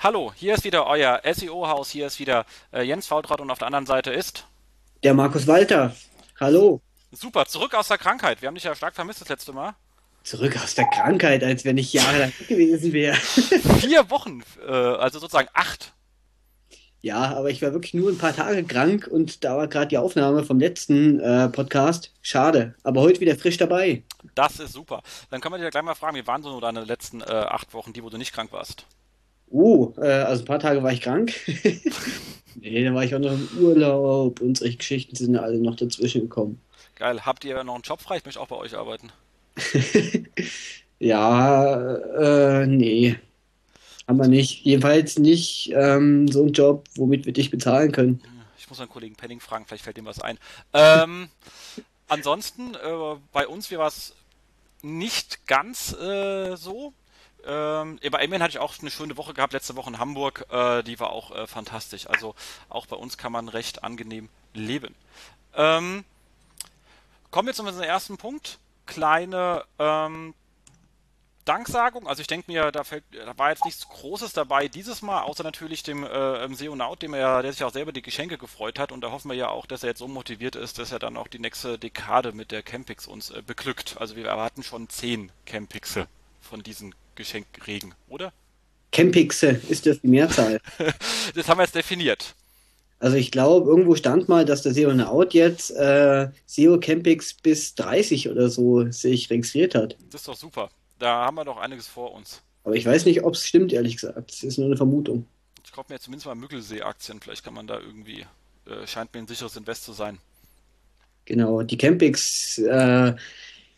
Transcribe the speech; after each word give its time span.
Hallo, 0.00 0.32
hier 0.32 0.54
ist 0.54 0.62
wieder 0.62 0.86
euer 0.86 1.20
SEO-Haus, 1.24 1.90
hier 1.90 2.06
ist 2.06 2.20
wieder 2.20 2.46
äh, 2.72 2.82
Jens 2.82 3.08
Faultrat 3.08 3.40
und 3.40 3.50
auf 3.50 3.58
der 3.58 3.66
anderen 3.66 3.84
Seite 3.84 4.12
ist 4.12 4.46
der 5.02 5.12
Markus 5.12 5.48
Walter. 5.48 5.92
Hallo. 6.38 6.80
Super, 7.10 7.46
zurück 7.46 7.74
aus 7.74 7.88
der 7.88 7.98
Krankheit. 7.98 8.40
Wir 8.40 8.46
haben 8.46 8.54
dich 8.54 8.62
ja 8.62 8.76
stark 8.76 8.94
vermisst 8.94 9.22
das 9.22 9.28
letzte 9.28 9.52
Mal. 9.52 9.74
Zurück 10.22 10.56
aus 10.62 10.76
der 10.76 10.84
Krankheit, 10.84 11.42
als 11.42 11.64
wenn 11.64 11.78
ich 11.78 11.92
jahrelang 11.92 12.32
gewesen 12.46 12.92
wäre. 12.92 13.16
Vier 13.80 14.08
Wochen, 14.08 14.44
äh, 14.64 14.70
also 14.70 15.18
sozusagen 15.18 15.48
acht. 15.52 15.94
Ja, 17.00 17.36
aber 17.36 17.50
ich 17.50 17.60
war 17.60 17.72
wirklich 17.72 17.94
nur 17.94 18.08
ein 18.08 18.18
paar 18.18 18.36
Tage 18.36 18.62
krank 18.62 19.08
und 19.10 19.42
da 19.42 19.56
war 19.56 19.66
gerade 19.66 19.88
die 19.88 19.98
Aufnahme 19.98 20.44
vom 20.44 20.60
letzten 20.60 21.18
äh, 21.18 21.48
Podcast. 21.48 22.12
Schade, 22.22 22.76
aber 22.84 23.00
heute 23.00 23.20
wieder 23.20 23.34
frisch 23.34 23.56
dabei. 23.56 24.04
Das 24.36 24.60
ist 24.60 24.74
super. 24.74 25.02
Dann 25.30 25.40
können 25.40 25.54
wir 25.54 25.58
dich 25.58 25.64
ja 25.64 25.70
gleich 25.70 25.82
mal 25.82 25.96
fragen, 25.96 26.16
wie 26.16 26.26
waren 26.28 26.44
so 26.44 26.60
deine 26.60 26.84
letzten 26.84 27.20
äh, 27.20 27.24
acht 27.24 27.74
Wochen, 27.74 27.92
die 27.92 28.04
wo 28.04 28.10
du 28.10 28.16
nicht 28.16 28.32
krank 28.32 28.52
warst? 28.52 28.86
Oh, 29.50 29.94
äh, 29.98 30.06
also 30.06 30.42
ein 30.42 30.46
paar 30.46 30.58
Tage 30.58 30.82
war 30.82 30.92
ich 30.92 31.00
krank. 31.00 31.32
nee, 32.54 32.84
dann 32.84 32.94
war 32.94 33.04
ich 33.04 33.14
auch 33.14 33.18
noch 33.18 33.32
im 33.32 33.48
Urlaub 33.60 34.40
und 34.40 34.58
solche 34.58 34.76
Geschichten 34.76 35.16
sind 35.16 35.36
alle 35.36 35.58
noch 35.58 35.76
dazwischen 35.76 36.22
gekommen. 36.22 36.60
Geil. 36.94 37.24
Habt 37.24 37.44
ihr 37.44 37.62
noch 37.62 37.74
einen 37.74 37.82
Job 37.82 38.00
frei? 38.00 38.16
Ich 38.16 38.24
möchte 38.24 38.40
auch 38.40 38.48
bei 38.48 38.56
euch 38.56 38.76
arbeiten. 38.76 39.10
ja, 40.98 41.94
äh, 41.94 42.66
nee. 42.66 43.16
Haben 44.08 44.18
wir 44.18 44.28
nicht. 44.28 44.64
Jedenfalls 44.64 45.18
nicht 45.18 45.70
ähm, 45.74 46.28
so 46.28 46.42
einen 46.42 46.52
Job, 46.52 46.88
womit 46.96 47.26
wir 47.26 47.32
dich 47.32 47.50
bezahlen 47.50 47.92
können. 47.92 48.22
Ich 48.58 48.68
muss 48.68 48.80
einen 48.80 48.88
Kollegen 48.88 49.14
Penning 49.14 49.40
fragen, 49.40 49.64
vielleicht 49.66 49.84
fällt 49.84 49.98
ihm 49.98 50.06
was 50.06 50.20
ein. 50.20 50.38
Ähm, 50.72 51.28
ansonsten, 52.08 52.74
äh, 52.74 53.16
bei 53.32 53.46
uns 53.46 53.70
wäre 53.70 53.86
es 53.86 54.14
nicht 54.82 55.46
ganz 55.46 55.92
äh, 55.92 56.56
so. 56.56 56.92
Ähm, 57.46 57.98
bei 58.10 58.24
Amen 58.24 58.42
hatte 58.42 58.50
ich 58.50 58.58
auch 58.58 58.74
eine 58.80 58.90
schöne 58.90 59.16
Woche 59.16 59.34
gehabt, 59.34 59.52
letzte 59.52 59.76
Woche 59.76 59.90
in 59.90 59.98
Hamburg. 59.98 60.46
Äh, 60.50 60.82
die 60.82 60.98
war 61.00 61.10
auch 61.10 61.34
äh, 61.34 61.46
fantastisch. 61.46 62.06
Also 62.06 62.34
auch 62.68 62.86
bei 62.86 62.96
uns 62.96 63.18
kann 63.18 63.32
man 63.32 63.48
recht 63.48 63.84
angenehm 63.84 64.28
leben. 64.54 64.94
Ähm, 65.54 66.04
kommen 67.30 67.46
wir 67.46 67.54
zu 67.54 67.62
unserem 67.62 67.88
ersten 67.88 68.16
Punkt. 68.16 68.58
Kleine 68.86 69.64
ähm, 69.78 70.34
Danksagung. 71.48 72.06
Also 72.06 72.20
ich 72.20 72.26
denke 72.26 72.50
mir, 72.50 72.70
da, 72.70 72.84
fällt, 72.84 73.04
da, 73.12 73.36
war 73.38 73.50
jetzt 73.50 73.64
nichts 73.64 73.88
Großes 73.88 74.34
dabei 74.34 74.68
dieses 74.68 75.00
Mal, 75.00 75.22
außer 75.22 75.42
natürlich 75.42 75.82
dem 75.82 76.04
äh, 76.04 76.54
Seonaut, 76.54 77.00
dem 77.00 77.14
er, 77.14 77.42
der 77.42 77.52
sich 77.52 77.64
auch 77.64 77.72
selber 77.72 77.92
die 77.92 78.02
Geschenke 78.02 78.36
gefreut 78.36 78.78
hat. 78.78 78.92
Und 78.92 79.00
da 79.00 79.10
hoffen 79.10 79.30
wir 79.30 79.36
ja 79.36 79.48
auch, 79.48 79.64
dass 79.64 79.82
er 79.82 79.90
jetzt 79.90 79.98
so 79.98 80.08
motiviert 80.08 80.56
ist, 80.56 80.78
dass 80.78 80.92
er 80.92 80.98
dann 80.98 81.16
auch 81.16 81.28
die 81.28 81.38
nächste 81.38 81.78
Dekade 81.78 82.32
mit 82.32 82.50
der 82.50 82.62
Campix 82.62 83.06
uns 83.06 83.30
äh, 83.30 83.42
beglückt. 83.42 83.96
Also 83.98 84.14
wir 84.14 84.26
erwarten 84.26 84.62
schon 84.62 84.90
zehn 84.90 85.32
Campixe 85.46 86.06
von 86.42 86.62
diesen 86.62 86.94
Geschenkregen, 87.18 87.94
oder? 88.08 88.32
Campixe 88.90 89.60
ist 89.68 89.84
das 89.84 90.00
die 90.00 90.08
Mehrzahl. 90.08 90.60
das 91.34 91.48
haben 91.48 91.58
wir 91.58 91.64
jetzt 91.64 91.74
definiert. 91.74 92.34
Also 93.00 93.16
ich 93.16 93.30
glaube, 93.30 93.68
irgendwo 93.70 93.94
stand 93.94 94.28
mal, 94.28 94.44
dass 94.44 94.62
der 94.62 94.74
SEO 94.74 94.90
Out 94.90 95.34
jetzt 95.34 95.70
äh, 95.70 96.30
SEO 96.46 96.80
Campix 96.80 97.34
bis 97.34 97.74
30 97.74 98.28
oder 98.28 98.48
so 98.48 98.90
sich 98.90 99.30
registriert 99.30 99.74
hat. 99.74 99.96
Das 100.10 100.22
ist 100.22 100.28
doch 100.28 100.36
super. 100.36 100.70
Da 100.98 101.26
haben 101.26 101.36
wir 101.36 101.44
doch 101.44 101.58
einiges 101.58 101.86
vor 101.86 102.12
uns. 102.12 102.42
Aber 102.64 102.74
ich 102.74 102.84
weiß 102.84 103.04
nicht, 103.04 103.22
ob 103.22 103.34
es 103.34 103.46
stimmt, 103.46 103.72
ehrlich 103.72 103.96
gesagt. 103.96 104.30
Das 104.30 104.42
ist 104.42 104.58
nur 104.58 104.66
eine 104.66 104.76
Vermutung. 104.76 105.26
Ich 105.64 105.72
kaufe 105.72 105.92
mir 105.92 106.00
zumindest 106.00 106.26
mal 106.26 106.34
Müggelsee-Aktien. 106.34 107.20
Vielleicht 107.20 107.44
kann 107.44 107.54
man 107.54 107.66
da 107.66 107.78
irgendwie, 107.78 108.26
äh, 108.66 108.86
scheint 108.86 109.12
mir 109.14 109.20
ein 109.20 109.28
sicheres 109.28 109.56
Invest 109.56 109.84
zu 109.84 109.92
sein. 109.92 110.18
Genau, 111.24 111.62
die 111.62 111.76
Campix, 111.76 112.58
äh, 112.58 113.14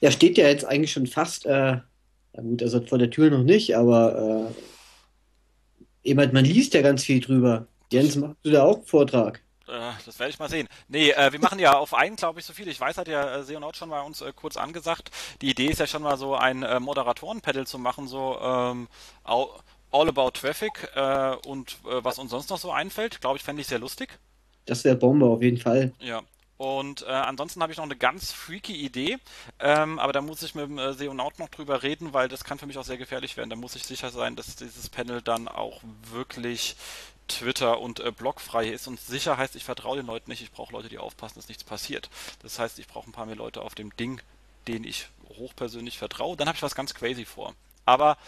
ja, 0.01 0.11
steht 0.11 0.39
ja 0.39 0.49
jetzt 0.49 0.65
eigentlich 0.65 0.93
schon 0.93 1.07
fast, 1.07 1.45
äh, 1.47 1.79
ja 2.35 2.43
gut, 2.43 2.63
also 2.63 2.81
vor 2.81 2.99
der 2.99 3.11
Tür 3.11 3.31
noch 3.31 3.43
nicht, 3.43 3.77
aber 3.77 4.53
äh, 6.05 6.11
eben, 6.11 6.33
man 6.33 6.45
liest 6.45 6.75
ja 6.75 6.83
ganz 6.83 7.05
viel 7.05 7.21
drüber. 7.21 7.67
Jens, 7.93 8.17
machst 8.17 8.37
du 8.43 8.51
da 8.51 8.65
auch 8.65 8.77
einen 8.77 8.87
Vortrag? 8.87 9.41
Äh, 9.67 9.93
das 10.05 10.19
werde 10.19 10.31
ich 10.31 10.39
mal 10.39 10.49
sehen. 10.49 10.69
Nee, 10.89 11.11
äh, 11.11 11.33
wir 11.33 11.41
machen 11.41 11.59
ja 11.59 11.77
auf 11.77 11.95
einen, 11.95 12.17
glaube 12.17 12.41
ich, 12.41 12.47
so 12.47 12.53
viel. 12.53 12.69
Ich 12.69 12.81
weiß, 12.81 12.99
hat 12.99 13.09
ja 13.09 13.37
äh, 13.37 13.43
Seonaut 13.43 13.77
schon 13.77 13.89
mal 13.89 14.01
uns 14.01 14.21
äh, 14.21 14.33
kurz 14.35 14.57
angesagt. 14.57 15.11
Die 15.43 15.51
Idee 15.51 15.67
ist 15.67 15.81
ja 15.81 15.87
schon 15.87 16.03
mal 16.03 16.17
so 16.17 16.35
ein 16.35 16.63
äh, 16.63 16.81
Moderatoren-Pedal 16.81 17.67
zu 17.67 17.79
machen, 17.79 18.09
so 18.09 18.39
ähm, 18.43 18.89
all, 19.25 19.47
all, 19.91 20.09
about 20.09 20.31
Traffic 20.33 20.89
äh, 20.95 21.35
und 21.47 21.79
äh, 21.85 22.03
was 22.03 22.19
uns 22.19 22.31
sonst 22.31 22.51
noch 22.51 22.59
so 22.59 22.73
einfällt. 22.73 23.21
Glaube 23.21 23.37
ich, 23.37 23.43
fände 23.43 23.63
ich 23.63 23.69
sehr 23.69 23.79
lustig. 23.79 24.19
Das 24.67 24.85
wäre 24.85 24.97
Bombe 24.97 25.27
auf 25.27 25.43
jeden 25.43 25.59
Fall. 25.59 25.93
Ja, 26.01 26.23
und 26.61 27.07
äh, 27.07 27.07
ansonsten 27.07 27.63
habe 27.63 27.73
ich 27.73 27.79
noch 27.79 27.87
eine 27.87 27.97
ganz 27.97 28.33
freaky 28.33 28.75
Idee, 28.75 29.17
ähm, 29.61 29.99
aber 29.99 30.13
da 30.13 30.21
muss 30.21 30.43
ich 30.43 30.55
mit 30.55 30.67
dem 30.67 30.77
äh, 30.77 30.93
Seonaut 30.93 31.39
noch 31.39 31.49
drüber 31.49 31.83
reden, 31.83 32.13
weil 32.13 32.29
das 32.29 32.45
kann 32.45 32.59
für 32.59 32.67
mich 32.67 32.77
auch 32.77 32.85
sehr 32.85 32.99
gefährlich 32.99 33.39
werden. 33.39 33.49
Da 33.49 33.57
muss 33.57 33.77
ich 33.77 33.87
sicher 33.87 34.11
sein, 34.11 34.37
dass 34.37 34.57
dieses 34.57 34.91
Panel 34.91 35.23
dann 35.23 35.49
auch 35.49 35.81
wirklich 36.11 36.77
Twitter 37.29 37.81
und 37.81 38.01
äh, 38.01 38.11
Blogfrei 38.11 38.69
ist. 38.69 38.89
Und 38.89 39.01
sicher 39.01 39.39
heißt, 39.39 39.57
ich 39.57 39.65
vertraue 39.65 39.97
den 39.97 40.05
Leuten 40.05 40.31
nicht. 40.31 40.43
Ich 40.43 40.53
brauche 40.53 40.75
Leute, 40.75 40.91
die 40.91 40.99
aufpassen, 40.99 41.37
dass 41.37 41.49
nichts 41.49 41.65
passiert. 41.65 42.11
Das 42.43 42.59
heißt, 42.59 42.79
ich 42.79 42.89
brauche 42.89 43.09
ein 43.09 43.13
paar 43.13 43.25
mehr 43.25 43.37
Leute 43.37 43.63
auf 43.63 43.75
dem 43.75 43.97
Ding, 43.97 44.21
denen 44.69 44.85
ich 44.85 45.09
hochpersönlich 45.39 45.97
vertraue. 45.97 46.37
Dann 46.37 46.47
habe 46.47 46.57
ich 46.57 46.63
was 46.63 46.75
ganz 46.75 46.93
crazy 46.93 47.25
vor. 47.25 47.55
Aber 47.87 48.19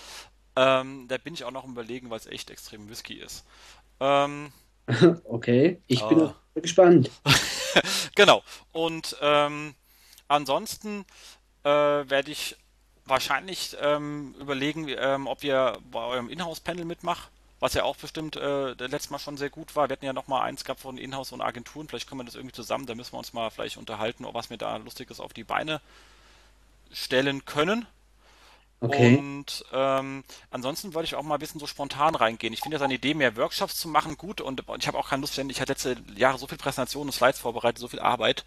ähm, 0.57 1.07
da 1.07 1.19
bin 1.19 1.35
ich 1.35 1.45
auch 1.45 1.51
noch 1.51 1.65
im 1.65 1.73
Überlegen, 1.73 2.09
weil 2.09 2.19
es 2.19 2.27
echt 2.27 2.49
extrem 2.49 2.89
Whisky 2.89 3.13
ist. 3.13 3.45
Ähm, 4.01 4.55
okay, 5.25 5.81
ich 5.87 6.03
bin 6.05 6.21
äh, 6.55 6.61
gespannt. 6.61 7.11
genau. 8.15 8.43
Und 8.73 9.17
ähm, 9.21 9.75
ansonsten 10.29 11.05
äh, 11.65 11.69
werde 11.69 12.31
ich 12.31 12.57
wahrscheinlich 13.05 13.77
ähm, 13.81 14.35
überlegen, 14.41 14.89
ähm, 14.89 15.27
ob 15.27 15.45
ihr 15.45 15.79
bei 15.91 16.01
eurem 16.01 16.29
Inhouse-Panel 16.29 16.85
mitmacht 16.85 17.31
was 17.63 17.75
ja 17.75 17.85
auch 17.85 17.95
bestimmt 17.95 18.35
äh, 18.35 18.73
letztes 18.73 19.11
Mal 19.11 19.21
schon 19.21 19.37
sehr 19.37 19.49
gut 19.49 19.77
war. 19.77 19.89
Wir 19.89 19.93
hatten 19.93 20.05
ja 20.05 20.13
noch 20.13 20.27
mal 20.27 20.43
eins 20.43 20.65
gehabt 20.65 20.81
von 20.81 20.99
Inhouse 20.99 21.31
und 21.31 21.41
Agenturen. 21.41 21.87
Vielleicht 21.87 22.09
können 22.09 22.21
wir 22.21 22.25
das 22.25 22.35
irgendwie 22.35 22.57
zusammen. 22.57 22.87
Da 22.87 22.97
müssen 22.97 23.13
wir 23.13 23.19
uns 23.19 23.33
mal 23.35 23.51
vielleicht 23.51 23.77
unterhalten, 23.77 24.27
was 24.33 24.51
wir 24.51 24.57
da 24.57 24.79
Lustiges 24.79 25.21
auf 25.21 25.33
die 25.33 25.45
Beine 25.45 25.81
stellen 26.91 27.45
können. 27.45 27.87
Okay. 28.83 29.17
Und 29.17 29.65
ähm, 29.73 30.25
ansonsten 30.51 30.93
wollte 30.93 31.07
ich 31.07 31.15
auch 31.15 31.23
mal 31.23 31.35
ein 31.35 31.41
bisschen 31.41 31.61
so 31.61 31.69
spontan 31.69 32.17
reingehen. 32.17 32.53
Ich 32.53 32.61
finde 32.61 32.75
ja 32.75 32.79
seine 32.81 32.95
Idee, 32.95 33.15
mehr 33.15 33.37
Workshops 33.37 33.79
zu 33.79 33.87
machen, 33.87 34.17
gut. 34.17 34.41
Und 34.41 34.65
ich 34.79 34.89
habe 34.89 34.99
auch 34.99 35.09
keine 35.09 35.21
Lust, 35.21 35.39
ich 35.39 35.61
hatte 35.61 35.73
letzte 35.73 35.97
Jahre 36.17 36.37
so 36.37 36.49
viel 36.49 36.59
Präsentationen 36.59 37.09
und 37.09 37.13
Slides 37.13 37.39
vorbereitet, 37.39 37.79
so 37.79 37.87
viel 37.87 38.01
Arbeit. 38.01 38.45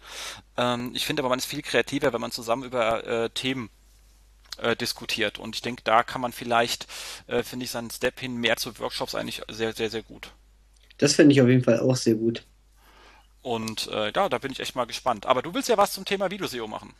Ähm, 0.58 0.92
ich 0.94 1.06
finde 1.06 1.22
aber, 1.22 1.30
man 1.30 1.38
ist 1.38 1.46
viel 1.46 1.62
kreativer, 1.62 2.12
wenn 2.12 2.20
man 2.20 2.32
zusammen 2.32 2.64
über 2.64 3.06
äh, 3.06 3.30
Themen 3.30 3.70
äh, 4.58 4.76
diskutiert. 4.76 5.38
Und 5.38 5.56
ich 5.56 5.62
denke, 5.62 5.82
da 5.84 6.02
kann 6.02 6.20
man 6.20 6.32
vielleicht, 6.32 6.86
äh, 7.28 7.42
finde 7.42 7.64
ich, 7.64 7.70
seinen 7.70 7.90
Step 7.90 8.20
hin 8.20 8.36
mehr 8.36 8.58
zu 8.58 8.78
Workshops 8.78 9.14
eigentlich 9.14 9.40
sehr, 9.48 9.72
sehr, 9.72 9.88
sehr 9.88 10.02
gut. 10.02 10.32
Das 10.98 11.14
finde 11.14 11.32
ich 11.32 11.40
auf 11.40 11.48
jeden 11.48 11.64
Fall 11.64 11.80
auch 11.80 11.96
sehr 11.96 12.14
gut. 12.14 12.44
Und 13.40 13.88
äh, 13.88 14.12
ja, 14.12 14.28
da 14.28 14.38
bin 14.38 14.52
ich 14.52 14.60
echt 14.60 14.76
mal 14.76 14.86
gespannt. 14.86 15.24
Aber 15.24 15.40
du 15.40 15.54
willst 15.54 15.70
ja 15.70 15.78
was 15.78 15.92
zum 15.92 16.04
Thema 16.04 16.30
Videoseo 16.30 16.66
machen. 16.66 16.94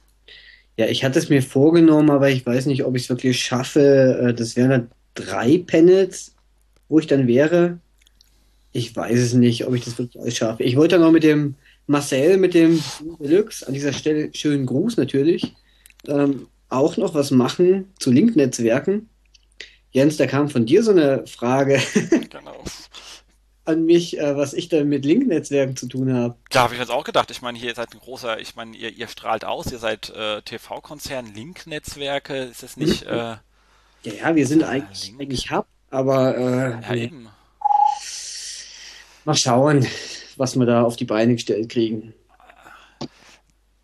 Ja, 0.77 0.87
ich 0.87 1.05
hatte 1.05 1.19
es 1.19 1.29
mir 1.29 1.43
vorgenommen, 1.43 2.11
aber 2.11 2.29
ich 2.31 2.45
weiß 2.45 2.67
nicht, 2.67 2.85
ob 2.85 2.97
ich 2.97 3.05
es 3.05 3.09
wirklich 3.09 3.41
schaffe. 3.41 4.29
Äh, 4.29 4.35
das 4.35 4.57
wären 4.57 4.71
dann 4.71 4.91
drei 5.15 5.59
Panels, 5.59 6.35
wo 6.89 6.99
ich 6.99 7.07
dann 7.07 7.27
wäre. 7.27 7.79
Ich 8.73 8.95
weiß 8.95 9.19
es 9.19 9.33
nicht, 9.33 9.67
ob 9.67 9.75
ich 9.75 9.85
das 9.85 9.99
wirklich 9.99 10.21
alles 10.21 10.37
schaffe. 10.37 10.63
Ich 10.63 10.77
wollte 10.77 10.97
dann 10.97 11.03
noch 11.03 11.13
mit 11.13 11.25
dem 11.25 11.55
Marcel, 11.87 12.37
mit 12.37 12.53
dem 12.53 12.83
Deluxe, 13.21 13.67
an 13.67 13.75
dieser 13.75 13.93
Stelle 13.93 14.31
schönen 14.35 14.67
Gruß 14.67 14.97
natürlich, 14.97 15.55
ähm, 16.09 16.49
auch 16.69 16.97
noch 16.97 17.15
was 17.15 17.31
machen 17.31 17.87
zu 17.99 18.11
Link-Netzwerken. 18.11 19.09
Jens, 19.93 20.19
da 20.19 20.27
kam 20.27 20.51
von 20.51 20.67
dir 20.67 20.83
so 20.83 20.91
eine 20.91 21.27
Frage 21.27 21.81
genau. 22.31 22.65
an 23.67 23.85
mich, 23.85 24.19
äh, 24.19 24.37
was 24.37 24.55
ich 24.55 24.69
da 24.69 24.83
mit 24.85 25.05
Link-Netzwerken 25.05 25.77
zu 25.77 25.87
tun 25.87 26.13
habe. 26.13 26.37
Da 26.51 26.63
habe 26.63 26.75
ich 26.75 26.81
jetzt 26.81 26.91
auch 26.91 27.05
gedacht. 27.05 27.31
Ich 27.31 27.43
meine, 27.43 27.59
hier 27.59 27.75
seid 27.75 27.93
ein 27.93 27.99
großer, 27.99 28.41
ich 28.41 28.57
meine, 28.57 28.77
ihr, 28.77 28.91
ihr 28.91 29.09
strahlt 29.09 29.45
aus, 29.45 29.71
ihr 29.71 29.79
seid 29.79 30.11
äh, 30.11 30.41
TV-Konzern, 30.43 31.35
Link-Netzwerke, 31.35 32.37
ist 32.37 32.63
das 32.63 32.77
nicht. 32.77 33.03
Äh, 33.03 33.17
ja, 33.17 33.41
ja, 34.05 34.37
wir 34.37 34.47
sind 34.47 34.63
eigentlich, 34.63 35.09
Link? 35.09 35.21
eigentlich 35.21 35.51
Hub, 35.51 35.67
aber 35.91 36.37
äh, 36.37 36.71
ja, 36.71 36.93
nee. 36.93 37.05
eben. 37.05 37.29
mal 39.25 39.35
schauen, 39.35 39.87
was 40.37 40.57
wir 40.57 40.67
da 40.67 40.83
auf 40.83 40.97
die 40.97 41.05
Beine 41.05 41.35
gestellt 41.35 41.69
kriegen. 41.69 42.15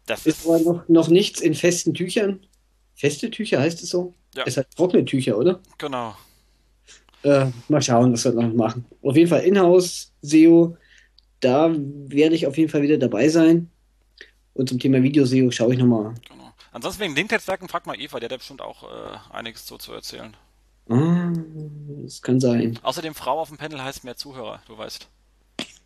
Das 0.07 0.27
ist, 0.27 0.41
ist 0.41 0.47
aber 0.47 0.61
noch, 0.61 0.89
noch 0.89 1.09
nichts 1.09 1.41
in 1.41 1.55
festen 1.55 1.95
Tüchern. 1.95 2.47
Feste 2.95 3.31
Tücher 3.31 3.61
heißt 3.61 3.83
es 3.83 3.91
so? 3.91 4.15
Ja. 4.35 4.45
Es 4.47 4.57
hat 4.57 4.69
trockene 4.77 5.05
Tücher, 5.05 5.37
oder? 5.37 5.61
Genau. 5.79 6.15
Äh, 7.25 7.47
mal 7.69 7.83
schauen, 7.83 8.13
was 8.13 8.25
wir 8.25 8.33
noch 8.33 8.53
machen. 8.53 8.85
Auf 9.03 9.17
jeden 9.17 9.29
Fall 9.29 9.43
Inhouse, 9.43 10.13
SEO, 10.23 10.77
da 11.41 11.71
werde 11.73 12.35
ich 12.35 12.47
auf 12.47 12.57
jeden 12.57 12.71
Fall 12.71 12.83
wieder 12.83 12.99
dabei 12.99 13.29
sein. 13.29 13.71
Und 14.55 14.69
zum 14.69 14.79
Thema 14.79 15.03
Video-SEO 15.03 15.51
schaue 15.51 15.75
ich 15.75 15.79
nochmal. 15.79 16.15
Genau. 16.29 16.53
Ansonsten 16.73 17.03
wegen 17.03 17.15
Link-Netzwerken 17.15 17.69
fragt 17.69 17.87
mal 17.87 18.01
Eva, 18.01 18.19
der 18.21 18.29
hat 18.31 18.39
bestimmt 18.39 18.61
auch 18.61 18.85
äh, 18.85 19.19
einiges 19.33 19.67
so 19.67 19.79
zu 19.79 19.93
erzählen. 19.93 20.37
Ah, 20.89 21.33
das 22.03 22.23
kann 22.23 22.41
sein. 22.41 22.79
Außerdem 22.83 23.15
Frau 23.15 23.41
auf 23.41 23.49
dem 23.49 23.59
Panel 23.59 23.83
heißt 23.83 24.05
mehr 24.05 24.17
Zuhörer, 24.17 24.63
du 24.67 24.77
weißt. 24.77 25.09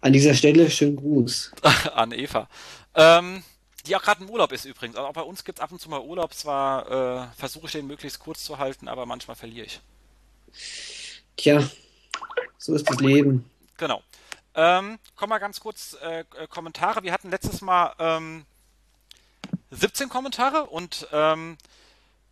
An 0.01 0.13
dieser 0.13 0.35
Stelle 0.35 0.71
schönen 0.71 0.97
Gruß. 0.97 1.53
An 1.95 2.13
Eva. 2.13 2.49
Ähm, 2.95 3.43
die 3.87 3.95
auch 3.97 4.03
gerade 4.03 4.23
im 4.25 4.31
Urlaub 4.31 4.53
ist 4.53 4.65
übrigens. 4.65 4.97
Also 4.97 5.09
auch 5.09 5.13
bei 5.13 5.23
uns 5.23 5.45
gibt 5.45 5.59
es 5.59 5.63
ab 5.63 5.73
und 5.73 5.81
zu 5.81 5.89
mal 5.89 6.01
Urlaub. 6.01 6.35
Zwar 6.35 6.91
äh, 6.91 7.27
versuche 7.37 7.67
ich 7.67 7.73
den 7.73 7.87
möglichst 7.87 8.19
kurz 8.19 8.45
zu 8.45 8.59
halten, 8.59 8.89
aber 8.89 9.07
manchmal 9.07 9.37
verliere 9.37 9.67
ich. 9.67 9.81
Tja, 11.37 11.69
So 12.59 12.75
ist 12.75 12.89
das 12.89 12.99
Leben. 13.01 13.49
Genau. 13.77 14.03
Ähm, 14.55 14.99
komm 15.17 15.29
mal 15.29 15.39
ganz 15.39 15.61
kurz 15.61 15.97
äh, 16.03 16.21
äh 16.21 16.47
Kommentare. 16.49 17.03
Wir 17.03 17.13
hatten 17.13 17.31
letztes 17.31 17.61
Mal 17.61 17.95
ähm, 17.99 18.47
17 19.71 20.09
Kommentare 20.09 20.65
und 20.65 21.07
ähm, 21.13 21.59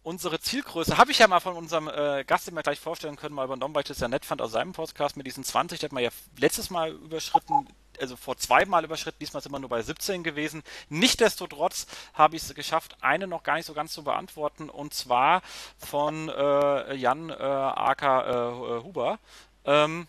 unsere 0.02 0.40
Zielgröße 0.40 0.96
habe 0.96 1.10
ich 1.10 1.18
ja 1.18 1.28
mal 1.28 1.40
von 1.40 1.56
unserem 1.56 1.88
äh, 1.88 2.24
Gast, 2.24 2.46
den 2.46 2.54
wir 2.54 2.62
gleich 2.62 2.80
vorstellen 2.80 3.16
können, 3.16 3.34
mal 3.34 3.44
übernommen, 3.44 3.74
weil 3.74 3.82
ich 3.82 3.88
das 3.88 4.00
ja 4.00 4.08
nett 4.08 4.24
fand 4.24 4.40
aus 4.40 4.52
seinem 4.52 4.72
Podcast 4.72 5.16
mit 5.16 5.26
diesen 5.26 5.44
20. 5.44 5.80
Der 5.80 5.88
hat 5.88 5.92
man 5.92 6.02
ja 6.02 6.10
letztes 6.38 6.70
Mal 6.70 6.92
überschritten, 6.92 7.68
also 8.00 8.16
vor 8.16 8.36
zweimal 8.36 8.84
überschritten, 8.84 9.18
diesmal 9.20 9.42
sind 9.42 9.52
wir 9.52 9.58
nur 9.58 9.68
bei 9.68 9.82
17 9.82 10.22
gewesen. 10.22 10.62
Nichtsdestotrotz 10.88 11.86
habe 12.14 12.36
ich 12.36 12.42
es 12.42 12.54
geschafft, 12.54 12.96
eine 13.00 13.26
noch 13.26 13.42
gar 13.42 13.56
nicht 13.56 13.66
so 13.66 13.74
ganz 13.74 13.92
zu 13.92 14.04
beantworten 14.04 14.70
und 14.70 14.94
zwar 14.94 15.42
von 15.78 16.28
äh, 16.28 16.94
Jan 16.94 17.30
äh, 17.30 17.34
Aka 17.34 18.78
äh, 18.78 18.82
Huber. 18.82 19.18
Ähm, 19.64 20.06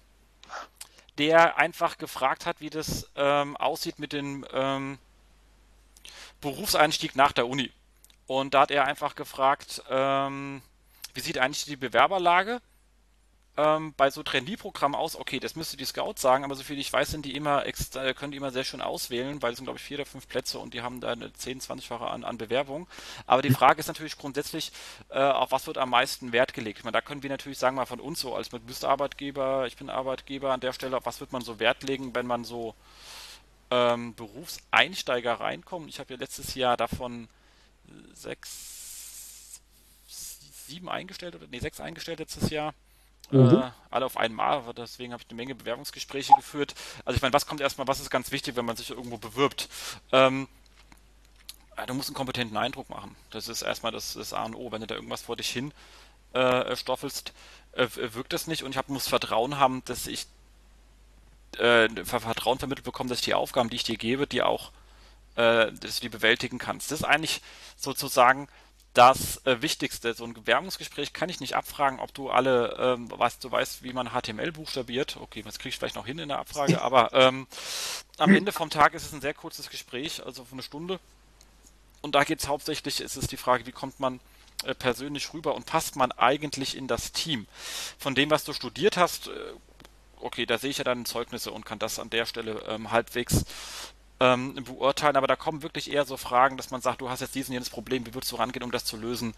der 1.18 1.58
einfach 1.58 1.98
gefragt 1.98 2.46
hat, 2.46 2.60
wie 2.60 2.70
das 2.70 3.10
ähm, 3.16 3.56
aussieht 3.58 4.00
mit 4.00 4.14
dem 4.14 4.46
ähm, 4.52 4.98
Berufseinstieg 6.42 7.16
nach 7.16 7.32
der 7.32 7.48
Uni. 7.48 7.72
Und 8.28 8.54
da 8.54 8.62
hat 8.62 8.72
er 8.72 8.86
einfach 8.86 9.16
gefragt, 9.16 9.84
ähm, 9.90 10.62
wie 11.14 11.22
sieht 11.22 11.38
eigentlich 11.38 11.66
die 11.66 11.78
Bewerberlage 11.78 12.62
ähm, 13.58 13.94
bei 13.96 14.10
so 14.10 14.24
Trainee-Programmen 14.24 14.96
aus? 14.96 15.16
Okay, 15.16 15.40
das 15.40 15.56
müsste 15.56 15.78
die 15.78 15.86
Scouts 15.86 16.22
sagen, 16.22 16.44
aber 16.44 16.56
soviel 16.56 16.80
ich 16.80 16.92
weiß, 16.92 17.10
sind 17.10 17.26
die 17.26 17.36
immer 17.36 17.66
extra, 17.66 18.14
können 18.14 18.32
die 18.32 18.38
immer 18.38 18.52
sehr 18.52 18.64
schön 18.64 18.82
auswählen, 18.82 19.42
weil 19.42 19.52
es 19.52 19.58
sind, 19.58 19.66
glaube 19.66 19.80
ich, 19.80 19.86
vier 19.86 19.98
oder 19.98 20.06
fünf 20.06 20.28
Plätze 20.28 20.60
und 20.60 20.74
die 20.74 20.82
haben 20.82 21.00
da 21.02 21.12
eine 21.12 21.32
10, 21.32 21.62
20-fache 21.62 22.06
an, 22.06 22.24
an 22.24 22.38
Bewerbung. 22.38 22.88
Aber 23.26 23.42
die 23.42 23.52
Frage 23.52 23.80
ist 23.80 23.88
natürlich 23.88 24.18
grundsätzlich, 24.18 24.72
äh, 25.10 25.20
auf 25.20 25.52
was 25.52 25.68
wird 25.68 25.78
am 25.78 25.90
meisten 25.90 26.32
Wert 26.32 26.54
gelegt? 26.54 26.80
Ich 26.80 26.84
meine, 26.84 26.94
da 26.94 27.02
können 27.02 27.24
wir 27.24 27.30
natürlich 27.30 27.58
sagen, 27.58 27.76
mal 27.76 27.86
von 27.86 28.00
uns 28.00 28.20
so, 28.20 28.36
als 28.36 28.50
du 28.50 28.60
bist 28.60 28.86
Arbeitgeber, 28.86 29.68
ich 29.68 29.78
bin 29.78 29.90
Arbeitgeber 29.90 30.52
an 30.54 30.60
der 30.60 30.74
Stelle, 30.74 30.98
auf 30.98 31.06
was 31.06 31.20
wird 31.20 31.32
man 31.32 31.42
so 31.42 31.60
Wert 31.60 31.84
legen, 31.84 32.14
wenn 32.16 32.28
man 32.28 32.44
so 32.44 32.76
ähm, 33.72 34.14
Berufseinsteiger 34.16 35.34
reinkommt? 35.34 35.90
Ich 35.90 36.00
habe 36.00 36.14
ja 36.14 36.20
letztes 36.20 36.56
Jahr 36.56 36.78
davon 36.78 37.28
sechs, 38.14 39.62
sieben 40.08 40.90
eingestellt 40.90 41.36
oder 41.36 41.48
nee, 41.48 41.60
sechs 41.60 41.80
eingestellt 41.80 42.20
letztes 42.20 42.50
Jahr. 42.50 42.74
Mhm. 43.32 43.56
Äh, 43.56 43.72
alle 43.90 44.06
auf 44.06 44.18
einmal, 44.18 44.62
deswegen 44.76 45.14
habe 45.14 45.24
ich 45.24 45.30
eine 45.30 45.38
Menge 45.38 45.56
Bewerbungsgespräche 45.56 46.34
geführt. 46.36 46.76
Also 47.06 47.16
ich 47.16 47.22
meine, 47.22 47.34
was 47.34 47.46
kommt 47.46 47.62
erstmal, 47.62 47.88
was 47.88 48.00
ist 48.00 48.10
ganz 48.10 48.32
wichtig, 48.32 48.56
wenn 48.56 48.66
man 48.66 48.76
sich 48.76 48.90
irgendwo 48.90 49.18
bewirbt? 49.18 49.70
Ähm, 50.12 50.48
du 51.88 51.94
musst 51.94 52.10
einen 52.10 52.16
kompetenten 52.16 52.58
Eindruck 52.58 52.90
machen. 52.90 53.16
Das 53.32 53.48
ist 53.48 53.62
erstmal 53.62 53.92
das, 53.92 54.14
das 54.14 54.34
A 54.34 54.44
und 54.44 54.56
O. 54.56 54.72
Wenn 54.72 54.82
du 54.82 54.88
da 54.88 54.96
irgendwas 54.96 55.22
vor 55.22 55.36
dich 55.36 55.50
hin 55.50 55.74
äh, 56.34 56.76
stoffelst, 56.76 57.34
äh, 57.74 57.88
wirkt 57.94 58.34
das 58.34 58.48
nicht 58.48 58.64
und 58.64 58.72
ich 58.72 58.78
hab, 58.78 58.90
muss 58.90 59.08
Vertrauen 59.08 59.58
haben, 59.58 59.84
dass 59.86 60.08
ich 60.08 60.28
äh, 61.58 61.88
Vertrauen 62.04 62.60
vermittelt 62.60 62.86
bekomme, 62.86 63.10
dass 63.10 63.20
ich 63.20 63.26
die 63.26 63.34
Aufgaben, 63.34 63.70
die 63.70 63.78
ich 63.78 63.84
dir 63.84 63.98
gebe, 63.98 64.28
die 64.28 64.42
auch 64.42 64.72
äh, 65.36 65.72
dass 65.72 65.96
du 65.96 66.02
die 66.02 66.10
bewältigen 66.10 66.58
kannst. 66.58 66.92
Das 66.92 67.00
ist 67.00 67.06
eigentlich 67.06 67.42
sozusagen 67.76 68.48
das 68.96 69.46
äh, 69.46 69.62
Wichtigste. 69.62 70.14
So 70.14 70.24
ein 70.24 70.34
Bewerbungsgespräch 70.34 71.14
kann 71.14 71.30
ich 71.30 71.40
nicht 71.40 71.56
abfragen, 71.56 72.00
ob 72.00 72.14
du 72.14 72.30
alle, 72.30 72.76
ähm, 72.80 73.12
was 73.12 73.38
du 73.40 73.52
weißt, 73.52 73.84
wie 73.84 73.94
man 73.94 74.10
HTML 74.10 74.52
buchstabiert. 74.52 75.18
Okay, 75.18 75.44
das 75.44 75.60
kriege 75.60 75.70
ich 75.70 75.78
vielleicht 75.78 75.96
noch 75.96 76.08
hin 76.08 76.18
in 76.18 76.30
der 76.30 76.40
Abfrage, 76.40 76.82
aber 76.82 77.14
ähm, 77.14 77.46
am 78.18 78.34
Ende 78.34 78.52
vom 78.52 78.70
Tag 78.70 78.94
ist 78.94 79.06
es 79.06 79.14
ein 79.14 79.22
sehr 79.22 79.34
kurzes 79.34 79.70
Gespräch, 79.70 80.26
also 80.26 80.48
eine 80.52 80.64
Stunde. 80.64 81.00
Und 82.02 82.16
da 82.16 82.24
geht 82.24 82.40
es 82.40 82.48
hauptsächlich, 82.48 83.02
ist 83.02 83.18
es 83.18 83.28
die 83.28 83.38
Frage, 83.38 83.66
wie 83.66 83.72
kommt 83.72 84.00
man 84.00 84.20
äh, 84.64 84.74
persönlich 84.74 85.34
rüber 85.34 85.56
und 85.56 85.66
passt 85.66 85.96
man 85.96 86.12
eigentlich 86.14 86.78
in 86.78 86.88
das 86.88 87.12
Team? 87.12 87.48
Von 87.98 88.16
dem, 88.16 88.30
was 88.30 88.46
du 88.46 88.54
studiert 88.54 88.96
hast, 88.96 89.28
äh, 89.28 89.32
okay, 90.22 90.46
da 90.46 90.58
sehe 90.58 90.70
ich 90.70 90.78
ja 90.78 90.84
dann 90.84 91.06
Zeugnisse 91.06 91.52
und 91.52 91.66
kann 91.66 91.80
das 91.80 92.00
an 92.00 92.10
der 92.10 92.26
Stelle 92.26 92.64
ähm, 92.68 92.92
halbwegs 92.92 93.46
ähm, 94.20 94.56
beurteilen, 94.64 95.18
aber 95.18 95.28
da 95.28 95.36
kommen 95.36 95.62
wirklich 95.62 95.92
eher 95.92 96.06
so 96.06 96.18
Fragen, 96.18 96.58
dass 96.58 96.72
man 96.72 96.82
sagt, 96.82 97.02
du 97.02 97.10
hast 97.10 97.20
jetzt 97.20 97.36
diesen 97.36 97.54
jenes 97.54 97.70
Problem, 97.70 98.06
wie 98.06 98.14
würdest 98.14 98.32
du 98.32 98.38
rangehen, 98.38 98.64
um 98.64 98.72
das 98.72 98.86
zu 98.86 98.98
lösen? 98.98 99.34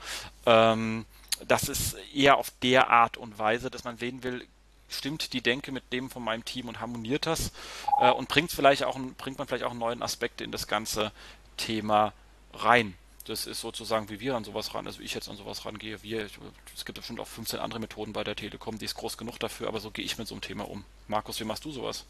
Ähm, 0.45 1.05
das 1.47 1.69
ist 1.69 1.95
eher 2.13 2.37
auf 2.37 2.51
der 2.61 2.89
Art 2.89 3.17
und 3.17 3.37
Weise, 3.39 3.69
dass 3.69 3.83
man 3.83 3.97
sehen 3.97 4.23
will, 4.23 4.47
stimmt 4.89 5.33
die 5.33 5.41
Denke 5.41 5.71
mit 5.71 5.91
dem 5.91 6.09
von 6.09 6.23
meinem 6.23 6.45
Team 6.45 6.67
und 6.67 6.79
harmoniert 6.79 7.25
das 7.25 7.51
äh, 7.99 8.11
und 8.11 8.29
bringt 8.29 8.51
vielleicht 8.51 8.83
auch 8.83 8.97
bringt 9.17 9.37
man 9.37 9.47
vielleicht 9.47 9.63
auch 9.63 9.71
einen 9.71 9.79
neuen 9.79 10.01
Aspekt 10.01 10.41
in 10.41 10.51
das 10.51 10.67
ganze 10.67 11.11
Thema 11.57 12.13
rein. 12.53 12.95
Das 13.25 13.45
ist 13.45 13.59
sozusagen, 13.59 14.09
wie 14.09 14.21
wir 14.21 14.35
an 14.35 14.45
sowas 14.45 14.73
ran, 14.73 14.87
also 14.87 15.01
ich 15.01 15.13
jetzt 15.13 15.27
an 15.27 15.35
sowas 15.35 15.65
rangehe. 15.65 16.01
Wir, 16.01 16.29
es 16.73 16.85
gibt 16.85 16.97
bestimmt 16.97 17.19
auch 17.19 17.27
15 17.27 17.59
andere 17.59 17.81
Methoden 17.81 18.13
bei 18.13 18.23
der 18.23 18.37
Telekom, 18.37 18.77
die 18.77 18.85
ist 18.85 18.95
groß 18.95 19.17
genug 19.17 19.37
dafür, 19.39 19.67
aber 19.67 19.81
so 19.81 19.91
gehe 19.91 20.05
ich 20.05 20.17
mit 20.17 20.27
so 20.27 20.35
einem 20.35 20.41
Thema 20.41 20.67
um. 20.69 20.85
Markus, 21.09 21.39
wie 21.41 21.43
machst 21.43 21.65
du 21.65 21.71
sowas? 21.71 22.05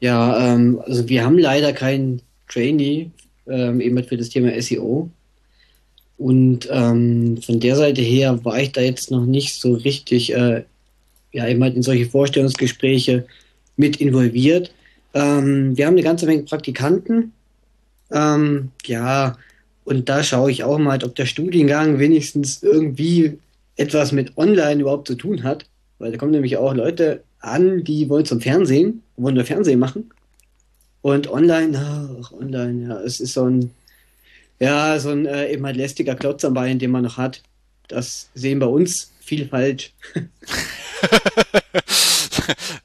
Ja, 0.00 0.54
ähm, 0.54 0.80
also 0.84 1.08
wir 1.08 1.24
haben 1.24 1.38
leider 1.38 1.72
keinen 1.72 2.22
Trainee, 2.48 3.10
ähm, 3.48 3.80
eben 3.80 4.02
für 4.04 4.16
das 4.16 4.28
Thema 4.28 4.60
SEO. 4.60 5.10
Und 6.18 6.68
ähm, 6.70 7.38
von 7.42 7.60
der 7.60 7.76
Seite 7.76 8.02
her 8.02 8.44
war 8.44 8.58
ich 8.60 8.72
da 8.72 8.80
jetzt 8.80 9.10
noch 9.10 9.26
nicht 9.26 9.60
so 9.60 9.74
richtig, 9.74 10.32
äh, 10.32 10.64
ja, 11.32 11.46
eben 11.46 11.62
halt 11.62 11.76
in 11.76 11.82
solche 11.82 12.06
Vorstellungsgespräche 12.06 13.26
mit 13.76 14.00
involviert. 14.00 14.72
Ähm, 15.12 15.76
wir 15.76 15.86
haben 15.86 15.94
eine 15.94 16.02
ganze 16.02 16.26
Menge 16.26 16.42
Praktikanten. 16.42 17.32
Ähm, 18.10 18.70
ja, 18.86 19.36
und 19.84 20.08
da 20.08 20.22
schaue 20.22 20.50
ich 20.50 20.64
auch 20.64 20.78
mal, 20.78 21.02
ob 21.04 21.14
der 21.14 21.26
Studiengang 21.26 21.98
wenigstens 21.98 22.62
irgendwie 22.62 23.38
etwas 23.76 24.12
mit 24.12 24.36
Online 24.38 24.80
überhaupt 24.80 25.08
zu 25.08 25.14
tun 25.14 25.42
hat. 25.42 25.66
Weil 25.98 26.12
da 26.12 26.18
kommen 26.18 26.32
nämlich 26.32 26.56
auch 26.56 26.74
Leute 26.74 27.22
an, 27.46 27.84
die 27.84 28.08
wollen 28.08 28.24
zum 28.24 28.40
Fernsehen, 28.40 29.02
wollen 29.16 29.34
nur 29.34 29.44
Fernsehen 29.44 29.78
machen. 29.78 30.10
Und 31.02 31.28
online, 31.30 32.18
ach, 32.20 32.32
online, 32.32 32.88
ja, 32.88 33.00
es 33.00 33.20
ist 33.20 33.34
so 33.34 33.44
ein, 33.44 33.70
ja, 34.58 34.98
so 34.98 35.10
ein 35.10 35.26
äh, 35.26 35.52
eben 35.52 35.64
halt 35.64 35.76
lästiger 35.76 36.14
Klotz 36.14 36.44
am 36.44 36.54
Bein, 36.54 36.78
den 36.78 36.90
man 36.90 37.04
noch 37.04 37.16
hat. 37.16 37.42
Das 37.88 38.28
sehen 38.34 38.58
bei 38.58 38.66
uns 38.66 39.12
viel 39.20 39.46
falsch. 39.48 39.92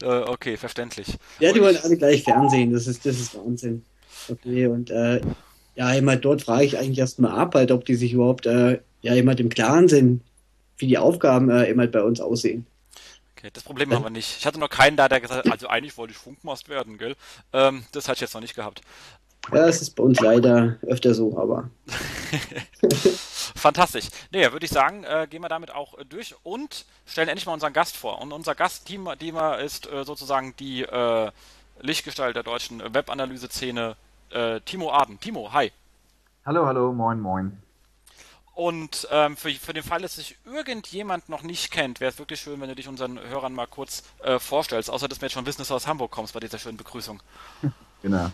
Äh, 0.02 0.22
okay, 0.26 0.56
verständlich. 0.56 1.06
Ja, 1.38 1.52
die 1.52 1.60
wollen 1.60 1.76
alle 1.76 1.96
gleich 1.96 2.24
Fernsehen, 2.24 2.72
das 2.72 2.88
ist, 2.88 3.06
das 3.06 3.20
ist 3.20 3.36
Wahnsinn. 3.36 3.84
Okay, 4.28 4.66
und 4.66 4.90
äh, 4.90 5.20
ja, 5.76 5.92
immer 5.94 6.12
halt 6.12 6.24
dort 6.24 6.42
frage 6.42 6.64
ich 6.64 6.78
eigentlich 6.78 6.98
erstmal 6.98 7.32
ab, 7.32 7.54
halt, 7.54 7.70
ob 7.70 7.84
die 7.84 7.94
sich 7.94 8.12
überhaupt 8.12 8.46
äh, 8.46 8.80
ja 9.02 9.14
immer 9.14 9.30
halt 9.30 9.40
im 9.40 9.48
Klaren 9.48 9.88
sind, 9.88 10.22
wie 10.78 10.88
die 10.88 10.98
Aufgaben 10.98 11.50
äh, 11.50 11.64
immer 11.64 11.82
halt 11.82 11.92
bei 11.92 12.02
uns 12.02 12.20
aussehen. 12.20 12.66
Okay, 13.42 13.50
das 13.52 13.64
Problem 13.64 13.92
haben 13.92 14.04
wir 14.04 14.10
nicht. 14.10 14.36
Ich 14.38 14.46
hatte 14.46 14.60
noch 14.60 14.68
keinen 14.68 14.96
da, 14.96 15.08
der 15.08 15.20
gesagt 15.20 15.44
hat, 15.44 15.52
also 15.52 15.66
eigentlich 15.66 15.98
wollte 15.98 16.12
ich 16.12 16.16
Funkmast 16.16 16.68
werden, 16.68 16.96
gell? 16.96 17.16
Ähm, 17.52 17.84
das 17.90 18.06
hatte 18.06 18.18
ich 18.18 18.20
jetzt 18.20 18.34
noch 18.34 18.40
nicht 18.40 18.54
gehabt. 18.54 18.82
Ja, 19.52 19.66
es 19.66 19.82
ist 19.82 19.96
bei 19.96 20.04
uns 20.04 20.20
leider 20.20 20.76
öfter 20.82 21.12
so, 21.12 21.36
aber. 21.36 21.68
Fantastisch. 23.56 24.10
Naja, 24.30 24.52
würde 24.52 24.64
ich 24.64 24.70
sagen, 24.70 25.02
äh, 25.02 25.26
gehen 25.28 25.42
wir 25.42 25.48
damit 25.48 25.74
auch 25.74 25.98
äh, 25.98 26.04
durch 26.04 26.36
und 26.44 26.84
stellen 27.04 27.28
endlich 27.28 27.46
mal 27.46 27.54
unseren 27.54 27.72
Gast 27.72 27.96
vor. 27.96 28.22
Und 28.22 28.32
unser 28.32 28.54
Gast, 28.54 28.88
Dima, 28.88 29.16
Dima 29.16 29.56
ist 29.56 29.90
äh, 29.90 30.04
sozusagen 30.04 30.54
die 30.60 30.82
äh, 30.82 31.32
Lichtgestalt 31.80 32.36
der 32.36 32.44
deutschen 32.44 32.80
Webanalyse-Szene, 32.94 33.96
äh, 34.30 34.60
Timo 34.60 34.92
Aden. 34.92 35.18
Timo, 35.18 35.52
hi. 35.52 35.72
Hallo, 36.46 36.64
hallo, 36.64 36.92
moin, 36.92 37.18
moin. 37.18 37.60
Und 38.54 39.08
ähm, 39.10 39.36
für, 39.36 39.50
für 39.50 39.72
den 39.72 39.82
Fall, 39.82 40.02
dass 40.02 40.16
sich 40.16 40.38
irgendjemand 40.44 41.28
noch 41.28 41.42
nicht 41.42 41.72
kennt, 41.72 42.00
wäre 42.00 42.10
es 42.10 42.18
wirklich 42.18 42.40
schön, 42.40 42.60
wenn 42.60 42.68
du 42.68 42.74
dich 42.74 42.88
unseren 42.88 43.18
Hörern 43.18 43.54
mal 43.54 43.66
kurz 43.66 44.02
äh, 44.22 44.38
vorstellst, 44.38 44.90
außer 44.90 45.08
dass 45.08 45.20
wir 45.20 45.26
jetzt 45.26 45.32
schon 45.34 45.46
wissen, 45.46 45.58
dass 45.58 45.68
du 45.68 45.74
aus 45.74 45.88
Hamburg 45.88 46.10
kommst 46.10 46.34
bei 46.34 46.40
dieser 46.40 46.58
schönen 46.58 46.76
Begrüßung. 46.76 47.20
Genau. 48.02 48.26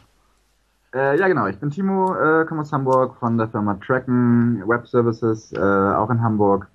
Äh, 0.95 1.19
ja, 1.19 1.29
genau. 1.29 1.47
Ich 1.47 1.59
bin 1.59 1.71
Timo, 1.71 2.15
äh, 2.15 2.47
komme 2.47 2.63
aus 2.63 2.73
Hamburg 2.73 3.17
von 3.21 3.37
der 3.37 3.49
Firma 3.49 3.75
Tracken 3.75 4.67
Web 4.67 4.89
Services, 4.89 5.53
äh, 5.53 5.59
auch 5.59 6.09
in 6.09 6.23
Hamburg. 6.23 6.69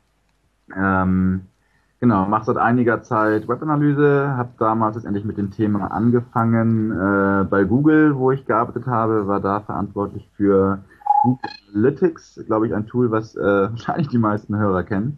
Ähm, 0.78 1.48
genau, 2.00 2.28
mache 2.28 2.46
seit 2.46 2.58
einiger 2.58 3.02
Zeit 3.02 3.48
Webanalyse, 3.48 4.36
habe 4.38 4.52
damals 4.60 4.96
letztendlich 4.96 5.26
mit 5.26 5.40
dem 5.40 5.50
Thema 5.50 5.88
angefangen 5.88 6.92
äh, 6.92 7.46
bei 7.46 7.64
Google, 7.64 8.16
wo 8.16 8.30
ich 8.30 8.46
gearbeitet 8.46 8.86
habe, 8.86 9.28
war 9.28 9.40
da 9.40 9.62
verantwortlich 9.62 10.30
für 10.38 10.84
Google 11.24 11.50
Analytics, 11.70 12.44
glaube 12.46 12.68
ich, 12.68 12.76
ein 12.76 12.86
Tool, 12.86 13.10
was 13.10 13.36
äh, 13.36 13.42
wahrscheinlich 13.72 14.10
die 14.10 14.18
meisten 14.18 14.56
Hörer 14.56 14.84
kennen. 14.84 15.18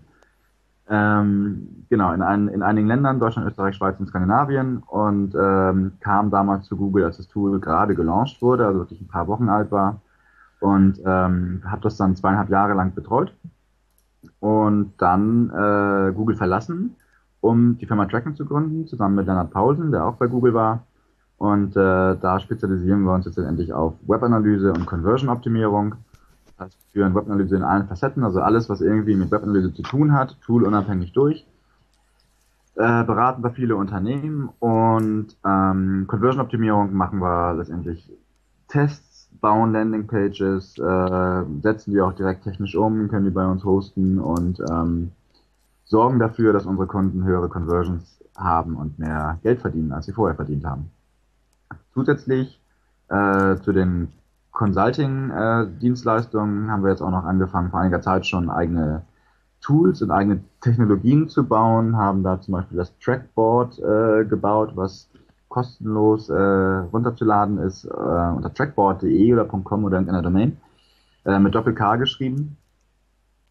Ähm, 0.88 1.86
genau, 1.90 2.14
in, 2.14 2.22
ein, 2.22 2.48
in 2.48 2.62
einigen 2.62 2.88
Ländern, 2.88 3.20
Deutschland, 3.20 3.48
Österreich, 3.50 3.76
Schweiz 3.76 4.00
und 4.00 4.08
Skandinavien. 4.08 4.78
Und 4.78 5.34
ähm, 5.36 5.94
kam 6.00 6.30
damals 6.30 6.68
zu 6.68 6.78
Google, 6.78 7.06
als 7.06 7.18
das 7.18 7.28
Tool 7.28 7.60
gerade 7.60 7.96
gelauncht 7.96 8.42
wurde, 8.42 8.68
also 8.68 8.80
wirklich 8.80 9.02
ein 9.02 9.08
paar 9.08 9.28
Wochen 9.28 9.50
alt 9.50 9.72
war. 9.72 10.02
Und 10.60 11.00
ähm, 11.06 11.64
habe 11.66 11.82
das 11.82 11.98
dann 11.98 12.16
zweieinhalb 12.16 12.50
Jahre 12.50 12.74
lang 12.74 12.94
betreut. 12.94 13.34
Und 14.40 14.94
dann 15.00 15.50
äh, 15.50 16.14
Google 16.14 16.36
verlassen, 16.36 16.96
um 17.42 17.78
die 17.80 17.88
Firma 17.88 18.06
Tracking 18.06 18.36
zu 18.36 18.46
gründen, 18.46 18.88
zusammen 18.88 19.16
mit 19.16 19.26
Leonard 19.26 19.52
Paulsen, 19.52 19.92
der 19.92 20.06
auch 20.06 20.16
bei 20.16 20.28
Google 20.28 20.54
war 20.54 20.84
und 21.38 21.76
äh, 21.76 22.16
da 22.16 22.40
spezialisieren 22.40 23.04
wir 23.04 23.14
uns 23.14 23.26
jetzt 23.26 23.38
endlich 23.38 23.74
auf 23.74 23.94
Webanalyse 24.08 24.72
und 24.74 24.86
Conversion-Optimierung. 24.86 25.96
Das 26.46 26.68
heißt, 26.68 26.78
wir 26.94 27.02
führen 27.02 27.16
Webanalyse 27.16 27.56
in 27.58 27.64
allen 27.64 27.88
Facetten, 27.88 28.24
also 28.24 28.42
alles, 28.42 28.70
was 28.70 28.82
irgendwie 28.82 29.16
mit 29.16 29.32
Webanalyse 29.32 29.74
zu 29.74 29.82
tun 29.82 30.14
hat, 30.14 30.38
toolunabhängig 30.42 31.12
durch. 31.14 31.46
äh, 32.76 33.04
beraten 33.04 33.44
wir 33.44 33.52
viele 33.52 33.76
Unternehmen 33.76 34.50
und 34.60 35.36
ähm, 35.46 36.06
Conversion-Optimierung 36.08 36.94
machen 36.94 37.20
wir 37.20 37.54
letztendlich 37.54 38.12
Tests, 38.68 39.30
bauen 39.40 39.72
Landing-Pages, 39.74 40.78
äh, 40.80 41.44
setzen 41.62 41.92
die 41.92 42.02
auch 42.02 42.14
direkt 42.14 42.44
technisch 42.44 42.76
um, 42.76 43.08
können 43.10 43.26
die 43.26 43.32
bei 43.32 43.46
uns 43.46 43.64
hosten 43.64 44.20
und 44.20 44.60
ähm, 44.70 45.12
sorgen 45.86 46.20
dafür, 46.20 46.52
dass 46.54 46.66
unsere 46.66 46.88
Kunden 46.88 47.24
höhere 47.24 47.50
Conversions 47.50 48.20
haben 48.36 48.76
und 48.76 49.00
mehr 49.00 49.40
Geld 49.44 49.62
verdienen, 49.62 49.94
als 49.94 50.08
sie 50.08 50.14
vorher 50.14 50.36
verdient 50.36 50.66
haben. 50.66 50.92
Zusätzlich 51.96 52.62
äh, 53.08 53.56
zu 53.62 53.72
den 53.72 54.10
Consulting-Dienstleistungen 54.52 56.68
äh, 56.68 56.72
haben 56.72 56.84
wir 56.84 56.92
jetzt 56.92 57.02
auch 57.02 57.10
noch 57.10 57.24
angefangen, 57.24 57.72
vor 57.72 57.80
einiger 57.80 58.02
Zeit 58.02 58.28
schon 58.28 58.50
eigene 58.50 59.04
Tools 59.62 60.02
und 60.02 60.12
eigene 60.12 60.42
Technologien 60.60 61.30
zu 61.30 61.48
bauen, 61.48 61.96
haben 61.96 62.22
da 62.22 62.42
zum 62.42 62.52
Beispiel 62.52 62.78
das 62.78 63.00
Trackboard 63.00 63.80
äh, 63.80 64.26
gebaut, 64.26 64.74
was 64.76 65.10
kostenlos 65.48 66.28
äh, 66.30 66.36
runterzuladen 66.36 67.60
ist 67.60 67.86
äh, 67.86 67.90
unter 67.90 68.54
trackboard.de 68.54 69.34
oder 69.34 69.46
.com 69.46 69.86
oder 69.86 69.98
in 69.98 70.10
einer 70.10 70.22
Domain 70.22 70.58
äh, 71.24 71.40
mit 71.40 71.56
Doppel-K 71.56 71.96
geschrieben. 71.96 72.58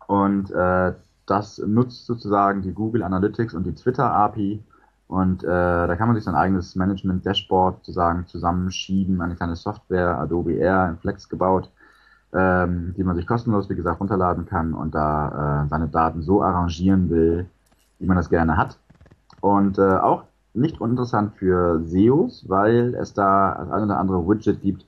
Und 0.07 0.51
äh, 0.51 0.93
das 1.25 1.63
nutzt 1.67 2.05
sozusagen 2.05 2.61
die 2.61 2.75
Google 2.75 3.05
Analytics 3.05 3.55
und 3.55 3.65
die 3.65 3.75
Twitter 3.75 4.13
API 4.13 4.63
und 5.07 5.45
äh, 5.45 5.47
da 5.47 5.97
kann 5.97 6.09
man 6.09 6.17
sich 6.17 6.25
sein 6.25 6.35
eigenes 6.35 6.77
Management-Dashboard 6.77 7.79
sozusagen 7.79 8.27
zusammenschieben, 8.27 9.21
eine 9.21 9.37
kleine 9.37 9.57
Software, 9.57 10.19
Adobe 10.19 10.55
Air 10.55 10.89
in 10.91 10.99
Flex 10.99 11.29
gebaut, 11.29 11.71
ähm, 12.33 12.95
die 12.97 13.05
man 13.05 13.17
sich 13.17 13.27
kostenlos, 13.27 13.69
wie 13.69 13.77
gesagt, 13.77 14.01
runterladen 14.01 14.47
kann 14.47 14.75
und 14.75 14.95
da 14.95 15.65
äh, 15.65 15.69
seine 15.69 15.89
Daten 15.89 16.23
so 16.23 16.43
arrangieren 16.43 17.11
will, 17.11 17.47
wie 17.99 18.07
man 18.07 18.17
das 18.17 18.31
gerne 18.31 18.57
hat. 18.57 18.79
Und 19.41 19.79
äh, 19.79 19.99
auch 19.99 20.25
nicht 20.55 20.81
uninteressant 20.81 21.35
für 21.35 21.83
SEOs, 21.85 22.49
weil 22.49 22.95
es 22.95 23.13
da 23.13 23.57
das 23.59 23.71
eine 23.71 23.85
oder 23.85 23.99
andere 23.99 24.27
Widget 24.27 24.63
gibt 24.63 24.87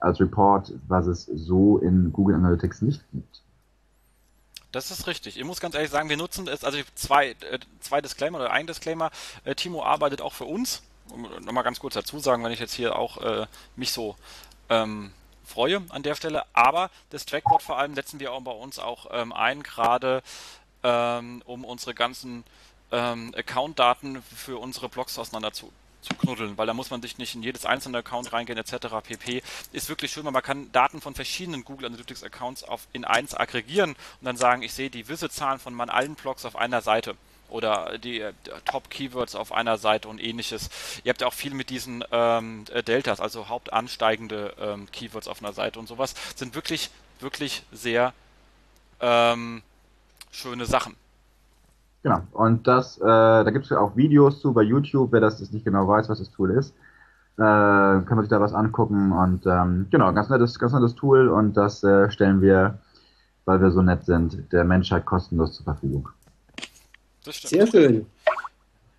als 0.00 0.20
Report, 0.20 0.72
was 0.88 1.06
es 1.06 1.26
so 1.26 1.78
in 1.78 2.12
Google 2.12 2.34
Analytics 2.34 2.82
nicht 2.82 3.04
gibt. 3.12 3.42
Das 4.72 4.90
ist 4.90 5.06
richtig. 5.06 5.38
Ich 5.38 5.44
muss 5.44 5.60
ganz 5.60 5.74
ehrlich 5.74 5.90
sagen, 5.90 6.08
wir 6.08 6.16
nutzen 6.16 6.46
es, 6.46 6.62
also 6.62 6.78
zwei, 6.94 7.30
äh, 7.30 7.58
zwei 7.80 8.00
Disclaimer 8.00 8.38
oder 8.38 8.50
ein 8.50 8.66
Disclaimer. 8.66 9.10
Äh, 9.44 9.54
Timo 9.54 9.82
arbeitet 9.82 10.20
auch 10.20 10.34
für 10.34 10.44
uns. 10.44 10.82
Nochmal 11.40 11.64
ganz 11.64 11.80
kurz 11.80 11.94
dazu 11.94 12.18
sagen, 12.18 12.44
wenn 12.44 12.52
ich 12.52 12.60
jetzt 12.60 12.74
hier 12.74 12.96
auch 12.96 13.16
äh, 13.18 13.46
mich 13.76 13.92
so 13.92 14.14
ähm, 14.68 15.12
freue 15.44 15.82
an 15.88 16.02
der 16.02 16.14
Stelle. 16.14 16.44
Aber 16.52 16.90
das 17.10 17.24
Trackboard 17.24 17.62
vor 17.62 17.78
allem 17.78 17.94
setzen 17.94 18.20
wir 18.20 18.32
auch 18.32 18.42
bei 18.42 18.52
uns 18.52 18.78
auch 18.78 19.06
ähm, 19.10 19.32
ein, 19.32 19.62
gerade 19.62 20.22
ähm, 20.82 21.42
um 21.46 21.64
unsere 21.64 21.94
ganzen 21.94 22.44
ähm, 22.92 23.34
Account-Daten 23.36 24.22
für 24.22 24.58
unsere 24.58 24.90
Blogs 24.90 25.18
auseinander 25.18 25.52
zu, 25.52 25.72
zu 26.00 26.14
knuddeln, 26.14 26.56
weil 26.56 26.66
da 26.66 26.74
muss 26.74 26.90
man 26.90 27.02
sich 27.02 27.18
nicht 27.18 27.34
in 27.34 27.42
jedes 27.42 27.66
einzelne 27.66 27.98
Account 27.98 28.32
reingehen 28.32 28.58
etc. 28.58 28.88
pp. 29.02 29.42
Ist 29.72 29.88
wirklich 29.88 30.12
schön, 30.12 30.24
weil 30.24 30.32
man 30.32 30.42
kann 30.42 30.70
Daten 30.72 31.00
von 31.00 31.14
verschiedenen 31.14 31.64
Google 31.64 31.86
Analytics 31.86 32.22
Accounts 32.22 32.64
auf 32.64 32.86
in 32.92 33.04
eins 33.04 33.34
aggregieren 33.34 33.90
und 33.90 34.24
dann 34.24 34.36
sagen, 34.36 34.62
ich 34.62 34.72
sehe 34.72 34.90
die 34.90 35.08
Visitzahlen 35.08 35.58
von 35.58 35.74
meinen 35.74 35.90
allen 35.90 36.14
Blogs 36.14 36.44
auf 36.44 36.56
einer 36.56 36.82
Seite 36.82 37.16
oder 37.48 37.98
die 37.98 38.20
äh, 38.20 38.32
Top-Keywords 38.66 39.34
auf 39.34 39.52
einer 39.52 39.78
Seite 39.78 40.08
und 40.08 40.22
ähnliches. 40.22 40.70
Ihr 41.04 41.10
habt 41.10 41.20
ja 41.20 41.26
auch 41.26 41.34
viel 41.34 41.54
mit 41.54 41.70
diesen 41.70 42.04
ähm, 42.12 42.64
äh, 42.72 42.82
Deltas, 42.82 43.20
also 43.20 43.48
hauptansteigende 43.48 44.54
ähm, 44.60 44.90
Keywords 44.90 45.28
auf 45.28 45.42
einer 45.42 45.52
Seite 45.52 45.78
und 45.78 45.86
sowas, 45.86 46.14
sind 46.36 46.54
wirklich, 46.54 46.90
wirklich 47.20 47.62
sehr 47.72 48.12
ähm, 49.00 49.62
schöne 50.30 50.66
Sachen. 50.66 50.96
Genau. 52.08 52.22
Und 52.32 52.66
das, 52.66 52.96
äh, 52.98 53.04
da 53.04 53.50
gibt 53.50 53.66
es 53.66 53.70
ja 53.70 53.78
auch 53.78 53.94
Videos 53.94 54.40
zu 54.40 54.54
bei 54.54 54.62
YouTube, 54.62 55.12
wer 55.12 55.20
das 55.20 55.40
nicht 55.52 55.64
genau 55.64 55.86
weiß, 55.86 56.08
was 56.08 56.20
das 56.20 56.30
Tool 56.30 56.50
ist. 56.52 56.70
Äh, 57.36 57.40
kann 57.40 58.06
man 58.08 58.22
sich 58.22 58.30
da 58.30 58.40
was 58.40 58.54
angucken 58.54 59.12
und 59.12 59.46
ähm, 59.46 59.86
genau, 59.90 60.12
ganz 60.14 60.30
nettes, 60.30 60.58
ganz 60.58 60.72
nettes 60.72 60.94
Tool 60.94 61.28
und 61.28 61.54
das 61.54 61.84
äh, 61.84 62.10
stellen 62.10 62.40
wir, 62.40 62.78
weil 63.44 63.60
wir 63.60 63.70
so 63.70 63.82
nett 63.82 64.06
sind, 64.06 64.50
der 64.52 64.64
Menschheit 64.64 65.04
kostenlos 65.04 65.52
zur 65.52 65.64
Verfügung. 65.64 66.08
Sehr 67.24 67.66
schön. 67.66 68.06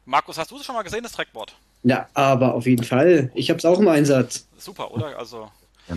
Markus, 0.06 0.38
hast 0.38 0.52
du 0.52 0.58
es 0.58 0.66
schon 0.66 0.76
mal 0.76 0.84
gesehen, 0.84 1.02
das 1.02 1.12
Trackboard? 1.12 1.56
Ja, 1.82 2.08
aber 2.14 2.54
auf 2.54 2.68
jeden 2.68 2.84
Fall. 2.84 3.32
Ich 3.34 3.50
habe 3.50 3.58
es 3.58 3.66
auch 3.66 3.80
im 3.80 3.88
Einsatz. 3.88 4.48
Super, 4.58 4.92
oder? 4.92 5.18
Also 5.18 5.50
ja. 5.88 5.96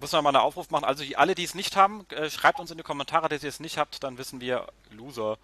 müssen 0.00 0.12
wir 0.12 0.22
mal 0.22 0.30
einen 0.30 0.38
Aufruf 0.38 0.70
machen. 0.70 0.84
Also 0.84 1.02
alle, 1.16 1.34
die 1.34 1.44
es 1.44 1.56
nicht 1.56 1.76
haben, 1.76 2.06
äh, 2.10 2.30
schreibt 2.30 2.60
uns 2.60 2.70
in 2.70 2.76
die 2.76 2.84
Kommentare, 2.84 3.28
dass 3.28 3.42
ihr 3.42 3.48
es 3.48 3.58
nicht 3.58 3.76
habt, 3.76 4.04
dann 4.04 4.18
wissen 4.18 4.40
wir 4.40 4.68
Loser. 4.96 5.36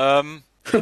Ähm, 0.00 0.42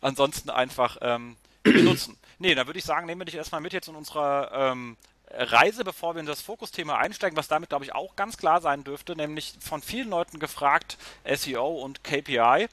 ansonsten 0.00 0.50
einfach 0.50 0.98
ähm, 1.00 1.36
benutzen. 1.62 2.16
Nee, 2.38 2.54
dann 2.54 2.66
würde 2.66 2.78
ich 2.78 2.84
sagen, 2.84 3.06
nehmen 3.06 3.20
wir 3.20 3.24
dich 3.26 3.34
erstmal 3.34 3.60
mit 3.60 3.72
jetzt 3.72 3.88
in 3.88 3.96
unserer 3.96 4.50
ähm, 4.52 4.96
Reise, 5.30 5.82
bevor 5.82 6.14
wir 6.14 6.20
in 6.20 6.26
das 6.26 6.40
Fokusthema 6.42 6.96
einsteigen, 6.96 7.36
was 7.36 7.48
damit, 7.48 7.70
glaube 7.70 7.84
ich, 7.84 7.94
auch 7.94 8.14
ganz 8.14 8.36
klar 8.36 8.60
sein 8.60 8.84
dürfte, 8.84 9.16
nämlich 9.16 9.54
von 9.60 9.82
vielen 9.82 10.10
Leuten 10.10 10.38
gefragt, 10.38 10.96
SEO 11.24 11.82
und 11.82 12.04
KPI. 12.04 12.68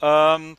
Ähm, 0.00 0.56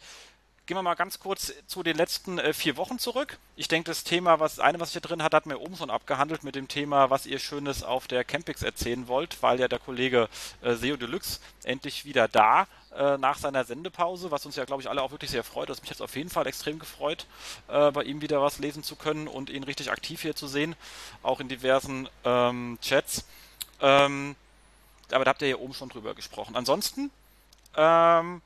Gehen 0.69 0.77
wir 0.77 0.83
mal 0.83 0.93
ganz 0.93 1.19
kurz 1.19 1.51
zu 1.65 1.81
den 1.81 1.97
letzten 1.97 2.37
äh, 2.37 2.53
vier 2.53 2.77
Wochen 2.77 2.99
zurück. 2.99 3.39
Ich 3.55 3.67
denke, 3.67 3.89
das 3.89 4.03
Thema, 4.03 4.39
was 4.39 4.59
eine, 4.59 4.79
was 4.79 4.89
ich 4.89 4.93
hier 4.93 5.01
drin 5.01 5.23
hat, 5.23 5.33
hat 5.33 5.47
mir 5.47 5.57
oben 5.57 5.75
schon 5.75 5.89
abgehandelt 5.89 6.43
mit 6.43 6.53
dem 6.53 6.67
Thema, 6.67 7.09
was 7.09 7.25
ihr 7.25 7.39
Schönes 7.39 7.81
auf 7.81 8.07
der 8.07 8.23
Campix 8.23 8.61
erzählen 8.61 9.07
wollt, 9.07 9.41
weil 9.41 9.59
ja 9.59 9.67
der 9.67 9.79
Kollege 9.79 10.29
äh, 10.61 10.75
SEO 10.75 10.95
Deluxe 10.95 11.39
endlich 11.63 12.05
wieder 12.05 12.27
da 12.27 12.67
äh, 12.95 13.17
nach 13.17 13.39
seiner 13.39 13.63
Sendepause, 13.63 14.29
was 14.29 14.45
uns 14.45 14.57
ja, 14.57 14.65
glaube 14.65 14.83
ich, 14.83 14.89
alle 14.91 15.01
auch 15.01 15.09
wirklich 15.09 15.31
sehr 15.31 15.43
freut. 15.43 15.69
Das 15.69 15.81
mich 15.81 15.89
jetzt 15.89 16.03
auf 16.03 16.15
jeden 16.15 16.29
Fall 16.29 16.45
extrem 16.45 16.77
gefreut, 16.77 17.25
äh, 17.67 17.89
bei 17.89 18.03
ihm 18.03 18.21
wieder 18.21 18.39
was 18.39 18.59
lesen 18.59 18.83
zu 18.83 18.95
können 18.95 19.27
und 19.27 19.49
ihn 19.49 19.63
richtig 19.63 19.89
aktiv 19.89 20.21
hier 20.21 20.35
zu 20.35 20.47
sehen, 20.47 20.75
auch 21.23 21.39
in 21.39 21.47
diversen 21.47 22.07
ähm, 22.25 22.77
Chats. 22.79 23.25
Ähm, 23.81 24.35
aber 25.11 25.25
da 25.25 25.31
habt 25.31 25.41
ihr 25.41 25.47
ja 25.47 25.55
oben 25.55 25.73
schon 25.73 25.89
drüber 25.89 26.13
gesprochen. 26.13 26.55
Ansonsten 26.55 27.09
ähm, 27.75 28.43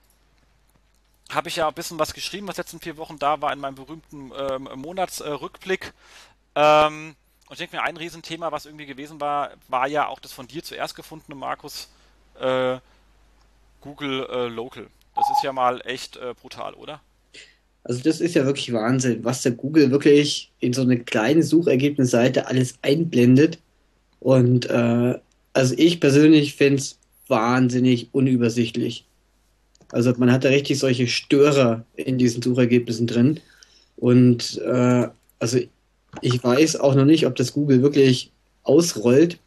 habe 1.32 1.50
ich 1.50 1.56
ja 1.56 1.68
ein 1.68 1.74
bisschen 1.74 2.00
was 2.00 2.14
geschrieben, 2.14 2.48
was 2.48 2.58
letzten 2.58 2.80
vier 2.80 2.98
Wochen 2.98 3.18
da 3.18 3.42
war 3.42 3.54
in 3.54 3.60
meinem 3.60 3.76
berühmten 3.76 4.32
ähm, 4.38 4.70
Monatsrückblick. 4.76 5.94
Ähm, 6.56 7.16
und 7.48 7.54
ich 7.54 7.58
denke 7.58 7.76
mir, 7.76 7.84
ein 7.84 7.98
Riesenthema, 7.98 8.52
was 8.52 8.66
irgendwie 8.66 8.86
gewesen 8.86 9.20
war, 9.20 9.52
war 9.68 9.88
ja 9.88 10.08
auch 10.08 10.20
das 10.20 10.34
von 10.34 10.48
dir 10.48 10.64
zuerst 10.64 10.96
gefundene, 10.96 11.36
Markus, 11.36 11.90
äh, 12.40 12.78
Google 13.82 14.28
äh, 14.30 14.48
Local. 14.48 14.88
Das 15.16 15.30
ist 15.32 15.44
ja 15.44 15.54
mal 15.54 15.82
echt 15.86 16.18
äh, 16.18 16.34
brutal, 16.40 16.74
oder? 16.74 17.02
Also 17.84 18.02
das 18.02 18.22
ist 18.22 18.36
ja 18.36 18.46
wirklich 18.46 18.72
Wahnsinn, 18.72 19.24
was 19.26 19.42
der 19.42 19.52
Google 19.52 19.92
wirklich 19.92 20.52
in 20.60 20.74
so 20.74 20.82
eine 20.82 21.00
kleine 21.00 21.44
Suchergebnisseite 21.44 22.48
alles 22.48 22.76
einblendet. 22.82 23.60
Und 24.20 24.70
äh, 24.70 25.20
also 25.52 25.76
ich 25.78 26.00
persönlich 26.00 26.56
finde 26.56 26.78
es 26.78 26.98
wahnsinnig 27.28 28.10
unübersichtlich. 28.14 29.06
Also 29.94 30.12
man 30.18 30.32
hat 30.32 30.44
da 30.44 30.50
richtig 30.50 30.80
solche 30.80 31.08
Störer 31.08 31.86
in 31.96 32.18
diesen 32.18 32.42
Suchergebnissen 32.42 33.06
drin. 33.06 33.40
Und 33.96 34.58
äh, 34.58 35.08
also 35.40 35.60
ich 36.22 36.44
weiß 36.44 36.78
auch 36.78 36.96
noch 36.96 37.06
nicht, 37.06 37.28
ob 37.28 37.36
das 37.36 37.54
Google 37.54 37.84
wirklich 37.84 38.32
ausrollt, 38.64 39.40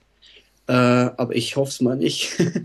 äh, 0.69 0.73
aber 0.73 1.35
ich 1.35 1.57
hoffe 1.57 1.71
es 1.71 1.81
mal 1.81 1.97
nicht. 1.97 2.37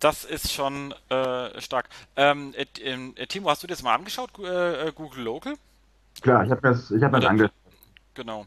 das 0.00 0.24
ist 0.24 0.50
schon 0.52 0.94
äh, 1.10 1.60
stark. 1.60 1.90
Ähm, 2.16 2.54
äh, 2.54 2.64
äh, 2.82 3.26
Timo, 3.26 3.50
hast 3.50 3.62
du 3.62 3.66
dir 3.66 3.74
das 3.74 3.82
mal 3.82 3.94
angeschaut, 3.94 4.30
äh, 4.38 4.90
Google 4.94 5.24
Local? 5.24 5.54
Klar, 6.22 6.44
ich 6.44 6.50
habe 6.50 6.68
mir 6.68 6.74
das, 6.74 6.90
hab 7.02 7.12
das 7.12 7.24
angeschaut. 7.26 7.52
Genau. 8.14 8.46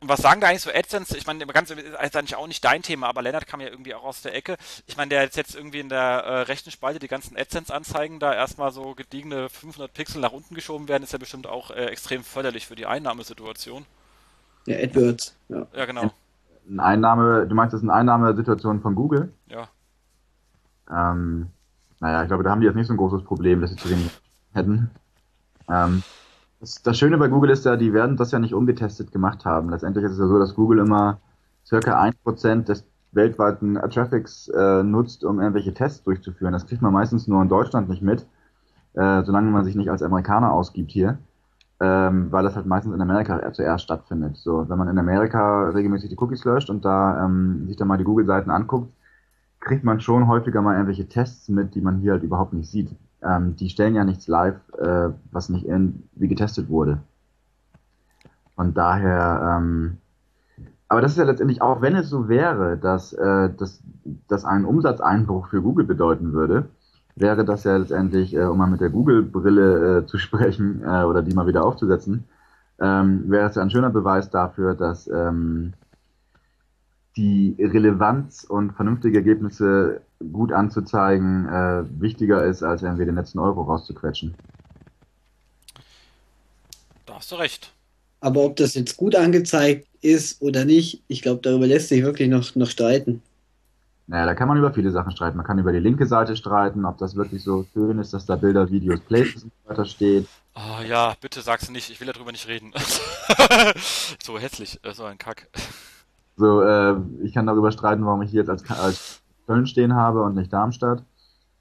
Was 0.00 0.20
sagen 0.20 0.40
da 0.40 0.46
eigentlich 0.46 0.62
so 0.62 0.70
AdSense? 0.70 1.16
Ich 1.16 1.26
meine, 1.26 1.44
ganz 1.46 1.70
ist 1.70 1.96
eigentlich 1.96 2.36
auch 2.36 2.46
nicht 2.46 2.64
dein 2.64 2.82
Thema, 2.82 3.08
aber 3.08 3.20
Lennart 3.20 3.48
kam 3.48 3.60
ja 3.60 3.68
irgendwie 3.68 3.94
auch 3.94 4.04
aus 4.04 4.22
der 4.22 4.34
Ecke. 4.34 4.56
Ich 4.86 4.96
meine, 4.96 5.08
der 5.08 5.22
hat 5.22 5.34
jetzt 5.34 5.56
irgendwie 5.56 5.80
in 5.80 5.88
der 5.88 5.98
äh, 5.98 6.40
rechten 6.42 6.70
Spalte 6.70 7.00
die 7.00 7.08
ganzen 7.08 7.36
AdSense-Anzeigen 7.36 8.20
da 8.20 8.32
erstmal 8.32 8.70
so 8.70 8.94
gediegene 8.94 9.48
500 9.48 9.92
Pixel 9.92 10.20
nach 10.20 10.32
unten 10.32 10.54
geschoben 10.54 10.86
werden, 10.86 11.02
ist 11.02 11.12
ja 11.12 11.18
bestimmt 11.18 11.48
auch 11.48 11.72
äh, 11.72 11.86
extrem 11.86 12.22
förderlich 12.22 12.66
für 12.66 12.76
die 12.76 12.86
Einnahmesituation. 12.86 13.86
Ja, 14.66 14.76
AdWords, 14.78 15.36
ja. 15.48 15.66
Ja, 15.74 15.84
genau. 15.84 16.12
Eine 16.70 16.82
Einnahme, 16.82 17.46
du 17.48 17.54
meinst, 17.56 17.72
das 17.72 17.82
ist 17.82 17.88
eine 17.88 17.98
Einnahmesituation 17.98 18.80
von 18.80 18.94
Google? 18.94 19.32
Ja. 19.48 19.68
Ähm, 20.90 21.48
naja, 21.98 22.22
ich 22.22 22.28
glaube, 22.28 22.44
da 22.44 22.50
haben 22.50 22.60
die 22.60 22.66
jetzt 22.66 22.76
nicht 22.76 22.86
so 22.86 22.94
ein 22.94 22.98
großes 22.98 23.24
Problem, 23.24 23.60
dass 23.60 23.70
sie 23.70 23.76
zu 23.76 23.90
wenig 23.90 24.10
hätten. 24.52 24.90
Ähm, 25.68 26.02
das, 26.60 26.82
das, 26.82 26.98
Schöne 26.98 27.18
bei 27.18 27.28
Google 27.28 27.50
ist 27.50 27.64
ja, 27.64 27.76
die 27.76 27.92
werden 27.92 28.16
das 28.16 28.32
ja 28.32 28.38
nicht 28.38 28.54
ungetestet 28.54 29.12
gemacht 29.12 29.44
haben. 29.44 29.70
Letztendlich 29.70 30.04
ist 30.04 30.12
es 30.12 30.18
ja 30.18 30.26
so, 30.26 30.38
dass 30.38 30.54
Google 30.54 30.78
immer 30.78 31.20
circa 31.64 32.00
ein 32.00 32.14
Prozent 32.24 32.68
des 32.68 32.84
weltweiten 33.12 33.74
Traffics 33.90 34.48
äh, 34.48 34.82
nutzt, 34.82 35.24
um 35.24 35.40
irgendwelche 35.40 35.72
Tests 35.74 36.02
durchzuführen. 36.04 36.52
Das 36.52 36.66
kriegt 36.66 36.82
man 36.82 36.92
meistens 36.92 37.26
nur 37.26 37.42
in 37.42 37.48
Deutschland 37.48 37.88
nicht 37.88 38.02
mit, 38.02 38.26
äh, 38.94 39.22
solange 39.22 39.50
man 39.50 39.64
sich 39.64 39.76
nicht 39.76 39.90
als 39.90 40.02
Amerikaner 40.02 40.52
ausgibt 40.52 40.90
hier, 40.90 41.18
ähm, 41.80 42.30
weil 42.32 42.44
das 42.44 42.56
halt 42.56 42.66
meistens 42.66 42.94
in 42.94 43.00
Amerika 43.00 43.52
zuerst 43.52 43.84
stattfindet. 43.84 44.36
So, 44.36 44.68
wenn 44.68 44.78
man 44.78 44.88
in 44.88 44.98
Amerika 44.98 45.68
regelmäßig 45.70 46.10
die 46.10 46.18
Cookies 46.18 46.44
löscht 46.44 46.70
und 46.70 46.84
da 46.84 47.24
ähm, 47.24 47.66
sich 47.66 47.76
dann 47.76 47.88
mal 47.88 47.98
die 47.98 48.04
Google-Seiten 48.04 48.50
anguckt, 48.50 48.92
kriegt 49.60 49.84
man 49.84 50.00
schon 50.00 50.28
häufiger 50.28 50.62
mal 50.62 50.74
irgendwelche 50.74 51.08
Tests 51.08 51.48
mit, 51.48 51.74
die 51.74 51.80
man 51.80 51.98
hier 51.98 52.12
halt 52.12 52.22
überhaupt 52.22 52.52
nicht 52.52 52.70
sieht. 52.70 52.94
Ähm, 53.22 53.56
die 53.56 53.68
stellen 53.68 53.94
ja 53.94 54.04
nichts 54.04 54.28
live, 54.28 54.56
äh, 54.78 55.10
was 55.30 55.48
nicht 55.48 55.66
irgendwie 55.66 56.28
getestet 56.28 56.68
wurde. 56.68 57.00
Von 58.54 58.74
daher, 58.74 59.58
ähm, 59.58 59.98
aber 60.88 61.00
das 61.00 61.12
ist 61.12 61.18
ja 61.18 61.24
letztendlich 61.24 61.62
auch, 61.62 61.82
wenn 61.82 61.94
es 61.96 62.08
so 62.08 62.28
wäre, 62.28 62.76
dass 62.76 63.12
äh, 63.12 63.50
das 63.56 63.82
dass 64.28 64.44
ein 64.44 64.64
Umsatzeinbruch 64.64 65.48
für 65.48 65.62
Google 65.62 65.84
bedeuten 65.84 66.32
würde, 66.32 66.68
wäre 67.16 67.44
das 67.44 67.64
ja 67.64 67.76
letztendlich, 67.76 68.34
äh, 68.34 68.44
um 68.44 68.58
mal 68.58 68.70
mit 68.70 68.80
der 68.80 68.90
Google-Brille 68.90 69.98
äh, 69.98 70.06
zu 70.06 70.18
sprechen 70.18 70.82
äh, 70.84 71.02
oder 71.04 71.22
die 71.22 71.34
mal 71.34 71.46
wieder 71.46 71.64
aufzusetzen, 71.64 72.24
ähm, 72.80 73.24
wäre 73.26 73.48
es 73.48 73.56
ja 73.56 73.62
ein 73.62 73.70
schöner 73.70 73.90
Beweis 73.90 74.30
dafür, 74.30 74.74
dass 74.74 75.08
ähm, 75.08 75.74
die 77.16 77.56
Relevanz 77.58 78.44
und 78.44 78.72
vernünftige 78.72 79.18
Ergebnisse 79.18 80.02
gut 80.32 80.52
anzuzeigen 80.52 81.46
äh, 81.46 81.84
wichtiger 82.00 82.44
ist, 82.44 82.62
als 82.62 82.82
irgendwie 82.82 83.04
den 83.04 83.14
letzten 83.14 83.38
Euro 83.38 83.62
rauszuquetschen. 83.62 84.34
Da 87.06 87.14
hast 87.16 87.30
du 87.32 87.36
recht. 87.36 87.72
Aber 88.20 88.44
ob 88.44 88.56
das 88.56 88.74
jetzt 88.74 88.96
gut 88.96 89.14
angezeigt 89.14 89.86
ist 90.00 90.42
oder 90.42 90.64
nicht, 90.64 91.02
ich 91.06 91.22
glaube, 91.22 91.40
darüber 91.42 91.66
lässt 91.66 91.88
sich 91.88 92.02
wirklich 92.02 92.28
noch, 92.28 92.54
noch 92.56 92.68
streiten. 92.68 93.22
Naja, 94.08 94.24
da 94.24 94.34
kann 94.34 94.48
man 94.48 94.56
über 94.56 94.72
viele 94.72 94.90
Sachen 94.90 95.12
streiten. 95.12 95.36
Man 95.36 95.46
kann 95.46 95.58
über 95.58 95.70
die 95.70 95.78
linke 95.78 96.06
Seite 96.06 96.34
streiten, 96.34 96.86
ob 96.86 96.96
das 96.98 97.14
wirklich 97.14 97.44
so 97.44 97.66
schön 97.74 97.98
ist, 97.98 98.14
dass 98.14 98.24
da 98.24 98.36
Bilder, 98.36 98.70
Videos, 98.70 99.00
Places 99.00 99.44
und 99.44 99.52
so 99.62 99.70
weiter 99.70 99.84
steht. 99.84 100.26
Oh 100.54 100.82
ja, 100.82 101.14
bitte 101.20 101.42
sag's 101.42 101.70
nicht, 101.70 101.90
ich 101.90 102.00
will 102.00 102.08
darüber 102.08 102.32
nicht 102.32 102.48
reden. 102.48 102.72
so 104.22 104.38
hässlich, 104.38 104.80
so 104.92 105.04
ein 105.04 105.18
Kack. 105.18 105.48
So, 106.36 106.62
äh, 106.62 106.96
ich 107.22 107.34
kann 107.34 107.46
darüber 107.46 107.70
streiten, 107.70 108.04
warum 108.06 108.22
ich 108.22 108.30
hier 108.30 108.40
jetzt 108.40 108.48
als, 108.48 108.68
als 108.70 109.20
Köln 109.48 109.66
stehen 109.66 109.94
habe 109.94 110.22
und 110.22 110.36
nicht 110.36 110.52
Darmstadt. 110.52 111.02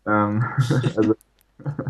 Ähm, 0.06 0.44
also, 0.96 1.16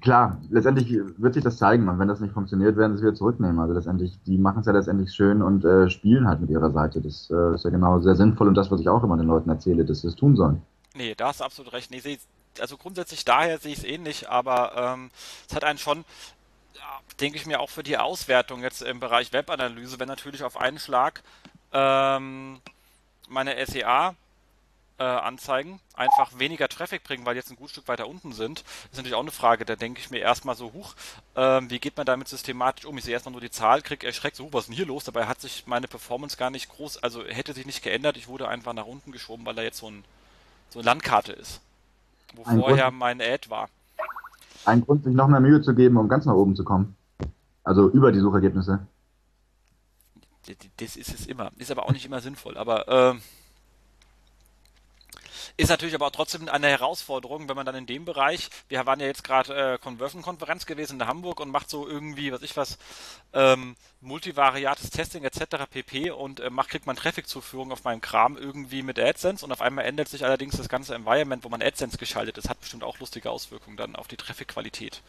klar, 0.00 0.40
letztendlich 0.50 0.90
wird 1.18 1.34
sich 1.34 1.42
das 1.42 1.58
zeigen 1.58 1.88
und 1.88 1.98
wenn 1.98 2.08
das 2.08 2.20
nicht 2.20 2.32
funktioniert, 2.32 2.76
werden 2.76 2.92
sie 2.92 2.98
es 2.98 3.02
wieder 3.02 3.14
zurücknehmen. 3.14 3.58
Also 3.58 3.74
letztendlich, 3.74 4.18
die 4.24 4.38
machen 4.38 4.60
es 4.60 4.66
ja 4.66 4.72
letztendlich 4.72 5.12
schön 5.12 5.42
und 5.42 5.64
äh, 5.64 5.90
spielen 5.90 6.28
halt 6.28 6.40
mit 6.40 6.50
ihrer 6.50 6.70
Seite. 6.70 7.00
Das 7.00 7.28
äh, 7.30 7.54
ist 7.54 7.64
ja 7.64 7.70
genau 7.70 7.98
sehr 7.98 8.14
sinnvoll 8.14 8.48
und 8.48 8.54
das, 8.54 8.70
was 8.70 8.80
ich 8.80 8.88
auch 8.88 9.02
immer 9.02 9.16
den 9.16 9.26
Leuten 9.26 9.50
erzähle, 9.50 9.84
dass 9.84 10.02
sie 10.02 10.08
es 10.08 10.14
tun 10.14 10.36
sollen. 10.36 10.62
Nee, 10.94 11.14
da 11.16 11.28
hast 11.28 11.40
du 11.40 11.44
absolut 11.44 11.72
recht. 11.72 11.90
Nee, 11.90 12.18
also 12.60 12.76
grundsätzlich 12.76 13.24
daher 13.24 13.58
sehe 13.58 13.72
ich 13.72 13.78
es 13.78 13.84
ähnlich, 13.84 14.28
aber 14.30 14.94
ähm, 14.94 15.10
es 15.48 15.56
hat 15.56 15.64
einen 15.64 15.78
schon, 15.78 16.04
ja, 16.74 17.00
denke 17.20 17.36
ich 17.36 17.46
mir, 17.46 17.58
auch 17.58 17.70
für 17.70 17.82
die 17.82 17.98
Auswertung 17.98 18.62
jetzt 18.62 18.82
im 18.82 19.00
Bereich 19.00 19.32
Webanalyse, 19.32 19.98
wenn 19.98 20.06
natürlich 20.06 20.44
auf 20.44 20.56
einen 20.56 20.78
Schlag 20.78 21.22
ähm, 21.72 22.60
meine 23.28 23.64
SEA 23.66 24.14
äh, 24.98 25.02
Anzeigen 25.02 25.80
einfach 25.94 26.38
weniger 26.38 26.68
Traffic 26.68 27.02
bringen, 27.02 27.26
weil 27.26 27.36
jetzt 27.36 27.50
ein 27.50 27.56
gut 27.56 27.70
Stück 27.70 27.88
weiter 27.88 28.08
unten 28.08 28.32
sind, 28.32 28.60
ist 28.60 28.96
natürlich 28.96 29.14
auch 29.14 29.22
eine 29.22 29.30
Frage. 29.30 29.64
Da 29.64 29.76
denke 29.76 30.00
ich 30.00 30.10
mir 30.10 30.18
erstmal 30.18 30.54
so, 30.54 30.72
hoch, 30.72 30.94
ähm, 31.34 31.68
wie 31.70 31.80
geht 31.80 31.96
man 31.96 32.06
damit 32.06 32.28
systematisch 32.28 32.84
um? 32.84 32.96
Ich 32.98 33.04
sehe 33.04 33.12
erstmal 33.12 33.32
nur 33.32 33.40
die 33.40 33.50
Zahl, 33.50 33.82
kriege 33.82 34.06
erschreckt, 34.06 34.36
so, 34.36 34.52
was 34.52 34.62
ist 34.62 34.68
denn 34.68 34.76
hier 34.76 34.86
los? 34.86 35.04
Dabei 35.04 35.26
hat 35.26 35.40
sich 35.40 35.64
meine 35.66 35.88
Performance 35.88 36.36
gar 36.36 36.50
nicht 36.50 36.68
groß, 36.68 37.02
also 37.02 37.24
hätte 37.24 37.54
sich 37.54 37.66
nicht 37.66 37.82
geändert. 37.82 38.16
Ich 38.16 38.28
wurde 38.28 38.48
einfach 38.48 38.72
nach 38.72 38.86
unten 38.86 39.10
geschoben, 39.10 39.44
weil 39.46 39.54
da 39.54 39.62
jetzt 39.62 39.78
so, 39.78 39.90
ein, 39.90 40.04
so 40.70 40.78
eine 40.78 40.86
Landkarte 40.86 41.32
ist, 41.32 41.60
wo 42.34 42.44
ein 42.44 42.60
vorher 42.60 42.84
Grund, 42.84 42.98
mein 42.98 43.20
Ad 43.20 43.50
war. 43.50 43.68
Ein 44.64 44.84
Grund, 44.84 45.04
sich 45.04 45.14
noch 45.14 45.28
mehr 45.28 45.40
Mühe 45.40 45.60
zu 45.60 45.74
geben, 45.74 45.96
um 45.96 46.08
ganz 46.08 46.24
nach 46.24 46.34
oben 46.34 46.54
zu 46.56 46.64
kommen. 46.64 46.96
Also 47.64 47.88
über 47.88 48.12
die 48.12 48.20
Suchergebnisse. 48.20 48.86
Das 50.76 50.96
ist 50.96 51.14
es 51.14 51.26
immer. 51.26 51.52
Ist 51.58 51.70
aber 51.70 51.84
auch 51.84 51.92
nicht 51.92 52.04
immer 52.04 52.20
sinnvoll. 52.20 52.56
Aber 52.56 53.14
äh, 53.14 53.20
ist 55.56 55.70
natürlich 55.70 55.94
aber 55.94 56.06
auch 56.06 56.10
trotzdem 56.10 56.48
eine 56.48 56.66
Herausforderung, 56.66 57.48
wenn 57.48 57.54
man 57.54 57.64
dann 57.64 57.76
in 57.76 57.86
dem 57.86 58.04
Bereich, 58.04 58.50
wir 58.68 58.86
waren 58.86 58.98
ja 58.98 59.06
jetzt 59.06 59.22
gerade 59.22 59.74
äh, 59.74 59.78
Conversion-Konferenz 59.78 60.66
gewesen 60.66 61.00
in 61.00 61.06
Hamburg 61.06 61.38
und 61.38 61.50
macht 61.50 61.70
so 61.70 61.86
irgendwie, 61.86 62.32
was 62.32 62.42
ich 62.42 62.56
was, 62.56 62.76
ähm, 63.32 63.76
multivariates 64.00 64.90
Testing 64.90 65.22
etc. 65.22 65.66
pp. 65.70 66.10
und 66.10 66.40
äh, 66.40 66.50
macht, 66.50 66.70
kriegt 66.70 66.86
man 66.86 66.96
Traffic-Zuführung 66.96 67.70
auf 67.70 67.84
meinem 67.84 68.00
Kram 68.00 68.36
irgendwie 68.36 68.82
mit 68.82 68.98
AdSense 68.98 69.44
und 69.44 69.52
auf 69.52 69.60
einmal 69.60 69.84
ändert 69.84 70.08
sich 70.08 70.24
allerdings 70.24 70.56
das 70.56 70.68
ganze 70.68 70.94
Environment, 70.94 71.44
wo 71.44 71.48
man 71.48 71.62
AdSense 71.62 71.98
geschaltet 71.98 72.36
ist, 72.36 72.48
hat 72.48 72.60
bestimmt 72.60 72.82
auch 72.82 72.98
lustige 72.98 73.30
Auswirkungen 73.30 73.76
dann 73.76 73.94
auf 73.94 74.08
die 74.08 74.16
Traffic-Qualität. 74.16 75.02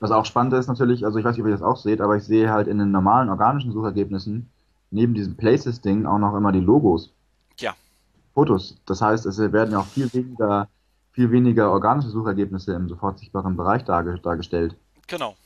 Was 0.00 0.10
auch 0.10 0.24
spannend 0.24 0.52
ist 0.54 0.68
natürlich, 0.68 1.04
also 1.04 1.18
ich 1.18 1.24
weiß 1.24 1.36
nicht, 1.36 1.42
ob 1.42 1.48
ihr 1.48 1.52
das 1.52 1.62
auch 1.62 1.76
seht, 1.76 2.00
aber 2.00 2.16
ich 2.16 2.24
sehe 2.24 2.50
halt 2.50 2.68
in 2.68 2.78
den 2.78 2.90
normalen 2.90 3.28
organischen 3.28 3.72
Suchergebnissen 3.72 4.48
neben 4.90 5.14
diesem 5.14 5.36
Places-Ding 5.36 6.06
auch 6.06 6.18
noch 6.18 6.36
immer 6.36 6.52
die 6.52 6.60
Logos. 6.60 7.10
Ja. 7.58 7.74
Fotos. 8.34 8.76
Das 8.86 9.00
heißt, 9.00 9.26
es 9.26 9.38
werden 9.38 9.72
ja 9.72 9.80
auch 9.80 9.86
viel 9.86 10.12
weniger, 10.12 10.68
viel 11.12 11.30
weniger 11.30 11.70
organische 11.70 12.10
Suchergebnisse 12.10 12.74
im 12.74 12.88
sofort 12.88 13.18
sichtbaren 13.18 13.56
Bereich 13.56 13.84
dargestellt. 13.84 14.76
Genau. 15.06 15.36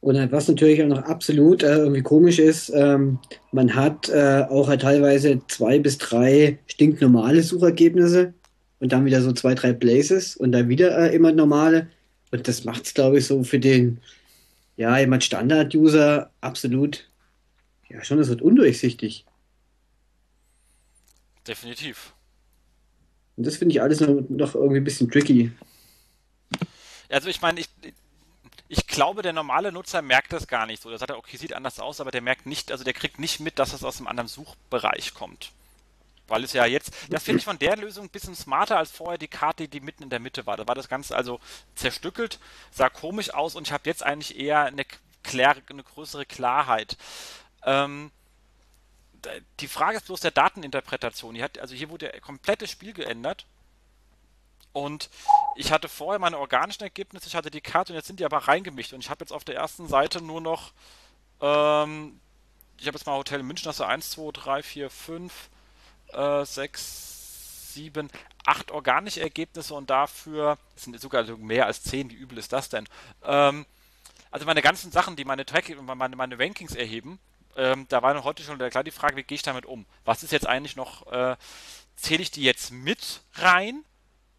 Und 0.00 0.30
was 0.30 0.46
natürlich 0.46 0.82
auch 0.82 0.88
noch 0.88 1.02
absolut 1.04 1.62
äh, 1.62 1.78
irgendwie 1.78 2.02
komisch 2.02 2.38
ist, 2.38 2.70
ähm, 2.74 3.18
man 3.50 3.74
hat 3.74 4.08
äh, 4.08 4.44
auch 4.48 4.68
halt 4.68 4.82
teilweise 4.82 5.40
zwei 5.48 5.78
bis 5.78 5.98
drei 5.98 6.58
stinknormale 6.66 7.42
Suchergebnisse 7.42 8.32
und 8.78 8.92
dann 8.92 9.04
wieder 9.04 9.20
so 9.20 9.32
zwei, 9.32 9.54
drei 9.54 9.72
Places 9.72 10.36
und 10.36 10.52
dann 10.52 10.68
wieder 10.68 10.96
äh, 10.96 11.14
immer 11.14 11.32
normale. 11.32 11.88
Und 12.30 12.48
das 12.48 12.64
macht 12.64 12.86
es, 12.86 12.94
glaube 12.94 13.18
ich, 13.18 13.26
so 13.26 13.42
für 13.44 13.58
den, 13.58 14.00
ja, 14.76 14.98
jemand 14.98 15.24
Standard-User 15.24 16.30
absolut, 16.40 17.08
ja, 17.88 18.02
schon, 18.04 18.18
das 18.18 18.28
wird 18.28 18.42
undurchsichtig. 18.42 19.24
Definitiv. 21.46 22.12
Und 23.36 23.46
das 23.46 23.56
finde 23.56 23.74
ich 23.74 23.82
alles 23.82 24.00
noch, 24.00 24.28
noch, 24.28 24.54
irgendwie 24.54 24.78
ein 24.78 24.84
bisschen 24.84 25.10
tricky. 25.10 25.52
Also 27.08 27.28
ich 27.28 27.40
meine, 27.40 27.60
ich, 27.60 27.68
ich 28.68 28.86
glaube, 28.86 29.22
der 29.22 29.32
normale 29.32 29.70
Nutzer 29.70 30.02
merkt 30.02 30.32
das 30.32 30.48
gar 30.48 30.66
nicht 30.66 30.82
so. 30.82 30.88
Der 30.88 30.98
sagt, 30.98 31.12
okay, 31.12 31.36
sieht 31.36 31.52
anders 31.52 31.78
aus, 31.78 32.00
aber 32.00 32.10
der 32.10 32.22
merkt 32.22 32.46
nicht, 32.46 32.72
also 32.72 32.82
der 32.82 32.94
kriegt 32.94 33.20
nicht 33.20 33.40
mit, 33.40 33.58
dass 33.58 33.72
es 33.72 33.84
aus 33.84 33.98
einem 33.98 34.08
anderen 34.08 34.28
Suchbereich 34.28 35.14
kommt. 35.14 35.52
Weil 36.28 36.42
es 36.42 36.52
ja 36.52 36.66
jetzt, 36.66 36.92
das 37.08 37.22
finde 37.22 37.38
ich 37.38 37.44
von 37.44 37.58
der 37.58 37.76
Lösung 37.76 38.06
ein 38.06 38.10
bisschen 38.10 38.34
smarter 38.34 38.78
als 38.78 38.90
vorher 38.90 39.18
die 39.18 39.28
Karte, 39.28 39.68
die 39.68 39.80
mitten 39.80 40.02
in 40.02 40.10
der 40.10 40.18
Mitte 40.18 40.46
war. 40.46 40.56
Da 40.56 40.66
war 40.66 40.74
das 40.74 40.88
Ganze 40.88 41.16
also 41.16 41.40
zerstückelt, 41.74 42.40
sah 42.72 42.88
komisch 42.88 43.32
aus 43.32 43.54
und 43.54 43.68
ich 43.68 43.72
habe 43.72 43.88
jetzt 43.88 44.02
eigentlich 44.02 44.38
eher 44.38 44.64
eine, 44.64 44.84
klär, 45.22 45.56
eine 45.70 45.84
größere 45.84 46.26
Klarheit. 46.26 46.96
Ähm, 47.64 48.10
die 49.60 49.68
Frage 49.68 49.96
ist 49.96 50.06
bloß 50.06 50.20
der 50.20 50.30
Dateninterpretation. 50.30 51.34
Die 51.34 51.42
hat, 51.42 51.58
also 51.58 51.74
hier 51.74 51.90
wurde 51.90 52.08
der 52.08 52.20
komplette 52.20 52.66
Spiel 52.66 52.92
geändert. 52.92 53.46
Und 54.72 55.08
ich 55.56 55.72
hatte 55.72 55.88
vorher 55.88 56.18
meine 56.18 56.38
organischen 56.38 56.82
Ergebnisse, 56.82 57.28
ich 57.28 57.34
hatte 57.34 57.50
die 57.50 57.62
Karte 57.62 57.92
und 57.92 57.96
jetzt 57.96 58.08
sind 58.08 58.20
die 58.20 58.26
aber 58.26 58.38
reingemischt. 58.38 58.92
Und 58.92 59.00
ich 59.00 59.10
habe 59.10 59.22
jetzt 59.22 59.32
auf 59.32 59.44
der 59.44 59.56
ersten 59.56 59.88
Seite 59.88 60.20
nur 60.20 60.40
noch, 60.40 60.72
ähm, 61.40 62.20
ich 62.78 62.86
habe 62.86 62.98
jetzt 62.98 63.06
mal 63.06 63.16
Hotel 63.16 63.42
München, 63.42 63.64
das 63.64 63.76
ist 63.76 63.86
1, 63.86 64.10
2, 64.10 64.32
3, 64.32 64.62
4, 64.62 64.90
5, 64.90 65.48
äh, 66.16 66.44
6, 66.44 67.74
7, 67.74 68.08
8 68.46 68.70
organische 68.70 69.20
Ergebnisse 69.20 69.74
und 69.74 69.90
dafür, 69.90 70.58
sind 70.74 70.98
sogar 71.00 71.24
mehr 71.36 71.66
als 71.66 71.82
10, 71.82 72.10
wie 72.10 72.14
übel 72.14 72.38
ist 72.38 72.52
das 72.52 72.68
denn? 72.68 72.86
Ähm, 73.24 73.66
also 74.30 74.46
meine 74.46 74.62
ganzen 74.62 74.90
Sachen, 74.90 75.16
die 75.16 75.24
meine 75.24 75.46
Tracking, 75.46 75.84
meine, 75.84 76.16
meine 76.16 76.38
Rankings 76.38 76.74
erheben, 76.74 77.18
ähm, 77.56 77.86
da 77.88 78.02
war 78.02 78.22
heute 78.24 78.42
schon 78.42 78.58
klar 78.58 78.84
die 78.84 78.90
Frage, 78.90 79.16
wie 79.16 79.22
gehe 79.22 79.36
ich 79.36 79.42
damit 79.42 79.66
um? 79.66 79.86
Was 80.04 80.22
ist 80.22 80.32
jetzt 80.32 80.46
eigentlich 80.46 80.76
noch, 80.76 81.10
äh, 81.10 81.36
zähle 81.96 82.22
ich 82.22 82.30
die 82.30 82.42
jetzt 82.42 82.70
mit 82.70 83.22
rein? 83.34 83.84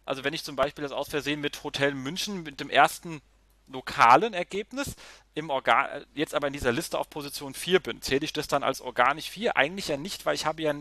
Also 0.04 0.24
wenn 0.24 0.34
ich 0.34 0.44
zum 0.44 0.56
Beispiel 0.56 0.82
das 0.82 0.92
aus 0.92 1.08
Versehen 1.08 1.40
mit 1.40 1.64
Hotel 1.64 1.94
München 1.94 2.42
mit 2.42 2.60
dem 2.60 2.70
ersten 2.70 3.20
lokalen 3.66 4.32
Ergebnis 4.32 4.94
im 5.34 5.50
Organ 5.50 6.06
jetzt 6.14 6.34
aber 6.34 6.46
in 6.46 6.54
dieser 6.54 6.72
Liste 6.72 6.98
auf 6.98 7.10
Position 7.10 7.54
4 7.54 7.80
bin, 7.80 8.00
zähle 8.00 8.24
ich 8.24 8.32
das 8.32 8.48
dann 8.48 8.62
als 8.62 8.80
organisch 8.80 9.28
4? 9.30 9.56
Eigentlich 9.56 9.88
ja 9.88 9.96
nicht, 9.96 10.24
weil 10.24 10.34
ich 10.34 10.46
habe 10.46 10.62
ja 10.62 10.72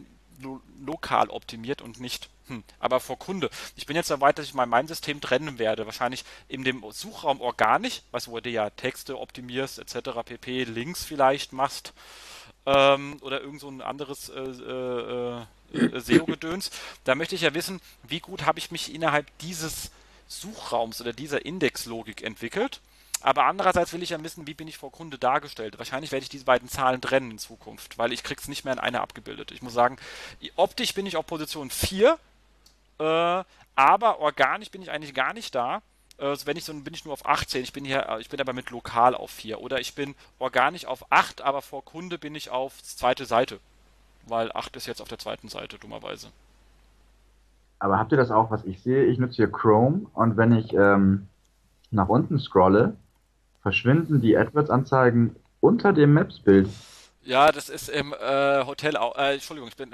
lo 0.41 0.62
lokal 0.86 1.30
optimiert 1.30 1.82
und 1.82 2.00
nicht, 2.00 2.30
hm, 2.47 2.63
aber 2.80 3.00
vor 3.00 3.19
Kunde. 3.19 3.50
Ich 3.76 3.86
bin 3.86 3.95
jetzt 3.95 4.10
weit, 4.21 4.38
dass 4.38 4.45
ich 4.45 4.54
mal 4.54 4.65
mein 4.65 4.88
System 4.88 5.21
trennen 5.21 5.60
werde. 5.60 5.86
Wahrscheinlich 5.86 6.23
in 6.47 6.63
dem 6.63 6.84
Suchraum 6.91 7.41
organisch, 7.41 8.02
du, 8.12 8.28
wo 8.28 8.39
du 8.39 8.50
ja 8.50 8.69
Texte 8.69 9.19
optimierst, 9.19 9.80
etc., 9.80 10.10
pp, 10.26 10.63
Links 10.63 11.04
vielleicht 11.04 11.54
machst 11.54 11.93
ähm, 12.67 13.17
oder 13.21 13.41
irgend 13.41 13.62
so 13.62 13.69
ein 13.69 13.82
anderes 13.82 14.30
äh, 14.30 14.39
äh, 14.39 15.41
äh, 15.73 16.00
SEO-Gedöns. 16.00 16.69
Da 17.06 17.15
möchte 17.15 17.36
ich 17.36 17.41
ja 17.41 17.54
wissen, 17.54 17.82
wie 18.04 18.19
gut 18.19 18.45
habe 18.45 18.60
ich 18.60 18.71
mich 18.71 18.93
innerhalb 18.93 19.26
dieses 19.39 19.91
Suchraums 20.28 21.02
oder 21.02 21.13
dieser 21.13 21.45
Indexlogik 21.45 22.21
entwickelt. 22.21 22.82
Aber 23.21 23.45
andererseits 23.45 23.93
will 23.93 24.03
ich 24.03 24.12
ja 24.12 24.23
wissen, 24.23 24.47
wie 24.47 24.53
bin 24.53 24.67
ich 24.67 24.77
vor 24.77 24.91
Kunde 24.91 25.17
dargestellt. 25.17 25.77
Wahrscheinlich 25.77 26.12
werde 26.12 26.23
ich 26.23 26.30
diese 26.30 26.45
beiden 26.45 26.69
Zahlen 26.69 27.01
trennen 27.01 27.32
in 27.32 27.39
Zukunft, 27.39 27.97
weil 27.97 28.13
ich 28.13 28.23
krieg's 28.23 28.47
nicht 28.47 28.63
mehr 28.63 28.73
in 28.73 28.80
einer 28.80 29.01
abgebildet. 29.01 29.51
Ich 29.51 29.62
muss 29.62 29.73
sagen, 29.73 29.97
optisch 30.56 30.93
bin 30.93 31.06
ich 31.06 31.17
auf 31.17 31.25
Position 31.25 31.69
4, 31.69 32.17
äh, 32.99 33.43
aber 33.75 34.19
organisch 34.19 34.71
bin 34.71 34.82
ich 34.82 34.91
eigentlich 34.91 35.13
gar 35.13 35.34
nicht 35.34 35.56
da. 35.56 35.82
Also 36.19 36.47
wenn 36.47 36.58
ich 36.58 36.65
so 36.65 36.73
bin 36.73 36.93
ich 36.93 37.06
nur 37.06 37.13
auf 37.13 37.25
18, 37.27 37.63
ich 37.63 37.73
bin 37.73 37.86
hier, 37.86 38.08
äh, 38.10 38.21
ich 38.21 38.30
bin 38.30 38.41
aber 38.41 38.53
mit 38.53 38.69
lokal 38.71 39.15
auf 39.15 39.32
4. 39.32 39.62
Oder 39.62 39.80
ich 39.80 39.93
bin 39.95 40.15
organisch 40.39 40.86
auf 40.86 41.12
8, 41.12 41.41
aber 41.41 41.62
vor 41.62 41.86
Kunde 41.86 42.17
bin 42.17 42.36
ich 42.36 42.49
auf 42.49 42.82
zweite 42.84 43.25
Seite. 43.25 43.60
weil 44.25 44.51
8 44.51 44.75
ist 44.75 44.88
jetzt 44.88 45.01
auf 45.01 45.08
der 45.08 45.19
zweiten 45.19 45.47
Seite, 45.47 45.80
dummerweise. 45.80 46.30
Aber 47.80 47.99
habt 47.99 48.12
ihr 48.12 48.17
das 48.17 48.32
auch, 48.32 48.51
was 48.51 48.65
ich 48.65 48.82
sehe? 48.82 49.06
Ich 49.06 49.19
nutze 49.19 49.36
hier 49.36 49.51
Chrome 49.51 50.08
und 50.13 50.36
wenn 50.38 50.51
ich 50.51 50.73
ähm, 50.73 51.27
nach 51.91 52.10
unten 52.10 52.39
scrolle, 52.39 52.97
verschwinden 53.67 54.21
die 54.21 54.38
AdWords-Anzeigen 54.38 55.36
unter 55.60 55.91
dem 55.91 56.13
Maps-Bild. 56.13 56.69
Ja, 57.23 57.51
das 57.51 57.67
ist 57.67 57.89
im 57.89 58.13
äh, 58.13 58.63
Hotel. 58.65 58.95
Äh, 58.95 59.34
Entschuldigung, 59.34 59.67
ich 59.67 59.75
bin. 59.75 59.93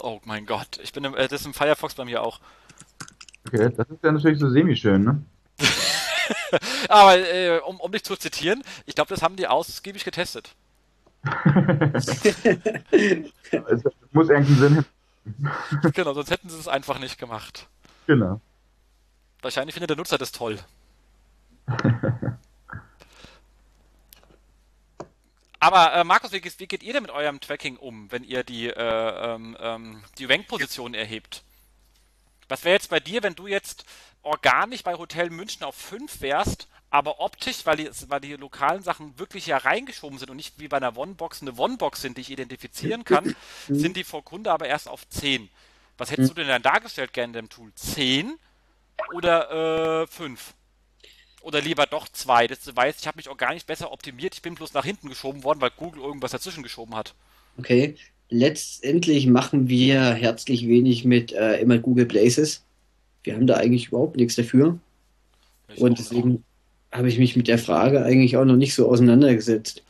Oh 0.00 0.18
mein 0.24 0.46
Gott, 0.46 0.80
ich 0.82 0.92
bin 0.92 1.04
im, 1.04 1.14
äh, 1.14 1.28
das 1.28 1.42
ist 1.42 1.46
im 1.46 1.54
Firefox 1.54 1.94
bei 1.94 2.04
mir 2.04 2.24
auch. 2.24 2.40
Okay, 3.46 3.70
das 3.76 3.88
ist 3.88 4.02
ja 4.02 4.10
natürlich 4.10 4.40
so 4.40 4.50
semi-schön, 4.50 5.04
ne? 5.04 5.22
Aber 6.88 7.16
äh, 7.16 7.60
um, 7.60 7.78
um 7.78 7.92
dich 7.92 8.02
zu 8.02 8.16
zitieren, 8.16 8.64
ich 8.84 8.96
glaube, 8.96 9.10
das 9.10 9.22
haben 9.22 9.36
die 9.36 9.46
ausgiebig 9.46 10.04
getestet. 10.04 10.56
es 11.94 12.06
muss 14.10 14.28
irgendeinen 14.28 14.56
Sinn 14.56 14.76
haben. 14.76 14.86
genau, 15.94 16.14
sonst 16.14 16.32
hätten 16.32 16.48
sie 16.48 16.58
es 16.58 16.66
einfach 16.66 16.98
nicht 16.98 17.16
gemacht. 17.16 17.68
Genau. 18.08 18.40
Wahrscheinlich 19.40 19.74
findet 19.74 19.90
der 19.90 19.96
Nutzer 19.96 20.18
das 20.18 20.32
toll. 20.32 20.58
Aber 25.60 25.92
äh, 25.94 26.04
Markus, 26.04 26.32
wie, 26.32 26.42
wie, 26.42 26.66
geht 26.66 26.82
ihr 26.82 26.92
denn 26.92 27.02
mit 27.02 27.10
eurem 27.10 27.40
Tracking 27.40 27.76
um, 27.76 28.10
wenn 28.12 28.24
ihr 28.24 28.44
die, 28.44 28.68
äh, 28.68 29.34
ähm, 29.34 29.56
ähm 29.60 30.04
die 30.18 30.24
Rank-Position 30.24 30.94
erhebt? 30.94 31.42
Was 32.48 32.64
wäre 32.64 32.74
jetzt 32.74 32.90
bei 32.90 33.00
dir, 33.00 33.22
wenn 33.22 33.34
du 33.34 33.46
jetzt 33.46 33.84
organisch 34.22 34.82
bei 34.82 34.94
Hotel 34.94 35.30
München 35.30 35.64
auf 35.64 35.74
5 35.74 36.20
wärst, 36.20 36.68
aber 36.90 37.20
optisch, 37.20 37.66
weil 37.66 37.76
die, 37.76 37.90
weil 38.08 38.20
die 38.20 38.34
lokalen 38.34 38.82
Sachen 38.82 39.18
wirklich 39.18 39.46
ja 39.46 39.58
reingeschoben 39.58 40.18
sind 40.18 40.30
und 40.30 40.36
nicht 40.36 40.58
wie 40.58 40.68
bei 40.68 40.78
einer 40.78 40.96
One-Box 40.96 41.42
eine 41.42 41.54
One-Box 41.54 42.00
sind, 42.00 42.16
die 42.16 42.22
ich 42.22 42.30
identifizieren 42.30 43.04
kann, 43.04 43.36
sind 43.68 43.96
die 43.96 44.04
vor 44.04 44.24
Kunde 44.24 44.50
aber 44.52 44.66
erst 44.66 44.88
auf 44.88 45.06
10. 45.08 45.50
Was 45.98 46.10
hättest 46.10 46.30
du 46.30 46.34
denn 46.34 46.48
dann 46.48 46.62
dargestellt 46.62 47.12
gerne 47.12 47.30
in 47.30 47.32
dem 47.32 47.48
Tool? 47.48 47.72
10 47.74 48.38
oder 49.12 50.02
äh, 50.02 50.06
5? 50.06 50.54
Oder 51.40 51.60
lieber 51.60 51.86
doch 51.86 52.08
2? 52.08 52.48
Das 52.48 52.74
weiß, 52.74 52.96
ich 53.00 53.06
habe 53.06 53.16
mich 53.16 53.28
auch 53.28 53.36
gar 53.36 53.54
nicht 53.54 53.66
besser 53.66 53.92
optimiert, 53.92 54.34
ich 54.34 54.42
bin 54.42 54.54
bloß 54.54 54.74
nach 54.74 54.84
hinten 54.84 55.08
geschoben 55.08 55.44
worden, 55.44 55.60
weil 55.60 55.70
Google 55.70 56.02
irgendwas 56.02 56.32
dazwischen 56.32 56.62
geschoben 56.62 56.94
hat. 56.94 57.14
Okay, 57.58 57.96
letztendlich 58.28 59.26
machen 59.26 59.68
wir 59.68 60.14
herzlich 60.14 60.66
wenig 60.66 61.04
mit 61.04 61.32
äh, 61.32 61.60
immer 61.60 61.78
Google 61.78 62.06
Places. 62.06 62.62
Wir 63.22 63.34
haben 63.34 63.46
da 63.46 63.56
eigentlich 63.56 63.88
überhaupt 63.88 64.16
nichts 64.16 64.36
dafür. 64.36 64.78
Ich 65.68 65.80
und 65.80 65.98
deswegen 65.98 66.44
habe 66.92 67.08
ich 67.08 67.18
mich 67.18 67.36
mit 67.36 67.48
der 67.48 67.58
Frage 67.58 68.02
eigentlich 68.02 68.36
auch 68.36 68.44
noch 68.44 68.56
nicht 68.56 68.74
so 68.74 68.88
auseinandergesetzt. 68.88 69.82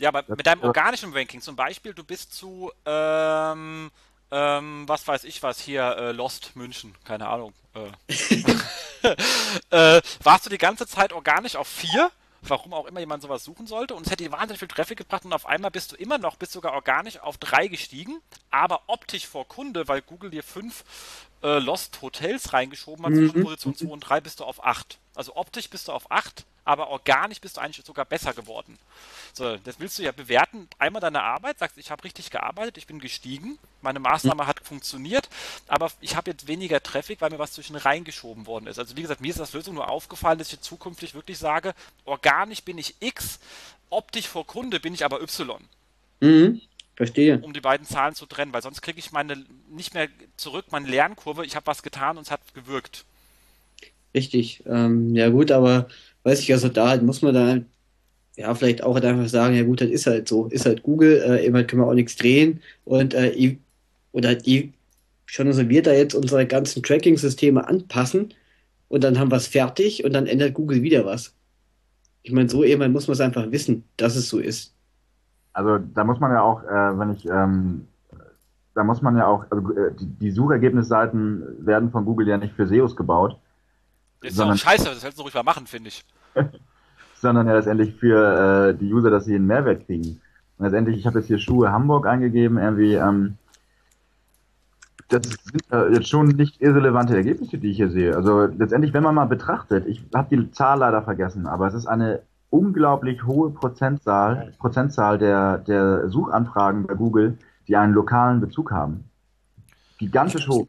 Ja, 0.00 0.10
aber 0.10 0.24
mit 0.36 0.46
deinem 0.46 0.62
organischen 0.62 1.12
Ranking 1.12 1.40
zum 1.40 1.56
Beispiel, 1.56 1.92
du 1.92 2.04
bist 2.04 2.32
zu, 2.32 2.70
ähm, 2.86 3.90
ähm, 4.30 4.88
was 4.88 5.06
weiß 5.06 5.24
ich 5.24 5.42
was, 5.42 5.60
hier, 5.60 5.96
äh, 5.96 6.12
Lost 6.12 6.56
München, 6.56 6.94
keine 7.04 7.28
Ahnung. 7.28 7.52
Äh. 7.74 7.90
äh, 9.70 10.02
warst 10.22 10.46
du 10.46 10.50
die 10.50 10.58
ganze 10.58 10.86
Zeit 10.86 11.12
organisch 11.12 11.56
auf 11.56 11.68
4? 11.68 12.10
warum 12.42 12.72
auch 12.72 12.86
immer 12.86 13.00
jemand 13.00 13.22
sowas 13.22 13.44
suchen 13.44 13.66
sollte. 13.66 13.94
Und 13.94 14.06
es 14.06 14.12
hätte 14.12 14.30
wahnsinnig 14.30 14.58
viel 14.58 14.68
Traffic 14.68 14.98
gebracht 14.98 15.24
und 15.24 15.32
auf 15.32 15.46
einmal 15.46 15.70
bist 15.70 15.92
du 15.92 15.96
immer 15.96 16.18
noch, 16.18 16.36
bist 16.36 16.52
sogar 16.52 16.72
organisch 16.72 17.18
auf 17.18 17.38
3 17.38 17.68
gestiegen, 17.68 18.20
aber 18.50 18.82
optisch 18.86 19.26
vor 19.26 19.46
Kunde, 19.46 19.88
weil 19.88 20.02
Google 20.02 20.30
dir 20.30 20.42
5 20.42 20.84
äh, 21.42 21.58
Lost 21.58 22.00
Hotels 22.02 22.52
reingeschoben 22.52 23.04
hat, 23.04 23.12
mhm. 23.12 23.30
zwischen 23.30 23.44
Position 23.44 23.74
2 23.76 23.86
und 23.88 24.00
3 24.00 24.20
bist 24.20 24.40
du 24.40 24.44
auf 24.44 24.64
8. 24.64 24.98
Also 25.14 25.36
optisch 25.36 25.68
bist 25.70 25.88
du 25.88 25.92
auf 25.92 26.10
8, 26.10 26.44
aber 26.64 26.88
organisch 26.88 27.40
bist 27.40 27.56
du 27.56 27.60
eigentlich 27.60 27.84
sogar 27.84 28.04
besser 28.04 28.34
geworden. 28.34 28.78
So, 29.32 29.56
das 29.56 29.80
willst 29.80 29.98
du 29.98 30.02
ja 30.02 30.12
bewerten. 30.12 30.68
Einmal 30.78 31.00
deine 31.00 31.22
Arbeit, 31.22 31.58
sagst, 31.58 31.78
ich 31.78 31.90
habe 31.90 32.04
richtig 32.04 32.30
gearbeitet, 32.30 32.76
ich 32.76 32.86
bin 32.86 33.00
gestiegen, 33.00 33.58
meine 33.80 34.00
Maßnahme 34.00 34.46
hat 34.46 34.60
funktioniert, 34.60 35.28
aber 35.66 35.90
ich 36.00 36.14
habe 36.14 36.30
jetzt 36.30 36.46
weniger 36.46 36.82
Traffic, 36.82 37.20
weil 37.20 37.30
mir 37.30 37.38
was 37.38 37.52
zwischen 37.52 37.76
reingeschoben 37.76 38.46
worden 38.46 38.66
ist. 38.66 38.78
Also 38.78 38.96
wie 38.96 39.02
gesagt, 39.02 39.20
mir 39.20 39.30
ist 39.30 39.40
das 39.40 39.54
Lösung 39.54 39.74
nur 39.74 39.88
aufgefallen, 39.88 40.38
dass 40.38 40.52
ich 40.52 40.60
zukünftig 40.60 41.14
wirklich 41.14 41.38
sage, 41.38 41.74
organisch 42.04 42.62
bin 42.62 42.78
ich 42.78 42.96
X, 43.00 43.38
optisch 43.90 44.28
vor 44.28 44.46
Kunde 44.46 44.78
bin 44.78 44.94
ich 44.94 45.04
aber 45.04 45.22
Y. 45.22 45.62
Mhm. 46.20 46.60
Verstehe. 46.98 47.38
Um 47.42 47.52
die 47.52 47.60
beiden 47.60 47.86
Zahlen 47.86 48.16
zu 48.16 48.26
trennen, 48.26 48.52
weil 48.52 48.60
sonst 48.60 48.82
kriege 48.82 48.98
ich 48.98 49.12
meine 49.12 49.36
nicht 49.70 49.94
mehr 49.94 50.08
zurück, 50.36 50.64
meine 50.72 50.88
Lernkurve, 50.88 51.46
ich 51.46 51.54
habe 51.54 51.68
was 51.68 51.84
getan 51.84 52.16
und 52.16 52.24
es 52.24 52.32
hat 52.32 52.40
gewirkt. 52.54 53.04
Richtig. 54.16 54.64
Ähm, 54.66 55.14
ja 55.14 55.28
gut, 55.28 55.52
aber 55.52 55.86
weiß 56.24 56.40
ich, 56.40 56.52
also 56.52 56.68
da 56.68 56.88
halt 56.88 57.04
muss 57.04 57.22
man 57.22 57.34
dann 57.34 57.66
ja 58.34 58.52
vielleicht 58.52 58.82
auch 58.82 58.94
halt 58.94 59.04
einfach 59.04 59.28
sagen, 59.28 59.54
ja 59.54 59.62
gut, 59.62 59.80
das 59.80 59.90
ist 59.90 60.08
halt 60.08 60.26
so, 60.26 60.46
ist 60.46 60.66
halt 60.66 60.82
Google, 60.82 61.22
äh, 61.22 61.46
immer 61.46 61.62
können 61.62 61.82
wir 61.82 61.86
auch 61.86 61.94
nichts 61.94 62.16
drehen 62.16 62.60
und 62.84 63.14
äh, 63.14 63.56
oder 64.10 64.34
die 64.34 64.72
schon 65.24 65.46
also 65.46 65.68
wir 65.68 65.82
da 65.84 65.92
jetzt 65.92 66.14
unsere 66.14 66.48
ganzen 66.48 66.82
Tracking-Systeme 66.82 67.64
anpassen 67.68 68.34
und 68.88 69.04
dann 69.04 69.20
haben 69.20 69.30
wir 69.30 69.36
es 69.36 69.46
fertig 69.46 70.02
und 70.02 70.14
dann 70.14 70.26
ändert 70.26 70.54
Google 70.54 70.82
wieder 70.82 71.04
was. 71.04 71.32
Ich 72.24 72.32
meine, 72.32 72.48
so 72.48 72.64
irgendwann 72.64 72.90
muss 72.90 73.06
man 73.06 73.12
es 73.14 73.20
einfach 73.20 73.52
wissen, 73.52 73.84
dass 73.96 74.16
es 74.16 74.28
so 74.28 74.40
ist. 74.40 74.74
Also 75.58 75.78
da 75.78 76.04
muss 76.04 76.20
man 76.20 76.30
ja 76.30 76.40
auch, 76.40 76.62
äh, 76.62 76.98
wenn 77.00 77.10
ich, 77.10 77.28
ähm, 77.28 77.88
da 78.76 78.84
muss 78.84 79.02
man 79.02 79.16
ja 79.16 79.26
auch, 79.26 79.44
also 79.50 79.76
äh, 79.76 79.92
die, 79.92 80.06
die, 80.06 80.30
Suchergebnisseiten 80.30 81.66
werden 81.66 81.90
von 81.90 82.04
Google 82.04 82.28
ja 82.28 82.38
nicht 82.38 82.54
für 82.54 82.68
SEOs 82.68 82.94
gebaut. 82.94 83.36
Das 84.20 84.30
ist 84.30 84.36
sondern, 84.36 84.54
auch 84.54 84.60
scheiße, 84.60 84.84
das 84.84 85.02
hättest 85.02 85.18
du 85.18 85.24
ruhig 85.24 85.34
mal 85.34 85.42
machen, 85.42 85.66
finde 85.66 85.88
ich. 85.88 86.04
sondern 87.16 87.48
ja 87.48 87.54
letztendlich 87.54 87.96
für 87.96 88.68
äh, 88.68 88.74
die 88.76 88.94
User, 88.94 89.10
dass 89.10 89.24
sie 89.24 89.34
einen 89.34 89.48
Mehrwert 89.48 89.84
kriegen. 89.86 90.20
Und 90.58 90.64
letztendlich, 90.64 90.96
ich 90.96 91.06
habe 91.08 91.18
jetzt 91.18 91.26
hier 91.26 91.40
Schuhe 91.40 91.72
Hamburg 91.72 92.06
eingegeben, 92.06 92.56
irgendwie, 92.56 92.94
ähm, 92.94 93.36
das 95.08 95.22
sind 95.26 95.72
äh, 95.72 95.92
jetzt 95.92 96.08
schon 96.08 96.28
nicht 96.28 96.60
irrelevante 96.60 97.16
Ergebnisse, 97.16 97.58
die 97.58 97.72
ich 97.72 97.78
hier 97.78 97.90
sehe. 97.90 98.14
Also 98.14 98.46
letztendlich, 98.46 98.94
wenn 98.94 99.02
man 99.02 99.16
mal 99.16 99.24
betrachtet, 99.24 99.88
ich 99.88 100.04
habe 100.14 100.36
die 100.36 100.52
Zahl 100.52 100.78
leider 100.78 101.02
vergessen, 101.02 101.48
aber 101.48 101.66
es 101.66 101.74
ist 101.74 101.86
eine 101.86 102.22
unglaublich 102.50 103.24
hohe 103.24 103.50
Prozentzahl, 103.50 104.52
Prozentzahl 104.58 105.18
der, 105.18 105.58
der 105.58 106.08
Suchanfragen 106.08 106.86
bei 106.86 106.94
Google, 106.94 107.38
die 107.66 107.76
einen 107.76 107.92
lokalen 107.92 108.40
Bezug 108.40 108.70
haben. 108.70 109.04
Gigantisch 109.98 110.48
hoch. 110.48 110.66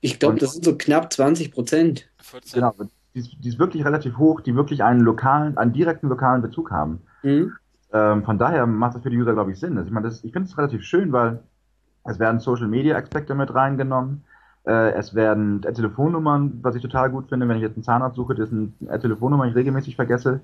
Ich 0.00 0.18
glaube, 0.18 0.38
das 0.38 0.54
sind 0.54 0.64
so 0.64 0.76
knapp 0.76 1.12
20 1.12 1.52
Prozent. 1.52 2.08
Genau, 2.52 2.74
die 3.14 3.18
ist, 3.18 3.36
die 3.38 3.48
ist, 3.48 3.58
wirklich 3.58 3.84
relativ 3.84 4.18
hoch, 4.18 4.40
die 4.40 4.54
wirklich 4.56 4.82
einen 4.82 5.00
lokalen, 5.00 5.56
einen 5.56 5.72
direkten 5.72 6.08
lokalen 6.08 6.42
Bezug 6.42 6.70
haben. 6.70 7.02
Mhm. 7.22 7.52
Ähm, 7.92 8.24
von 8.24 8.38
daher 8.38 8.66
macht 8.66 8.96
das 8.96 9.02
für 9.02 9.10
die 9.10 9.18
User, 9.18 9.34
glaube 9.34 9.52
ich, 9.52 9.60
Sinn. 9.60 9.76
Also 9.76 9.86
ich 9.86 9.92
meine, 9.92 10.08
ich 10.08 10.32
finde 10.32 10.48
es 10.48 10.58
relativ 10.58 10.82
schön, 10.82 11.12
weil 11.12 11.40
es 12.04 12.18
werden 12.18 12.40
Social 12.40 12.68
Media 12.68 12.96
Aspekte 12.96 13.34
mit 13.34 13.54
reingenommen. 13.54 14.24
Äh, 14.64 14.92
es 14.92 15.14
werden 15.14 15.62
Telefonnummern, 15.62 16.60
was 16.62 16.74
ich 16.74 16.82
total 16.82 17.10
gut 17.10 17.28
finde, 17.28 17.48
wenn 17.48 17.56
ich 17.56 17.62
jetzt 17.62 17.76
einen 17.76 17.84
Zahnarzt 17.84 18.16
suche, 18.16 18.34
das 18.34 18.50
ist 18.50 18.72
eine 18.88 19.00
Telefonnummer, 19.00 19.44
die 19.44 19.50
ich 19.50 19.56
regelmäßig 19.56 19.96
vergesse. 19.96 20.40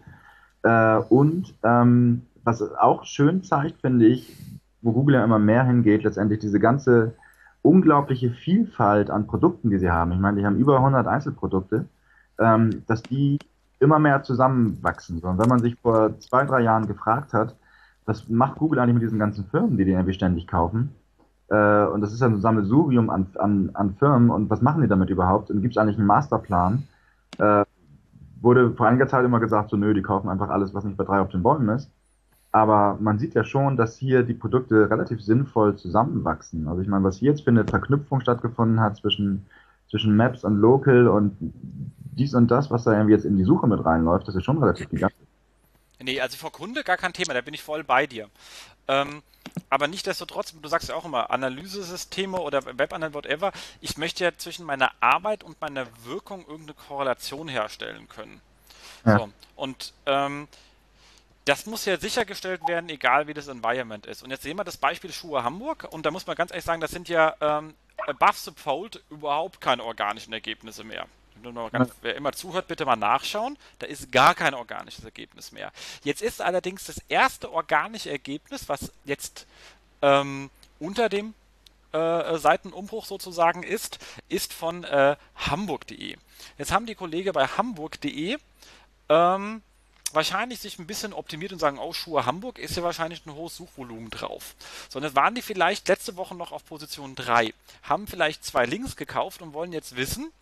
Äh, 0.63 0.97
und 0.97 1.55
ähm, 1.63 2.23
was 2.45 2.63
auch 2.77 3.05
schön 3.05 3.43
zeigt, 3.43 3.81
finde 3.81 4.07
ich, 4.07 4.37
wo 4.83 4.93
Google 4.93 5.17
ja 5.17 5.25
immer 5.25 5.39
mehr 5.39 5.65
hingeht, 5.65 6.05
letztendlich 6.05 6.41
diese 6.41 6.61
ganze 6.61 7.15
unglaubliche 7.63 8.31
Vielfalt 8.31 9.11
an 9.11 9.27
Produkten, 9.27 9.71
die 9.71 9.79
sie 9.79 9.91
haben. 9.91 10.13
Ich 10.13 10.19
meine, 10.19 10.39
die 10.39 10.47
haben 10.47 10.57
über 10.57 10.77
100 10.77 11.07
Einzelprodukte, 11.07 11.87
ähm, 12.39 12.83
dass 12.87 13.03
die 13.03 13.39
immer 13.81 13.99
mehr 13.99 14.23
zusammenwachsen. 14.23 15.21
Und 15.21 15.39
wenn 15.39 15.49
man 15.49 15.61
sich 15.61 15.77
vor 15.81 16.19
zwei, 16.21 16.45
drei 16.45 16.61
Jahren 16.63 16.87
gefragt 16.87 17.33
hat, 17.33 17.57
was 18.07 18.29
macht 18.29 18.59
Google 18.59 18.79
eigentlich 18.79 18.95
mit 18.95 19.03
diesen 19.03 19.19
ganzen 19.19 19.45
Firmen, 19.47 19.77
die 19.77 19.85
die 19.85 19.93
irgendwie 19.93 20.15
ständig 20.15 20.47
kaufen? 20.47 20.95
Äh, 21.49 21.85
und 21.85 22.01
das 22.01 22.13
ist 22.13 22.21
ja 22.21 22.27
ein 22.27 22.41
Sammelsurium 22.41 23.11
an, 23.11 23.27
an, 23.39 23.71
an 23.75 23.95
Firmen 23.97 24.31
und 24.31 24.51
was 24.51 24.63
machen 24.63 24.83
die 24.83 24.89
damit 24.89 25.11
überhaupt? 25.11 25.51
Und 25.51 25.61
gibt 25.61 25.75
es 25.75 25.79
eigentlich 25.79 25.99
einen 25.99 26.07
Masterplan? 26.07 26.85
Äh, 27.39 27.65
wurde 28.41 28.73
vor 28.73 28.87
einiger 28.87 29.09
Zeit 29.09 29.25
immer 29.25 29.41
gesagt, 29.41 29.71
so 29.71 29.77
nö, 29.77 29.95
die 29.95 30.03
kaufen 30.03 30.29
einfach 30.29 30.49
alles, 30.49 30.75
was 30.75 30.85
nicht 30.85 30.97
bei 30.97 31.05
drei 31.05 31.21
auf 31.21 31.31
den 31.31 31.43
Bäumen 31.43 31.69
ist. 31.71 31.91
Aber 32.51 32.97
man 33.01 33.19
sieht 33.19 33.35
ja 33.35 33.45
schon, 33.45 33.77
dass 33.77 33.99
hier 33.99 34.23
die 34.23 34.35
Produkte 34.35 34.91
relativ 34.91 35.21
sinnvoll 35.23 35.77
zusammenwachsen. 35.77 36.67
Also 36.67 36.81
ich 36.81 36.89
meine, 36.89 37.05
was 37.05 37.19
hier 37.19 37.31
jetzt 37.31 37.43
für 37.43 37.51
eine 37.51 37.65
Verknüpfung 37.65 38.21
stattgefunden 38.21 38.81
hat 38.81 38.97
zwischen, 38.97 39.47
zwischen 39.91 40.17
Maps 40.17 40.45
und 40.45 40.57
Local 40.57 41.09
und 41.09 41.37
dies 42.19 42.35
und 42.35 42.51
das, 42.51 42.71
was 42.71 42.85
da 42.85 42.93
irgendwie 42.93 43.13
jetzt 43.13 43.27
in 43.27 43.37
die 43.37 43.45
Suche 43.45 43.67
mit 43.67 43.85
reinläuft, 43.85 44.27
das 44.27 44.35
ist 44.35 44.45
schon 44.45 44.59
relativ 44.59 44.89
gigantisch. 44.89 45.19
Nee, 46.01 46.21
also 46.21 46.37
vor 46.37 46.53
Kunde 46.53 46.85
gar 46.85 46.97
kein 46.97 47.13
Thema, 47.13 47.35
da 47.35 47.41
bin 47.41 47.55
ich 47.55 47.63
voll 47.63 47.85
bei 47.85 48.07
dir. 48.07 48.29
Ähm, 48.87 49.23
aber 49.71 49.89
nichtsdestotrotz, 49.89 50.55
du 50.61 50.69
sagst 50.69 50.89
ja 50.89 50.95
auch 50.95 51.05
immer, 51.05 51.31
Analysesysteme 51.31 52.39
oder 52.41 52.65
Webanalyse, 52.65 53.15
whatever, 53.15 53.53
ich 53.81 53.97
möchte 53.99 54.25
ja 54.25 54.37
zwischen 54.37 54.65
meiner 54.65 54.91
Arbeit 55.01 55.45
und 55.45 55.61
meiner 55.61 55.87
Wirkung 56.05 56.41
irgendeine 56.47 56.75
Korrelation 56.75 57.49
herstellen 57.49 58.09
können. 58.09 58.41
Ja. 59.05 59.19
So, 59.19 59.29
und 59.57 59.93
ähm, 60.07 60.49
das 61.45 61.67
muss 61.67 61.85
ja 61.87 61.99
sichergestellt 61.99 62.67
werden, 62.69 62.91
egal 62.91 63.27
wie 63.27 63.35
das 63.35 63.49
Environment 63.49 64.05
ist. 64.07 64.23
Und 64.23 64.31
jetzt 64.31 64.43
sehen 64.43 64.57
wir 64.59 64.65
das 64.65 64.77
Beispiel 64.77 65.13
Schuhe 65.13 65.45
Hamburg 65.45 65.87
und 65.91 66.05
da 66.05 66.11
muss 66.11 66.27
man 66.27 66.37
ganz 66.37 66.51
ehrlich 66.51 66.65
sagen, 66.65 66.81
das 66.81 66.91
sind 66.91 67.09
ja 67.09 67.35
ähm, 67.41 67.75
above 68.07 68.35
the 68.37 68.51
fold 68.55 69.03
überhaupt 69.11 69.61
keine 69.61 69.83
organischen 69.85 70.33
Ergebnisse 70.33 70.85
mehr. 70.85 71.07
Ganz, 71.71 71.91
wer 72.03 72.17
immer 72.17 72.33
zuhört, 72.33 72.69
bitte 72.69 72.85
mal 72.85 72.97
nachschauen. 72.97 73.57
Da 73.79 73.87
ist 73.87 74.13
gar 74.13 74.35
kein 74.35 74.55
organisches 74.55 75.05
Ergebnis 75.05 75.53
mehr. 75.53 75.73
Jetzt 76.05 76.23
ist 76.23 76.41
allerdings 76.41 76.85
das 76.85 77.01
erste 77.09 77.53
organische 77.53 78.11
Ergebnis, 78.11 78.69
was 78.69 78.93
jetzt 79.05 79.47
ähm, 80.03 80.51
unter 80.79 81.09
dem 81.09 81.35
äh, 81.93 82.37
Seitenumbruch 82.39 83.07
sozusagen 83.07 83.63
ist, 83.63 83.99
ist 84.29 84.53
von 84.53 84.85
äh, 84.85 85.17
hamburg.de. 85.37 86.17
Jetzt 86.59 86.73
haben 86.73 86.87
die 86.87 86.95
Kollegen 86.95 87.33
bei 87.33 87.47
hamburg.de 87.47 88.37
ähm, 89.09 89.63
wahrscheinlich 90.13 90.61
sich 90.61 90.79
ein 90.79 90.87
bisschen 90.87 91.13
optimiert 91.13 91.53
und 91.53 91.59
sagen, 91.59 91.79
oh, 91.79 91.93
Schuhe 91.93 92.27
Hamburg 92.27 92.59
ist 92.59 92.77
ja 92.77 92.83
wahrscheinlich 92.83 93.25
ein 93.27 93.35
hohes 93.35 93.57
Suchvolumen 93.57 94.11
drauf. 94.11 94.55
Sondern 94.89 95.15
waren 95.15 95.35
die 95.35 95.43
vielleicht 95.43 95.89
letzte 95.89 96.17
Woche 96.17 96.35
noch 96.35 96.53
auf 96.53 96.65
Position 96.65 97.15
3, 97.15 97.53
haben 97.83 98.07
vielleicht 98.07 98.45
zwei 98.45 98.65
Links 98.65 98.97
gekauft 98.97 99.43
und 99.43 99.53
wollen 99.53 99.73
jetzt 99.73 99.97
wissen, 99.97 100.33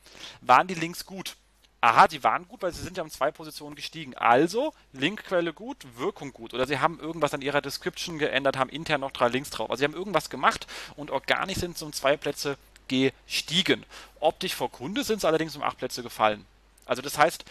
waren 0.40 0.66
die 0.66 0.74
Links 0.74 1.06
gut? 1.06 1.36
Aha, 1.82 2.08
die 2.08 2.24
waren 2.24 2.48
gut, 2.48 2.62
weil 2.62 2.72
sie 2.72 2.82
sind 2.82 2.96
ja 2.96 3.02
um 3.02 3.10
zwei 3.10 3.30
Positionen 3.30 3.76
gestiegen. 3.76 4.14
Also, 4.16 4.72
Linkquelle 4.92 5.52
gut, 5.52 5.76
Wirkung 5.96 6.32
gut. 6.32 6.54
Oder 6.54 6.66
sie 6.66 6.78
haben 6.78 6.98
irgendwas 6.98 7.34
an 7.34 7.42
ihrer 7.42 7.60
Description 7.60 8.18
geändert, 8.18 8.56
haben 8.56 8.70
intern 8.70 9.02
noch 9.02 9.12
drei 9.12 9.28
Links 9.28 9.50
drauf. 9.50 9.70
Also 9.70 9.80
sie 9.80 9.84
haben 9.84 9.94
irgendwas 9.94 10.30
gemacht 10.30 10.66
und 10.96 11.10
organisch 11.10 11.58
sind 11.58 11.76
sie 11.78 11.84
um 11.84 11.92
zwei 11.92 12.16
Plätze 12.16 12.56
gestiegen. 12.88 13.84
Optisch 14.20 14.54
vor 14.54 14.70
Kunde 14.70 15.04
sind 15.04 15.20
sie 15.20 15.28
allerdings 15.28 15.54
um 15.54 15.62
acht 15.62 15.78
Plätze 15.78 16.02
gefallen. 16.02 16.44
Also 16.86 17.02
das 17.02 17.18
heißt, 17.18 17.44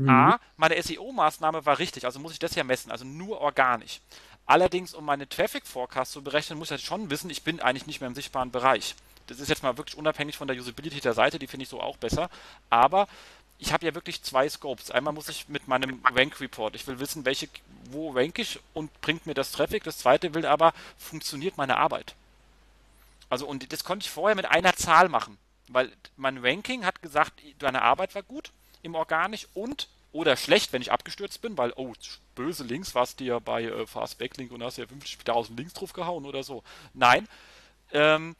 Mhm. 0.00 0.08
A, 0.08 0.40
meine 0.56 0.80
SEO-Maßnahme 0.82 1.66
war 1.66 1.78
richtig, 1.78 2.04
also 2.04 2.18
muss 2.18 2.32
ich 2.32 2.38
das 2.38 2.54
ja 2.54 2.64
messen, 2.64 2.90
also 2.90 3.04
nur 3.04 3.40
organisch. 3.40 4.00
Allerdings, 4.46 4.94
um 4.94 5.04
meine 5.04 5.28
Traffic 5.28 5.66
Forecast 5.66 6.12
zu 6.12 6.22
berechnen, 6.22 6.58
muss 6.58 6.70
ich 6.70 6.84
schon 6.84 7.10
wissen, 7.10 7.30
ich 7.30 7.42
bin 7.42 7.60
eigentlich 7.60 7.86
nicht 7.86 8.00
mehr 8.00 8.08
im 8.08 8.14
sichtbaren 8.14 8.50
Bereich. 8.50 8.94
Das 9.26 9.38
ist 9.38 9.48
jetzt 9.48 9.62
mal 9.62 9.76
wirklich 9.76 9.96
unabhängig 9.96 10.36
von 10.36 10.48
der 10.48 10.56
Usability 10.56 11.00
der 11.00 11.12
Seite, 11.12 11.38
die 11.38 11.46
finde 11.46 11.64
ich 11.64 11.68
so 11.68 11.80
auch 11.80 11.98
besser. 11.98 12.30
Aber 12.68 13.06
ich 13.58 13.72
habe 13.72 13.86
ja 13.86 13.94
wirklich 13.94 14.22
zwei 14.22 14.48
Scopes. 14.48 14.90
Einmal 14.90 15.12
muss 15.12 15.28
ich 15.28 15.48
mit 15.48 15.68
meinem 15.68 16.02
Rank 16.04 16.40
Report, 16.40 16.74
ich 16.74 16.86
will 16.86 16.98
wissen, 16.98 17.24
welche, 17.26 17.48
wo 17.90 18.10
rank 18.10 18.38
ich 18.38 18.58
und 18.72 19.00
bringt 19.02 19.26
mir 19.26 19.34
das 19.34 19.52
Traffic. 19.52 19.84
Das 19.84 19.98
zweite 19.98 20.34
will 20.34 20.46
aber, 20.46 20.72
funktioniert 20.96 21.58
meine 21.58 21.76
Arbeit. 21.76 22.14
Also, 23.28 23.46
und 23.46 23.72
das 23.72 23.84
konnte 23.84 24.04
ich 24.04 24.10
vorher 24.10 24.34
mit 24.34 24.46
einer 24.46 24.74
Zahl 24.74 25.08
machen, 25.08 25.38
weil 25.68 25.92
mein 26.16 26.38
Ranking 26.38 26.84
hat 26.84 27.02
gesagt, 27.02 27.40
deine 27.58 27.82
Arbeit 27.82 28.14
war 28.14 28.22
gut 28.22 28.50
im 28.82 28.94
Organisch 28.94 29.46
und 29.54 29.88
oder 30.12 30.36
schlecht, 30.36 30.72
wenn 30.72 30.82
ich 30.82 30.90
abgestürzt 30.90 31.40
bin, 31.40 31.56
weil, 31.56 31.72
oh, 31.76 31.92
böse 32.34 32.64
Links, 32.64 32.94
warst 32.94 33.20
du 33.20 33.24
ja 33.24 33.38
bei 33.38 33.64
äh, 33.64 33.86
Fast 33.86 34.18
Backlink 34.18 34.50
und 34.50 34.62
hast 34.62 34.78
ja 34.78 34.84
50.000 34.84 35.56
Links 35.56 35.72
drauf 35.72 35.92
gehauen 35.92 36.26
oder 36.26 36.42
so. 36.42 36.64
Nein. 36.94 37.28
Ähm, 37.92 38.34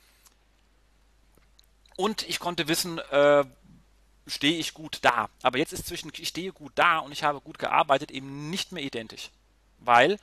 und 1.96 2.28
ich 2.28 2.40
konnte 2.40 2.66
wissen, 2.66 2.98
äh, 2.98 3.44
stehe 4.26 4.58
ich 4.58 4.74
gut 4.74 4.98
da. 5.02 5.28
Aber 5.42 5.58
jetzt 5.58 5.72
ist 5.72 5.86
zwischen 5.86 6.10
ich 6.16 6.28
stehe 6.28 6.52
gut 6.52 6.72
da 6.74 6.98
und 6.98 7.12
ich 7.12 7.22
habe 7.22 7.40
gut 7.40 7.58
gearbeitet 7.58 8.10
eben 8.10 8.50
nicht 8.50 8.72
mehr 8.72 8.82
identisch. 8.82 9.30
Weil 9.78 10.18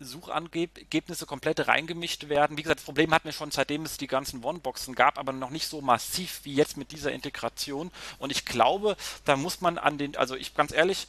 Suchergebnisse 0.00 1.26
komplett 1.26 1.66
reingemischt 1.68 2.28
werden. 2.28 2.56
Wie 2.56 2.62
gesagt, 2.62 2.80
das 2.80 2.84
Problem 2.84 3.12
hatten 3.12 3.26
wir 3.26 3.32
schon 3.32 3.50
seitdem 3.50 3.84
es 3.84 3.98
die 3.98 4.06
ganzen 4.06 4.42
One-Boxen 4.42 4.94
gab, 4.94 5.18
aber 5.18 5.32
noch 5.32 5.50
nicht 5.50 5.66
so 5.66 5.80
massiv 5.80 6.40
wie 6.44 6.54
jetzt 6.54 6.76
mit 6.76 6.92
dieser 6.92 7.12
Integration. 7.12 7.90
Und 8.18 8.32
ich 8.32 8.44
glaube, 8.44 8.96
da 9.24 9.36
muss 9.36 9.60
man 9.60 9.78
an 9.78 9.98
den, 9.98 10.16
also 10.16 10.34
ich 10.34 10.54
ganz 10.54 10.72
ehrlich, 10.72 11.06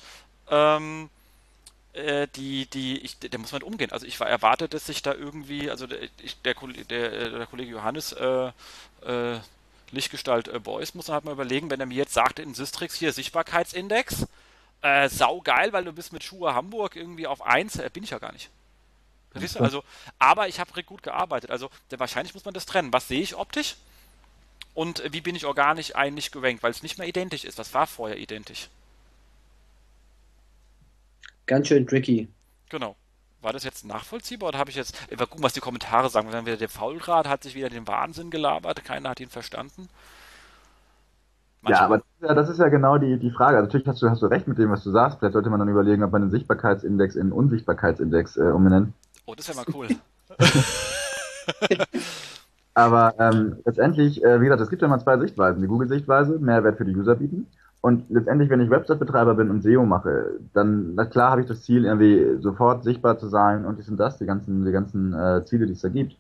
ähm, 0.50 1.10
äh, 1.94 2.28
die, 2.36 2.66
die, 2.68 3.00
ich, 3.00 3.20
da 3.20 3.38
muss 3.38 3.52
man 3.52 3.64
umgehen. 3.64 3.92
Also 3.92 4.06
ich 4.06 4.20
war 4.20 4.30
erwartet, 4.30 4.74
dass 4.74 4.86
sich 4.86 5.02
da 5.02 5.14
irgendwie, 5.14 5.70
also 5.70 5.88
der, 5.88 6.00
der, 6.44 6.54
der, 6.86 7.30
der 7.30 7.48
Kollege 7.48 7.72
Johannes 7.72 8.12
äh, 8.14 8.52
äh, 9.06 9.40
Lichtgestalt 9.92 10.48
äh, 10.48 10.60
Boys 10.60 10.94
muss 10.94 11.08
man 11.08 11.16
halt 11.16 11.26
mal 11.26 11.34
überlegen, 11.34 11.70
wenn 11.70 11.80
er 11.80 11.86
mir 11.86 11.96
jetzt 11.96 12.14
sagt 12.14 12.40
in 12.40 12.54
Systrix 12.54 12.96
hier 12.96 13.14
Sichtbarkeitsindex, 13.14 14.28
äh, 14.82 15.10
sau 15.10 15.42
geil, 15.42 15.74
weil 15.74 15.84
du 15.84 15.94
bist 15.94 16.14
mit 16.14 16.24
Schuhe 16.24 16.54
Hamburg 16.54 16.96
irgendwie 16.96 17.28
auf 17.28 17.42
1, 17.42 17.78
äh, 17.78 17.90
bin 17.92 18.04
ich 18.04 18.12
ja 18.12 18.20
gar 18.20 18.32
nicht. 18.32 18.50
Verstehst 19.32 19.56
du? 19.56 19.64
Also, 19.64 19.84
aber 20.20 20.48
ich 20.48 20.60
habe 20.60 20.84
gut 20.84 21.04
gearbeitet. 21.04 21.52
Also 21.52 21.70
wahrscheinlich 21.90 22.34
muss 22.34 22.46
man 22.46 22.54
das 22.54 22.66
trennen. 22.66 22.92
Was 22.92 23.08
sehe 23.08 23.22
ich 23.22 23.36
optisch? 23.36 23.78
Und 24.74 25.00
äh, 25.00 25.14
wie 25.14 25.22
bin 25.22 25.36
ich 25.36 25.46
organisch 25.46 25.96
eigentlich 25.96 26.32
gerankt? 26.32 26.64
Weil 26.64 26.72
es 26.72 26.84
nicht 26.84 26.98
mehr 26.98 27.08
identisch 27.08 27.46
ist. 27.46 27.58
Was 27.58 27.74
war 27.74 27.88
vorher 27.88 28.18
identisch? 28.18 28.70
Ganz 31.46 31.68
schön 31.68 31.88
tricky. 31.88 32.28
Genau. 32.70 32.96
War 33.42 33.54
das 33.54 33.64
jetzt 33.64 33.86
nachvollziehbar 33.86 34.50
oder 34.50 34.60
habe 34.60 34.70
ich 34.70 34.76
jetzt. 34.76 34.96
Mal 35.10 35.26
gucken, 35.26 35.44
was 35.44 35.54
die 35.54 35.62
Kommentare 35.62 36.10
sagen. 36.10 36.30
Dann 36.32 36.46
wieder 36.46 36.58
der 36.58 36.70
Faulrad 36.70 37.28
hat 37.28 37.44
sich 37.44 37.56
wieder 37.56 37.70
den 37.70 37.88
Wahnsinn 37.88 38.30
gelabert, 38.30 38.84
keiner 38.86 39.10
hat 39.10 39.20
ihn 39.20 39.30
verstanden. 39.30 39.90
Manchmal. 41.62 41.80
Ja, 41.80 41.86
aber 41.86 41.98
das 41.98 42.06
ist 42.06 42.28
ja, 42.28 42.34
das 42.34 42.50
ist 42.50 42.58
ja, 42.60 42.70
genau 42.70 42.98
die, 42.98 43.18
die 43.20 43.32
Frage. 43.32 43.58
Also 43.58 43.68
natürlich 43.68 43.88
hast 43.88 44.02
du, 44.02 44.10
hast 44.10 44.22
du 44.22 44.28
recht 44.28 44.48
mit 44.48 44.58
dem, 44.58 44.72
was 44.72 44.84
du 44.84 44.92
sagst. 44.92 45.20
Vielleicht 45.20 45.34
sollte 45.34 45.50
man 45.50 45.60
dann 45.60 45.70
überlegen, 45.70 46.04
ob 46.04 46.12
man 46.12 46.22
den 46.22 46.32
Sichtbarkeitsindex 46.32 47.16
in 47.16 47.32
Unsichtbarkeitsindex 47.32 48.38
äh, 48.38 48.42
umbenennt. 48.42 48.94
Oh, 49.32 49.36
das 49.36 49.48
ist 49.48 49.56
ja 49.56 49.62
mal 49.64 49.74
cool. 49.74 49.88
Aber 52.74 53.16
ähm, 53.18 53.58
letztendlich, 53.64 54.22
äh, 54.22 54.42
wie 54.42 54.46
gesagt, 54.46 54.62
es 54.62 54.70
gibt 54.70 54.82
ja 54.82 54.90
mal 54.90 55.00
zwei 55.00 55.18
Sichtweisen. 55.20 55.62
Die 55.62 55.70
Google-Sichtweise, 55.70 56.38
Mehrwert 56.40 56.78
für 56.78 56.84
die 56.84 56.94
User 56.94 57.16
bieten. 57.16 57.48
Und 57.80 58.10
letztendlich, 58.10 58.50
wenn 58.50 58.60
ich 58.60 58.70
Website-Betreiber 58.70 59.36
bin 59.36 59.50
und 59.50 59.64
SEO 59.64 59.86
mache, 59.86 60.38
dann, 60.54 60.96
na 60.96 61.06
klar, 61.06 61.32
habe 61.32 61.42
ich 61.42 61.48
das 61.48 61.64
Ziel, 61.64 61.86
irgendwie 61.86 62.42
sofort 62.42 62.84
sichtbar 62.84 63.20
zu 63.20 63.30
sein 63.30 63.66
und 63.66 63.80
dies 63.80 63.88
und 63.88 63.96
das, 63.96 64.18
die 64.18 64.26
ganzen, 64.26 64.66
die 64.66 64.72
ganzen 64.74 65.14
äh, 65.14 65.46
Ziele, 65.46 65.66
die 65.66 65.74
es 65.74 65.82
da 65.82 65.88
gibt 65.88 66.18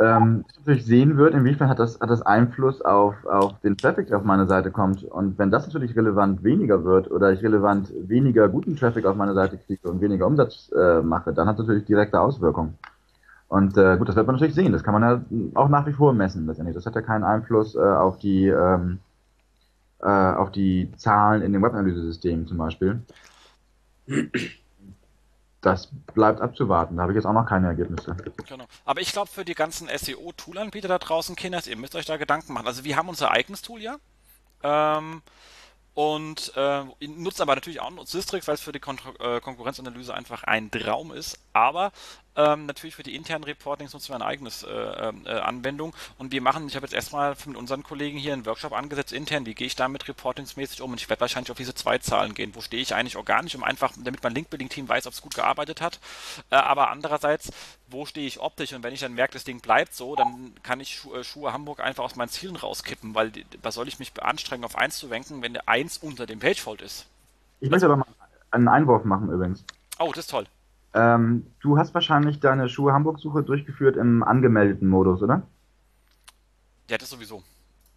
ähm, 0.00 0.44
natürlich 0.56 0.84
sehen 0.84 1.16
wird, 1.16 1.34
inwiefern 1.34 1.68
hat 1.68 1.78
das, 1.78 2.00
hat 2.00 2.10
das 2.10 2.22
Einfluss 2.22 2.82
auf, 2.82 3.14
auf 3.26 3.58
den 3.60 3.76
Traffic, 3.76 4.06
der 4.08 4.18
auf 4.18 4.24
meine 4.24 4.46
Seite 4.46 4.70
kommt. 4.70 5.02
Und 5.04 5.38
wenn 5.38 5.50
das 5.50 5.66
natürlich 5.66 5.96
relevant 5.96 6.44
weniger 6.44 6.84
wird 6.84 7.10
oder 7.10 7.32
ich 7.32 7.42
relevant 7.42 7.92
weniger 8.08 8.48
guten 8.48 8.76
Traffic 8.76 9.04
auf 9.06 9.16
meine 9.16 9.34
Seite 9.34 9.58
kriege 9.58 9.88
und 9.88 10.00
weniger 10.00 10.26
Umsatz 10.26 10.70
äh, 10.76 11.00
mache, 11.02 11.32
dann 11.32 11.48
hat 11.48 11.58
das 11.58 11.66
natürlich 11.66 11.86
direkte 11.86 12.20
Auswirkungen. 12.20 12.78
Und 13.48 13.76
äh, 13.76 13.96
gut, 13.96 14.08
das 14.08 14.16
wird 14.16 14.26
man 14.26 14.36
natürlich 14.36 14.54
sehen. 14.54 14.72
Das 14.72 14.84
kann 14.84 14.94
man 14.94 15.02
ja 15.02 15.22
auch 15.54 15.68
nach 15.68 15.86
wie 15.86 15.92
vor 15.92 16.12
messen 16.12 16.46
letztendlich. 16.46 16.76
Das 16.76 16.86
hat 16.86 16.94
ja 16.94 17.02
keinen 17.02 17.24
Einfluss 17.24 17.74
äh, 17.74 17.78
auf 17.78 18.18
die 18.18 18.46
ähm, 18.46 18.98
äh, 20.00 20.06
auf 20.06 20.52
die 20.52 20.92
Zahlen 20.96 21.42
in 21.42 21.52
dem 21.52 21.62
Webanalyse-System 21.62 22.46
zum 22.46 22.58
Beispiel 22.58 23.02
das 25.60 25.88
bleibt 26.14 26.40
abzuwarten. 26.40 26.96
Da 26.96 27.02
habe 27.02 27.12
ich 27.12 27.16
jetzt 27.16 27.26
auch 27.26 27.32
noch 27.32 27.46
keine 27.46 27.68
Ergebnisse. 27.68 28.16
Genau. 28.48 28.66
Aber 28.84 29.00
ich 29.00 29.12
glaube, 29.12 29.28
für 29.28 29.44
die 29.44 29.54
ganzen 29.54 29.88
SEO-Tool-Anbieter 29.88 30.88
da 30.88 30.98
draußen, 30.98 31.34
Kinders, 31.34 31.66
ihr 31.66 31.76
müsst 31.76 31.96
euch 31.96 32.06
da 32.06 32.16
Gedanken 32.16 32.52
machen. 32.52 32.66
Also 32.66 32.84
wir 32.84 32.96
haben 32.96 33.08
unser 33.08 33.30
eigenes 33.32 33.62
Tool 33.62 33.82
ja. 33.82 33.96
Ähm, 34.62 35.22
und 35.94 36.52
äh, 36.54 36.84
nutzen 37.00 37.42
aber 37.42 37.56
natürlich 37.56 37.80
auch 37.80 37.90
Systrix, 38.06 38.46
weil 38.46 38.54
es 38.54 38.60
für 38.60 38.70
die 38.70 38.78
Kon 38.78 38.98
äh, 39.18 39.40
Konkurrenzanalyse 39.40 40.14
einfach 40.14 40.44
ein 40.44 40.70
Traum 40.70 41.10
ist. 41.10 41.40
Aber 41.52 41.90
ähm, 42.38 42.66
natürlich 42.66 42.94
für 42.94 43.02
die 43.02 43.16
internen 43.16 43.42
Reportings 43.42 43.92
nutzen 43.92 44.10
wir 44.10 44.14
ein 44.14 44.22
eigenes 44.22 44.62
äh, 44.62 44.68
äh, 44.70 45.40
Anwendung. 45.40 45.92
Und 46.18 46.30
wir 46.30 46.40
machen, 46.40 46.68
ich 46.68 46.76
habe 46.76 46.86
jetzt 46.86 46.94
erstmal 46.94 47.34
mit 47.46 47.56
unseren 47.56 47.82
Kollegen 47.82 48.16
hier 48.16 48.32
einen 48.32 48.46
Workshop 48.46 48.72
angesetzt 48.72 49.12
intern, 49.12 49.44
wie 49.44 49.54
gehe 49.54 49.66
ich 49.66 49.74
damit 49.74 50.06
reportingsmäßig 50.06 50.80
um. 50.80 50.92
Und 50.92 51.00
ich 51.00 51.10
werde 51.10 51.20
wahrscheinlich 51.20 51.50
auf 51.50 51.56
diese 51.56 51.74
zwei 51.74 51.98
Zahlen 51.98 52.34
gehen. 52.34 52.54
Wo 52.54 52.60
stehe 52.60 52.80
ich 52.80 52.94
eigentlich 52.94 53.16
organisch, 53.16 53.56
um 53.56 53.64
einfach, 53.64 53.92
damit 53.98 54.22
mein 54.22 54.34
Link-Building-Team 54.34 54.88
weiß, 54.88 55.08
ob 55.08 55.14
es 55.14 55.20
gut 55.20 55.34
gearbeitet 55.34 55.80
hat. 55.80 55.98
Äh, 56.50 56.56
aber 56.56 56.90
andererseits, 56.90 57.50
wo 57.88 58.06
stehe 58.06 58.28
ich 58.28 58.38
optisch? 58.38 58.72
Und 58.72 58.84
wenn 58.84 58.94
ich 58.94 59.00
dann 59.00 59.14
merke, 59.14 59.32
das 59.32 59.42
Ding 59.42 59.60
bleibt 59.60 59.94
so, 59.94 60.14
dann 60.14 60.52
kann 60.62 60.78
ich 60.78 60.94
Schu 60.94 61.16
äh, 61.16 61.24
Schuhe 61.24 61.52
Hamburg 61.52 61.80
einfach 61.80 62.04
aus 62.04 62.14
meinen 62.14 62.28
Zielen 62.28 62.54
rauskippen, 62.54 63.16
weil 63.16 63.32
was 63.62 63.74
soll 63.74 63.88
ich 63.88 63.98
mich 63.98 64.12
anstrengen, 64.22 64.64
auf 64.64 64.76
1 64.76 64.96
zu 64.96 65.10
wenken, 65.10 65.42
wenn 65.42 65.54
der 65.54 65.68
1 65.68 65.98
unter 65.98 66.24
dem 66.24 66.38
Pagefold 66.38 66.82
ist? 66.82 67.06
Ich 67.58 67.68
möchte 67.68 67.86
aber 67.86 67.96
mal 67.96 68.06
einen 68.52 68.68
Einwurf 68.68 69.04
machen 69.04 69.28
übrigens. 69.28 69.64
Oh, 69.98 70.12
das 70.12 70.26
ist 70.26 70.30
toll. 70.30 70.46
Ähm, 70.94 71.46
du 71.60 71.78
hast 71.78 71.94
wahrscheinlich 71.94 72.40
deine 72.40 72.68
Schuhe 72.68 72.92
Hamburg-Suche 72.92 73.42
durchgeführt 73.42 73.96
im 73.96 74.22
angemeldeten 74.22 74.88
Modus, 74.88 75.22
oder? 75.22 75.42
Ja, 76.88 76.96
das 76.96 77.10
sowieso. 77.10 77.42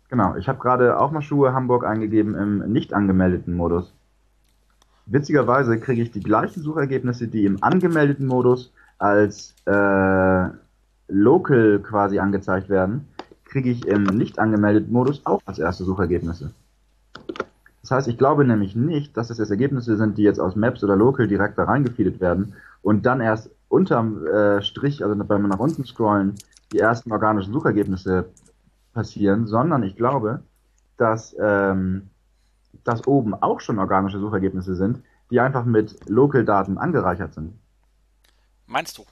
Genau, 0.10 0.36
ich 0.36 0.50
habe 0.50 0.60
gerade 0.60 1.00
auch 1.00 1.12
mal 1.12 1.22
Schuhe 1.22 1.54
Hamburg 1.54 1.86
eingegeben 1.86 2.36
im 2.36 2.72
nicht 2.72 2.94
angemeldeten 2.94 3.56
Modus. 3.56 3.94
Witzigerweise 5.06 5.80
kriege 5.80 6.02
ich 6.02 6.12
die 6.12 6.20
gleichen 6.20 6.62
Suchergebnisse, 6.62 7.28
die 7.28 7.46
im 7.46 7.64
angemeldeten 7.64 8.28
Modus 8.28 8.74
als 8.98 9.56
äh, 9.66 10.50
Local 11.08 11.80
quasi 11.80 12.20
angezeigt 12.20 12.70
werden, 12.70 13.08
kriege 13.46 13.70
ich 13.70 13.86
im 13.88 14.04
nicht 14.04 14.40
angemeldeten 14.40 14.92
Modus 14.94 15.26
auch 15.26 15.42
als 15.46 15.60
erste 15.60 15.84
Suchergebnisse. 15.84 16.54
Das 17.92 17.98
heißt, 17.98 18.08
ich 18.08 18.18
glaube 18.18 18.46
nämlich 18.46 18.74
nicht, 18.74 19.18
dass 19.18 19.32
es 19.32 19.38
jetzt 19.38 19.50
Ergebnisse 19.50 19.98
sind, 19.98 20.18
die 20.18 20.24
jetzt 20.24 20.40
aus 20.40 20.56
Maps 20.56 20.82
oder 20.82 20.96
Local 20.96 21.28
direkt 21.28 21.58
da 21.58 21.66
reingefeedet 21.66 22.22
werden 22.22 22.54
und 22.82 23.06
dann 23.06 23.20
erst 23.20 23.52
unterm 23.68 24.26
äh, 24.26 24.62
Strich, 24.62 25.04
also 25.04 25.14
beim 25.26 25.46
nach 25.50 25.60
unten 25.60 25.84
scrollen, 25.84 26.36
die 26.72 26.80
ersten 26.80 27.12
organischen 27.12 27.52
Suchergebnisse 27.52 28.30
passieren, 28.94 29.46
sondern 29.46 29.84
ich 29.84 29.98
glaube, 29.98 30.42
dass, 30.96 31.36
ähm, 31.38 32.12
dass 32.86 33.06
oben 33.08 33.34
auch 33.34 33.60
schon 33.60 33.78
organische 33.78 34.20
Suchergebnisse 34.20 34.76
sind, 34.76 35.04
die 35.30 35.42
einfach 35.42 35.66
mit 35.66 36.10
Local-Daten 36.10 36.78
angereichert 36.78 37.34
sind. 37.34 37.60
Meinst 38.68 39.00
du? 39.00 39.04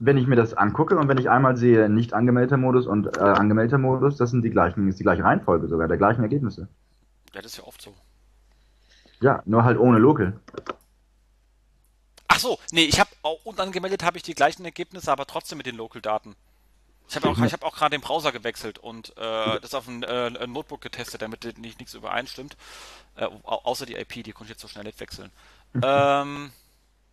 Wenn 0.00 0.16
ich 0.16 0.26
mir 0.26 0.34
das 0.34 0.54
angucke 0.54 0.98
und 0.98 1.06
wenn 1.06 1.18
ich 1.18 1.30
einmal 1.30 1.56
sehe, 1.56 1.88
nicht 1.88 2.12
angemeldeter 2.12 2.56
Modus 2.56 2.88
und 2.88 3.18
äh, 3.18 3.20
angemeldeter 3.20 3.78
Modus, 3.78 4.16
das 4.16 4.32
sind 4.32 4.42
die 4.42 4.50
gleichen, 4.50 4.88
ist 4.88 4.98
die 4.98 5.04
gleiche 5.04 5.22
Reihenfolge 5.22 5.68
sogar, 5.68 5.86
der 5.86 5.96
gleichen 5.96 6.22
Ergebnisse. 6.22 6.66
Ja, 7.34 7.42
das 7.42 7.52
ist 7.52 7.58
ja 7.58 7.64
oft 7.64 7.80
so. 7.80 7.94
Ja, 9.20 9.42
nur 9.44 9.64
halt 9.64 9.78
ohne 9.78 9.98
Local. 9.98 10.38
Ach 12.28 12.38
so, 12.38 12.58
nee, 12.72 12.84
ich 12.84 12.98
habe 13.00 13.10
unangemeldet 13.44 14.04
habe 14.04 14.16
ich 14.16 14.22
die 14.22 14.34
gleichen 14.34 14.64
Ergebnisse, 14.64 15.12
aber 15.12 15.26
trotzdem 15.26 15.58
mit 15.58 15.66
den 15.66 15.76
Local-Daten. 15.76 16.36
Ich 17.08 17.16
habe 17.16 17.28
auch, 17.28 17.38
ich 17.38 17.52
hab 17.52 17.64
auch 17.64 17.74
gerade 17.74 17.96
den 17.96 18.02
Browser 18.02 18.30
gewechselt 18.30 18.78
und 18.78 19.10
äh, 19.16 19.60
das 19.60 19.74
auf 19.74 19.88
ein, 19.88 20.04
äh, 20.04 20.30
ein 20.40 20.52
Notebook 20.52 20.80
getestet, 20.80 21.22
damit 21.22 21.42
nicht 21.58 21.80
nichts 21.80 21.94
übereinstimmt. 21.94 22.56
Äh, 23.16 23.26
außer 23.44 23.84
die 23.84 23.96
IP, 23.96 24.22
die 24.22 24.32
konnte 24.32 24.44
ich 24.44 24.50
jetzt 24.50 24.60
so 24.60 24.68
schnell 24.68 24.84
nicht 24.84 25.00
wechseln. 25.00 25.30
ähm, 25.82 26.52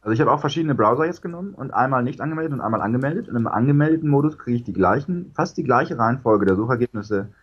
also 0.01 0.13
ich 0.13 0.21
habe 0.21 0.31
auch 0.31 0.39
verschiedene 0.39 0.75
Browser 0.75 1.05
jetzt 1.05 1.23
genommen 1.23 1.55
und 1.55 1.71
einmal 1.71 2.03
nicht 2.03 2.21
angemeldet 2.21 2.53
und 2.53 2.61
einmal 2.61 2.81
angemeldet. 2.81 3.27
Und 3.27 3.35
im 3.35 3.47
angemeldeten 3.47 4.07
Modus 4.07 4.37
kriege 4.37 4.57
ich 4.57 4.63
die 4.63 4.73
gleichen, 4.73 5.31
fast 5.35 5.57
die 5.57 5.63
gleiche 5.63 5.97
Reihenfolge 5.97 6.45
der 6.45 6.55
Suchergebnisse 6.55 7.33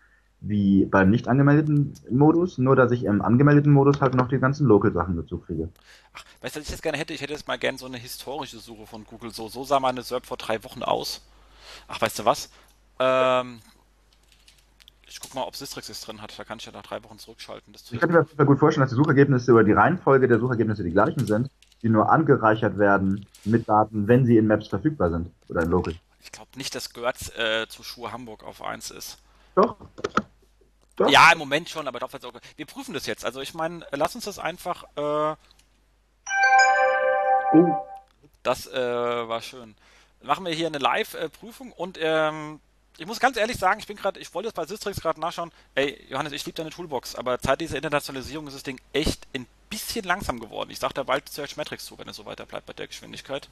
wie 0.46 0.84
beim 0.86 1.10
nicht 1.10 1.28
angemeldeten 1.28 1.94
Modus, 2.10 2.58
nur 2.58 2.76
dass 2.76 2.92
ich 2.92 3.04
im 3.04 3.22
angemeldeten 3.22 3.72
Modus 3.72 4.00
halt 4.00 4.14
noch 4.14 4.28
die 4.28 4.38
ganzen 4.38 4.66
Local-Sachen 4.66 5.16
dazu 5.16 5.38
kriege. 5.38 5.68
Ach, 6.12 6.24
weißt 6.42 6.56
du, 6.56 6.60
was 6.60 6.66
ich 6.66 6.72
jetzt 6.72 6.82
gerne 6.82 6.98
hätte? 6.98 7.14
Ich 7.14 7.20
hätte 7.20 7.32
jetzt 7.32 7.48
mal 7.48 7.58
gerne 7.58 7.78
so 7.78 7.86
eine 7.86 7.96
historische 7.96 8.58
Suche 8.58 8.86
von 8.86 9.04
Google. 9.04 9.30
So, 9.30 9.48
so 9.48 9.64
sah 9.64 9.80
meine 9.80 10.02
SERP 10.02 10.26
vor 10.26 10.36
drei 10.36 10.62
Wochen 10.64 10.82
aus. 10.82 11.22
Ach, 11.88 12.00
weißt 12.00 12.20
du 12.20 12.24
was? 12.24 12.50
Ähm, 12.98 13.60
ich 15.08 15.20
guck 15.20 15.34
mal, 15.34 15.42
ob 15.42 15.56
Sistrix 15.56 15.88
es 15.88 16.00
drin 16.00 16.20
hat. 16.20 16.38
Da 16.38 16.44
kann 16.44 16.58
ich 16.58 16.66
ja 16.66 16.72
nach 16.72 16.82
drei 16.82 17.02
Wochen 17.04 17.18
zurückschalten. 17.18 17.74
ich 17.74 18.00
kann 18.00 18.10
mir 18.10 18.46
gut 18.46 18.58
vorstellen, 18.58 18.82
dass 18.82 18.90
die 18.90 18.96
Suchergebnisse 18.96 19.52
oder 19.52 19.64
die 19.64 19.72
Reihenfolge 19.72 20.28
der 20.28 20.38
Suchergebnisse 20.38 20.84
die 20.84 20.90
gleichen 20.90 21.26
sind, 21.26 21.50
die 21.82 21.88
nur 21.88 22.10
angereichert 22.10 22.78
werden 22.78 23.26
mit 23.44 23.68
Daten, 23.68 24.08
wenn 24.08 24.26
sie 24.26 24.36
in 24.36 24.46
Maps 24.46 24.68
verfügbar 24.68 25.10
sind 25.10 25.30
oder 25.48 25.62
in 25.62 25.70
Local. 25.70 25.94
Ich 26.22 26.32
glaube 26.32 26.50
nicht, 26.56 26.74
dass 26.74 26.92
Görz 26.92 27.30
äh, 27.36 27.66
zu 27.68 27.82
Schuhe 27.82 28.10
Hamburg 28.10 28.44
auf 28.44 28.62
1 28.62 28.90
ist. 28.90 29.18
Doch. 29.54 29.76
Doch. 30.96 31.10
Ja, 31.10 31.32
im 31.32 31.38
Moment 31.38 31.68
schon, 31.68 31.88
aber 31.88 31.98
doch, 31.98 32.12
wir 32.56 32.66
prüfen 32.66 32.94
das 32.94 33.06
jetzt. 33.06 33.24
Also 33.24 33.40
ich 33.40 33.54
meine, 33.54 33.86
lass 33.90 34.14
uns 34.14 34.24
das 34.24 34.38
einfach. 34.38 34.84
Äh, 34.96 35.34
uh. 37.56 37.76
Das 38.42 38.66
äh, 38.66 38.78
war 39.28 39.40
schön. 39.42 39.74
Machen 40.22 40.44
wir 40.44 40.52
hier 40.52 40.68
eine 40.68 40.78
Live-Prüfung 40.78 41.72
und 41.72 41.98
ähm, 42.00 42.60
ich 42.96 43.06
muss 43.06 43.18
ganz 43.18 43.36
ehrlich 43.36 43.56
sagen, 43.56 43.80
ich 43.80 43.86
bin 43.86 43.96
gerade, 43.96 44.20
ich 44.20 44.32
wollte 44.34 44.48
jetzt 44.48 44.54
bei 44.54 44.66
Systrix 44.66 45.00
gerade 45.00 45.20
nachschauen. 45.20 45.50
Ey, 45.74 46.06
Johannes, 46.08 46.32
ich 46.32 46.46
liebe 46.46 46.56
deine 46.56 46.70
Toolbox, 46.70 47.16
aber 47.16 47.38
seit 47.42 47.60
dieser 47.60 47.76
Internationalisierung 47.76 48.46
ist 48.46 48.54
das 48.54 48.62
Ding 48.62 48.80
echt 48.92 49.26
ein 49.34 49.46
bisschen 49.68 50.04
langsam 50.04 50.38
geworden. 50.38 50.70
Ich 50.70 50.78
sage 50.78 50.94
da 50.94 51.02
bald 51.02 51.28
Search 51.28 51.56
Metrics 51.56 51.84
zu, 51.86 51.98
wenn 51.98 52.08
es 52.08 52.16
so 52.16 52.24
weiter 52.24 52.46
bleibt 52.46 52.66
bei 52.66 52.72
der 52.72 52.86
Geschwindigkeit. 52.86 53.48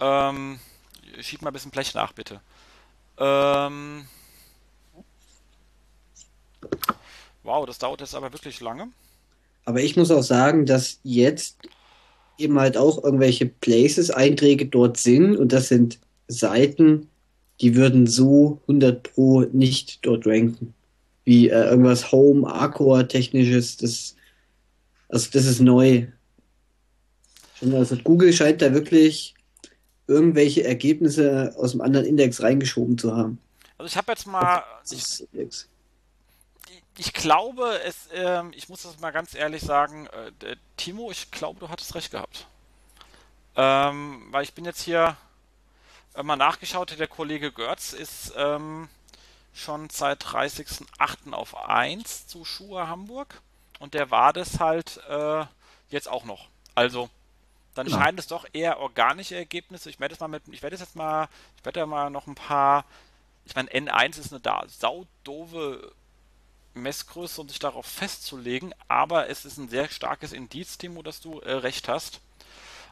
Ähm, 0.00 0.60
schieb 1.20 1.40
mal 1.40 1.50
ein 1.50 1.54
bisschen 1.54 1.70
Blech 1.70 1.94
nach, 1.94 2.12
bitte. 2.12 2.40
Ähm, 3.18 4.08
Wow, 7.42 7.66
das 7.66 7.78
dauert 7.78 8.00
jetzt 8.00 8.14
aber 8.14 8.32
wirklich 8.32 8.60
lange. 8.60 8.88
Aber 9.64 9.80
ich 9.80 9.96
muss 9.96 10.10
auch 10.10 10.22
sagen, 10.22 10.66
dass 10.66 10.98
jetzt 11.02 11.58
eben 12.38 12.58
halt 12.58 12.76
auch 12.76 13.02
irgendwelche 13.02 13.46
Places-Einträge 13.46 14.66
dort 14.66 14.96
sind 14.96 15.36
und 15.36 15.52
das 15.52 15.68
sind 15.68 15.98
Seiten, 16.28 17.08
die 17.60 17.76
würden 17.76 18.06
so 18.06 18.60
100 18.62 19.02
Pro 19.02 19.42
nicht 19.52 20.04
dort 20.04 20.26
ranken. 20.26 20.74
Wie 21.24 21.48
äh, 21.48 21.70
irgendwas 21.70 22.10
Home, 22.10 22.46
Arcore, 22.46 23.06
technisches, 23.06 23.76
das, 23.76 24.16
also 25.08 25.28
das 25.32 25.44
ist 25.44 25.60
neu. 25.60 26.06
Also 27.60 27.96
Google 27.96 28.32
scheint 28.32 28.60
da 28.60 28.74
wirklich 28.74 29.34
irgendwelche 30.08 30.64
Ergebnisse 30.64 31.54
aus 31.56 31.72
dem 31.72 31.80
anderen 31.80 32.06
Index 32.06 32.42
reingeschoben 32.42 32.98
zu 32.98 33.16
haben. 33.16 33.38
Also 33.78 33.88
ich 33.88 33.96
habe 33.96 34.10
jetzt 34.10 34.26
mal, 34.26 34.64
ich, 34.90 35.24
ich 36.98 37.12
glaube, 37.12 37.80
es, 37.84 38.08
äh, 38.08 38.42
ich 38.52 38.68
muss 38.68 38.82
das 38.82 39.00
mal 39.00 39.12
ganz 39.12 39.34
ehrlich 39.34 39.62
sagen, 39.62 40.06
äh, 40.08 40.56
Timo, 40.76 41.10
ich 41.10 41.30
glaube, 41.30 41.60
du 41.60 41.68
hattest 41.68 41.94
recht 41.94 42.10
gehabt. 42.10 42.46
Ähm, 43.56 44.28
weil 44.30 44.44
ich 44.44 44.54
bin 44.54 44.64
jetzt 44.64 44.82
hier 44.82 45.16
äh, 46.14 46.22
mal 46.22 46.36
nachgeschaut, 46.36 46.98
der 46.98 47.08
Kollege 47.08 47.52
Görz 47.52 47.92
ist 47.92 48.32
ähm, 48.36 48.88
schon 49.54 49.90
seit 49.90 50.24
30.08. 50.24 51.32
auf 51.32 51.56
1 51.56 52.26
zu 52.26 52.44
Schuhe 52.44 52.88
Hamburg 52.88 53.40
und 53.78 53.94
der 53.94 54.10
war 54.10 54.32
das 54.32 54.60
halt 54.60 55.00
äh, 55.08 55.44
jetzt 55.88 56.08
auch 56.08 56.24
noch. 56.24 56.48
Also, 56.74 57.10
dann 57.74 57.86
genau. 57.86 57.98
scheinen 57.98 58.18
es 58.18 58.26
doch 58.26 58.46
eher 58.52 58.80
organische 58.80 59.36
Ergebnisse. 59.36 59.90
Ich 59.90 60.00
werde 60.00 60.14
es 60.14 60.20
mal 60.20 60.28
mit, 60.28 60.42
ich 60.50 60.62
werde 60.62 60.76
jetzt 60.76 60.96
mal, 60.96 61.28
ich 61.56 61.64
werde 61.64 61.80
ja 61.80 61.86
mal 61.86 62.10
noch 62.10 62.26
ein 62.26 62.34
paar, 62.34 62.84
ich 63.44 63.54
meine, 63.54 63.70
N1 63.70 64.18
ist 64.18 64.32
eine 64.32 64.40
da 64.40 64.64
saudove 64.68 65.92
Messgröße, 66.74 67.40
um 67.40 67.48
sich 67.48 67.58
darauf 67.58 67.86
festzulegen, 67.86 68.74
aber 68.88 69.28
es 69.28 69.44
ist 69.44 69.58
ein 69.58 69.68
sehr 69.68 69.88
starkes 69.88 70.32
Indiz, 70.32 70.78
Timo, 70.78 71.02
dass 71.02 71.20
du 71.20 71.40
äh, 71.40 71.52
recht 71.52 71.88
hast. 71.88 72.20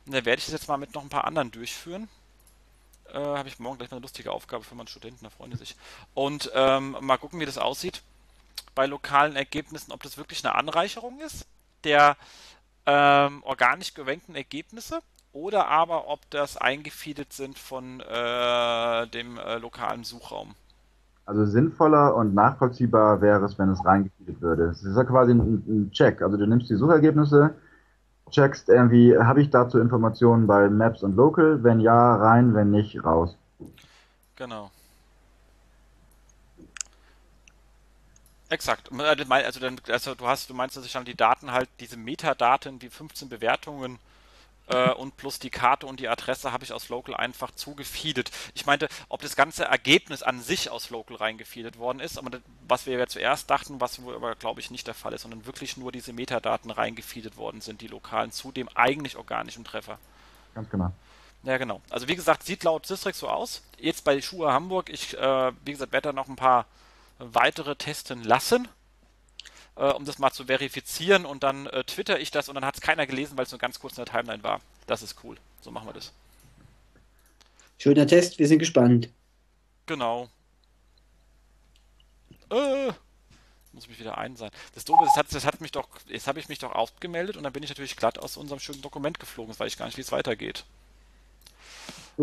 Und 0.07 0.15
dann 0.15 0.25
werde 0.25 0.41
ich 0.41 0.47
das 0.47 0.55
jetzt 0.55 0.69
mal 0.69 0.77
mit 0.77 0.95
noch 0.95 1.03
ein 1.03 1.09
paar 1.09 1.25
anderen 1.25 1.51
durchführen. 1.51 2.09
Äh, 3.13 3.19
Habe 3.19 3.49
ich 3.49 3.59
morgen 3.59 3.79
gleich 3.79 3.91
mal 3.91 3.97
eine 3.97 4.03
lustige 4.03 4.33
Aufgabe 4.33 4.65
für 4.65 4.75
meinen 4.75 4.89
Studenten, 4.89 5.25
da 5.25 5.31
freuen 5.31 5.51
die 5.51 5.57
sich. 5.57 5.77
Und 6.15 6.51
ähm, 6.55 6.97
mal 7.01 7.19
gucken, 7.19 7.41
wie 7.41 7.47
das 7.47 7.59
aussieht 7.59 8.03
bei 8.75 8.87
lokalen 8.87 9.37
Ergebnissen, 9.37 9.93
ob 9.93 10.03
das 10.03 10.17
wirklich 10.17 10.45
eine 10.45 10.55
Anreicherung 10.55 11.21
ist 11.21 11.47
der 11.85 12.17
ähm, 12.87 13.43
organisch 13.45 13.95
gewankten 13.95 14.35
Ergebnisse 14.35 15.01
oder 15.33 15.69
aber 15.69 16.09
ob 16.09 16.29
das 16.31 16.57
eingefeedet 16.57 17.33
sind 17.33 17.59
von 17.59 18.01
äh, 18.01 19.07
dem 19.09 19.39
äh, 19.39 19.59
lokalen 19.59 20.05
Suchraum. 20.05 20.55
Also 21.27 21.45
sinnvoller 21.45 22.17
und 22.17 22.35
nachvollziehbar 22.35 23.21
wäre 23.21 23.45
es, 23.45 23.59
wenn 23.59 23.71
es 23.71 23.85
reingefeedet 23.85 24.41
würde. 24.41 24.65
Es 24.65 24.83
ist 24.83 24.97
ja 24.97 25.05
quasi 25.05 25.33
ein, 25.33 25.63
ein, 25.67 25.91
Check. 25.93 26.23
Also 26.23 26.37
du 26.37 26.47
nimmst 26.47 26.69
die 26.71 26.75
Suchergebnisse, 26.75 27.55
checkst 28.31 28.69
irgendwie, 28.69 29.17
habe 29.17 29.41
ich 29.41 29.51
dazu 29.51 29.79
Informationen 29.79 30.47
bei 30.47 30.69
Maps 30.69 31.03
und 31.03 31.17
Local? 31.17 31.63
Wenn 31.63 31.81
ja, 31.81 32.17
rein, 32.17 32.55
wenn 32.55 32.71
nicht, 32.71 33.05
raus. 33.05 33.37
Genau. 34.37 34.71
Exakt. 38.49 38.91
Also, 38.91 39.61
dann, 39.61 39.77
also 39.89 40.15
du 40.17 40.27
hast, 40.27 40.51
du 40.51 40.55
meinst, 40.55 40.77
dass 40.77 40.85
ich 40.85 40.93
dann 40.93 41.05
die 41.05 41.15
Daten 41.15 41.53
halt, 41.53 41.69
diese 41.79 41.97
Metadaten, 41.97 42.81
die 42.81 42.91
15 42.91 43.29
Bewertungen 43.29 43.99
äh, 44.71 44.93
und 44.93 45.17
plus 45.17 45.39
die 45.39 45.51
Karte 45.51 45.87
und 45.87 46.01
die 46.01 46.09
Adresse 46.09 46.53
habe 46.53 46.65
ich 46.65 46.73
aus 46.73 46.89
Local 46.89 47.15
einfach 47.15 47.51
zugefeedet. 47.51 48.31
Ich 48.55 48.67
meinte, 48.67 48.89
ob 49.09 49.23
das 49.23 49.37
ganze 49.37 49.65
Ergebnis 49.65 50.23
an 50.23 50.41
sich 50.41 50.71
aus 50.71 50.91
Local 50.91 51.17
reingefeedet 51.17 51.79
worden 51.79 52.01
ist, 52.01 52.19
aber 52.19 52.31
das, 52.31 52.41
was 52.67 52.87
wir 52.87 52.99
ja 52.99 53.07
zuerst 53.07 53.51
dachten, 53.51 53.81
was 53.81 53.99
aber 53.99 54.35
glaube 54.35 54.61
ich 54.61 54.71
nicht 54.71 54.87
der 54.87 54.95
Fall 54.95 55.13
ist, 55.13 55.23
sondern 55.23 55.47
wirklich 55.47 55.77
nur 55.77 55.93
diese 55.93 56.13
Metadaten 56.13 56.71
reingefeedet 56.71 57.37
worden 57.37 57.61
sind, 57.61 57.81
die 57.81 57.89
lokalen 57.89 58.33
zu 58.33 58.53
dem 58.53 58.69
eigentlich 58.75 59.17
organischen 59.17 59.65
Treffer. 59.65 59.99
Ganz 60.55 60.71
genau. 60.71 60.93
Ja, 61.43 61.57
genau. 61.57 61.81
Also 61.91 62.07
wie 62.09 62.17
gesagt, 62.17 62.43
sieht 62.43 62.65
laut 62.65 62.87
Systrix 62.87 63.19
so 63.19 63.29
aus. 63.29 63.63
Jetzt 63.79 64.05
bei 64.05 64.21
Schuhe 64.21 64.53
Hamburg, 64.53 64.91
ich, 64.91 65.17
äh, 65.17 65.53
wie 65.65 65.73
gesagt, 65.73 65.93
werde 65.93 66.09
da 66.09 66.13
noch 66.13 66.29
ein 66.29 66.37
paar 66.37 66.67
weitere 67.19 67.77
testen 67.77 68.23
lassen 68.25 68.69
äh, 69.81 69.93
um 69.93 70.05
das 70.05 70.19
mal 70.19 70.31
zu 70.31 70.45
verifizieren 70.45 71.25
und 71.25 71.43
dann 71.43 71.67
äh, 71.67 71.83
twitter 71.85 72.21
ich 72.21 72.31
das 72.31 72.49
und 72.49 72.55
dann 72.55 72.65
hat 72.65 72.75
es 72.77 72.81
keiner 72.83 73.07
gelesen, 73.07 73.37
weil 73.37 73.47
es 73.47 73.51
nur 73.51 73.59
ganz 73.59 73.81
kurz 73.81 73.97
in 73.97 74.05
der 74.05 74.13
Timeline 74.13 74.43
war. 74.43 74.61
Das 74.87 75.03
ist 75.03 75.17
cool. 75.25 75.37
So 75.63 75.71
machen 75.71 75.89
wir 75.89 75.95
das. 75.95 76.13
Schöner 77.79 78.07
Test, 78.07 78.39
wir 78.39 78.47
sind 78.47 78.59
gespannt. 78.59 79.09
Genau. 79.87 80.29
Äh, 82.51 82.93
muss 83.73 83.89
mich 83.89 83.99
wieder 83.99 84.19
ein 84.19 84.37
sein. 84.37 84.51
Das 84.75 84.85
Doofe 84.85 85.05
ist, 85.05 85.13
das 85.13 85.17
hat, 85.17 85.35
das 85.35 85.47
hat 85.47 85.61
mich 85.63 85.73
doch, 85.73 85.89
jetzt 86.07 86.27
habe 86.27 86.39
ich 86.39 86.49
mich 86.49 86.59
doch 86.59 86.73
aufgemeldet 86.73 87.39
und 87.39 87.45
dann 87.45 87.53
bin 87.53 87.63
ich 87.63 87.71
natürlich 87.71 87.97
glatt 87.97 88.19
aus 88.19 88.37
unserem 88.37 88.61
schönen 88.61 88.83
Dokument 88.83 89.19
geflogen. 89.19 89.59
Weiß 89.59 89.73
ich 89.73 89.79
gar 89.79 89.87
nicht, 89.87 89.97
wie 89.97 90.03
es 90.03 90.13
weitergeht. 90.13 90.65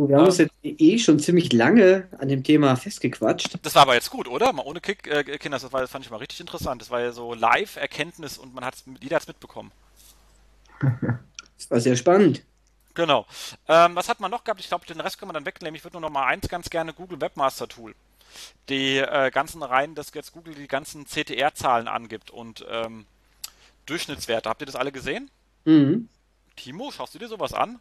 Wir 0.08 0.18
haben 0.18 0.26
uns 0.26 0.38
jetzt 0.38 0.54
eh 0.64 1.00
schon 1.00 1.20
ziemlich 1.20 1.54
lange 1.54 2.08
an 2.20 2.28
dem 2.28 2.44
Thema 2.44 2.76
festgequatscht. 2.76 3.58
Das 3.64 3.76
war 3.76 3.84
aber 3.84 3.96
jetzt 3.96 4.10
gut, 4.10 4.28
oder? 4.28 4.54
Mal 4.54 4.64
ohne 4.64 4.82
Kick, 4.82 5.08
äh, 5.08 5.24
Kinder, 5.38 5.58
das, 5.60 5.72
war, 5.72 5.82
das 5.82 5.92
fand 5.92 6.06
ich 6.06 6.12
mal 6.12 6.18
richtig 6.18 6.40
interessant. 6.40 6.82
Das 6.82 6.92
war 6.92 7.02
ja 7.02 7.12
so 7.12 7.34
Live-Erkenntnis 7.34 8.38
und 8.38 8.54
man 8.54 8.64
hat 8.64 8.76
jeder 9.00 9.16
hat 9.16 9.24
es 9.24 9.28
mitbekommen. 9.28 9.72
Das 11.58 11.72
war 11.72 11.80
sehr 11.80 11.96
spannend. 11.96 12.44
Genau. 12.94 13.26
Ähm, 13.68 13.96
was 13.96 14.10
hat 14.10 14.20
man 14.20 14.30
noch 14.30 14.44
gehabt? 14.44 14.60
Ich 14.60 14.68
glaube, 14.68 14.86
den 14.86 15.00
Rest 15.00 15.18
können 15.18 15.30
wir 15.30 15.34
dann 15.34 15.46
wegnehmen. 15.46 15.76
Ich 15.76 15.84
würde 15.84 15.96
nur 15.96 16.02
noch 16.02 16.12
mal 16.12 16.28
eins 16.28 16.48
ganz 16.48 16.70
gerne 16.70 16.94
Google 16.94 17.20
Webmaster 17.20 17.68
Tool. 17.68 17.96
Die 18.70 18.98
äh, 18.98 19.32
ganzen 19.32 19.64
Reihen, 19.64 19.96
dass 19.96 20.14
jetzt 20.14 20.34
Google 20.34 20.54
die 20.54 20.68
ganzen 20.68 21.08
CTR-Zahlen 21.08 21.88
angibt 21.88 22.30
und 22.30 22.66
ähm, 22.70 23.06
Durchschnittswerte. 23.88 24.50
Habt 24.50 24.62
ihr 24.62 24.68
das 24.68 24.76
alle 24.76 24.92
gesehen? 24.92 25.32
Mhm. 25.66 26.10
Timo, 26.56 26.92
schaust 26.92 27.16
du 27.16 27.20
dir 27.20 27.28
sowas 27.28 27.54
an? 27.54 27.80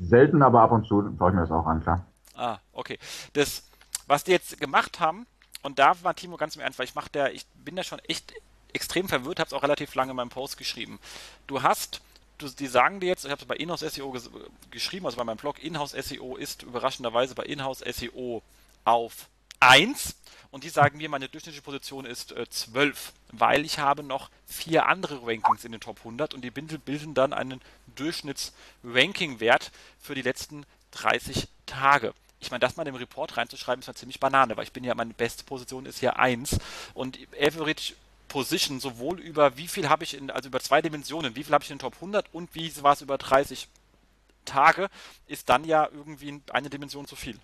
Selten, 0.00 0.42
aber 0.42 0.60
ab 0.60 0.72
und 0.72 0.86
zu 0.86 1.14
schaue 1.18 1.30
ich 1.30 1.34
mir 1.34 1.42
das 1.42 1.50
auch 1.50 1.66
an, 1.66 1.82
klar. 1.82 2.04
Ah, 2.34 2.58
okay. 2.72 2.98
Das, 3.32 3.62
was 4.06 4.24
die 4.24 4.32
jetzt 4.32 4.60
gemacht 4.60 5.00
haben, 5.00 5.26
und 5.62 5.78
da 5.78 5.94
war 6.02 6.14
Timo 6.14 6.36
ganz 6.36 6.56
im 6.56 6.62
Ernst, 6.62 6.78
weil 6.78 6.86
ich 6.86 6.94
mach 6.94 7.08
der, 7.08 7.32
ich 7.32 7.46
bin 7.64 7.76
da 7.76 7.82
schon 7.82 7.98
echt 8.00 8.34
extrem 8.72 9.08
verwirrt, 9.08 9.38
habe 9.38 9.48
es 9.48 9.54
auch 9.54 9.62
relativ 9.62 9.94
lange 9.94 10.10
in 10.10 10.16
meinem 10.16 10.28
Post 10.28 10.58
geschrieben. 10.58 10.98
Du 11.46 11.62
hast, 11.62 12.02
du, 12.38 12.48
die 12.48 12.66
sagen 12.66 13.00
dir 13.00 13.06
jetzt, 13.06 13.24
ich 13.24 13.30
habe 13.30 13.40
es 13.40 13.48
bei 13.48 13.56
Inhouse 13.56 13.80
SEO 13.80 14.10
ges 14.10 14.30
geschrieben, 14.70 15.06
also 15.06 15.16
bei 15.16 15.24
meinem 15.24 15.38
Blog, 15.38 15.62
Inhouse 15.62 15.92
SEO 15.92 16.36
ist 16.36 16.64
überraschenderweise 16.64 17.34
bei 17.34 17.44
Inhouse 17.44 17.78
SEO 17.78 18.42
auf 18.84 19.28
1 19.60 20.16
und 20.50 20.64
die 20.64 20.68
sagen 20.68 20.98
mir, 20.98 21.08
meine 21.08 21.28
durchschnittliche 21.28 21.62
Position 21.62 22.04
ist 22.04 22.32
äh, 22.32 22.48
12, 22.48 23.12
weil 23.32 23.64
ich 23.64 23.78
habe 23.78 24.02
noch 24.02 24.30
vier 24.46 24.86
andere 24.86 25.26
Rankings 25.26 25.64
in 25.64 25.72
den 25.72 25.80
Top 25.80 25.98
100 25.98 26.34
und 26.34 26.42
die 26.42 26.50
bilden 26.50 27.14
dann 27.14 27.32
einen 27.32 27.60
Durchschnitts-Ranking-Wert 27.94 29.70
für 30.00 30.14
die 30.14 30.22
letzten 30.22 30.66
30 30.92 31.48
Tage. 31.66 32.14
Ich 32.40 32.50
meine, 32.50 32.60
das 32.60 32.76
mal 32.76 32.86
in 32.86 32.92
dem 32.92 32.98
Report 32.98 33.36
reinzuschreiben, 33.36 33.80
ist 33.80 33.86
mal 33.86 33.94
ziemlich 33.94 34.20
Banane, 34.20 34.56
weil 34.56 34.64
ich 34.64 34.72
bin 34.72 34.84
ja, 34.84 34.94
meine 34.94 35.14
beste 35.14 35.44
Position 35.44 35.86
ist 35.86 36.00
ja 36.00 36.14
1 36.14 36.58
und 36.92 37.18
Average 37.40 37.94
Position 38.28 38.80
sowohl 38.80 39.20
über 39.20 39.56
wie 39.56 39.68
viel 39.68 39.88
habe 39.88 40.04
ich 40.04 40.14
in, 40.14 40.30
also 40.30 40.48
über 40.48 40.60
zwei 40.60 40.82
Dimensionen, 40.82 41.36
wie 41.36 41.44
viel 41.44 41.54
habe 41.54 41.64
ich 41.64 41.70
in 41.70 41.76
den 41.76 41.82
Top 41.82 41.94
100 41.94 42.26
und 42.32 42.54
wie 42.54 42.82
war 42.82 42.92
es 42.92 43.00
über 43.00 43.16
30 43.16 43.68
Tage, 44.44 44.90
ist 45.26 45.48
dann 45.48 45.64
ja 45.64 45.88
irgendwie 45.92 46.40
eine 46.50 46.68
Dimension 46.68 47.06
zu 47.06 47.16
viel. 47.16 47.38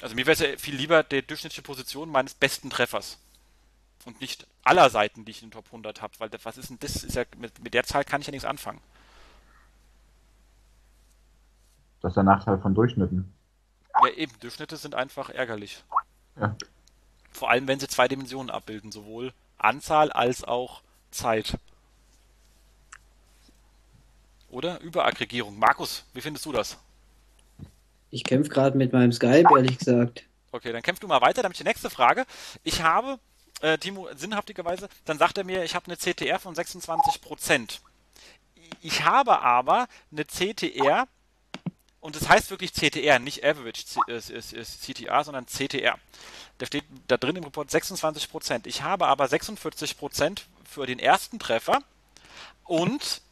Also 0.00 0.14
mir 0.14 0.26
wäre 0.26 0.32
es 0.32 0.40
ja 0.40 0.56
viel 0.58 0.74
lieber 0.74 1.02
die 1.02 1.22
durchschnittliche 1.22 1.62
Position 1.62 2.08
meines 2.08 2.34
besten 2.34 2.70
Treffers. 2.70 3.18
Und 4.04 4.20
nicht 4.20 4.46
aller 4.64 4.90
Seiten, 4.90 5.24
die 5.24 5.30
ich 5.30 5.42
in 5.42 5.48
den 5.48 5.52
Top 5.54 5.66
100 5.66 6.02
habe, 6.02 6.12
weil 6.18 6.30
was 6.42 6.58
ist 6.58 6.70
denn 6.70 6.78
das? 6.80 7.04
Ist 7.04 7.16
ja, 7.16 7.24
mit, 7.38 7.62
mit 7.62 7.74
der 7.74 7.84
Zahl 7.84 8.04
kann 8.04 8.20
ich 8.20 8.26
ja 8.26 8.30
nichts 8.32 8.44
anfangen. 8.44 8.80
Das 12.02 12.10
ist 12.10 12.16
der 12.16 12.24
Nachteil 12.24 12.58
von 12.58 12.74
Durchschnitten. 12.74 13.32
Ja, 14.02 14.08
eben. 14.10 14.32
Durchschnitte 14.40 14.76
sind 14.76 14.94
einfach 14.94 15.30
ärgerlich. 15.30 15.82
Ja. 16.38 16.54
Vor 17.30 17.50
allem, 17.50 17.66
wenn 17.66 17.80
sie 17.80 17.88
zwei 17.88 18.08
Dimensionen 18.08 18.50
abbilden, 18.50 18.92
sowohl 18.92 19.32
Anzahl 19.56 20.12
als 20.12 20.44
auch 20.44 20.82
Zeit. 21.10 21.56
Oder? 24.50 24.80
Überaggregierung. 24.80 25.58
Markus, 25.58 26.04
wie 26.12 26.20
findest 26.20 26.44
du 26.46 26.52
das? 26.52 26.78
Ich 28.10 28.22
kämpfe 28.22 28.50
gerade 28.50 28.76
mit 28.76 28.92
meinem 28.92 29.10
Skype, 29.10 29.48
ehrlich 29.56 29.78
gesagt. 29.78 30.24
Okay, 30.52 30.72
dann 30.72 30.82
kämpf 30.82 31.00
du 31.00 31.08
mal 31.08 31.20
weiter, 31.20 31.42
damit 31.42 31.58
die 31.58 31.64
nächste 31.64 31.90
Frage. 31.90 32.24
Ich 32.62 32.82
habe, 32.82 33.18
äh, 33.60 33.78
Timo, 33.78 34.08
sinnhaftigerweise, 34.14 34.88
dann 35.04 35.18
sagt 35.18 35.38
er 35.38 35.44
mir, 35.44 35.64
ich 35.64 35.74
habe 35.74 35.86
eine 35.86 35.96
CTR 35.96 36.38
von 36.38 36.54
26%. 36.54 37.78
Ich 38.80 39.04
habe 39.04 39.40
aber 39.40 39.88
eine 40.12 40.26
CTR, 40.26 41.06
und 42.00 42.16
das 42.16 42.28
heißt 42.28 42.50
wirklich 42.50 42.72
CTR, 42.74 43.18
nicht 43.18 43.44
Average 43.44 43.84
CTR, 43.86 45.24
sondern 45.24 45.46
CTR. 45.46 45.98
Da 46.58 46.66
steht 46.66 46.84
da 47.08 47.16
drin 47.16 47.36
im 47.36 47.44
Report 47.44 47.70
26%. 47.70 48.66
Ich 48.66 48.82
habe 48.82 49.06
aber 49.06 49.24
46% 49.24 50.42
für 50.68 50.86
den 50.86 50.98
ersten 50.98 51.38
Treffer 51.38 51.82
und 52.64 53.22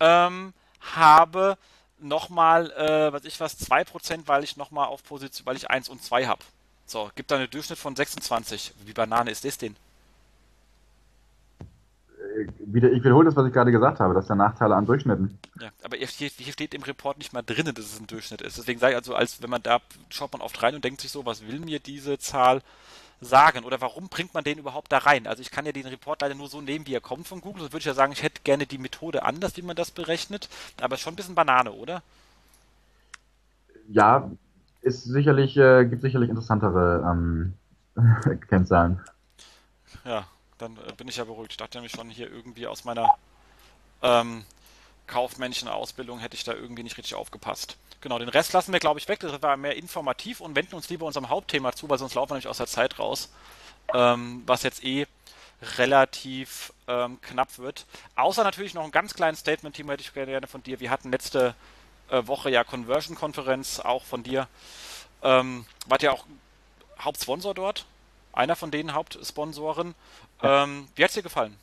ähm, 0.00 0.54
habe 0.80 1.58
nochmal, 1.98 2.70
äh, 2.72 3.12
was 3.12 3.24
ich 3.24 3.40
was, 3.40 3.58
2%, 3.58 4.22
weil 4.26 4.44
ich 4.44 4.56
nochmal 4.56 4.86
auf 4.86 5.02
Position, 5.02 5.46
weil 5.46 5.56
ich 5.56 5.70
1 5.70 5.88
und 5.88 6.02
2 6.02 6.26
habe. 6.26 6.44
So, 6.86 7.10
gibt 7.16 7.30
da 7.30 7.36
einen 7.36 7.50
Durchschnitt 7.50 7.78
von 7.78 7.96
26. 7.96 8.74
Wie 8.84 8.92
Banane 8.92 9.30
ist 9.32 9.44
das 9.44 9.58
denn? 9.58 9.74
Äh, 12.36 12.46
ich 12.68 13.02
wiederhole 13.02 13.26
das, 13.26 13.36
was 13.36 13.46
ich 13.46 13.52
gerade 13.52 13.72
gesagt 13.72 13.98
habe, 13.98 14.14
das 14.14 14.24
ist 14.24 14.28
der 14.28 14.36
Nachteil 14.36 14.72
an 14.72 14.86
Durchschnitten. 14.86 15.36
Ja, 15.60 15.70
aber 15.82 15.96
hier, 15.96 16.06
hier 16.06 16.52
steht 16.52 16.74
im 16.74 16.82
Report 16.84 17.18
nicht 17.18 17.32
mal 17.32 17.42
drin, 17.42 17.66
dass 17.74 17.84
es 17.84 18.00
ein 18.00 18.06
Durchschnitt 18.06 18.40
ist. 18.40 18.56
Deswegen 18.56 18.78
sage 18.78 18.92
ich 18.92 18.96
also, 18.96 19.16
als 19.16 19.42
wenn 19.42 19.50
man 19.50 19.62
da 19.62 19.80
schaut 20.10 20.32
man 20.32 20.40
oft 20.40 20.62
rein 20.62 20.76
und 20.76 20.84
denkt 20.84 21.00
sich 21.00 21.10
so, 21.10 21.26
was 21.26 21.46
will 21.46 21.58
mir 21.58 21.80
diese 21.80 22.18
Zahl 22.18 22.62
sagen 23.20 23.64
oder 23.64 23.80
warum 23.80 24.08
bringt 24.08 24.34
man 24.34 24.44
den 24.44 24.58
überhaupt 24.58 24.92
da 24.92 24.98
rein? 24.98 25.26
Also 25.26 25.40
ich 25.40 25.50
kann 25.50 25.66
ja 25.66 25.72
den 25.72 25.86
Report 25.86 26.20
leider 26.20 26.34
nur 26.36 26.48
so 26.48 26.60
nehmen, 26.60 26.86
wie 26.86 26.94
er 26.94 27.00
kommt 27.00 27.26
von 27.26 27.40
Google. 27.40 27.62
Sonst 27.62 27.72
würde 27.72 27.80
ich 27.80 27.86
ja 27.86 27.94
sagen, 27.94 28.12
ich 28.12 28.22
hätte 28.22 28.42
gerne 28.44 28.66
die 28.66 28.78
Methode 28.78 29.24
anders, 29.24 29.56
wie 29.56 29.62
man 29.62 29.74
das 29.74 29.90
berechnet. 29.90 30.48
Aber 30.80 30.98
schon 30.98 31.14
ein 31.14 31.16
bisschen 31.16 31.34
Banane, 31.34 31.72
oder? 31.72 32.02
Ja, 33.88 34.30
ist 34.86 35.04
sicherlich, 35.04 35.56
äh, 35.56 35.84
gibt 35.84 36.02
sicherlich 36.02 36.30
interessantere 36.30 37.04
ähm, 37.10 37.54
Kennzahlen. 38.48 39.00
Ja, 40.04 40.26
dann 40.58 40.76
äh, 40.76 40.92
bin 40.96 41.08
ich 41.08 41.16
ja 41.16 41.24
beruhigt. 41.24 41.52
Ich 41.52 41.56
dachte 41.56 41.78
nämlich 41.78 41.92
schon 41.92 42.08
hier 42.08 42.30
irgendwie 42.30 42.66
aus 42.66 42.84
meiner 42.84 43.14
ähm, 44.02 44.44
kaufmännischen 45.06 45.68
Ausbildung 45.68 46.18
hätte 46.18 46.36
ich 46.36 46.44
da 46.44 46.52
irgendwie 46.52 46.82
nicht 46.82 46.96
richtig 46.98 47.14
aufgepasst. 47.14 47.76
Genau, 48.00 48.18
den 48.18 48.28
Rest 48.28 48.52
lassen 48.52 48.72
wir, 48.72 48.80
glaube 48.80 49.00
ich, 49.00 49.08
weg. 49.08 49.20
Das 49.20 49.42
war 49.42 49.56
mehr 49.56 49.76
informativ 49.76 50.40
und 50.40 50.54
wenden 50.54 50.74
uns 50.74 50.88
lieber 50.88 51.06
unserem 51.06 51.28
Hauptthema 51.28 51.72
zu, 51.72 51.88
weil 51.88 51.98
sonst 51.98 52.14
laufen 52.14 52.30
wir 52.30 52.34
nämlich 52.34 52.48
aus 52.48 52.58
der 52.58 52.66
Zeit 52.66 52.98
raus. 52.98 53.32
Ähm, 53.94 54.42
was 54.46 54.62
jetzt 54.62 54.84
eh 54.84 55.06
relativ 55.78 56.72
ähm, 56.86 57.20
knapp 57.22 57.58
wird. 57.58 57.86
Außer 58.14 58.44
natürlich 58.44 58.74
noch 58.74 58.84
ein 58.84 58.90
ganz 58.90 59.14
kleines 59.14 59.40
Statement, 59.40 59.74
Timo, 59.74 59.92
hätte 59.92 60.02
ich 60.02 60.12
gerne 60.12 60.46
von 60.46 60.62
dir. 60.62 60.80
Wir 60.80 60.90
hatten 60.90 61.10
letzte 61.10 61.54
Woche 62.10 62.50
ja 62.50 62.64
Conversion-Konferenz, 62.64 63.80
auch 63.80 64.04
von 64.04 64.22
dir. 64.22 64.48
Ähm, 65.22 65.64
wart 65.88 66.02
ja 66.02 66.12
auch 66.12 66.24
Hauptsponsor 67.00 67.54
dort, 67.54 67.86
einer 68.32 68.56
von 68.56 68.70
den 68.70 68.94
Hauptsponsoren. 68.94 69.94
Ähm, 70.42 70.88
wie 70.94 71.02
hat 71.02 71.10
es 71.10 71.14
dir 71.14 71.22
gefallen? 71.22 71.56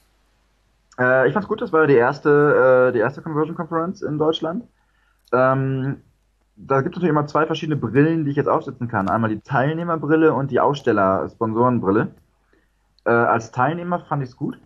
Äh, 0.99 1.27
ich 1.27 1.33
fand's 1.33 1.47
gut, 1.47 1.61
das 1.61 1.71
war 1.71 1.81
ja 1.81 1.87
die 1.87 1.95
erste, 1.95 2.89
äh, 2.89 2.93
die 2.93 2.99
erste 2.99 3.21
Conversion-Konferenz 3.21 4.01
in 4.01 4.17
Deutschland. 4.17 4.65
Ähm, 5.31 6.01
da 6.55 6.81
gibt 6.81 6.95
es 6.95 6.97
natürlich 6.97 7.09
immer 7.09 7.27
zwei 7.27 7.45
verschiedene 7.45 7.77
Brillen, 7.77 8.25
die 8.25 8.31
ich 8.31 8.37
jetzt 8.37 8.49
aufsetzen 8.49 8.87
kann. 8.87 9.09
Einmal 9.09 9.31
die 9.31 9.41
Teilnehmerbrille 9.41 10.33
und 10.33 10.51
die 10.51 10.59
Aussteller-Sponsorenbrille. 10.59 12.13
Äh, 13.05 13.09
als 13.09 13.51
Teilnehmer 13.51 13.99
fand 14.01 14.23
ich 14.23 14.29
es 14.29 14.37
gut. 14.37 14.59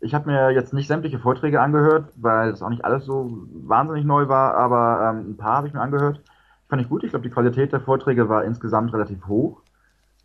Ich 0.00 0.14
habe 0.14 0.30
mir 0.30 0.50
jetzt 0.50 0.72
nicht 0.72 0.88
sämtliche 0.88 1.18
Vorträge 1.18 1.60
angehört, 1.60 2.12
weil 2.16 2.50
es 2.50 2.62
auch 2.62 2.70
nicht 2.70 2.84
alles 2.84 3.04
so 3.04 3.46
wahnsinnig 3.52 4.04
neu 4.04 4.28
war, 4.28 4.54
aber 4.54 5.10
ähm, 5.10 5.30
ein 5.30 5.36
paar 5.36 5.58
habe 5.58 5.68
ich 5.68 5.74
mir 5.74 5.80
angehört. 5.80 6.22
Fand 6.68 6.80
ich 6.80 6.88
gut. 6.88 7.04
Ich 7.04 7.10
glaube, 7.10 7.24
die 7.24 7.34
Qualität 7.34 7.72
der 7.72 7.80
Vorträge 7.80 8.28
war 8.28 8.44
insgesamt 8.44 8.94
relativ 8.94 9.26
hoch. 9.26 9.60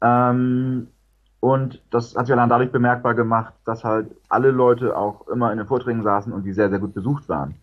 Ähm, 0.02 0.88
und 1.40 1.82
das 1.92 2.16
hat 2.16 2.26
sich 2.26 2.36
dann 2.36 2.50
dadurch 2.50 2.72
bemerkbar 2.72 3.14
gemacht, 3.14 3.54
dass 3.66 3.84
halt 3.84 4.16
alle 4.30 4.52
Leute 4.52 4.98
auch 4.98 5.28
immer 5.28 5.52
in 5.52 5.58
den 5.58 5.68
Vorträgen 5.68 6.04
saßen 6.04 6.34
und 6.34 6.44
die 6.44 6.54
sehr, 6.54 6.70
sehr 6.70 6.80
gut 6.80 6.94
besucht 6.94 7.28
waren. 7.30 7.56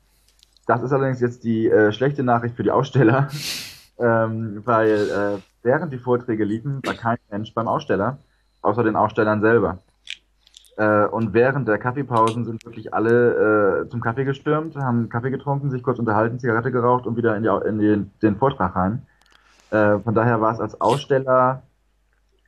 Das 0.66 0.82
ist 0.82 0.92
allerdings 0.92 1.20
jetzt 1.20 1.42
die 1.44 1.68
äh, 1.68 1.92
schlechte 1.92 2.22
Nachricht 2.22 2.54
für 2.54 2.62
die 2.62 2.70
Aussteller, 2.70 3.28
ähm, 3.98 4.62
weil 4.64 4.88
äh, 4.90 5.38
während 5.62 5.92
die 5.92 5.98
Vorträge 5.98 6.44
liefen, 6.44 6.80
war 6.84 6.94
kein 6.94 7.18
Mensch 7.30 7.54
beim 7.54 7.68
Aussteller, 7.68 8.18
außer 8.60 8.84
den 8.84 8.96
Ausstellern 8.96 9.40
selber. 9.40 9.78
Äh, 10.76 11.06
und 11.06 11.34
während 11.34 11.68
der 11.68 11.78
Kaffeepausen 11.78 12.44
sind 12.44 12.64
wirklich 12.64 12.94
alle 12.94 13.82
äh, 13.84 13.88
zum 13.88 14.00
Kaffee 14.00 14.24
gestürmt, 14.24 14.76
haben 14.76 15.08
Kaffee 15.08 15.30
getrunken, 15.30 15.70
sich 15.70 15.82
kurz 15.82 15.98
unterhalten, 15.98 16.38
Zigarette 16.38 16.72
geraucht 16.72 17.06
und 17.06 17.16
wieder 17.16 17.36
in, 17.36 17.42
die, 17.42 17.68
in 17.68 17.78
den, 17.78 18.10
den 18.22 18.36
Vortrag 18.36 18.74
rein. 18.74 19.06
Äh, 19.70 19.98
von 19.98 20.14
daher 20.14 20.40
war 20.40 20.52
es 20.52 20.60
als 20.60 20.80
Aussteller, 20.80 21.62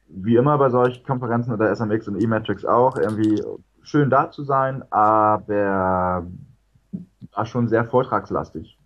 wie 0.09 0.37
immer 0.37 0.57
bei 0.59 0.70
solchen 0.70 1.05
Konferenzen 1.05 1.53
oder 1.53 1.75
SMX 1.75 2.09
und 2.09 2.22
E-Matrix 2.22 2.64
auch, 2.64 2.97
irgendwie 2.97 3.43
schön 3.83 4.09
da 4.09 4.31
zu 4.31 4.45
sein, 4.45 4.83
aber 4.91 6.27
war 7.33 7.47
schon 7.47 7.68
sehr 7.68 7.85
vortragslastig. 7.85 8.79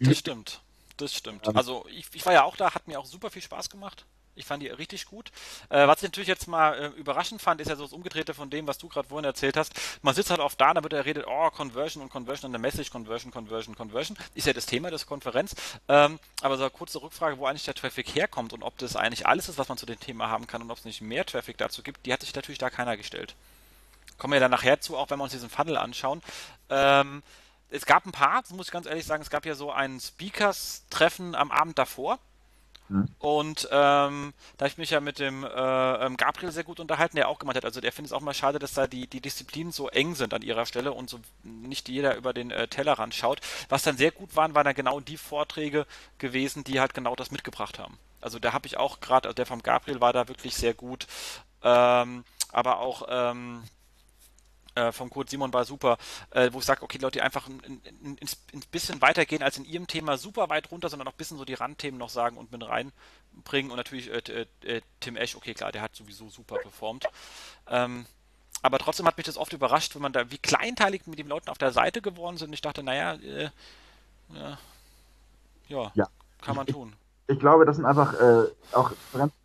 Das 0.00 0.18
stimmt. 0.18 0.62
Das 0.96 1.12
stimmt. 1.12 1.54
Also 1.56 1.84
ich, 1.90 2.06
ich 2.12 2.24
war 2.24 2.32
ja 2.32 2.44
auch 2.44 2.56
da, 2.56 2.72
hat 2.72 2.86
mir 2.86 2.98
auch 2.98 3.04
super 3.04 3.30
viel 3.30 3.42
Spaß 3.42 3.68
gemacht. 3.68 4.06
Ich 4.36 4.46
fand 4.46 4.62
die 4.62 4.68
richtig 4.68 5.06
gut. 5.06 5.30
Äh, 5.68 5.86
was 5.86 5.98
ich 5.98 6.04
natürlich 6.04 6.28
jetzt 6.28 6.48
mal 6.48 6.74
äh, 6.74 6.86
überraschend 6.98 7.40
fand, 7.40 7.60
ist 7.60 7.68
ja 7.68 7.76
so 7.76 7.84
das 7.84 7.92
Umgedrehte 7.92 8.34
von 8.34 8.50
dem, 8.50 8.66
was 8.66 8.78
du 8.78 8.88
gerade 8.88 9.08
vorhin 9.08 9.24
erzählt 9.24 9.56
hast. 9.56 9.72
Man 10.02 10.14
sitzt 10.14 10.30
halt 10.30 10.40
oft 10.40 10.60
da, 10.60 10.74
da 10.74 10.82
wird 10.82 10.92
er 10.92 11.04
redet, 11.04 11.26
oh, 11.26 11.50
Conversion 11.50 12.02
und 12.02 12.10
Conversion 12.10 12.48
und 12.48 12.52
der 12.52 12.60
Message, 12.60 12.90
Conversion, 12.90 13.30
Conversion, 13.30 13.76
Conversion. 13.76 14.16
Ist 14.34 14.46
ja 14.46 14.52
das 14.52 14.66
Thema 14.66 14.90
der 14.90 14.98
Konferenz. 15.00 15.54
Ähm, 15.88 16.18
aber 16.42 16.56
so 16.56 16.64
eine 16.64 16.70
kurze 16.70 17.00
Rückfrage, 17.00 17.38
wo 17.38 17.46
eigentlich 17.46 17.64
der 17.64 17.74
Traffic 17.74 18.14
herkommt 18.14 18.52
und 18.52 18.62
ob 18.62 18.76
das 18.78 18.96
eigentlich 18.96 19.26
alles 19.26 19.48
ist, 19.48 19.58
was 19.58 19.68
man 19.68 19.78
zu 19.78 19.86
dem 19.86 20.00
Thema 20.00 20.28
haben 20.28 20.46
kann 20.46 20.62
und 20.62 20.70
ob 20.70 20.78
es 20.78 20.84
nicht 20.84 21.00
mehr 21.00 21.24
Traffic 21.24 21.58
dazu 21.58 21.82
gibt, 21.82 22.06
die 22.06 22.12
hat 22.12 22.20
sich 22.20 22.34
natürlich 22.34 22.58
da 22.58 22.70
keiner 22.70 22.96
gestellt. 22.96 23.34
Kommen 24.18 24.32
wir 24.32 24.40
dann 24.40 24.50
nachher 24.50 24.80
zu, 24.80 24.96
auch 24.96 25.10
wenn 25.10 25.18
wir 25.18 25.24
uns 25.24 25.32
diesen 25.32 25.50
Funnel 25.50 25.76
anschauen. 25.76 26.22
Ähm, 26.70 27.22
es 27.70 27.86
gab 27.86 28.06
ein 28.06 28.12
paar, 28.12 28.42
muss 28.50 28.66
ich 28.66 28.72
ganz 28.72 28.86
ehrlich 28.86 29.04
sagen, 29.04 29.22
es 29.22 29.30
gab 29.30 29.46
ja 29.46 29.54
so 29.54 29.72
ein 29.72 29.98
Speakers-Treffen 29.98 31.34
am 31.34 31.50
Abend 31.50 31.78
davor. 31.78 32.18
Mhm. 32.88 33.08
Und 33.18 33.68
ähm, 33.70 34.34
da 34.56 34.64
habe 34.64 34.68
ich 34.68 34.78
mich 34.78 34.90
ja 34.90 35.00
mit 35.00 35.18
dem 35.18 35.44
äh, 35.44 35.48
ähm, 35.48 36.16
Gabriel 36.16 36.52
sehr 36.52 36.64
gut 36.64 36.80
unterhalten, 36.80 37.16
der 37.16 37.28
auch 37.28 37.38
gemeint 37.38 37.56
hat, 37.56 37.64
also 37.64 37.80
der 37.80 37.92
findet 37.92 38.12
es 38.12 38.16
auch 38.16 38.20
mal 38.20 38.34
schade, 38.34 38.58
dass 38.58 38.74
da 38.74 38.86
die, 38.86 39.06
die 39.06 39.20
Disziplinen 39.20 39.72
so 39.72 39.88
eng 39.88 40.14
sind 40.14 40.34
an 40.34 40.42
ihrer 40.42 40.66
Stelle 40.66 40.92
und 40.92 41.08
so 41.08 41.20
nicht 41.42 41.88
jeder 41.88 42.16
über 42.16 42.32
den 42.32 42.50
äh, 42.50 42.68
Tellerrand 42.68 43.14
schaut. 43.14 43.40
Was 43.68 43.82
dann 43.82 43.96
sehr 43.96 44.10
gut 44.10 44.36
waren, 44.36 44.54
waren 44.54 44.64
dann 44.64 44.74
genau 44.74 45.00
die 45.00 45.16
Vorträge 45.16 45.86
gewesen, 46.18 46.64
die 46.64 46.80
halt 46.80 46.94
genau 46.94 47.16
das 47.16 47.30
mitgebracht 47.30 47.78
haben. 47.78 47.98
Also 48.20 48.38
da 48.38 48.52
habe 48.52 48.66
ich 48.66 48.76
auch 48.76 49.00
gerade, 49.00 49.28
also 49.28 49.34
der 49.34 49.46
vom 49.46 49.62
Gabriel 49.62 50.00
war 50.00 50.12
da 50.12 50.28
wirklich 50.28 50.54
sehr 50.54 50.74
gut. 50.74 51.06
Ähm, 51.62 52.24
aber 52.52 52.78
auch 52.78 53.06
ähm, 53.08 53.62
äh, 54.74 54.92
vom 54.92 55.10
Kurt 55.10 55.30
Simon 55.30 55.52
war 55.52 55.64
super, 55.64 55.98
äh, 56.30 56.50
wo 56.52 56.58
ich 56.58 56.64
sage, 56.64 56.82
okay, 56.82 56.98
Leute, 56.98 57.18
die 57.18 57.22
einfach 57.22 57.48
ein, 57.48 57.60
ein, 57.64 58.18
ein, 58.52 58.62
bisschen 58.70 59.00
weitergehen 59.00 59.42
als 59.42 59.56
in 59.56 59.64
ihrem 59.64 59.86
Thema 59.86 60.16
super 60.16 60.48
weit 60.48 60.70
runter, 60.70 60.88
sondern 60.88 61.08
auch 61.08 61.12
ein 61.12 61.16
bisschen 61.16 61.38
so 61.38 61.44
die 61.44 61.54
Randthemen 61.54 61.98
noch 61.98 62.08
sagen 62.08 62.36
und 62.36 62.50
mit 62.52 62.62
reinbringen. 62.66 63.70
Und 63.70 63.76
natürlich 63.76 64.10
äh, 64.10 64.46
äh, 64.62 64.80
Tim 65.00 65.16
Esch, 65.16 65.36
okay, 65.36 65.54
klar, 65.54 65.72
der 65.72 65.82
hat 65.82 65.94
sowieso 65.94 66.28
super 66.28 66.56
performt. 66.56 67.06
Ähm, 67.68 68.06
aber 68.62 68.78
trotzdem 68.78 69.06
hat 69.06 69.16
mich 69.16 69.26
das 69.26 69.36
oft 69.36 69.52
überrascht, 69.52 69.94
wenn 69.94 70.02
man 70.02 70.12
da, 70.12 70.30
wie 70.30 70.38
kleinteilig 70.38 71.06
mit 71.06 71.18
den 71.18 71.28
Leuten 71.28 71.50
auf 71.50 71.58
der 71.58 71.72
Seite 71.72 72.00
geworden 72.00 72.38
sind. 72.38 72.52
Ich 72.52 72.62
dachte, 72.62 72.82
naja, 72.82 73.14
äh, 73.14 73.50
ja, 74.32 74.58
ja, 75.68 75.92
ja, 75.94 76.08
kann 76.40 76.56
man 76.56 76.66
tun. 76.66 76.94
Ich, 77.26 77.34
ich 77.34 77.40
glaube, 77.40 77.66
das 77.66 77.76
sind 77.76 77.84
einfach 77.84 78.14
äh, 78.14 78.46
auch 78.72 78.92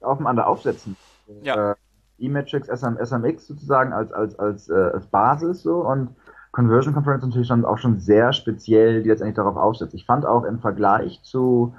aufeinander 0.01 0.47
aufsetzen. 0.47 0.95
Ja. 1.43 1.75
E-Matrix 2.21 2.67
SM, 2.67 2.97
SMX 3.03 3.47
sozusagen 3.47 3.93
als, 3.93 4.11
als, 4.11 4.37
als, 4.37 4.69
äh, 4.69 4.73
als 4.73 5.05
Basis 5.07 5.61
so 5.61 5.85
und 5.85 6.09
Conversion 6.51 6.93
Conference 6.93 7.23
natürlich 7.23 7.47
schon, 7.47 7.65
auch 7.65 7.77
schon 7.77 7.99
sehr 7.99 8.33
speziell, 8.33 9.03
die 9.03 9.09
letztendlich 9.09 9.35
darauf 9.35 9.55
aufsetzt. 9.55 9.93
Ich 9.93 10.05
fand 10.05 10.25
auch 10.25 10.43
im 10.43 10.59
Vergleich 10.59 11.21
zu, 11.23 11.75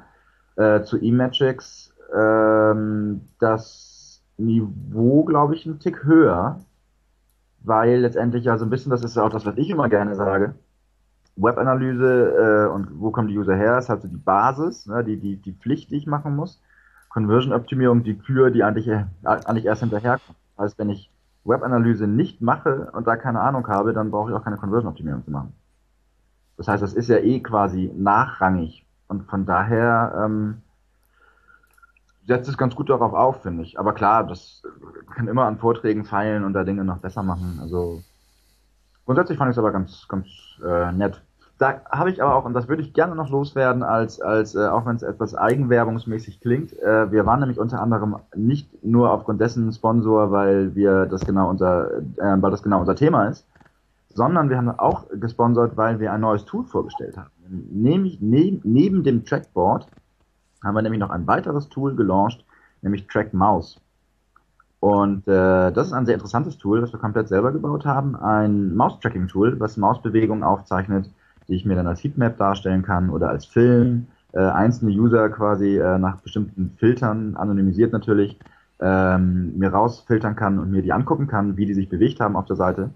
äh, 0.56 0.82
zu 0.82 0.98
E-Metrics 0.98 1.92
ähm, 2.16 3.22
das 3.40 4.22
Niveau, 4.36 5.24
glaube 5.24 5.54
ich, 5.54 5.66
ein 5.66 5.80
Tick 5.80 6.04
höher, 6.04 6.60
weil 7.62 8.00
letztendlich 8.00 8.44
ja 8.44 8.56
so 8.58 8.64
ein 8.64 8.70
bisschen, 8.70 8.90
das 8.90 9.04
ist 9.04 9.16
ja 9.16 9.24
auch 9.24 9.30
das, 9.30 9.44
was 9.44 9.56
ich 9.56 9.70
immer 9.70 9.88
gerne 9.88 10.14
sage, 10.14 10.54
Webanalyse 11.36 12.68
äh, 12.68 12.72
und 12.72 13.00
wo 13.00 13.10
kommen 13.10 13.28
die 13.28 13.38
User 13.38 13.54
her, 13.54 13.78
ist 13.78 13.88
halt 13.88 14.02
so 14.02 14.08
die 14.08 14.16
Basis, 14.16 14.86
ne, 14.86 15.04
die, 15.04 15.18
die, 15.18 15.36
die 15.36 15.52
Pflicht, 15.52 15.90
die 15.90 15.96
ich 15.96 16.06
machen 16.06 16.36
muss. 16.36 16.60
Conversion-Optimierung, 17.10 18.02
die 18.02 18.16
Kür, 18.18 18.50
die 18.50 18.64
eigentlich, 18.64 18.88
äh, 18.88 19.04
eigentlich 19.22 19.66
erst 19.66 19.82
hinterherkommt. 19.82 20.36
Das 20.56 20.64
heißt, 20.64 20.78
wenn 20.78 20.90
ich 20.90 21.10
Webanalyse 21.44 22.06
nicht 22.06 22.40
mache 22.40 22.90
und 22.92 23.06
da 23.06 23.16
keine 23.16 23.40
Ahnung 23.40 23.66
habe, 23.68 23.92
dann 23.92 24.10
brauche 24.10 24.30
ich 24.30 24.36
auch 24.36 24.44
keine 24.44 24.56
Conversion-Optimierung 24.56 25.24
zu 25.24 25.30
machen. 25.30 25.52
Das 26.56 26.68
heißt, 26.68 26.82
das 26.82 26.92
ist 26.92 27.08
ja 27.08 27.18
eh 27.18 27.40
quasi 27.40 27.90
nachrangig. 27.96 28.86
Und 29.08 29.24
von 29.24 29.46
daher 29.46 30.12
ähm, 30.24 30.62
setzt 32.26 32.48
es 32.48 32.58
ganz 32.58 32.76
gut 32.76 32.90
darauf 32.90 33.12
auf, 33.12 33.42
finde 33.42 33.64
ich. 33.64 33.78
Aber 33.78 33.92
klar, 33.92 34.24
das 34.24 34.62
kann 35.14 35.26
immer 35.26 35.46
an 35.46 35.58
Vorträgen 35.58 36.04
feilen 36.04 36.44
und 36.44 36.52
da 36.52 36.64
Dinge 36.64 36.84
noch 36.84 36.98
besser 36.98 37.22
machen. 37.22 37.58
Also 37.60 38.02
grundsätzlich 39.04 39.38
fand 39.38 39.50
ich 39.50 39.54
es 39.54 39.58
aber 39.58 39.72
ganz, 39.72 40.06
ganz 40.06 40.28
äh, 40.64 40.92
nett. 40.92 41.22
Da 41.60 41.82
habe 41.90 42.08
ich 42.08 42.22
aber 42.22 42.36
auch, 42.36 42.46
und 42.46 42.54
das 42.54 42.68
würde 42.68 42.80
ich 42.80 42.94
gerne 42.94 43.14
noch 43.14 43.28
loswerden, 43.28 43.82
als, 43.82 44.18
als 44.18 44.54
äh, 44.54 44.66
auch 44.66 44.86
wenn 44.86 44.96
es 44.96 45.02
etwas 45.02 45.34
eigenwerbungsmäßig 45.34 46.40
klingt, 46.40 46.72
äh, 46.78 47.12
wir 47.12 47.26
waren 47.26 47.40
nämlich 47.40 47.58
unter 47.58 47.82
anderem 47.82 48.16
nicht 48.34 48.82
nur 48.82 49.10
aufgrund 49.10 49.42
dessen 49.42 49.70
Sponsor, 49.70 50.30
weil 50.30 50.74
wir 50.74 51.04
das 51.04 51.20
genau 51.20 51.50
unser, 51.50 51.98
äh, 51.98 52.40
weil 52.40 52.50
das 52.50 52.62
genau 52.62 52.80
unser 52.80 52.96
Thema 52.96 53.26
ist, 53.28 53.46
sondern 54.08 54.48
wir 54.48 54.56
haben 54.56 54.70
auch 54.70 55.04
gesponsert, 55.12 55.76
weil 55.76 56.00
wir 56.00 56.14
ein 56.14 56.22
neues 56.22 56.46
Tool 56.46 56.64
vorgestellt 56.64 57.18
haben. 57.18 57.28
Nämlich 57.70 58.22
neben, 58.22 58.62
neben 58.64 59.04
dem 59.04 59.26
Trackboard 59.26 59.86
haben 60.64 60.74
wir 60.74 60.80
nämlich 60.80 61.00
noch 61.00 61.10
ein 61.10 61.26
weiteres 61.26 61.68
Tool 61.68 61.94
gelauncht, 61.94 62.42
nämlich 62.80 63.06
Track 63.06 63.34
Mouse. 63.34 63.78
Und 64.80 65.28
äh, 65.28 65.70
das 65.72 65.88
ist 65.88 65.92
ein 65.92 66.06
sehr 66.06 66.14
interessantes 66.14 66.56
Tool, 66.56 66.80
das 66.80 66.90
wir 66.90 67.00
komplett 67.00 67.28
selber 67.28 67.52
gebaut 67.52 67.84
haben. 67.84 68.16
Ein 68.16 68.74
Mouse-Tracking-Tool, 68.74 69.60
was 69.60 69.76
Mausbewegungen 69.76 70.42
aufzeichnet, 70.42 71.10
die 71.50 71.56
ich 71.56 71.66
mir 71.66 71.74
dann 71.74 71.86
als 71.86 72.02
Heatmap 72.02 72.38
darstellen 72.38 72.82
kann 72.82 73.10
oder 73.10 73.28
als 73.28 73.44
Film, 73.44 74.06
äh, 74.32 74.38
einzelne 74.38 74.92
User 74.92 75.28
quasi 75.28 75.76
äh, 75.76 75.98
nach 75.98 76.18
bestimmten 76.18 76.76
Filtern, 76.78 77.36
anonymisiert 77.36 77.92
natürlich, 77.92 78.38
ähm, 78.80 79.58
mir 79.58 79.70
rausfiltern 79.70 80.36
kann 80.36 80.58
und 80.58 80.70
mir 80.70 80.82
die 80.82 80.92
angucken 80.92 81.26
kann, 81.26 81.56
wie 81.56 81.66
die 81.66 81.74
sich 81.74 81.88
bewegt 81.88 82.20
haben 82.20 82.36
auf 82.36 82.46
der 82.46 82.56
Seite. 82.56 82.90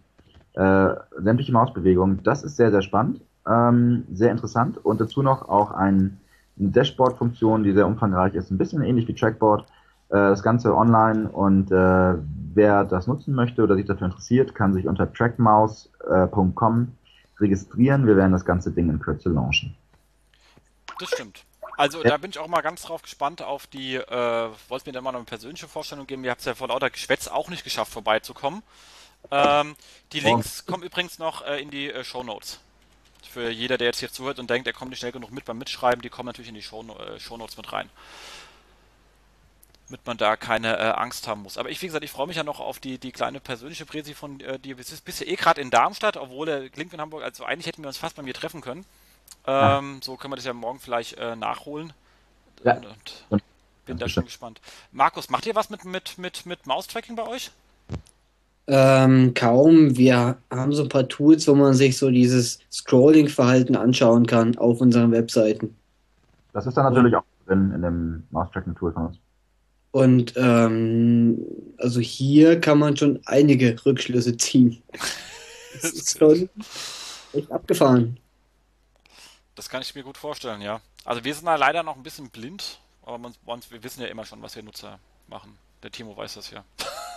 Äh, 0.54 0.94
sämtliche 1.18 1.52
Mausbewegungen, 1.52 2.20
das 2.22 2.44
ist 2.44 2.56
sehr, 2.56 2.70
sehr 2.70 2.82
spannend, 2.82 3.20
ähm, 3.46 4.04
sehr 4.12 4.30
interessant. 4.30 4.78
Und 4.82 5.00
dazu 5.00 5.22
noch 5.22 5.48
auch 5.48 5.72
ein, 5.72 6.18
eine 6.58 6.68
Dashboard-Funktion, 6.68 7.64
die 7.64 7.72
sehr 7.72 7.88
umfangreich 7.88 8.34
ist, 8.34 8.52
ein 8.52 8.58
bisschen 8.58 8.82
ähnlich 8.82 9.08
wie 9.08 9.14
Trackboard, 9.14 9.62
äh, 10.10 10.14
das 10.14 10.44
Ganze 10.44 10.76
online 10.76 11.28
und 11.28 11.72
äh, 11.72 12.14
wer 12.54 12.84
das 12.84 13.08
nutzen 13.08 13.34
möchte 13.34 13.64
oder 13.64 13.74
sich 13.74 13.86
dafür 13.86 14.06
interessiert, 14.06 14.54
kann 14.54 14.72
sich 14.72 14.86
unter 14.86 15.12
trackmouse.com 15.12 16.88
registrieren. 17.40 18.06
Wir 18.06 18.16
werden 18.16 18.32
das 18.32 18.44
ganze 18.44 18.70
Ding 18.70 18.90
in 18.90 18.98
Kürze 19.00 19.28
launchen. 19.28 19.76
Das 20.98 21.10
stimmt. 21.10 21.44
Also 21.76 22.02
da 22.02 22.16
bin 22.18 22.30
ich 22.30 22.38
auch 22.38 22.46
mal 22.46 22.60
ganz 22.60 22.82
drauf 22.82 23.02
gespannt 23.02 23.42
auf 23.42 23.66
die, 23.66 23.96
äh, 23.96 24.48
wollt 24.68 24.86
mir 24.86 24.92
dann 24.92 25.02
mal 25.02 25.10
noch 25.10 25.18
eine 25.18 25.26
persönliche 25.26 25.66
Vorstellung 25.66 26.06
geben. 26.06 26.22
Ihr 26.24 26.30
habt 26.30 26.40
es 26.40 26.46
ja 26.46 26.54
vor 26.54 26.68
lauter 26.68 26.90
Geschwätz 26.90 27.26
auch 27.26 27.48
nicht 27.48 27.64
geschafft, 27.64 27.92
vorbeizukommen. 27.92 28.62
Ähm, 29.30 29.74
die 30.12 30.20
Links 30.20 30.66
kommen 30.66 30.84
übrigens 30.84 31.18
noch 31.18 31.44
äh, 31.44 31.60
in 31.60 31.70
die 31.70 31.90
äh, 31.90 32.04
Show 32.04 32.22
Notes. 32.22 32.60
Für 33.28 33.50
jeder, 33.50 33.78
der 33.78 33.88
jetzt 33.88 33.98
hier 33.98 34.12
zuhört 34.12 34.38
und 34.38 34.48
denkt, 34.48 34.68
er 34.68 34.72
kommt 34.72 34.90
nicht 34.90 35.00
schnell 35.00 35.10
genug 35.10 35.32
mit 35.32 35.44
beim 35.44 35.58
Mitschreiben, 35.58 36.02
die 36.02 36.10
kommen 36.10 36.26
natürlich 36.26 36.50
in 36.50 36.54
die 36.54 36.62
Show, 36.62 36.82
äh, 36.82 37.18
Show 37.18 37.36
Notes 37.36 37.56
mit 37.56 37.72
rein 37.72 37.90
damit 39.88 40.06
man 40.06 40.16
da 40.16 40.36
keine 40.36 40.78
äh, 40.78 40.90
Angst 40.92 41.28
haben 41.28 41.42
muss. 41.42 41.58
Aber 41.58 41.68
ich, 41.68 41.80
wie 41.82 41.86
gesagt, 41.86 42.04
ich 42.04 42.10
freue 42.10 42.26
mich 42.26 42.36
ja 42.36 42.44
noch 42.44 42.60
auf 42.60 42.78
die, 42.78 42.98
die 42.98 43.12
kleine 43.12 43.40
persönliche 43.40 43.84
Präsi 43.84 44.14
von 44.14 44.38
dir. 44.38 44.58
Die 44.58 44.74
bist, 44.74 45.04
bist 45.04 45.20
ja 45.20 45.26
eh 45.26 45.36
gerade 45.36 45.60
in 45.60 45.70
Darmstadt, 45.70 46.16
obwohl 46.16 46.48
er 46.48 46.68
klingt 46.70 46.92
in 46.94 47.00
Hamburg. 47.00 47.22
Also 47.22 47.44
eigentlich 47.44 47.66
hätten 47.66 47.82
wir 47.82 47.88
uns 47.88 47.98
fast 47.98 48.16
bei 48.16 48.22
mir 48.22 48.34
treffen 48.34 48.60
können. 48.60 48.84
Ähm, 49.46 49.94
ja. 49.94 50.00
So 50.02 50.16
können 50.16 50.32
wir 50.32 50.36
das 50.36 50.46
ja 50.46 50.52
morgen 50.52 50.80
vielleicht 50.80 51.18
äh, 51.18 51.36
nachholen. 51.36 51.92
Ja. 52.64 52.76
Und, 52.76 53.26
und 53.28 53.42
bin 53.84 53.98
da 53.98 54.08
schon 54.08 54.24
gespannt. 54.24 54.60
Markus, 54.92 55.28
macht 55.28 55.46
ihr 55.46 55.54
was 55.54 55.68
mit, 55.68 55.84
mit, 55.84 56.16
mit, 56.16 56.46
mit 56.46 56.66
Maustracking 56.66 57.16
bei 57.16 57.26
euch? 57.26 57.50
Ähm, 58.66 59.34
kaum. 59.34 59.96
Wir 59.98 60.38
haben 60.50 60.72
so 60.72 60.84
ein 60.84 60.88
paar 60.88 61.06
Tools, 61.08 61.46
wo 61.46 61.54
man 61.54 61.74
sich 61.74 61.98
so 61.98 62.10
dieses 62.10 62.60
Scrolling-Verhalten 62.72 63.76
anschauen 63.76 64.26
kann 64.26 64.56
auf 64.56 64.80
unseren 64.80 65.12
Webseiten. 65.12 65.76
Das 66.54 66.66
ist 66.66 66.76
dann 66.76 66.84
natürlich 66.84 67.14
auch 67.14 67.24
drin 67.46 67.72
in 67.74 67.82
dem 67.82 68.22
Mouse-Tracking-Tool 68.30 68.92
von 68.92 69.06
uns. 69.08 69.18
Und 69.94 70.34
ähm, 70.36 71.38
also 71.78 72.00
hier 72.00 72.60
kann 72.60 72.80
man 72.80 72.96
schon 72.96 73.20
einige 73.26 73.76
Rückschlüsse 73.86 74.36
ziehen. 74.36 74.82
Das 75.82 75.90
ist 75.90 76.18
schon 76.18 76.48
echt 77.32 77.50
abgefahren. 77.50 78.16
Das 79.56 79.68
kann 79.68 79.82
ich 79.82 79.92
mir 79.96 80.04
gut 80.04 80.16
vorstellen, 80.16 80.62
ja. 80.62 80.80
Also 81.04 81.24
wir 81.24 81.34
sind 81.34 81.46
da 81.46 81.56
leider 81.56 81.82
noch 81.82 81.96
ein 81.96 82.04
bisschen 82.04 82.30
blind, 82.30 82.78
aber 83.02 83.18
man, 83.18 83.34
wir 83.70 83.82
wissen 83.82 84.00
ja 84.00 84.06
immer 84.06 84.24
schon, 84.24 84.40
was 84.40 84.54
wir 84.54 84.62
Nutzer 84.62 85.00
machen. 85.26 85.58
Der 85.82 85.90
Timo 85.90 86.16
weiß 86.16 86.34
das 86.34 86.52
ja. 86.52 86.64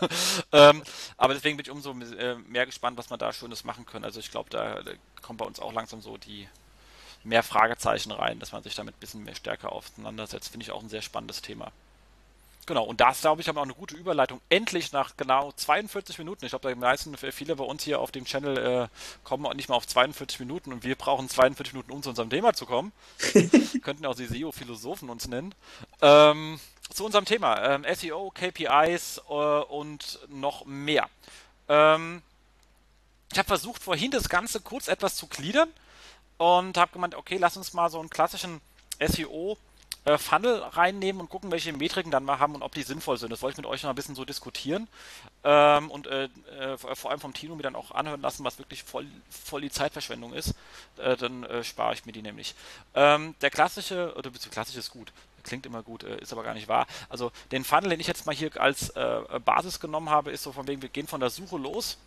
ähm, 0.52 0.82
aber 1.18 1.36
deswegen 1.36 1.56
bin 1.56 1.68
ich 1.68 1.72
umso 1.72 1.92
äh, 1.92 2.36
mehr 2.48 2.66
gespannt, 2.66 2.98
was 2.98 3.12
man 3.12 3.20
da 3.20 3.32
Schönes 3.32 3.64
machen 3.64 3.86
können. 3.86 4.06
Also 4.06 4.20
ich 4.20 4.32
glaube, 4.32 4.50
da, 4.50 4.82
kommt 5.22 5.38
bei 5.38 5.46
uns 5.46 5.60
auch 5.60 5.72
langsam 5.72 6.02
so 6.02 6.18
die 6.18 6.48
mehr 7.24 7.44
Fragezeichen 7.44 8.12
rein, 8.12 8.40
dass 8.40 8.54
man 8.54 8.64
sich 8.64 8.74
damit 8.74 8.96
ein 8.96 9.00
bisschen 9.00 9.24
mehr 9.24 9.36
stärker 9.36 9.72
auseinandersetzt. 9.72 10.50
Finde 10.50 10.64
ich 10.64 10.72
auch 10.72 10.82
ein 10.82 10.90
sehr 10.90 11.04
spannendes 11.04 11.44
Thema. 11.44 11.72
Genau, 12.68 12.84
und 12.84 13.00
das, 13.00 13.22
glaube 13.22 13.42
ich, 13.42 13.48
haben 13.48 13.56
wir 13.56 13.62
auch 13.62 13.66
eine 13.66 13.74
gute 13.74 13.96
Überleitung. 13.96 14.42
Endlich 14.50 14.92
nach 14.92 15.16
genau 15.16 15.54
42 15.54 16.18
Minuten. 16.18 16.44
Ich 16.44 16.52
glaube, 16.52 16.68
die 16.68 16.76
meisten, 16.76 17.16
viele 17.16 17.56
bei 17.56 17.64
uns 17.64 17.82
hier 17.82 18.02
auf 18.02 18.12
dem 18.12 18.26
Channel 18.26 18.58
äh, 18.58 18.88
kommen 19.24 19.46
auch 19.46 19.54
nicht 19.54 19.70
mal 19.70 19.76
auf 19.76 19.88
42 19.88 20.42
Minuten 20.42 20.74
und 20.74 20.84
wir 20.84 20.98
brauchen 20.98 21.30
42 21.30 21.74
Minuten, 21.74 21.94
um 21.94 22.04
zu 22.04 22.10
unserem 22.10 22.30
Thema 22.30 22.54
zu 22.54 22.66
kommen. 22.66 22.92
Könnten 23.82 24.06
auch 24.06 24.16
die 24.16 24.26
SEO-Philosophen 24.26 25.10
uns 25.10 25.30
nennen. 25.30 25.56
Ähm, 26.02 26.60
zu 26.94 27.06
unserem 27.06 27.24
Thema. 27.24 27.58
Ähm, 27.64 27.86
SEO, 27.96 28.32
KPIs 28.32 29.22
äh, 29.30 29.32
und 29.32 30.20
noch 30.28 30.66
mehr. 30.66 31.10
Ähm, 31.70 32.22
ich 33.32 33.40
habe 33.40 33.48
versucht, 33.48 33.82
vorhin 33.82 34.12
das 34.12 34.28
Ganze 34.28 34.60
kurz 34.60 34.90
etwas 34.90 35.16
zu 35.16 35.28
gliedern 35.28 35.70
und 36.38 36.78
habe 36.78 36.92
gemeint, 36.92 37.16
okay, 37.16 37.38
lass 37.38 37.56
uns 37.56 37.72
mal 37.72 37.90
so 37.90 38.02
einen 38.02 38.10
klassischen 38.10 38.60
SEO 39.00 39.58
äh, 40.08 40.18
Funnel 40.18 40.56
reinnehmen 40.60 41.20
und 41.20 41.30
gucken, 41.30 41.52
welche 41.52 41.74
Metriken 41.74 42.12
dann 42.12 42.24
mal 42.24 42.40
haben 42.40 42.56
und 42.56 42.62
ob 42.62 42.74
die 42.74 42.84
sinnvoll 42.84 43.18
sind. 43.18 43.30
Das 43.30 43.42
wollte 43.42 43.56
ich 43.56 43.58
mit 43.58 43.66
euch 43.66 43.84
noch 43.84 43.90
ein 43.90 43.96
bisschen 43.96 44.16
so 44.16 44.24
diskutieren 44.24 44.88
ähm, 45.44 45.92
und 45.92 46.08
äh, 46.08 46.30
äh, 46.58 46.78
vor 46.78 47.12
allem 47.12 47.20
vom 47.20 47.34
Tino 47.34 47.56
mir 47.56 47.64
dann 47.64 47.76
auch 47.76 47.92
anhören 47.92 48.22
lassen, 48.22 48.46
was 48.46 48.58
wirklich 48.58 48.84
voll, 48.84 49.06
voll 49.30 49.60
die 49.60 49.70
Zeitverschwendung 49.70 50.34
ist. 50.34 50.56
Äh, 50.96 51.18
dann 51.18 51.44
äh, 51.44 51.62
spare 51.62 51.94
ich 51.94 52.06
mir 52.06 52.14
die 52.14 52.22
nämlich. 52.22 52.56
Ähm, 52.96 53.36
der 53.42 53.50
klassische, 53.50 54.16
oder 54.16 54.32
klassisch 54.32 54.78
ist 54.78 54.92
gut, 54.92 55.12
klingt 55.44 55.66
immer 55.66 55.84
gut, 55.84 56.04
äh, 56.04 56.22
ist 56.22 56.32
aber 56.32 56.44
gar 56.44 56.54
nicht 56.54 56.70
wahr. 56.70 56.88
Also 57.10 57.34
den 57.52 57.66
Funnel, 57.66 57.90
den 57.90 58.00
ich 58.00 58.08
jetzt 58.08 58.26
mal 58.26 58.34
hier 58.34 58.62
als 58.62 58.94
Basis 59.44 59.82
genommen 59.82 60.10
habe, 60.10 60.32
ist 60.32 60.44
so 60.44 60.54
von 60.54 60.68
wegen, 60.68 60.82
wir 60.82 60.90
gehen 60.90 61.08
von 61.08 61.20
der 61.20 61.32
Suche 61.32 61.58
los. 61.58 61.98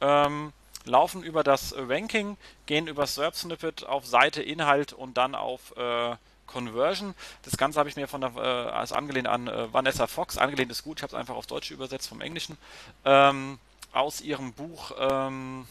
Ähm, 0.00 0.54
laufen 0.84 1.22
über 1.22 1.44
das 1.44 1.74
Ranking, 1.76 2.38
gehen 2.64 2.86
über 2.86 3.06
SERP 3.06 3.34
Snippet 3.34 3.84
auf 3.84 4.06
Seite, 4.06 4.42
Inhalt 4.42 4.94
und 4.94 5.18
dann 5.18 5.34
auf 5.34 5.76
äh, 5.76 6.16
Conversion. 6.48 7.14
Das 7.42 7.56
Ganze 7.56 7.78
habe 7.78 7.88
ich 7.88 7.94
mir 7.94 8.08
von 8.08 8.20
der, 8.20 8.32
äh, 8.34 8.70
als 8.70 8.92
angelehnt 8.92 9.28
an 9.28 9.46
äh, 9.46 9.72
Vanessa 9.72 10.08
Fox, 10.08 10.36
angelehnt 10.36 10.72
ist 10.72 10.82
gut, 10.82 10.98
ich 10.98 11.02
habe 11.04 11.14
es 11.14 11.18
einfach 11.18 11.36
aufs 11.36 11.46
Deutsche 11.46 11.74
übersetzt 11.74 12.08
vom 12.08 12.20
Englischen, 12.20 12.58
ähm, 13.04 13.60
aus 13.92 14.20
ihrem 14.20 14.52
Buch 14.52 14.92
ähm, 14.98 15.66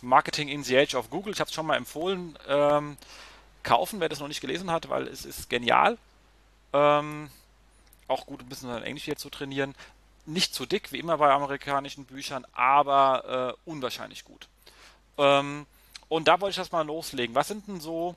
Marketing 0.00 0.48
in 0.48 0.64
the 0.64 0.78
Age 0.78 0.94
of 0.94 1.10
Google. 1.10 1.32
Ich 1.32 1.40
habe 1.40 1.48
es 1.48 1.54
schon 1.54 1.66
mal 1.66 1.76
empfohlen. 1.76 2.38
Ähm, 2.48 2.96
kaufen, 3.62 4.00
wer 4.00 4.08
das 4.08 4.20
noch 4.20 4.28
nicht 4.28 4.40
gelesen 4.40 4.70
hat, 4.70 4.88
weil 4.88 5.06
es 5.06 5.24
ist 5.24 5.50
genial. 5.50 5.98
Ähm, 6.72 7.30
auch 8.08 8.26
gut, 8.26 8.40
ein 8.40 8.48
bisschen 8.48 8.70
Englisch 8.82 9.04
hier 9.04 9.16
zu 9.16 9.30
trainieren. 9.30 9.74
Nicht 10.26 10.54
zu 10.54 10.66
dick, 10.66 10.92
wie 10.92 10.98
immer 10.98 11.18
bei 11.18 11.30
amerikanischen 11.30 12.04
Büchern, 12.04 12.46
aber 12.52 13.56
äh, 13.66 13.70
unwahrscheinlich 13.70 14.24
gut. 14.24 14.48
Ähm, 15.18 15.66
und 16.08 16.28
da 16.28 16.40
wollte 16.40 16.50
ich 16.50 16.56
das 16.56 16.72
mal 16.72 16.86
loslegen. 16.86 17.34
Was 17.34 17.48
sind 17.48 17.68
denn 17.68 17.80
so 17.80 18.14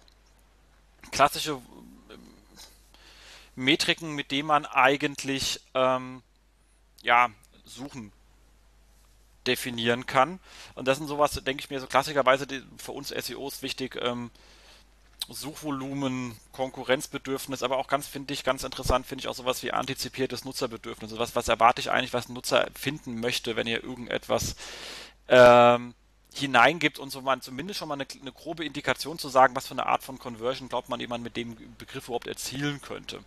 klassische 1.11 1.59
Metriken, 3.55 4.13
mit 4.13 4.31
denen 4.31 4.47
man 4.47 4.65
eigentlich 4.65 5.61
ähm, 5.73 6.21
ja, 7.01 7.29
Suchen 7.65 8.11
definieren 9.45 10.05
kann. 10.05 10.39
Und 10.75 10.87
das 10.87 10.97
sind 10.97 11.07
sowas, 11.07 11.33
denke 11.43 11.63
ich 11.63 11.69
mir, 11.69 11.79
so 11.79 11.87
klassischerweise 11.87 12.47
für 12.77 12.91
uns 12.91 13.09
SEOs 13.09 13.61
wichtig, 13.61 13.97
ähm, 14.01 14.31
Suchvolumen, 15.29 16.37
Konkurrenzbedürfnis, 16.51 17.63
aber 17.63 17.77
auch 17.77 17.87
ganz, 17.87 18.07
finde 18.07 18.33
ich, 18.33 18.43
ganz 18.43 18.63
interessant, 18.63 19.05
finde 19.05 19.21
ich 19.21 19.27
auch 19.27 19.35
sowas 19.35 19.63
wie 19.63 19.71
antizipiertes 19.71 20.43
Nutzerbedürfnis. 20.43 21.11
Also 21.11 21.21
was, 21.21 21.35
was 21.35 21.47
erwarte 21.47 21.79
ich 21.81 21.91
eigentlich, 21.91 22.13
was 22.13 22.29
ein 22.29 22.33
Nutzer 22.33 22.67
finden 22.73 23.19
möchte, 23.19 23.55
wenn 23.55 23.67
ihr 23.67 23.83
irgendetwas 23.83 24.55
ähm, 25.29 25.93
hineingibt 26.37 26.99
und 26.99 27.11
so 27.11 27.21
man 27.21 27.41
zumindest 27.41 27.79
schon 27.79 27.87
mal 27.87 27.95
eine, 27.95 28.05
eine, 28.19 28.31
grobe 28.31 28.65
Indikation 28.65 29.19
zu 29.19 29.29
sagen, 29.29 29.55
was 29.55 29.67
für 29.67 29.73
eine 29.73 29.85
Art 29.85 30.03
von 30.03 30.17
Conversion 30.17 30.69
glaubt 30.69 30.89
man 30.89 30.99
jemand 30.99 31.23
mit 31.23 31.37
dem 31.37 31.55
Begriff 31.77 32.05
überhaupt 32.05 32.27
erzielen 32.27 32.81
könnte. 32.81 33.19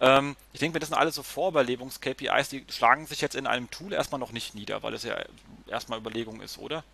Ähm, 0.00 0.36
ich 0.52 0.60
denke, 0.60 0.78
das 0.78 0.88
sind 0.90 0.98
alles 0.98 1.14
so 1.14 1.22
Vorüberlebungs-KPIs, 1.22 2.50
die 2.50 2.64
schlagen 2.68 3.06
sich 3.06 3.20
jetzt 3.20 3.34
in 3.34 3.46
einem 3.46 3.70
Tool 3.70 3.92
erstmal 3.92 4.18
noch 4.18 4.32
nicht 4.32 4.54
nieder, 4.54 4.82
weil 4.82 4.94
es 4.94 5.04
ja 5.04 5.16
erstmal 5.68 5.98
Überlegung 5.98 6.40
ist, 6.40 6.58
oder? 6.58 6.84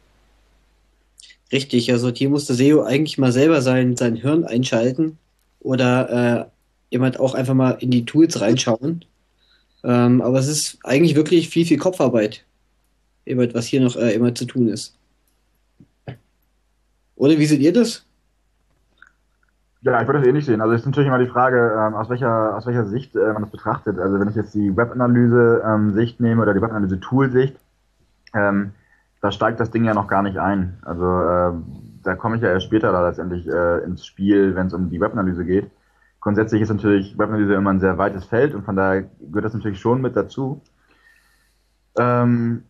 Richtig, 1.52 1.90
also 1.90 2.10
hier 2.10 2.30
muss 2.30 2.46
der 2.46 2.56
SEO 2.56 2.82
eigentlich 2.82 3.18
mal 3.18 3.32
selber 3.32 3.60
sein, 3.60 3.96
sein 3.96 4.14
Hirn 4.16 4.44
einschalten 4.44 5.18
oder 5.58 6.10
äh, 6.40 6.46
jemand 6.90 7.18
auch 7.18 7.34
einfach 7.34 7.54
mal 7.54 7.72
in 7.80 7.90
die 7.90 8.04
Tools 8.04 8.40
reinschauen. 8.40 9.04
Ähm, 9.82 10.20
aber 10.20 10.38
es 10.38 10.46
ist 10.46 10.78
eigentlich 10.84 11.16
wirklich 11.16 11.48
viel, 11.48 11.66
viel 11.66 11.78
Kopfarbeit, 11.78 12.44
was 13.24 13.66
hier 13.66 13.80
noch 13.80 13.96
äh, 13.96 14.12
immer 14.12 14.34
zu 14.34 14.44
tun 14.44 14.68
ist. 14.68 14.94
Oder 17.20 17.36
wie 17.36 17.44
seht 17.44 17.60
ihr 17.60 17.72
das? 17.74 18.06
Ja, 19.82 20.00
ich 20.00 20.08
würde 20.08 20.20
das 20.20 20.28
ähnlich 20.28 20.46
sehen. 20.46 20.62
Also 20.62 20.72
es 20.72 20.80
ist 20.80 20.86
natürlich 20.86 21.08
immer 21.08 21.18
die 21.18 21.26
Frage, 21.26 21.74
ähm, 21.78 21.94
aus 21.94 22.08
welcher 22.08 22.56
aus 22.56 22.64
welcher 22.64 22.86
Sicht 22.86 23.14
äh, 23.14 23.34
man 23.34 23.42
das 23.42 23.50
betrachtet. 23.50 23.98
Also 23.98 24.18
wenn 24.18 24.28
ich 24.28 24.36
jetzt 24.36 24.54
die 24.54 24.74
Webanalyse-Sicht 24.74 26.18
ähm, 26.18 26.26
nehme 26.26 26.40
oder 26.40 26.54
die 26.54 26.62
Webanalyse-Tool-Sicht, 26.62 27.56
ähm, 28.32 28.72
da 29.20 29.32
steigt 29.32 29.60
das 29.60 29.70
Ding 29.70 29.84
ja 29.84 29.92
noch 29.92 30.08
gar 30.08 30.22
nicht 30.22 30.38
ein. 30.38 30.78
Also 30.80 31.04
äh, 31.04 31.52
da 32.02 32.16
komme 32.16 32.36
ich 32.36 32.42
ja 32.42 32.48
erst 32.48 32.64
später 32.64 32.90
da 32.90 33.06
letztendlich 33.06 33.46
äh, 33.46 33.84
ins 33.84 34.06
Spiel, 34.06 34.54
wenn 34.54 34.68
es 34.68 34.72
um 34.72 34.88
die 34.88 35.00
Webanalyse 35.00 35.44
geht. 35.44 35.70
Grundsätzlich 36.20 36.62
ist 36.62 36.70
natürlich 36.70 37.18
Webanalyse 37.18 37.52
immer 37.52 37.70
ein 37.70 37.80
sehr 37.80 37.98
weites 37.98 38.24
Feld 38.24 38.54
und 38.54 38.64
von 38.64 38.76
daher 38.76 39.02
gehört 39.20 39.44
das 39.44 39.54
natürlich 39.54 39.78
schon 39.78 40.00
mit 40.00 40.16
dazu. 40.16 40.62
Ähm, 41.98 42.62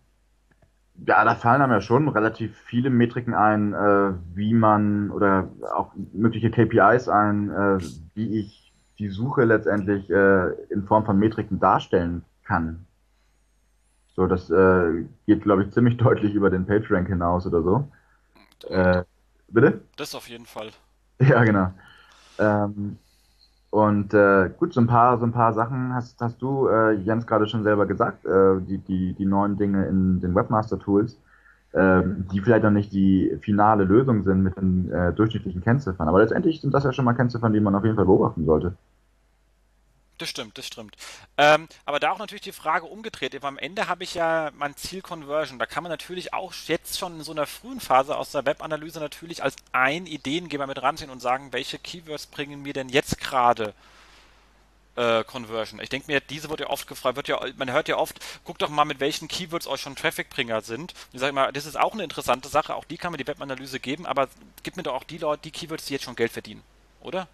ja, 1.07 1.24
da 1.24 1.34
fallen 1.34 1.62
einem 1.62 1.72
ja 1.72 1.80
schon 1.80 2.09
relativ 2.09 2.57
viele 2.59 2.90
Metriken 2.90 3.34
ein, 3.34 3.72
äh, 3.72 4.12
wie 4.34 4.55
man 4.55 5.11
oder 5.11 5.48
auch 5.74 5.92
mögliche 6.12 6.51
KPIs 6.51 7.09
ein, 7.09 7.51
äh, 7.51 7.78
wie 8.14 8.40
ich 8.40 8.72
die 8.98 9.09
Suche 9.09 9.44
letztendlich 9.44 10.11
äh, 10.11 10.51
in 10.70 10.84
Form 10.86 11.05
von 11.07 11.18
Metriken 11.18 11.59
darstellen 11.59 12.24
kann. 12.44 12.86
So, 14.14 14.26
das 14.26 14.51
äh, 14.51 15.07
geht, 15.26 15.42
glaube 15.42 15.64
ich, 15.64 15.72
ziemlich 15.72 15.96
deutlich 15.98 16.34
über 16.34 16.51
den 16.51 16.66
PageRank 16.66 17.09
hinaus 17.09 17.46
oder 17.46 17.62
so. 17.62 17.88
Äh, 18.68 19.05
bitte? 19.48 19.80
Das 19.96 20.14
auf 20.14 20.28
jeden 20.28 20.46
Fall. 20.46 20.70
Ja, 21.18 21.42
genau. 21.44 21.72
Ähm, 22.38 22.98
und 23.70 24.12
äh, 24.14 24.50
gut, 24.58 24.72
so 24.74 24.80
ein 24.80 24.88
paar, 24.88 25.18
so 25.18 25.24
ein 25.24 25.32
paar 25.32 25.52
Sachen 25.52 25.94
hast, 25.94 26.20
hast 26.20 26.42
du, 26.42 26.66
äh, 26.68 26.92
Jens, 26.92 27.26
gerade 27.26 27.46
schon 27.46 27.62
selber 27.62 27.86
gesagt, 27.86 28.26
äh, 28.26 28.60
die, 28.60 28.78
die, 28.78 29.12
die 29.14 29.26
neuen 29.26 29.56
Dinge 29.56 29.86
in 29.86 30.20
den 30.20 30.34
Webmaster-Tools, 30.34 31.16
äh, 31.72 32.02
die 32.32 32.40
vielleicht 32.40 32.64
noch 32.64 32.72
nicht 32.72 32.92
die 32.92 33.38
finale 33.40 33.84
Lösung 33.84 34.24
sind 34.24 34.42
mit 34.42 34.56
den 34.56 34.90
äh, 34.90 35.12
durchschnittlichen 35.12 35.62
Kennziffern. 35.62 36.08
Aber 36.08 36.18
letztendlich 36.18 36.60
sind 36.60 36.74
das 36.74 36.84
ja 36.84 36.92
schon 36.92 37.04
mal 37.04 37.14
Kennziffern, 37.14 37.52
die 37.52 37.60
man 37.60 37.74
auf 37.76 37.84
jeden 37.84 37.96
Fall 37.96 38.06
beobachten 38.06 38.44
sollte. 38.44 38.74
Das 40.20 40.28
stimmt, 40.28 40.58
das 40.58 40.66
stimmt. 40.66 40.96
Ähm, 41.38 41.66
aber 41.86 41.98
da 41.98 42.10
auch 42.10 42.18
natürlich 42.18 42.42
die 42.42 42.52
Frage 42.52 42.84
umgedreht. 42.84 43.42
Am 43.42 43.56
Ende 43.56 43.88
habe 43.88 44.04
ich 44.04 44.12
ja 44.12 44.50
mein 44.54 44.76
Ziel 44.76 45.00
Conversion. 45.00 45.58
Da 45.58 45.64
kann 45.64 45.82
man 45.82 45.88
natürlich 45.88 46.34
auch 46.34 46.52
jetzt 46.66 46.98
schon 46.98 47.14
in 47.14 47.22
so 47.22 47.32
einer 47.32 47.46
frühen 47.46 47.80
Phase 47.80 48.18
aus 48.18 48.30
der 48.30 48.44
Webanalyse 48.44 49.00
natürlich 49.00 49.42
als 49.42 49.56
ein 49.72 50.04
Ideengeber 50.04 50.66
mit 50.66 50.82
ranziehen 50.82 51.08
und 51.08 51.20
sagen, 51.20 51.54
welche 51.54 51.78
Keywords 51.78 52.26
bringen 52.26 52.60
mir 52.60 52.74
denn 52.74 52.90
jetzt 52.90 53.18
gerade 53.18 53.72
äh, 54.96 55.24
Conversion. 55.24 55.80
Ich 55.80 55.88
denke 55.88 56.12
mir, 56.12 56.20
diese 56.20 56.50
wird 56.50 56.60
ja 56.60 56.68
oft 56.68 56.86
gefragt, 56.86 57.16
wird 57.16 57.28
ja, 57.28 57.40
man 57.56 57.72
hört 57.72 57.88
ja 57.88 57.96
oft, 57.96 58.20
guckt 58.44 58.60
doch 58.60 58.68
mal, 58.68 58.84
mit 58.84 59.00
welchen 59.00 59.26
Keywords 59.26 59.66
euch 59.66 59.80
schon 59.80 59.96
Trafficbringer 59.96 60.60
sind. 60.60 60.92
Ich 61.14 61.20
sage 61.20 61.32
mal, 61.32 61.50
das 61.50 61.64
ist 61.64 61.80
auch 61.80 61.94
eine 61.94 62.04
interessante 62.04 62.50
Sache, 62.50 62.74
auch 62.74 62.84
die 62.84 62.98
kann 62.98 63.12
mir 63.12 63.18
die 63.18 63.26
Webanalyse 63.26 63.80
geben, 63.80 64.04
aber 64.04 64.28
gib 64.64 64.76
mir 64.76 64.82
doch 64.82 64.96
auch 64.96 65.04
die 65.04 65.16
Leute, 65.16 65.40
die 65.44 65.50
Keywords, 65.50 65.86
die 65.86 65.94
jetzt 65.94 66.04
schon 66.04 66.16
Geld 66.16 66.32
verdienen, 66.32 66.62
oder? 67.00 67.26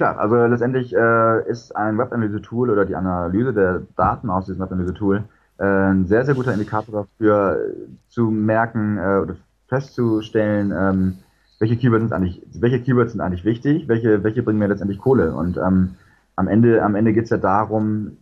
Klar, 0.00 0.18
also 0.18 0.34
letztendlich 0.46 0.96
äh, 0.96 1.46
ist 1.46 1.76
ein 1.76 1.98
Webanalyse-Tool 1.98 2.70
oder 2.70 2.86
die 2.86 2.96
Analyse 2.96 3.52
der 3.52 3.82
Daten 3.96 4.30
aus 4.30 4.46
diesem 4.46 4.62
Webanalyse-Tool 4.62 5.24
äh, 5.58 5.62
ein 5.62 6.06
sehr, 6.06 6.24
sehr 6.24 6.34
guter 6.34 6.54
Indikator 6.54 7.02
dafür, 7.02 7.58
äh, 7.58 8.08
zu 8.08 8.30
merken 8.30 8.96
äh, 8.96 9.18
oder 9.18 9.36
festzustellen, 9.68 10.72
ähm, 10.74 11.18
welche 11.58 11.76
Keywords 11.76 12.04
sind 12.04 12.14
eigentlich, 12.14 12.40
welche 12.54 12.80
Keywords 12.80 13.12
sind 13.12 13.20
eigentlich 13.20 13.44
wichtig, 13.44 13.88
welche, 13.88 14.24
welche 14.24 14.42
bringen 14.42 14.58
mir 14.58 14.68
letztendlich 14.68 15.00
Kohle. 15.00 15.34
Und 15.34 15.58
ähm, 15.58 15.96
am 16.34 16.48
Ende, 16.48 16.82
am 16.82 16.94
Ende 16.94 17.12
geht 17.12 17.24
es 17.24 17.30
ja 17.30 17.36
darum, 17.36 18.16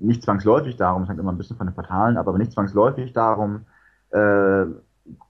nicht 0.00 0.22
zwangsläufig 0.22 0.78
darum, 0.78 1.02
es 1.02 1.10
hängt 1.10 1.20
immer 1.20 1.32
ein 1.32 1.36
bisschen 1.36 1.58
von 1.58 1.66
den 1.66 1.74
Portalen 1.74 2.16
ab, 2.16 2.26
aber 2.26 2.38
nicht 2.38 2.52
zwangsläufig 2.52 3.12
darum, 3.12 3.66
äh, 4.12 4.64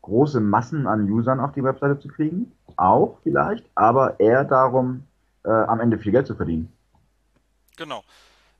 große 0.02 0.38
Massen 0.38 0.86
an 0.86 1.10
Usern 1.10 1.40
auf 1.40 1.50
die 1.54 1.64
Webseite 1.64 1.98
zu 1.98 2.06
kriegen. 2.06 2.52
Auch 2.76 3.18
vielleicht, 3.24 3.68
aber 3.74 4.20
eher 4.20 4.44
darum, 4.44 5.02
äh, 5.44 5.50
am 5.50 5.80
Ende 5.80 5.98
viel 5.98 6.12
Geld 6.12 6.26
zu 6.26 6.34
verdienen. 6.34 6.72
Genau. 7.76 8.02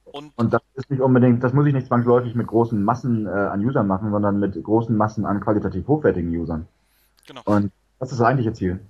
Und, 0.05 0.33
und, 0.37 0.53
das 0.53 0.63
ist 0.75 0.91
nicht 0.91 1.01
unbedingt, 1.01 1.45
das 1.45 1.53
muss 1.53 1.67
ich 1.67 1.75
nicht 1.75 1.87
zwangsläufig 1.87 2.35
mit 2.35 2.47
großen 2.47 2.83
Massen 2.83 3.27
äh, 3.27 3.31
an 3.31 3.65
Usern 3.65 3.87
machen, 3.87 4.11
sondern 4.11 4.39
mit 4.41 4.63
großen 4.63 4.97
Massen 4.97 5.27
an 5.27 5.41
qualitativ 5.41 5.87
hochwertigen 5.87 6.35
Usern. 6.35 6.67
Genau. 7.27 7.43
Und 7.45 7.73
das 7.99 8.11
ist 8.13 8.19
das 8.19 8.27
eigentliche 8.27 8.55
Ziel. 8.55 8.81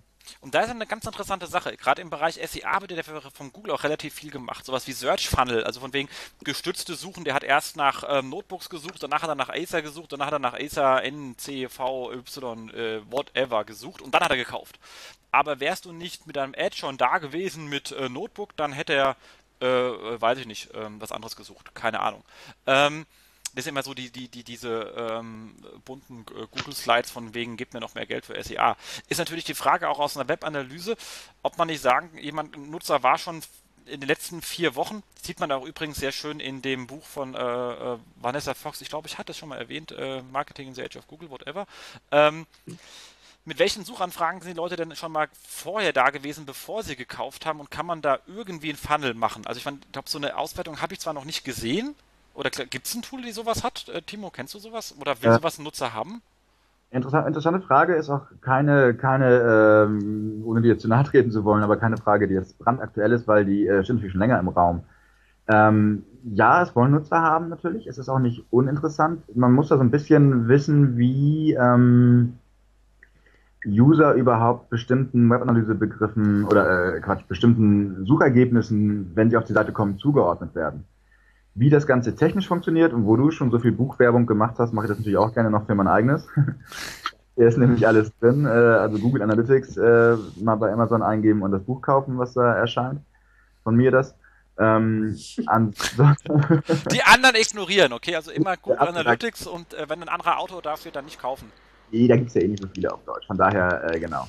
Und 0.40 0.54
da 0.54 0.60
ist 0.60 0.70
eine 0.70 0.86
ganz 0.86 1.06
interessante 1.06 1.46
Sache. 1.46 1.76
Gerade 1.76 2.02
im 2.02 2.10
Bereich 2.10 2.34
SEA 2.34 2.80
wird 2.80 2.92
ja 2.92 3.02
von 3.02 3.52
Google 3.52 3.72
auch 3.72 3.84
relativ 3.84 4.14
viel 4.14 4.30
gemacht. 4.30 4.64
Sowas 4.64 4.86
wie 4.86 4.92
Search 4.92 5.28
Funnel, 5.28 5.64
also 5.64 5.80
von 5.80 5.92
wegen 5.92 6.08
gestützte 6.44 6.94
Suchen. 6.94 7.24
Der 7.24 7.34
hat 7.34 7.44
erst 7.44 7.76
nach 7.76 8.04
ähm, 8.08 8.28
Notebooks 8.28 8.68
gesucht, 8.68 9.02
danach 9.02 9.22
hat 9.22 9.28
er 9.28 9.34
nach 9.34 9.48
Acer 9.48 9.82
gesucht, 9.82 10.12
danach 10.12 10.26
hat 10.26 10.34
er 10.34 10.38
nach 10.38 10.54
Acer 10.54 11.02
N, 11.02 11.36
C, 11.38 11.68
V, 11.68 12.12
Y, 12.12 12.70
äh, 12.70 13.00
whatever 13.10 13.64
gesucht 13.64 14.02
und 14.02 14.14
dann 14.14 14.22
hat 14.22 14.30
er 14.30 14.36
gekauft. 14.36 14.78
Aber 15.30 15.60
wärst 15.60 15.84
du 15.84 15.92
nicht 15.92 16.26
mit 16.26 16.36
deinem 16.36 16.54
Ad 16.56 16.76
schon 16.76 16.96
da 16.96 17.18
gewesen 17.18 17.68
mit 17.68 17.92
äh, 17.92 18.08
Notebook, 18.08 18.56
dann 18.56 18.72
hätte 18.72 18.94
er, 18.94 19.16
äh, 19.60 19.66
äh 19.66 20.20
weiß 20.20 20.38
ich 20.38 20.46
nicht, 20.46 20.70
ähm, 20.74 21.00
was 21.00 21.12
anderes 21.12 21.36
gesucht. 21.36 21.74
Keine 21.74 22.00
Ahnung. 22.00 22.24
Ähm, 22.66 23.06
das 23.54 23.64
sind 23.64 23.74
immer 23.74 23.82
so 23.82 23.94
die, 23.94 24.10
die, 24.10 24.28
die, 24.28 24.44
diese 24.44 24.94
ähm, 24.96 25.54
bunten 25.84 26.24
äh, 26.30 26.46
Google-Slides 26.50 27.10
von 27.10 27.34
wegen, 27.34 27.56
gibt 27.56 27.74
mir 27.74 27.80
noch 27.80 27.94
mehr 27.94 28.06
Geld 28.06 28.26
für 28.26 28.42
SEA. 28.42 28.76
Ist 29.08 29.18
natürlich 29.18 29.44
die 29.44 29.54
Frage 29.54 29.88
auch 29.88 29.98
aus 29.98 30.16
einer 30.16 30.28
Webanalyse, 30.28 30.96
ob 31.42 31.58
man 31.58 31.68
nicht 31.68 31.80
sagen, 31.80 32.16
jemand, 32.18 32.56
ein 32.56 32.70
Nutzer 32.70 33.02
war 33.02 33.18
schon 33.18 33.42
in 33.86 34.00
den 34.00 34.06
letzten 34.06 34.42
vier 34.42 34.74
Wochen, 34.74 35.02
sieht 35.22 35.40
man 35.40 35.50
auch 35.50 35.64
übrigens 35.64 35.98
sehr 35.98 36.12
schön 36.12 36.40
in 36.40 36.62
dem 36.62 36.86
Buch 36.86 37.04
von 37.04 37.34
äh, 37.34 37.38
äh, 37.38 37.98
Vanessa 38.16 38.54
Fox, 38.54 38.80
ich 38.80 38.90
glaube, 38.90 39.08
ich 39.08 39.18
hatte 39.18 39.32
es 39.32 39.38
schon 39.38 39.48
mal 39.48 39.58
erwähnt, 39.58 39.92
äh, 39.92 40.22
Marketing 40.30 40.68
in 40.68 40.74
the 40.74 40.82
Age 40.82 40.96
of 40.96 41.06
Google, 41.06 41.30
whatever. 41.30 41.66
Ähm, 42.12 42.46
mit 43.48 43.58
welchen 43.58 43.82
Suchanfragen 43.84 44.40
sind 44.42 44.52
die 44.52 44.56
Leute 44.56 44.76
denn 44.76 44.94
schon 44.94 45.10
mal 45.10 45.26
vorher 45.32 45.94
da 45.94 46.10
gewesen, 46.10 46.44
bevor 46.44 46.82
sie 46.82 46.96
gekauft 46.96 47.46
haben 47.46 47.60
und 47.60 47.70
kann 47.70 47.86
man 47.86 48.02
da 48.02 48.18
irgendwie 48.26 48.68
einen 48.68 48.76
Funnel 48.76 49.14
machen? 49.14 49.46
Also 49.46 49.58
ich 49.58 49.64
glaube, 49.90 50.08
so 50.08 50.18
eine 50.18 50.36
Auswertung 50.36 50.82
habe 50.82 50.92
ich 50.92 51.00
zwar 51.00 51.14
noch 51.14 51.24
nicht 51.24 51.44
gesehen, 51.44 51.94
oder 52.34 52.50
gibt 52.50 52.86
es 52.86 52.94
ein 52.94 53.02
Tool, 53.02 53.22
die 53.22 53.32
sowas 53.32 53.64
hat? 53.64 53.88
Äh, 53.88 54.02
Timo, 54.02 54.30
kennst 54.30 54.54
du 54.54 54.60
sowas? 54.60 54.94
Oder 55.00 55.20
will 55.22 55.30
ja. 55.30 55.36
sowas 55.36 55.58
ein 55.58 55.64
Nutzer 55.64 55.92
haben? 55.92 56.22
Interessant, 56.90 57.26
interessante 57.26 57.60
Frage 57.60 57.94
ist 57.96 58.08
auch 58.10 58.26
keine, 58.40 58.94
keine 58.94 59.86
ähm, 59.88 60.42
ohne 60.44 60.60
dir 60.60 60.78
zu 60.78 60.86
nahe 60.86 61.04
treten 61.04 61.30
zu 61.30 61.44
wollen, 61.44 61.64
aber 61.64 61.78
keine 61.78 61.96
Frage, 61.96 62.28
die 62.28 62.34
jetzt 62.34 62.58
brandaktuell 62.58 63.12
ist, 63.12 63.26
weil 63.26 63.44
die 63.44 63.66
äh, 63.66 63.78
natürlich 63.78 64.12
schon 64.12 64.20
länger 64.20 64.38
im 64.38 64.48
Raum. 64.48 64.84
Ähm, 65.48 66.04
ja, 66.22 66.62
es 66.62 66.76
wollen 66.76 66.92
Nutzer 66.92 67.20
haben 67.20 67.48
natürlich. 67.48 67.86
Es 67.86 67.98
ist 67.98 68.08
auch 68.08 68.20
nicht 68.20 68.44
uninteressant. 68.50 69.22
Man 69.34 69.52
muss 69.52 69.68
da 69.68 69.76
so 69.76 69.82
ein 69.82 69.90
bisschen 69.90 70.48
wissen, 70.48 70.96
wie 70.96 71.54
ähm, 71.54 72.38
User 73.66 74.14
überhaupt 74.14 74.70
bestimmten 74.70 75.28
Webanalysebegriffen 75.30 76.44
oder 76.44 76.94
äh, 76.94 77.00
Quatsch, 77.00 77.26
bestimmten 77.26 78.06
Suchergebnissen, 78.06 79.12
wenn 79.14 79.30
sie 79.30 79.36
auf 79.36 79.44
die 79.44 79.52
Seite 79.52 79.72
kommen, 79.72 79.98
zugeordnet 79.98 80.54
werden. 80.54 80.84
Wie 81.54 81.70
das 81.70 81.86
Ganze 81.86 82.14
technisch 82.14 82.46
funktioniert 82.46 82.92
und 82.92 83.04
wo 83.04 83.16
du 83.16 83.30
schon 83.30 83.50
so 83.50 83.58
viel 83.58 83.72
Buchwerbung 83.72 84.26
gemacht 84.26 84.54
hast, 84.58 84.72
mache 84.72 84.86
ich 84.86 84.90
das 84.90 84.98
natürlich 84.98 85.18
auch 85.18 85.34
gerne 85.34 85.50
noch 85.50 85.66
für 85.66 85.74
mein 85.74 85.88
eigenes. 85.88 86.28
Hier 87.36 87.48
ist 87.48 87.58
nämlich 87.58 87.86
alles 87.86 88.12
drin. 88.18 88.46
Äh, 88.46 88.48
also 88.48 88.98
Google 88.98 89.22
Analytics 89.22 89.76
äh, 89.76 90.16
mal 90.40 90.56
bei 90.56 90.72
Amazon 90.72 91.02
eingeben 91.02 91.42
und 91.42 91.52
das 91.52 91.62
Buch 91.62 91.82
kaufen, 91.82 92.18
was 92.18 92.34
da 92.34 92.54
erscheint. 92.54 93.00
Von 93.64 93.76
mir 93.76 93.90
das. 93.90 94.14
Ähm, 94.58 95.16
die 96.92 97.02
anderen 97.04 97.36
ignorieren, 97.36 97.92
okay? 97.92 98.16
Also 98.16 98.32
immer 98.32 98.56
Google 98.56 98.88
Analytics 98.88 99.46
und 99.46 99.72
äh, 99.74 99.88
wenn 99.88 100.02
ein 100.02 100.08
anderer 100.08 100.38
Autor 100.38 100.62
dafür, 100.62 100.90
dann 100.90 101.04
nicht 101.04 101.20
kaufen. 101.20 101.52
Nee, 101.90 102.08
da 102.08 102.16
gibt 102.16 102.28
es 102.28 102.34
ja 102.34 102.42
eh 102.42 102.48
nicht 102.48 102.62
so 102.62 102.68
viele 102.68 102.92
auf 102.92 103.04
Deutsch. 103.04 103.26
Von 103.26 103.36
daher, 103.36 103.94
äh, 103.94 103.98
genau. 103.98 104.26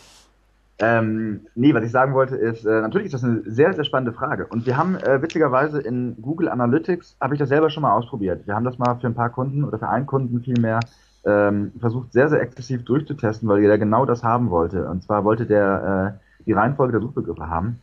Ähm, 0.82 1.42
nee, 1.56 1.74
was 1.74 1.84
ich 1.84 1.92
sagen 1.92 2.14
wollte 2.14 2.38
ist, 2.38 2.66
äh, 2.66 2.82
natürlich 2.82 3.08
ist 3.08 3.14
das 3.14 3.24
eine 3.24 3.42
sehr, 3.46 3.74
sehr 3.74 3.84
spannende 3.84 4.14
Frage. 4.14 4.48
Und 4.48 4.66
wir 4.66 4.78
haben 4.78 4.96
äh, 4.96 5.22
witzigerweise 5.22 5.82
in 5.82 6.16
Google 6.22 6.48
Analytics, 6.48 7.18
habe 7.20 7.36
ich 7.36 7.40
das 7.40 7.50
selber 7.50 7.70
schon 7.70 7.84
mal 7.84 7.92
ausprobiert. 7.92 8.48
Wir 8.48 8.56
haben 8.56 8.64
das 8.64 8.78
mal 8.78 8.96
für 8.96 9.08
ein 9.08 9.14
paar 9.14 9.30
Kunden 9.30 9.66
oder 9.66 9.78
für 9.78 9.90
einen 9.90 10.06
Kunden 10.06 10.42
vielmehr 10.42 10.80
ähm, 11.26 11.74
versucht, 11.82 12.14
sehr, 12.14 12.30
sehr 12.30 12.42
exzessiv 12.42 12.86
durchzutesten, 12.86 13.48
weil 13.50 13.62
der 13.62 13.78
genau 13.78 14.06
das 14.06 14.24
haben 14.24 14.50
wollte. 14.50 14.88
Und 14.88 15.04
zwar 15.04 15.26
wollte 15.26 15.46
der 15.46 16.16
äh, 16.16 16.44
die 16.46 16.54
Reihenfolge 16.54 16.94
der 16.94 17.02
Suchbegriffe 17.02 17.50
haben, 17.50 17.82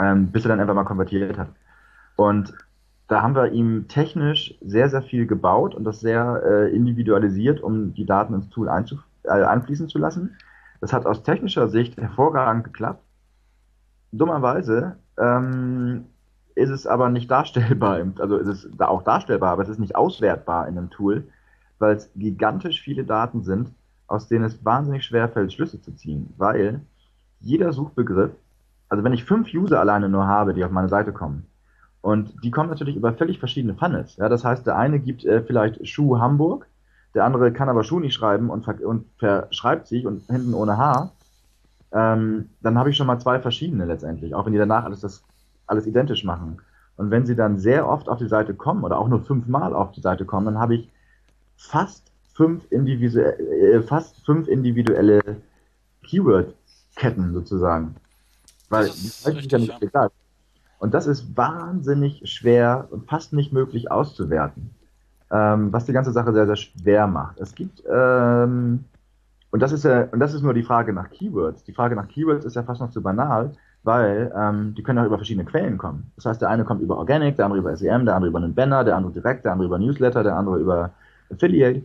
ähm, 0.00 0.28
bis 0.30 0.44
er 0.44 0.50
dann 0.50 0.60
einfach 0.60 0.74
mal 0.74 0.84
konvertiert 0.84 1.36
hat. 1.36 1.48
Und 2.14 2.54
da 3.12 3.20
haben 3.20 3.34
wir 3.34 3.52
ihm 3.52 3.88
technisch 3.88 4.54
sehr, 4.62 4.88
sehr 4.88 5.02
viel 5.02 5.26
gebaut 5.26 5.74
und 5.74 5.84
das 5.84 6.00
sehr 6.00 6.42
äh, 6.46 6.74
individualisiert, 6.74 7.60
um 7.62 7.92
die 7.92 8.06
Daten 8.06 8.32
ins 8.32 8.48
Tool 8.48 8.68
äh, 8.68 9.28
einfließen 9.28 9.86
zu 9.90 9.98
lassen. 9.98 10.38
Das 10.80 10.94
hat 10.94 11.04
aus 11.04 11.22
technischer 11.22 11.68
Sicht 11.68 11.98
hervorragend 11.98 12.64
geklappt. 12.64 13.04
Dummerweise 14.12 14.96
ähm, 15.18 16.06
ist 16.54 16.70
es 16.70 16.86
aber 16.86 17.10
nicht 17.10 17.30
darstellbar, 17.30 18.00
also 18.18 18.38
ist 18.38 18.48
es 18.48 18.80
auch 18.80 19.02
darstellbar, 19.02 19.52
aber 19.52 19.62
es 19.62 19.68
ist 19.68 19.78
nicht 19.78 19.94
auswertbar 19.94 20.66
in 20.66 20.78
einem 20.78 20.88
Tool, 20.88 21.28
weil 21.78 21.96
es 21.96 22.10
gigantisch 22.16 22.80
viele 22.80 23.04
Daten 23.04 23.42
sind, 23.42 23.72
aus 24.06 24.28
denen 24.28 24.46
es 24.46 24.64
wahnsinnig 24.64 25.04
schwer 25.04 25.28
fällt, 25.28 25.52
Schlüsse 25.52 25.82
zu 25.82 25.94
ziehen, 25.94 26.32
weil 26.38 26.80
jeder 27.40 27.74
Suchbegriff, 27.74 28.30
also 28.88 29.04
wenn 29.04 29.12
ich 29.12 29.24
fünf 29.24 29.52
User 29.52 29.80
alleine 29.80 30.08
nur 30.08 30.26
habe, 30.26 30.54
die 30.54 30.64
auf 30.64 30.70
meine 30.70 30.88
Seite 30.88 31.12
kommen, 31.12 31.46
und 32.02 32.34
die 32.42 32.50
kommen 32.50 32.68
natürlich 32.68 32.96
über 32.96 33.14
völlig 33.14 33.38
verschiedene 33.38 33.74
Funnels. 33.74 34.16
Ja, 34.16 34.28
das 34.28 34.44
heißt, 34.44 34.66
der 34.66 34.76
eine 34.76 35.00
gibt 35.00 35.24
äh, 35.24 35.42
vielleicht 35.42 35.86
Schuh 35.88 36.18
Hamburg, 36.18 36.66
der 37.14 37.24
andere 37.24 37.52
kann 37.52 37.68
aber 37.68 37.84
Schuh 37.84 38.00
nicht 38.00 38.14
schreiben 38.14 38.50
und, 38.50 38.64
ver 38.64 38.84
und 38.84 39.06
verschreibt 39.18 39.86
sich 39.86 40.06
und 40.06 40.24
hinten 40.26 40.52
ohne 40.54 40.76
H. 40.76 41.12
Ähm, 41.92 42.50
dann 42.60 42.78
habe 42.78 42.90
ich 42.90 42.96
schon 42.96 43.06
mal 43.06 43.20
zwei 43.20 43.38
verschiedene 43.38 43.84
letztendlich, 43.84 44.34
auch 44.34 44.44
wenn 44.44 44.52
die 44.52 44.58
danach 44.58 44.84
alles 44.84 45.00
das 45.00 45.22
alles 45.66 45.86
identisch 45.86 46.24
machen. 46.24 46.60
Und 46.96 47.10
wenn 47.10 47.24
sie 47.24 47.36
dann 47.36 47.58
sehr 47.58 47.88
oft 47.88 48.08
auf 48.08 48.18
die 48.18 48.28
Seite 48.28 48.54
kommen 48.54 48.84
oder 48.84 48.98
auch 48.98 49.08
nur 49.08 49.22
fünfmal 49.22 49.74
auf 49.74 49.92
die 49.92 50.00
Seite 50.00 50.24
kommen, 50.24 50.46
dann 50.46 50.58
habe 50.58 50.74
ich 50.74 50.90
fast 51.56 52.10
fünf, 52.34 52.64
individuelle, 52.70 53.38
äh, 53.38 53.82
fast 53.82 54.24
fünf 54.26 54.48
individuelle 54.48 55.20
Keyword-Ketten 56.04 57.32
sozusagen. 57.32 57.94
Weil 58.68 58.86
die 58.86 59.08
Seite 59.08 59.38
ist 59.38 59.52
ja 59.52 59.58
nicht 59.58 59.94
ja. 59.94 60.10
Und 60.82 60.94
das 60.94 61.06
ist 61.06 61.36
wahnsinnig 61.36 62.22
schwer 62.24 62.88
und 62.90 63.08
fast 63.08 63.32
nicht 63.32 63.52
möglich 63.52 63.92
auszuwerten, 63.92 64.70
ähm, 65.30 65.72
was 65.72 65.84
die 65.84 65.92
ganze 65.92 66.10
Sache 66.10 66.32
sehr, 66.32 66.46
sehr 66.46 66.56
schwer 66.56 67.06
macht. 67.06 67.38
Es 67.38 67.54
gibt, 67.54 67.84
ähm, 67.88 68.82
und 69.52 69.62
das 69.62 69.70
ist 69.70 69.84
ja, 69.84 70.08
und 70.10 70.18
das 70.18 70.34
ist 70.34 70.42
nur 70.42 70.54
die 70.54 70.64
Frage 70.64 70.92
nach 70.92 71.10
Keywords. 71.10 71.62
Die 71.62 71.72
Frage 71.72 71.94
nach 71.94 72.08
Keywords 72.08 72.44
ist 72.44 72.56
ja 72.56 72.64
fast 72.64 72.80
noch 72.80 72.90
zu 72.90 73.00
banal, 73.00 73.52
weil 73.84 74.32
ähm, 74.36 74.74
die 74.74 74.82
können 74.82 74.98
auch 74.98 75.06
über 75.06 75.18
verschiedene 75.18 75.44
Quellen 75.44 75.78
kommen. 75.78 76.10
Das 76.16 76.26
heißt, 76.26 76.42
der 76.42 76.48
eine 76.48 76.64
kommt 76.64 76.82
über 76.82 76.96
Organic, 76.96 77.36
der 77.36 77.44
andere 77.44 77.60
über 77.60 77.76
SEM, 77.76 78.04
der 78.04 78.16
andere 78.16 78.30
über 78.30 78.40
einen 78.40 78.56
Banner, 78.56 78.82
der 78.82 78.96
andere 78.96 79.12
direkt, 79.12 79.44
der 79.44 79.52
andere 79.52 79.66
über 79.66 79.78
Newsletter, 79.78 80.24
der 80.24 80.34
andere 80.34 80.58
über 80.58 80.90
Affiliate. 81.30 81.84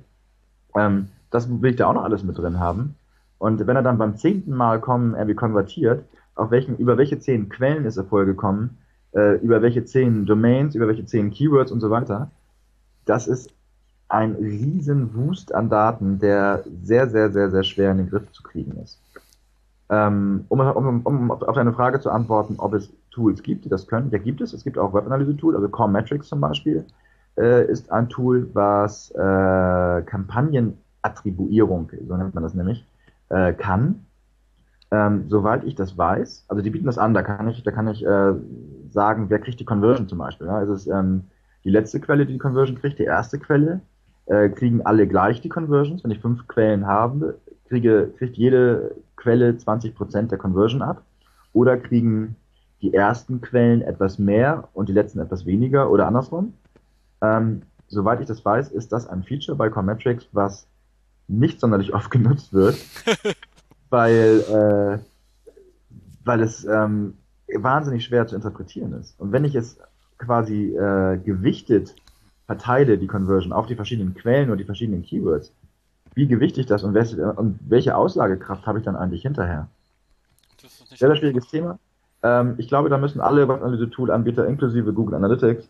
Ähm, 0.76 1.10
das 1.30 1.48
will 1.48 1.70
ich 1.70 1.76
da 1.76 1.86
auch 1.86 1.94
noch 1.94 2.04
alles 2.04 2.24
mit 2.24 2.36
drin 2.36 2.60
haben. 2.60 2.96
Und 3.38 3.60
wenn 3.68 3.76
er 3.76 3.84
dann 3.84 4.00
beim 4.00 4.18
zehnten 4.18 4.56
Mal 4.56 4.82
kommen, 4.82 5.14
irgendwie 5.14 5.36
konvertiert, 5.36 6.04
auf 6.34 6.50
welchen, 6.50 6.78
über 6.78 6.98
welche 6.98 7.20
zehn 7.20 7.48
Quellen 7.48 7.86
ist 7.86 7.98
er 7.98 8.04
vorgekommen, 8.04 8.80
äh, 9.18 9.36
über 9.38 9.62
welche 9.62 9.84
zehn 9.84 10.26
Domains, 10.26 10.76
über 10.76 10.88
welche 10.88 11.06
zehn 11.06 11.32
Keywords 11.32 11.72
und 11.72 11.82
so 11.82 11.90
weiter, 11.90 12.30
das 13.06 13.28
ist 13.28 13.52
ein 14.10 14.36
riesen 14.36 15.16
Wust 15.16 15.54
an 15.54 15.70
Daten, 15.70 16.20
der 16.20 16.64
sehr, 16.84 17.10
sehr, 17.10 17.32
sehr, 17.32 17.50
sehr 17.50 17.64
schwer 17.64 17.92
in 17.92 17.98
den 17.98 18.10
Griff 18.10 18.32
zu 18.32 18.44
kriegen 18.44 18.72
ist. 18.84 19.02
Ähm, 19.90 20.46
um, 20.50 20.60
um, 20.60 21.02
um 21.02 21.32
auf 21.32 21.56
deine 21.56 21.74
Frage 21.74 22.00
zu 22.00 22.12
antworten, 22.12 22.56
ob 22.58 22.74
es 22.74 22.92
Tools 23.12 23.42
gibt, 23.42 23.66
die 23.66 23.70
das 23.70 23.88
können, 23.88 24.12
ja 24.12 24.20
gibt 24.20 24.42
es. 24.42 24.54
Es 24.54 24.64
gibt 24.64 24.78
auch 24.78 24.94
Webanalyse-Tools, 24.94 25.56
also 25.56 25.68
Core 25.70 25.90
Metrics 25.90 26.28
zum 26.28 26.40
Beispiel, 26.40 26.86
äh, 27.38 27.66
ist 27.66 27.92
ein 27.92 28.10
Tool, 28.10 28.50
was 28.54 29.12
äh, 29.12 30.02
Kampagnenattribuierung, 30.04 31.90
so 32.08 32.18
nennt 32.18 32.36
man 32.36 32.44
das 32.44 32.54
nämlich, 32.54 32.86
äh, 33.30 33.54
kann. 33.54 34.06
Ähm, 34.90 35.26
soweit 35.28 35.66
ich 35.66 35.76
das 35.76 35.98
weiß, 35.98 36.46
also 36.48 36.62
die 36.62 36.70
bieten 36.70 36.86
das 36.86 36.98
an, 36.98 37.14
da 37.14 37.22
kann 37.22 37.48
ich, 37.50 37.62
da 37.64 37.72
kann 37.72 37.90
ich 37.90 38.06
äh, 38.06 38.34
sagen, 38.90 39.30
wer 39.30 39.40
kriegt 39.40 39.60
die 39.60 39.66
Conversion 39.66 40.08
zum 40.08 40.18
Beispiel. 40.18 40.48
Ja? 40.48 40.62
Ist 40.62 40.70
es 40.70 40.88
ähm, 40.88 41.26
die 41.66 41.70
letzte 41.70 42.00
Quelle, 42.00 42.26
die 42.26 42.34
die 42.34 42.40
Conversion 42.40 42.80
kriegt, 42.80 42.98
die 42.98 43.04
erste 43.04 43.38
Quelle, 43.38 43.82
äh, 44.28 44.50
kriegen 44.50 44.86
alle 44.86 45.08
gleich 45.08 45.42
die 45.42 45.50
Conversions. 45.50 46.04
Wenn 46.04 46.12
ich 46.12 46.20
fünf 46.20 46.48
Quellen 46.48 46.88
habe, 46.88 47.38
kriege, 47.68 48.14
kriegt 48.18 48.38
jede 48.38 48.96
Quelle 49.18 49.52
20% 49.52 50.28
der 50.28 50.38
Conversion 50.38 50.82
ab. 50.82 51.04
Oder 51.52 51.78
kriegen 51.78 52.36
die 52.82 52.94
ersten 52.94 53.42
Quellen 53.42 53.82
etwas 53.82 54.20
mehr 54.20 54.70
und 54.74 54.88
die 54.90 54.94
letzten 54.94 55.20
etwas 55.20 55.46
weniger 55.46 55.90
oder 55.90 56.08
andersrum. 56.08 56.54
Ähm, 57.22 57.64
soweit 57.88 58.22
ich 58.22 58.28
das 58.28 58.46
weiß, 58.46 58.70
ist 58.72 58.92
das 58.92 59.08
ein 59.08 59.24
Feature 59.24 59.58
bei 59.58 59.70
Cometrics, 59.70 60.28
was 60.32 60.68
nicht 61.28 61.60
sonderlich 61.60 61.94
oft 61.94 62.12
genutzt 62.12 62.54
wird, 62.54 62.78
weil, 63.90 65.00
äh, 65.00 65.00
weil 66.26 66.42
es 66.42 66.66
ähm, 66.66 67.16
wahnsinnig 67.54 68.04
schwer 68.06 68.28
zu 68.28 68.36
interpretieren 68.36 68.94
ist. 68.94 69.20
Und 69.20 69.32
wenn 69.32 69.46
ich 69.46 69.56
es 69.56 69.78
quasi 70.18 70.76
äh, 70.76 71.18
gewichtet 71.18 71.96
verteile, 72.46 72.98
die 72.98 73.08
Conversion, 73.08 73.54
auf 73.54 73.68
die 73.68 73.76
verschiedenen 73.76 74.16
Quellen 74.16 74.50
und 74.50 74.58
die 74.58 74.64
verschiedenen 74.64 75.04
Keywords, 75.04 75.52
wie 76.16 76.28
gewichte 76.28 76.60
ich 76.60 76.66
das 76.66 76.84
und 76.84 76.94
welche, 76.94 77.34
und 77.34 77.60
welche 77.68 77.96
Aussagekraft 77.96 78.66
habe 78.66 78.80
ich 78.80 78.86
dann 78.86 78.96
eigentlich 78.96 79.22
hinterher? 79.22 79.68
Das 80.62 80.72
ist 80.72 80.82
ein 80.82 80.98
sehr, 80.98 81.10
sehr 81.10 81.16
schwieriges 81.18 81.48
Thema. 81.48 81.78
Ähm, 82.24 82.56
ich 82.58 82.68
glaube, 82.68 82.90
da 82.90 82.98
müssen 82.98 83.22
alle 83.22 83.48
Webanalyse-Tool-Anbieter 83.48 84.48
inklusive 84.48 84.94
Google 84.94 85.16
Analytics 85.16 85.70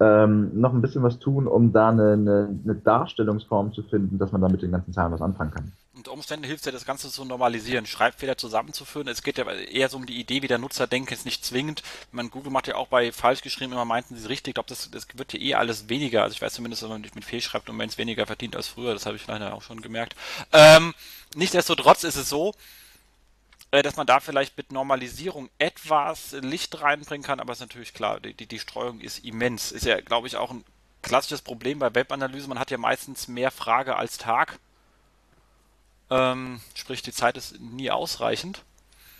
ähm, 0.00 0.58
noch 0.58 0.72
ein 0.72 0.80
bisschen 0.80 1.02
was 1.02 1.18
tun, 1.18 1.46
um 1.46 1.72
da 1.72 1.90
eine, 1.90 2.12
eine, 2.14 2.58
eine, 2.64 2.74
Darstellungsform 2.74 3.74
zu 3.74 3.82
finden, 3.82 4.18
dass 4.18 4.32
man 4.32 4.40
da 4.40 4.48
mit 4.48 4.62
den 4.62 4.72
ganzen 4.72 4.94
Zahlen 4.94 5.12
was 5.12 5.20
anfangen 5.20 5.50
kann. 5.50 5.72
Unter 5.94 6.12
Umständen 6.12 6.46
hilft 6.46 6.64
ja 6.64 6.72
das 6.72 6.86
Ganze 6.86 7.10
zu 7.10 7.26
normalisieren, 7.26 7.84
Schreibfehler 7.84 8.38
zusammenzuführen. 8.38 9.08
Es 9.08 9.22
geht 9.22 9.36
ja 9.36 9.44
eher 9.50 9.90
so 9.90 9.98
um 9.98 10.06
die 10.06 10.18
Idee, 10.18 10.40
wie 10.40 10.48
der 10.48 10.56
Nutzer 10.56 10.86
denkt, 10.86 11.12
ist 11.12 11.26
nicht 11.26 11.44
zwingend. 11.44 11.82
Man 12.12 12.30
Google 12.30 12.50
macht 12.50 12.66
ja 12.66 12.76
auch 12.76 12.88
bei 12.88 13.12
falsch 13.12 13.42
geschrieben 13.42 13.72
immer 13.72 13.84
meinten 13.84 14.16
sie 14.16 14.22
es 14.22 14.28
richtig. 14.30 14.52
Ich 14.52 14.54
glaube, 14.54 14.70
das, 14.70 14.90
das 14.90 15.06
wird 15.14 15.34
ja 15.34 15.40
eh 15.40 15.54
alles 15.54 15.90
weniger. 15.90 16.22
Also 16.22 16.32
ich 16.32 16.40
weiß 16.40 16.54
zumindest, 16.54 16.82
dass 16.82 16.88
man 16.88 17.02
nicht 17.02 17.14
mit 17.14 17.26
Fehlschreibdomains 17.26 17.98
weniger 17.98 18.24
verdient 18.24 18.56
als 18.56 18.68
früher. 18.68 18.94
Das 18.94 19.04
habe 19.04 19.16
ich 19.16 19.26
leider 19.26 19.52
auch 19.52 19.60
schon 19.60 19.82
gemerkt. 19.82 20.16
Ähm, 20.52 20.94
nichtsdestotrotz 21.34 22.04
ist 22.04 22.16
es 22.16 22.30
so, 22.30 22.54
dass 23.70 23.96
man 23.96 24.06
da 24.06 24.20
vielleicht 24.20 24.56
mit 24.56 24.72
Normalisierung 24.72 25.48
etwas 25.58 26.32
Licht 26.32 26.80
reinbringen 26.80 27.24
kann, 27.24 27.38
aber 27.40 27.52
es 27.52 27.58
ist 27.58 27.68
natürlich 27.68 27.94
klar, 27.94 28.20
die, 28.20 28.34
die 28.34 28.58
Streuung 28.58 29.00
ist 29.00 29.24
immens. 29.24 29.70
Ist 29.70 29.84
ja, 29.86 30.00
glaube 30.00 30.26
ich, 30.26 30.36
auch 30.36 30.50
ein 30.50 30.64
klassisches 31.02 31.42
Problem 31.42 31.78
bei 31.78 31.94
Webanalyse. 31.94 32.48
Man 32.48 32.58
hat 32.58 32.70
ja 32.70 32.78
meistens 32.78 33.28
mehr 33.28 33.50
Frage 33.50 33.96
als 33.96 34.18
Tag. 34.18 34.58
Ähm, 36.10 36.60
sprich, 36.74 37.02
die 37.02 37.12
Zeit 37.12 37.36
ist 37.36 37.60
nie 37.60 37.90
ausreichend. 37.90 38.64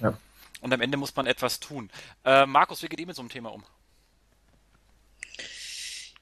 Ja. 0.00 0.18
Und 0.60 0.72
am 0.74 0.80
Ende 0.80 0.96
muss 0.96 1.14
man 1.14 1.26
etwas 1.26 1.60
tun. 1.60 1.90
Äh, 2.24 2.46
Markus, 2.46 2.82
wie 2.82 2.88
geht 2.88 3.00
ihr 3.00 3.06
mit 3.06 3.16
so 3.16 3.22
einem 3.22 3.30
Thema 3.30 3.50
um? 3.50 3.62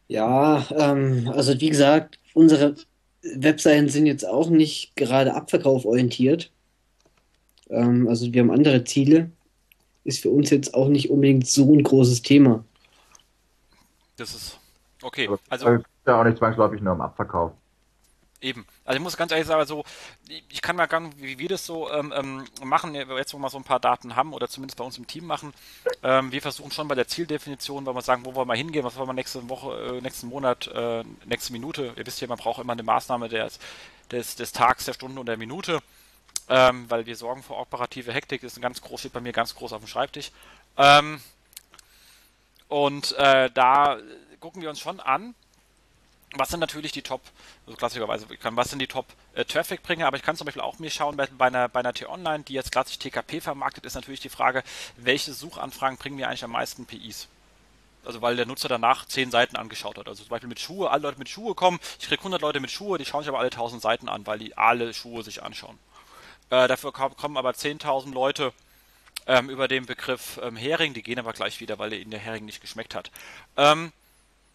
Ja, 0.06 0.66
ähm, 0.70 1.30
also 1.34 1.58
wie 1.60 1.70
gesagt, 1.70 2.18
unsere 2.34 2.76
Webseiten 3.22 3.88
sind 3.88 4.06
jetzt 4.06 4.26
auch 4.26 4.48
nicht 4.48 4.94
gerade 4.96 5.34
abverkauforientiert. 5.34 6.50
Ähm, 7.70 8.08
also 8.08 8.32
wir 8.32 8.42
haben 8.42 8.50
andere 8.50 8.84
Ziele. 8.84 9.30
Ist 10.04 10.22
für 10.22 10.30
uns 10.30 10.50
jetzt 10.50 10.74
auch 10.74 10.88
nicht 10.88 11.10
unbedingt 11.10 11.46
so 11.46 11.72
ein 11.72 11.82
großes 11.82 12.22
Thema. 12.22 12.64
Das 14.16 14.34
ist 14.34 14.58
okay. 15.02 15.28
Also 15.48 15.68
ist 15.68 15.84
ja 16.06 16.20
auch 16.20 16.24
nicht 16.24 16.38
zwangsläufig 16.38 16.80
nur 16.80 16.94
im 16.94 17.00
Abverkauf. 17.00 17.52
Eben. 18.40 18.66
Also 18.84 18.98
ich 18.98 19.02
muss 19.02 19.16
ganz 19.16 19.32
ehrlich 19.32 19.48
sagen, 19.48 19.66
so, 19.66 19.84
ich 20.48 20.62
kann 20.62 20.76
mal 20.76 20.88
sagen, 20.88 21.12
wie 21.16 21.40
wir 21.40 21.48
das 21.48 21.66
so 21.66 21.90
ähm, 21.90 22.12
ähm, 22.16 22.44
machen, 22.62 22.94
jetzt 22.94 23.34
wo 23.34 23.38
wir 23.38 23.50
so 23.50 23.58
ein 23.58 23.64
paar 23.64 23.80
Daten 23.80 24.14
haben 24.14 24.32
oder 24.32 24.48
zumindest 24.48 24.78
bei 24.78 24.84
uns 24.84 24.96
im 24.96 25.08
Team 25.08 25.26
machen. 25.26 25.52
Ähm, 26.04 26.30
wir 26.30 26.40
versuchen 26.40 26.70
schon 26.70 26.86
bei 26.86 26.94
der 26.94 27.08
Zieldefinition, 27.08 27.84
weil 27.84 27.94
wir 27.96 28.02
sagen, 28.02 28.24
wo 28.24 28.36
wollen 28.36 28.46
wir 28.46 28.54
hingehen, 28.54 28.84
was 28.84 28.96
wollen 28.96 29.08
wir 29.08 29.12
nächste 29.12 29.48
Woche, 29.48 29.96
äh, 29.96 30.00
nächsten 30.00 30.28
Monat, 30.28 30.68
äh, 30.68 31.02
nächste 31.26 31.52
Minute. 31.52 31.92
Ihr 31.96 32.06
wisst 32.06 32.20
ja, 32.20 32.28
man 32.28 32.38
braucht 32.38 32.62
immer 32.62 32.74
eine 32.74 32.84
Maßnahme 32.84 33.28
des, 33.28 33.58
des, 34.12 34.36
des 34.36 34.52
Tags, 34.52 34.84
der 34.84 34.92
Stunde 34.92 35.18
und 35.18 35.26
der 35.26 35.36
Minute 35.36 35.80
ähm, 36.49 36.88
weil 36.90 37.07
wir 37.07 37.16
sorgen 37.16 37.42
für 37.42 37.57
operative 37.57 38.12
Hektik, 38.12 38.42
ist 38.42 38.57
ein 38.57 38.62
ganz 38.62 38.80
groß, 38.80 39.01
steht 39.01 39.12
bei 39.12 39.20
mir 39.20 39.32
ganz 39.32 39.55
groß 39.55 39.72
auf 39.72 39.82
dem 39.82 39.88
Schreibtisch. 39.88 40.30
Ähm, 40.76 41.20
und 42.68 43.12
äh, 43.16 43.51
da 43.53 43.99
gucken 44.40 44.62
wir 44.62 44.70
uns 44.70 44.80
schon 44.80 45.01
an, 45.01 45.34
was 46.34 46.51
sind 46.51 46.61
natürlich 46.61 46.92
die 46.92 47.03
Top, 47.03 47.22
also 47.66 47.76
klassischerweise, 47.76 48.26
was 48.42 48.70
sind 48.70 48.80
die 48.80 48.86
Top 48.86 49.07
äh, 49.34 49.44
Traffic-Bringer, 49.44 50.07
aber 50.07 50.18
ich 50.18 50.22
kann 50.22 50.36
zum 50.36 50.44
Beispiel 50.44 50.62
auch 50.62 50.78
mir 50.78 50.90
schauen, 50.90 51.16
bei, 51.16 51.26
bei 51.26 51.46
einer, 51.46 51.68
bei 51.68 51.80
einer 51.80 51.94
T-Online, 51.94 52.44
die 52.44 52.53
jetzt 52.53 52.70
klassisch 52.70 52.99
TKP 52.99 53.40
vermarktet, 53.40 53.86
ist 53.86 53.94
natürlich 53.94 54.20
die 54.20 54.28
Frage, 54.28 54.62
welche 54.96 55.32
Suchanfragen 55.32 55.96
bringen 55.96 56.16
mir 56.16 56.28
eigentlich 56.28 56.44
am 56.44 56.53
meisten 56.53 56.84
PIs? 56.84 57.28
Also 58.05 58.22
weil 58.22 58.36
der 58.36 58.46
Nutzer 58.46 58.68
danach 58.68 59.07
zehn 59.07 59.30
Seiten 59.30 59.57
angeschaut 59.57 59.99
hat. 59.99 60.09
Also 60.09 60.22
zum 60.22 60.30
Beispiel 60.30 60.49
mit 60.49 60.61
Schuhe, 60.61 60.90
alle 60.90 61.03
Leute 61.03 61.18
mit 61.18 61.28
Schuhe 61.28 61.55
kommen, 61.55 61.78
ich 61.99 62.07
kriege 62.07 62.20
100 62.20 62.40
Leute 62.40 62.61
mit 62.61 62.70
Schuhe, 62.70 62.99
die 62.99 63.05
schauen 63.05 63.22
sich 63.22 63.28
aber 63.28 63.38
alle 63.38 63.51
1000 63.51 63.82
Seiten 63.82 64.09
an, 64.09 64.26
weil 64.26 64.38
die 64.38 64.57
alle 64.57 64.94
Schuhe 64.94 65.22
sich 65.22 65.42
anschauen. 65.42 65.78
Äh, 66.51 66.68
dafür 66.68 66.92
kommen 66.92 67.36
aber 67.36 67.51
10.000 67.51 68.12
Leute 68.12 68.53
ähm, 69.26 69.51
über 69.51 69.68
den 69.68 69.86
Begriff 69.86 70.40
ähm, 70.42 70.57
Hering, 70.57 70.94
die 70.94 71.03
gehen 71.03 71.18
aber 71.18 71.32
gleich 71.32 71.61
wieder, 71.61 71.78
weil 71.78 71.92
ihnen 71.92 72.11
der 72.11 72.20
Hering 72.20 72.44
nicht 72.44 72.61
geschmeckt 72.61 72.94
hat. 72.94 73.11
Ähm, 73.57 73.92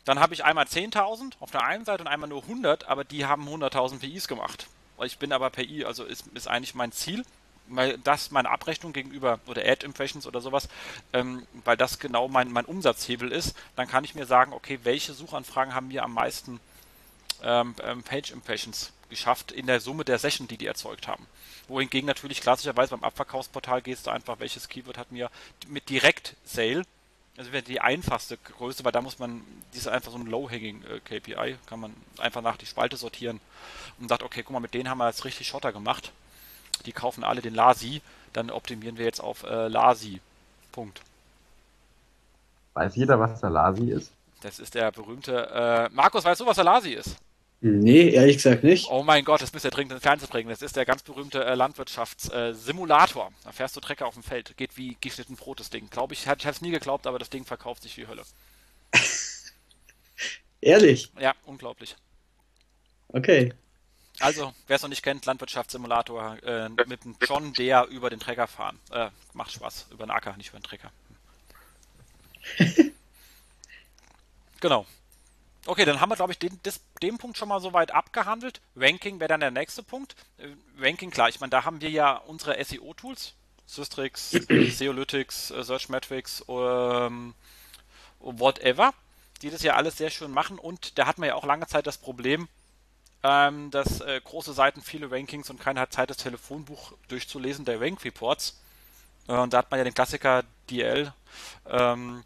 dann 0.05 0.19
habe 0.19 0.33
ich 0.33 0.43
einmal 0.43 0.65
10.000 0.65 1.33
auf 1.39 1.51
der 1.51 1.63
einen 1.63 1.85
Seite 1.85 2.03
und 2.03 2.07
einmal 2.07 2.27
nur 2.27 2.43
100, 2.43 2.87
aber 2.87 3.03
die 3.03 3.25
haben 3.25 3.47
100.000 3.47 3.99
PIs 3.99 4.27
gemacht. 4.27 4.67
Ich 5.03 5.17
bin 5.17 5.31
aber 5.31 5.49
PI, 5.49 5.85
also 5.85 6.03
ist, 6.03 6.27
ist 6.33 6.47
eigentlich 6.47 6.75
mein 6.75 6.91
Ziel, 6.91 7.23
weil 7.67 7.97
das 7.99 8.31
meine 8.31 8.49
Abrechnung 8.49 8.93
gegenüber 8.93 9.39
oder 9.47 9.63
Ad 9.65 9.85
Impressions 9.85 10.27
oder 10.27 10.41
sowas, 10.41 10.67
ähm, 11.13 11.47
weil 11.63 11.77
das 11.77 11.99
genau 11.99 12.27
mein, 12.27 12.51
mein 12.51 12.65
Umsatzhebel 12.65 13.31
ist, 13.31 13.55
dann 13.75 13.87
kann 13.87 14.03
ich 14.03 14.15
mir 14.15 14.25
sagen, 14.25 14.53
okay, 14.53 14.79
welche 14.83 15.13
Suchanfragen 15.13 15.73
haben 15.73 15.87
mir 15.87 16.03
am 16.03 16.13
meisten 16.13 16.59
ähm, 17.41 17.75
ähm, 17.83 18.03
Page 18.03 18.31
Impressions 18.31 18.91
geschafft 19.13 19.51
in 19.51 19.67
der 19.67 19.79
Summe 19.79 20.03
der 20.03 20.19
Session, 20.19 20.47
die 20.47 20.57
die 20.57 20.65
erzeugt 20.65 21.07
haben. 21.07 21.25
Wohingegen 21.67 22.07
natürlich 22.07 22.41
klassischerweise 22.41 22.91
beim 22.91 23.03
Abverkaufsportal 23.03 23.81
gehst 23.81 24.07
du 24.07 24.11
einfach, 24.11 24.39
welches 24.39 24.67
Keyword 24.67 24.97
hat 24.97 25.11
mir 25.11 25.29
mit 25.67 25.89
Direct 25.89 26.35
Sale, 26.43 26.83
also 27.37 27.51
wäre 27.51 27.63
die 27.63 27.81
einfachste 27.81 28.37
Größe, 28.37 28.83
weil 28.83 28.91
da 28.91 29.01
muss 29.01 29.17
man, 29.17 29.41
die 29.73 29.77
ist 29.77 29.87
einfach 29.87 30.11
so 30.11 30.17
ein 30.17 30.27
Low-Hanging 30.27 30.83
äh, 30.83 30.99
KPI, 30.99 31.57
kann 31.65 31.79
man 31.79 31.93
einfach 32.19 32.41
nach 32.41 32.57
die 32.57 32.65
Spalte 32.65 32.97
sortieren 32.97 33.39
und 33.99 34.09
sagt, 34.09 34.23
okay, 34.23 34.43
guck 34.43 34.51
mal, 34.51 34.59
mit 34.59 34.73
denen 34.73 34.89
haben 34.89 34.99
wir 34.99 35.07
jetzt 35.07 35.25
richtig 35.25 35.47
Schotter 35.47 35.71
gemacht. 35.71 36.11
Die 36.85 36.91
kaufen 36.91 37.23
alle 37.23 37.41
den 37.41 37.55
Lasi, 37.55 38.01
dann 38.33 38.49
optimieren 38.49 38.97
wir 38.97 39.05
jetzt 39.05 39.21
auf 39.21 39.43
äh, 39.43 39.67
Lasi. 39.67 40.21
Punkt. 40.71 41.01
Weiß 42.73 42.95
jeder, 42.95 43.19
was 43.19 43.39
der 43.39 43.51
Lasi 43.51 43.91
ist? 43.91 44.11
Das 44.41 44.59
ist 44.59 44.75
der 44.75 44.91
berühmte. 44.91 45.49
Äh, 45.49 45.89
Markus, 45.93 46.25
weißt 46.25 46.41
du, 46.41 46.45
was 46.45 46.55
der 46.55 46.65
Lasi 46.65 46.93
ist? 46.93 47.15
Nee, 47.65 48.09
ehrlich 48.09 48.35
gesagt 48.35 48.65
nicht. 48.65 48.89
Oh 48.89 49.03
mein 49.03 49.23
Gott, 49.23 49.41
das 49.41 49.53
müsst 49.53 49.63
ihr 49.63 49.71
dringend 49.71 49.93
ins 49.93 50.01
Fernsehen 50.03 50.27
bringen. 50.27 50.49
Das 50.49 50.61
ist 50.61 50.75
der 50.75 50.83
ganz 50.83 51.01
berühmte 51.01 51.45
äh, 51.45 51.55
Landwirtschaftssimulator. 51.55 53.27
Äh, 53.27 53.45
da 53.45 53.51
fährst 53.53 53.77
du 53.77 53.79
Trecker 53.79 54.05
auf 54.05 54.15
dem 54.15 54.23
Feld. 54.23 54.57
Geht 54.57 54.75
wie 54.75 54.97
geschnitten 54.99 55.37
Brot, 55.37 55.61
das 55.61 55.69
Ding. 55.69 55.89
Glaube 55.89 56.13
ich, 56.13 56.23
ich 56.23 56.27
hatte 56.27 56.49
es 56.49 56.59
nie 56.59 56.71
geglaubt, 56.71 57.07
aber 57.07 57.19
das 57.19 57.29
Ding 57.29 57.45
verkauft 57.45 57.83
sich 57.83 57.95
wie 57.95 58.05
Hölle. 58.05 58.23
ehrlich? 60.59 61.09
Ja, 61.17 61.35
unglaublich. 61.45 61.95
Okay. 63.07 63.53
Also, 64.19 64.53
wer 64.67 64.75
es 64.75 64.81
noch 64.81 64.89
nicht 64.89 65.01
kennt, 65.01 65.25
Landwirtschaftssimulator 65.25 66.43
äh, 66.43 66.67
mit 66.67 67.05
einem 67.05 67.15
John 67.25 67.53
Deere 67.53 67.85
über 67.85 68.09
den 68.09 68.19
Trecker 68.19 68.47
fahren. 68.47 68.77
Äh, 68.91 69.07
macht 69.31 69.53
Spaß. 69.53 69.87
Über 69.91 70.05
den 70.05 70.11
Acker, 70.11 70.35
nicht 70.35 70.49
über 70.49 70.59
den 70.59 70.63
Trecker. 70.63 70.91
genau. 74.59 74.85
Okay, 75.65 75.85
dann 75.85 76.01
haben 76.01 76.09
wir, 76.09 76.17
glaube 76.17 76.33
ich, 76.33 76.39
den, 76.39 76.61
des, 76.63 76.81
den 77.01 77.17
Punkt 77.17 77.37
schon 77.37 77.47
mal 77.47 77.61
soweit 77.61 77.91
abgehandelt. 77.91 78.59
Ranking 78.75 79.19
wäre 79.19 79.29
dann 79.29 79.39
der 79.39 79.51
nächste 79.51 79.81
Punkt. 79.81 80.15
Äh, 80.37 80.47
Ranking, 80.77 81.09
klar, 81.09 81.29
ich 81.29 81.39
meine, 81.39 81.51
da 81.51 81.63
haben 81.63 81.79
wir 81.79 81.89
ja 81.89 82.17
unsere 82.17 82.61
SEO-Tools, 82.63 83.33
Systrix, 83.65 84.31
Seolytics, 84.71 85.51
äh, 85.51 85.63
Searchmetrics, 85.63 86.43
ähm, 86.49 87.33
whatever, 88.19 88.93
die 89.41 89.49
das 89.49 89.63
ja 89.63 89.75
alles 89.75 89.97
sehr 89.97 90.09
schön 90.09 90.31
machen. 90.31 90.59
Und 90.59 90.97
da 90.97 91.05
hatten 91.05 91.21
wir 91.21 91.29
ja 91.29 91.35
auch 91.35 91.45
lange 91.45 91.67
Zeit 91.67 91.87
das 91.87 91.97
Problem, 91.97 92.49
ähm, 93.23 93.71
dass 93.71 94.01
äh, 94.01 94.19
große 94.21 94.51
Seiten 94.51 94.81
viele 94.81 95.09
Rankings 95.09 95.49
und 95.49 95.61
keiner 95.61 95.81
hat 95.81 95.93
Zeit, 95.93 96.09
das 96.09 96.17
Telefonbuch 96.17 96.91
durchzulesen 97.07 97.63
der 97.63 97.79
Rank 97.79 98.03
Reports. 98.03 98.59
Äh, 99.29 99.33
und 99.33 99.53
da 99.53 99.59
hat 99.59 99.71
man 99.71 99.77
ja 99.77 99.85
den 99.85 99.93
Klassiker 99.93 100.43
DL. 100.69 101.13
Ähm, 101.69 102.25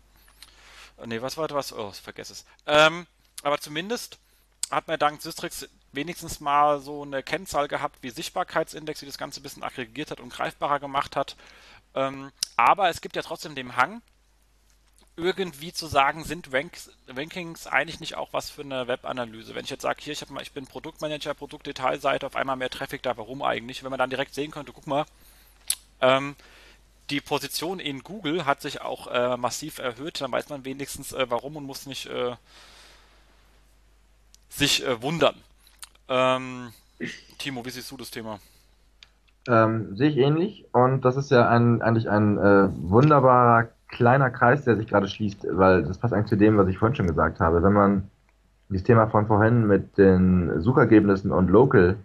nee, 1.06 1.22
was 1.22 1.38
war 1.38 1.48
das? 1.48 1.72
Oh, 1.72 1.92
ich 1.94 2.02
vergesse 2.02 2.34
es. 2.34 2.46
Ähm, 2.66 3.06
aber 3.48 3.60
zumindest 3.60 4.20
hat 4.70 4.90
man 4.90 5.00
dank 5.00 5.22
Systrix 5.22 5.70
wenigstens 5.94 6.42
mal 6.42 6.82
so 6.82 7.04
eine 7.04 7.24
Kennzahl 7.24 7.70
gehabt 7.70 8.00
wie 8.02 8.10
Sichtbarkeitsindex, 8.10 9.00
die 9.00 9.06
das 9.06 9.18
Ganze 9.18 9.40
ein 9.40 9.44
bisschen 9.44 9.64
aggregiert 9.64 10.12
hat 10.12 10.20
und 10.20 10.34
greifbarer 10.34 10.82
gemacht 10.82 11.16
hat. 11.16 11.38
Ähm, 11.96 12.32
aber 12.58 12.90
es 12.90 13.00
gibt 13.00 13.16
ja 13.16 13.22
trotzdem 13.22 13.56
den 13.56 13.78
Hang, 13.78 14.02
irgendwie 15.16 15.72
zu 15.72 15.88
sagen, 15.88 16.26
sind 16.26 16.52
Ranks, 16.52 16.92
Rankings 17.08 17.68
eigentlich 17.68 18.02
nicht 18.02 18.16
auch 18.16 18.34
was 18.34 18.50
für 18.50 18.64
eine 18.64 18.90
Webanalyse? 18.90 19.56
Wenn 19.56 19.64
ich 19.64 19.72
jetzt 19.72 19.82
sage, 19.82 20.04
hier, 20.04 20.12
ich, 20.12 20.30
mal, 20.30 20.44
ich 20.44 20.52
bin 20.52 20.68
Produktmanager, 20.68 21.34
Produktdetailseite, 21.34 22.28
auf 22.28 22.36
einmal 22.36 22.58
mehr 22.58 22.70
Traffic 22.70 23.02
da, 23.02 23.16
warum 23.16 23.42
eigentlich? 23.42 23.82
Wenn 23.82 23.92
man 23.92 23.98
dann 23.98 24.10
direkt 24.10 24.36
sehen 24.36 24.52
könnte, 24.52 24.74
guck 24.74 24.88
mal, 24.88 25.06
ähm, 26.02 26.36
die 27.10 27.22
Position 27.22 27.80
in 27.80 28.04
Google 28.04 28.46
hat 28.46 28.62
sich 28.62 28.82
auch 28.82 29.08
äh, 29.08 29.38
massiv 29.38 29.80
erhöht, 29.80 30.20
dann 30.20 30.34
weiß 30.34 30.50
man 30.50 30.66
wenigstens 30.66 31.14
äh, 31.14 31.26
warum 31.30 31.56
und 31.56 31.64
muss 31.64 31.86
nicht 31.86 32.08
äh, 32.08 32.36
sich 34.58 34.86
äh, 34.86 35.02
wundern. 35.02 35.36
Ähm, 36.10 36.70
Timo, 37.38 37.64
wie 37.66 37.70
siehst 37.70 37.92
du 37.92 37.98
das 37.98 38.10
Thema? 38.10 38.40
Ähm, 39.48 39.96
sehe 39.96 40.10
ich 40.10 40.18
ähnlich 40.18 40.66
und 40.74 41.06
das 41.06 41.16
ist 41.16 41.32
ja 41.32 41.48
ein, 41.48 41.82
eigentlich 41.82 42.10
ein 42.10 42.38
äh, 42.38 42.70
wunderbarer 42.82 43.70
kleiner 43.88 44.30
Kreis, 44.30 44.66
der 44.66 44.76
sich 44.76 44.88
gerade 44.88 45.08
schließt, 45.08 45.48
weil 45.52 45.84
das 45.84 45.98
passt 45.98 46.14
eigentlich 46.14 46.28
zu 46.28 46.36
dem, 46.36 46.58
was 46.58 46.68
ich 46.68 46.78
vorhin 46.78 46.96
schon 46.96 47.08
gesagt 47.08 47.40
habe. 47.40 47.64
Wenn 47.64 47.74
man 47.74 48.10
das 48.70 48.84
Thema 48.84 49.08
von 49.08 49.28
vorhin 49.28 49.66
mit 49.66 49.98
den 49.98 50.60
Suchergebnissen 50.62 51.32
und 51.32 51.50
Local 51.50 51.96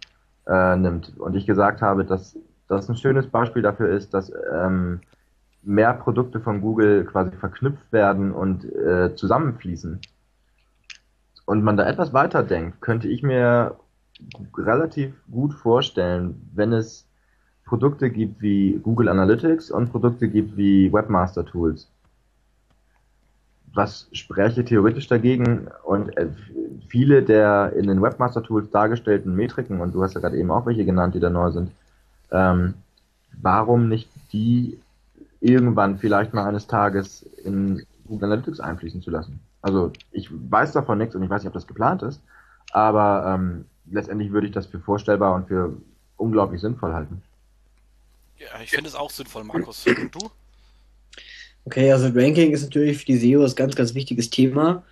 äh, 0.46 0.76
nimmt 0.76 1.18
und 1.18 1.34
ich 1.34 1.46
gesagt 1.46 1.82
habe, 1.82 2.04
dass 2.04 2.36
das 2.68 2.88
ein 2.88 2.96
schönes 2.96 3.26
Beispiel 3.26 3.62
dafür 3.62 3.88
ist, 3.88 4.14
dass 4.14 4.32
ähm, 4.54 5.00
mehr 5.62 5.94
Produkte 5.94 6.38
von 6.38 6.60
Google 6.60 7.04
quasi 7.04 7.32
verknüpft 7.36 7.92
werden 7.92 8.32
und 8.32 8.64
äh, 8.64 9.14
zusammenfließen 9.16 10.00
und 11.46 11.62
man 11.62 11.76
da 11.76 11.86
etwas 11.86 12.12
weiter 12.12 12.42
denkt, 12.42 12.80
könnte 12.80 13.08
ich 13.08 13.22
mir 13.22 13.76
relativ 14.56 15.14
gut 15.30 15.54
vorstellen, 15.54 16.50
wenn 16.54 16.72
es 16.72 17.06
Produkte 17.64 18.10
gibt 18.10 18.42
wie 18.42 18.78
Google 18.82 19.08
Analytics 19.08 19.70
und 19.70 19.90
Produkte 19.90 20.28
gibt 20.28 20.56
wie 20.56 20.92
Webmaster 20.92 21.44
Tools. 21.44 21.88
Was 23.74 24.08
spreche 24.12 24.64
theoretisch 24.64 25.08
dagegen? 25.08 25.68
Und 25.82 26.14
äh, 26.18 26.28
viele 26.88 27.22
der 27.22 27.72
in 27.74 27.86
den 27.86 28.02
Webmaster 28.02 28.42
Tools 28.42 28.70
dargestellten 28.70 29.34
Metriken, 29.34 29.80
und 29.80 29.94
du 29.94 30.02
hast 30.02 30.14
ja 30.14 30.20
gerade 30.20 30.36
eben 30.36 30.50
auch 30.50 30.66
welche 30.66 30.84
genannt, 30.84 31.14
die 31.14 31.20
da 31.20 31.30
neu 31.30 31.50
sind, 31.50 31.70
ähm, 32.30 32.74
warum 33.40 33.88
nicht 33.88 34.10
die 34.32 34.78
irgendwann 35.40 35.98
vielleicht 35.98 36.34
mal 36.34 36.46
eines 36.46 36.66
Tages 36.66 37.22
in 37.22 37.82
Google 38.06 38.32
Analytics 38.32 38.60
einfließen 38.60 39.00
zu 39.00 39.10
lassen? 39.10 39.40
Also 39.62 39.92
ich 40.10 40.28
weiß 40.30 40.72
davon 40.72 40.98
nichts 40.98 41.14
und 41.14 41.22
ich 41.22 41.30
weiß 41.30 41.42
nicht, 41.42 41.48
ob 41.48 41.54
das 41.54 41.66
geplant 41.66 42.02
ist, 42.02 42.20
aber 42.72 43.34
ähm, 43.34 43.64
letztendlich 43.90 44.32
würde 44.32 44.48
ich 44.48 44.52
das 44.52 44.66
für 44.66 44.80
vorstellbar 44.80 45.34
und 45.34 45.48
für 45.48 45.76
unglaublich 46.16 46.60
sinnvoll 46.60 46.92
halten. 46.92 47.22
Ja, 48.38 48.60
ich 48.62 48.70
finde 48.70 48.88
es 48.88 48.94
auch 48.94 49.10
sinnvoll, 49.10 49.44
Markus. 49.44 49.86
Und 49.86 50.14
du? 50.14 50.30
Okay, 51.64 51.92
also 51.92 52.08
Ranking 52.08 52.50
ist 52.50 52.62
natürlich 52.62 52.98
für 52.98 53.06
die 53.06 53.16
SEO 53.16 53.44
ein 53.44 53.54
ganz, 53.54 53.76
ganz 53.76 53.94
wichtiges 53.94 54.30
Thema, 54.30 54.82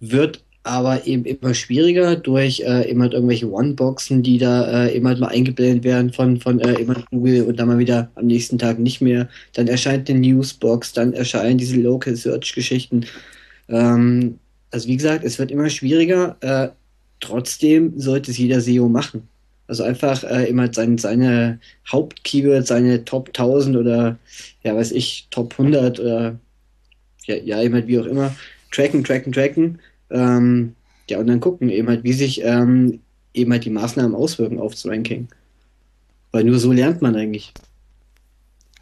wird 0.00 0.42
aber 0.62 1.06
eben 1.06 1.26
immer 1.26 1.52
schwieriger 1.52 2.16
durch 2.16 2.60
äh, 2.60 2.88
immer 2.88 3.12
irgendwelche 3.12 3.50
One-Boxen, 3.50 4.22
die 4.22 4.38
da 4.38 4.86
äh, 4.86 4.96
immer 4.96 5.14
mal 5.18 5.28
eingeblendet 5.28 5.84
werden 5.84 6.10
von, 6.10 6.40
von 6.40 6.58
äh, 6.60 6.80
immer 6.80 6.94
Google 7.10 7.42
und 7.42 7.56
dann 7.58 7.68
mal 7.68 7.78
wieder 7.78 8.10
am 8.14 8.26
nächsten 8.26 8.58
Tag 8.58 8.78
nicht 8.78 9.02
mehr. 9.02 9.28
Dann 9.52 9.68
erscheint 9.68 10.08
eine 10.08 10.20
Newsbox, 10.20 10.94
dann 10.94 11.12
erscheinen 11.12 11.58
diese 11.58 11.76
Local 11.76 12.16
Search-Geschichten. 12.16 13.04
Ähm, 13.68 14.38
also 14.70 14.88
wie 14.88 14.96
gesagt, 14.96 15.24
es 15.24 15.38
wird 15.38 15.50
immer 15.50 15.70
schwieriger. 15.70 16.36
Äh, 16.40 16.68
trotzdem 17.20 17.98
sollte 17.98 18.30
es 18.30 18.38
jeder 18.38 18.60
SEO 18.60 18.88
machen. 18.88 19.28
Also 19.66 19.82
einfach 19.82 20.24
äh, 20.24 20.44
immer 20.44 20.72
sein, 20.72 20.98
seine 20.98 21.58
Hauptkeywords, 21.90 22.68
seine 22.68 23.04
Top 23.04 23.28
1000 23.28 23.76
oder 23.76 24.18
ja, 24.62 24.76
weiß 24.76 24.92
ich, 24.92 25.28
Top 25.30 25.54
100 25.58 26.00
oder 26.00 26.38
ja, 27.24 27.36
ja 27.36 27.62
eben 27.62 27.74
halt 27.74 27.86
wie 27.86 27.98
auch 27.98 28.04
immer, 28.04 28.34
tracken, 28.70 29.04
tracken, 29.04 29.32
tracken. 29.32 29.78
Ähm, 30.10 30.74
ja, 31.08 31.18
und 31.18 31.28
dann 31.28 31.40
gucken 31.40 31.70
eben 31.70 31.88
halt, 31.88 32.04
wie 32.04 32.12
sich 32.12 32.42
ähm, 32.42 33.00
eben 33.32 33.52
halt 33.52 33.64
die 33.64 33.70
Maßnahmen 33.70 34.14
auswirken 34.14 34.58
aufs 34.58 34.86
Ranking. 34.86 35.28
Weil 36.32 36.44
nur 36.44 36.58
so 36.58 36.72
lernt 36.72 37.00
man 37.00 37.16
eigentlich. 37.16 37.52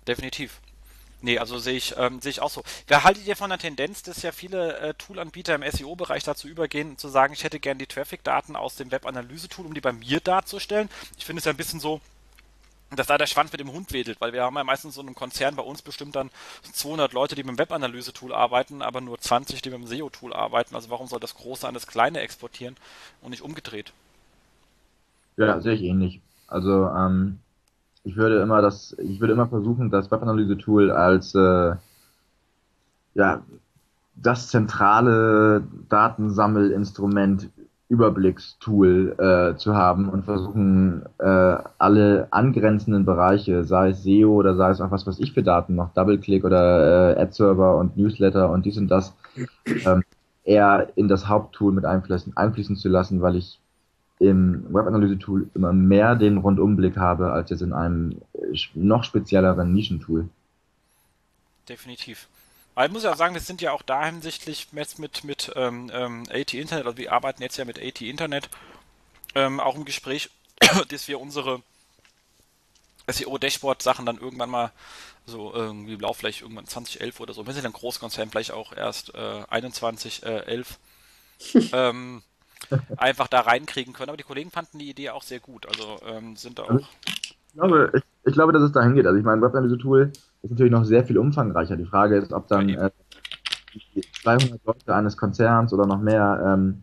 Definitiv. 0.08 0.61
Nee, 1.22 1.38
also 1.38 1.58
sehe 1.58 1.76
ich, 1.76 1.94
ähm, 1.96 2.20
sehe 2.20 2.30
ich 2.30 2.40
auch 2.40 2.50
so. 2.50 2.64
Wer 2.88 3.04
haltet 3.04 3.26
ihr 3.26 3.36
von 3.36 3.48
der 3.48 3.58
Tendenz, 3.58 4.02
dass 4.02 4.22
ja 4.22 4.32
viele 4.32 4.76
äh, 4.78 4.94
Toolanbieter 4.94 5.54
im 5.54 5.62
SEO-Bereich 5.62 6.24
dazu 6.24 6.48
übergehen, 6.48 6.98
zu 6.98 7.08
sagen, 7.08 7.32
ich 7.32 7.44
hätte 7.44 7.60
gern 7.60 7.78
die 7.78 7.86
Traffic-Daten 7.86 8.56
aus 8.56 8.74
dem 8.74 8.90
Web-Analyse-Tool, 8.90 9.66
um 9.66 9.74
die 9.74 9.80
bei 9.80 9.92
mir 9.92 10.18
darzustellen? 10.18 10.88
Ich 11.16 11.24
finde 11.24 11.38
es 11.38 11.44
ja 11.44 11.52
ein 11.52 11.56
bisschen 11.56 11.78
so, 11.78 12.00
dass 12.90 13.06
da 13.06 13.18
der 13.18 13.26
Schwanz 13.26 13.52
mit 13.52 13.60
dem 13.60 13.72
Hund 13.72 13.92
wedelt, 13.92 14.20
weil 14.20 14.32
wir 14.32 14.42
haben 14.42 14.56
ja 14.56 14.64
meistens 14.64 14.96
so 14.96 15.00
einen 15.00 15.14
Konzern 15.14 15.54
bei 15.54 15.62
uns 15.62 15.80
bestimmt 15.80 16.16
dann 16.16 16.30
200 16.72 17.12
Leute, 17.12 17.36
die 17.36 17.44
mit 17.44 17.50
dem 17.50 17.58
Web-Analyse-Tool 17.58 18.34
arbeiten, 18.34 18.82
aber 18.82 19.00
nur 19.00 19.18
20, 19.18 19.62
die 19.62 19.70
mit 19.70 19.78
dem 19.78 19.86
SEO-Tool 19.86 20.32
arbeiten. 20.32 20.74
Also 20.74 20.90
warum 20.90 21.06
soll 21.06 21.20
das 21.20 21.36
Große 21.36 21.66
an 21.66 21.74
das 21.74 21.86
Kleine 21.86 22.20
exportieren 22.20 22.76
und 23.20 23.30
nicht 23.30 23.42
umgedreht? 23.42 23.92
Ja, 25.36 25.60
sehe 25.60 25.74
ich 25.74 25.82
ähnlich. 25.82 26.20
Also 26.48 26.88
ähm, 26.88 27.38
ich 28.04 28.16
würde 28.16 28.40
immer 28.40 28.62
das, 28.62 28.96
ich 28.98 29.20
würde 29.20 29.32
immer 29.34 29.48
versuchen, 29.48 29.90
das 29.90 30.10
Webanalyse-Tool 30.10 30.90
als 30.90 31.34
äh, 31.34 31.74
ja, 33.14 33.42
das 34.16 34.48
zentrale 34.48 35.62
Datensammelinstrument 35.88 37.50
Überblickstool 37.92 39.16
äh, 39.18 39.56
zu 39.58 39.74
haben 39.76 40.08
und 40.08 40.24
versuchen, 40.24 41.02
äh, 41.18 41.56
alle 41.76 42.26
angrenzenden 42.30 43.04
Bereiche, 43.04 43.64
sei 43.64 43.90
es 43.90 44.02
SEO 44.02 44.30
oder 44.34 44.56
sei 44.56 44.70
es 44.70 44.80
auch 44.80 44.90
was, 44.90 45.06
was 45.06 45.18
ich 45.18 45.34
für 45.34 45.42
Daten 45.42 45.74
noch, 45.74 45.92
Double-Click 45.92 46.42
oder 46.42 47.14
äh, 47.14 47.20
Ad-Server 47.20 47.76
und 47.76 47.98
Newsletter 47.98 48.48
und 48.48 48.64
dies 48.64 48.78
und 48.78 48.88
das, 48.88 49.14
ähm, 49.84 50.02
eher 50.42 50.88
in 50.96 51.06
das 51.06 51.28
Haupttool 51.28 51.72
mit 51.72 51.84
einfließen, 51.84 52.34
einfließen 52.34 52.76
zu 52.76 52.88
lassen, 52.88 53.20
weil 53.20 53.36
ich 53.36 53.60
im 54.22 54.72
Webanalyse-Tool 54.72 55.50
immer 55.54 55.72
mehr 55.72 56.14
den 56.14 56.38
Rundumblick 56.38 56.96
habe, 56.96 57.32
als 57.32 57.50
jetzt 57.50 57.62
in 57.62 57.72
einem 57.72 58.22
äh, 58.34 58.56
noch 58.74 59.02
spezielleren 59.02 59.72
Nischentool. 59.72 60.28
Definitiv. 61.68 62.28
Aber 62.74 62.86
ich 62.86 62.92
muss 62.92 63.02
ja 63.02 63.16
sagen, 63.16 63.34
wir 63.34 63.40
sind 63.40 63.60
ja 63.60 63.72
auch 63.72 63.82
da 63.82 64.06
hinsichtlich 64.06 64.68
jetzt 64.72 64.98
mit, 64.98 65.24
mit 65.24 65.52
ähm, 65.56 65.90
ähm, 65.92 66.24
AT 66.30 66.54
Internet, 66.54 66.86
also 66.86 66.96
wir 66.96 67.12
arbeiten 67.12 67.42
jetzt 67.42 67.56
ja 67.56 67.64
mit 67.64 67.82
AT 67.82 68.00
Internet 68.00 68.48
ähm, 69.34 69.60
auch 69.60 69.74
im 69.74 69.84
Gespräch, 69.84 70.30
dass 70.88 71.08
wir 71.08 71.20
unsere 71.20 71.60
SEO-Dashboard-Sachen 73.08 74.06
dann 74.06 74.18
irgendwann 74.18 74.50
mal 74.50 74.70
so 75.26 75.52
irgendwie 75.52 75.96
blau 75.96 76.12
vielleicht 76.12 76.42
irgendwann 76.42 76.66
2011 76.66 77.20
oder 77.20 77.34
so, 77.34 77.46
wenn 77.46 77.54
sie 77.54 77.62
dann 77.62 77.72
Großkonzern 77.72 78.30
vielleicht 78.30 78.52
auch 78.52 78.72
erst 78.72 79.14
äh, 79.14 79.42
21, 79.48 80.22
äh, 80.22 80.44
11 80.44 80.78
ähm, 81.72 82.22
einfach 82.96 83.28
da 83.28 83.40
reinkriegen 83.40 83.92
können. 83.92 84.10
Aber 84.10 84.16
die 84.16 84.24
Kollegen 84.24 84.50
fanden 84.50 84.78
die 84.78 84.90
Idee 84.90 85.10
auch 85.10 85.22
sehr 85.22 85.40
gut. 85.40 85.66
Also 85.66 85.98
ähm, 86.06 86.36
sind 86.36 86.58
da 86.58 86.64
auch. 86.64 86.80
Ich 87.06 87.54
glaube, 87.54 87.90
ich, 87.94 88.02
ich, 88.24 88.32
glaube, 88.32 88.52
dass 88.52 88.62
es 88.62 88.72
dahin 88.72 88.94
geht. 88.94 89.06
Also 89.06 89.18
ich 89.18 89.24
meine, 89.24 89.42
Webanalyse-Tool 89.42 90.12
ist 90.42 90.50
natürlich 90.50 90.72
noch 90.72 90.84
sehr 90.84 91.04
viel 91.04 91.18
umfangreicher. 91.18 91.76
Die 91.76 91.84
Frage 91.84 92.16
ist, 92.16 92.32
ob 92.32 92.48
dann 92.48 92.68
äh, 92.70 92.90
200 94.22 94.60
Leute 94.64 94.94
eines 94.94 95.16
Konzerns 95.16 95.72
oder 95.72 95.86
noch 95.86 96.00
mehr 96.00 96.42
ähm, 96.44 96.82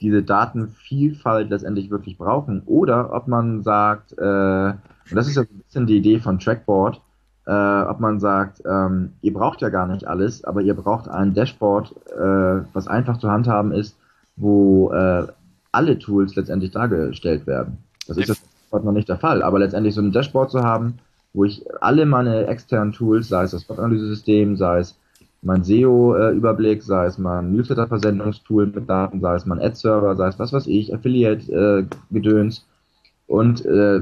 diese 0.00 0.22
Datenvielfalt 0.22 1.50
letztendlich 1.50 1.90
wirklich 1.90 2.18
brauchen 2.18 2.62
oder 2.66 3.12
ob 3.12 3.28
man 3.28 3.62
sagt, 3.62 4.12
äh, 4.16 4.70
und 5.10 5.16
das 5.16 5.26
ist 5.26 5.36
ja 5.36 5.42
ein 5.42 5.62
bisschen 5.64 5.86
die 5.86 5.96
Idee 5.96 6.20
von 6.20 6.38
Trackboard, 6.38 7.00
äh, 7.46 7.82
ob 7.82 7.98
man 8.00 8.20
sagt, 8.20 8.62
ähm, 8.66 9.14
ihr 9.22 9.32
braucht 9.32 9.60
ja 9.60 9.70
gar 9.70 9.86
nicht 9.86 10.06
alles, 10.06 10.44
aber 10.44 10.60
ihr 10.60 10.74
braucht 10.74 11.08
ein 11.08 11.34
Dashboard, 11.34 11.94
äh, 12.12 12.64
was 12.72 12.86
einfach 12.86 13.18
zu 13.18 13.30
handhaben 13.30 13.72
ist, 13.72 13.96
wo 14.38 14.92
äh, 14.92 15.26
alle 15.72 15.98
Tools 15.98 16.34
letztendlich 16.36 16.70
dargestellt 16.70 17.46
werden. 17.46 17.78
Das 18.06 18.16
ist 18.16 18.28
jetzt 18.28 18.42
noch 18.72 18.92
nicht 18.92 19.08
der 19.08 19.18
Fall, 19.18 19.42
aber 19.42 19.58
letztendlich 19.58 19.94
so 19.94 20.00
ein 20.00 20.12
Dashboard 20.12 20.50
zu 20.50 20.62
haben, 20.62 20.98
wo 21.34 21.44
ich 21.44 21.64
alle 21.80 22.06
meine 22.06 22.46
externen 22.46 22.92
Tools, 22.92 23.28
sei 23.28 23.44
es 23.44 23.50
das 23.50 23.68
Web-Analyse-System, 23.68 24.56
sei 24.56 24.78
es 24.80 24.98
mein 25.42 25.62
SEO-Überblick, 25.62 26.82
sei 26.82 27.06
es 27.06 27.18
mein 27.18 27.52
Newsletter-Versendungstool 27.52 28.66
mit 28.66 28.88
Daten, 28.88 29.20
sei 29.20 29.34
es 29.34 29.46
mein 29.46 29.60
Ad-Server, 29.60 30.16
sei 30.16 30.28
es 30.28 30.38
was 30.38 30.52
weiß 30.52 30.66
ich, 30.66 30.92
Affiliate-Gedöns 30.94 32.58
äh, 32.58 33.32
und 33.32 33.64
äh, 33.66 34.00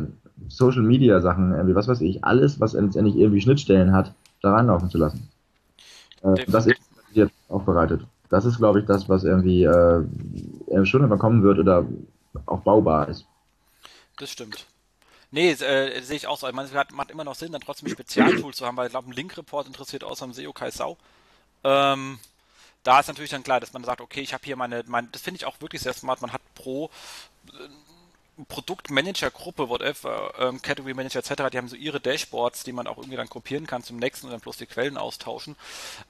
Social-Media-Sachen, 0.49 1.53
irgendwie 1.53 1.75
was 1.75 1.89
weiß 1.89 2.01
ich, 2.01 2.25
alles, 2.25 2.61
was 2.61 2.75
letztendlich 2.75 3.17
irgendwie 3.17 3.41
Schnittstellen 3.41 3.93
hat, 3.93 4.15
da 4.43 4.55
reinlaufen 4.55 4.89
zu 4.89 4.99
lassen. 4.99 5.29
Äh, 6.23 6.45
das 6.47 6.67
ist 6.67 6.81
jetzt 7.13 7.35
aufbereitet. 7.49 8.07
Das 8.29 8.45
ist, 8.45 8.59
glaube 8.59 8.81
ich, 8.81 8.87
das, 8.87 9.09
was 9.09 9.25
irgendwie 9.25 9.65
äh, 9.65 10.05
schon 10.85 11.05
überkommen 11.05 11.43
wird 11.43 11.59
oder 11.59 11.87
auch 12.47 12.61
baubar 12.61 13.09
ist. 13.09 13.27
Das 14.19 14.31
stimmt. 14.31 14.67
Nee, 15.31 15.51
äh, 15.51 16.01
sehe 16.03 16.17
ich 16.17 16.27
auch 16.27 16.39
so. 16.39 16.49
Ich 16.49 16.55
meine, 16.55 16.69
es 16.69 16.75
hat, 16.75 16.93
macht 16.93 17.11
immer 17.11 17.25
noch 17.25 17.35
Sinn, 17.35 17.53
dann 17.53 17.61
trotzdem 17.61 17.89
ein 17.89 17.93
Spezialtool 17.93 18.55
zu 18.55 18.65
haben, 18.65 18.77
weil 18.77 18.87
ich 18.87 18.93
glaube, 18.93 19.09
ein 19.09 19.13
Link-Report 19.13 19.67
interessiert 19.67 20.05
außer 20.05 20.25
am 20.25 20.33
SEO 20.33 20.53
Kai 20.53 20.71
Sau. 20.71 20.97
Ähm, 21.65 22.19
da 22.83 23.01
ist 23.01 23.09
natürlich 23.09 23.31
dann 23.31 23.43
klar, 23.43 23.61
dass 23.61 23.73
man 23.73 23.85
sagt, 23.85 24.01
okay, 24.01 24.21
ich 24.21 24.33
habe 24.33 24.45
hier 24.45 24.57
meine, 24.57 24.85
meine 24.87 25.09
das 25.11 25.23
finde 25.23 25.39
ich 25.39 25.45
auch 25.45 25.61
wirklich 25.61 25.83
sehr 25.83 25.93
smart, 25.93 26.23
man 26.23 26.33
hat 26.33 26.43
pro 26.55 26.91
äh, 27.49 27.69
Produktmanager-Gruppe, 28.49 29.69
whatever, 29.69 30.35
ähm, 30.39 30.61
Category 30.61 30.95
Manager 30.95 31.21
etc., 31.21 31.51
die 31.51 31.59
haben 31.59 31.69
so 31.69 31.77
ihre 31.77 32.01
Dashboards, 32.01 32.65
die 32.65 32.73
man 32.73 32.87
auch 32.87 32.99
irgendwie 32.99 33.17
dann 33.17 33.31
kopieren 33.31 33.67
kann 33.67 33.83
zum 33.83 33.97
nächsten 33.97 34.27
und 34.27 34.33
dann 34.33 34.41
bloß 34.41 34.59
die 34.59 34.67
Quellen 34.67 34.99
austauschen. 34.99 35.57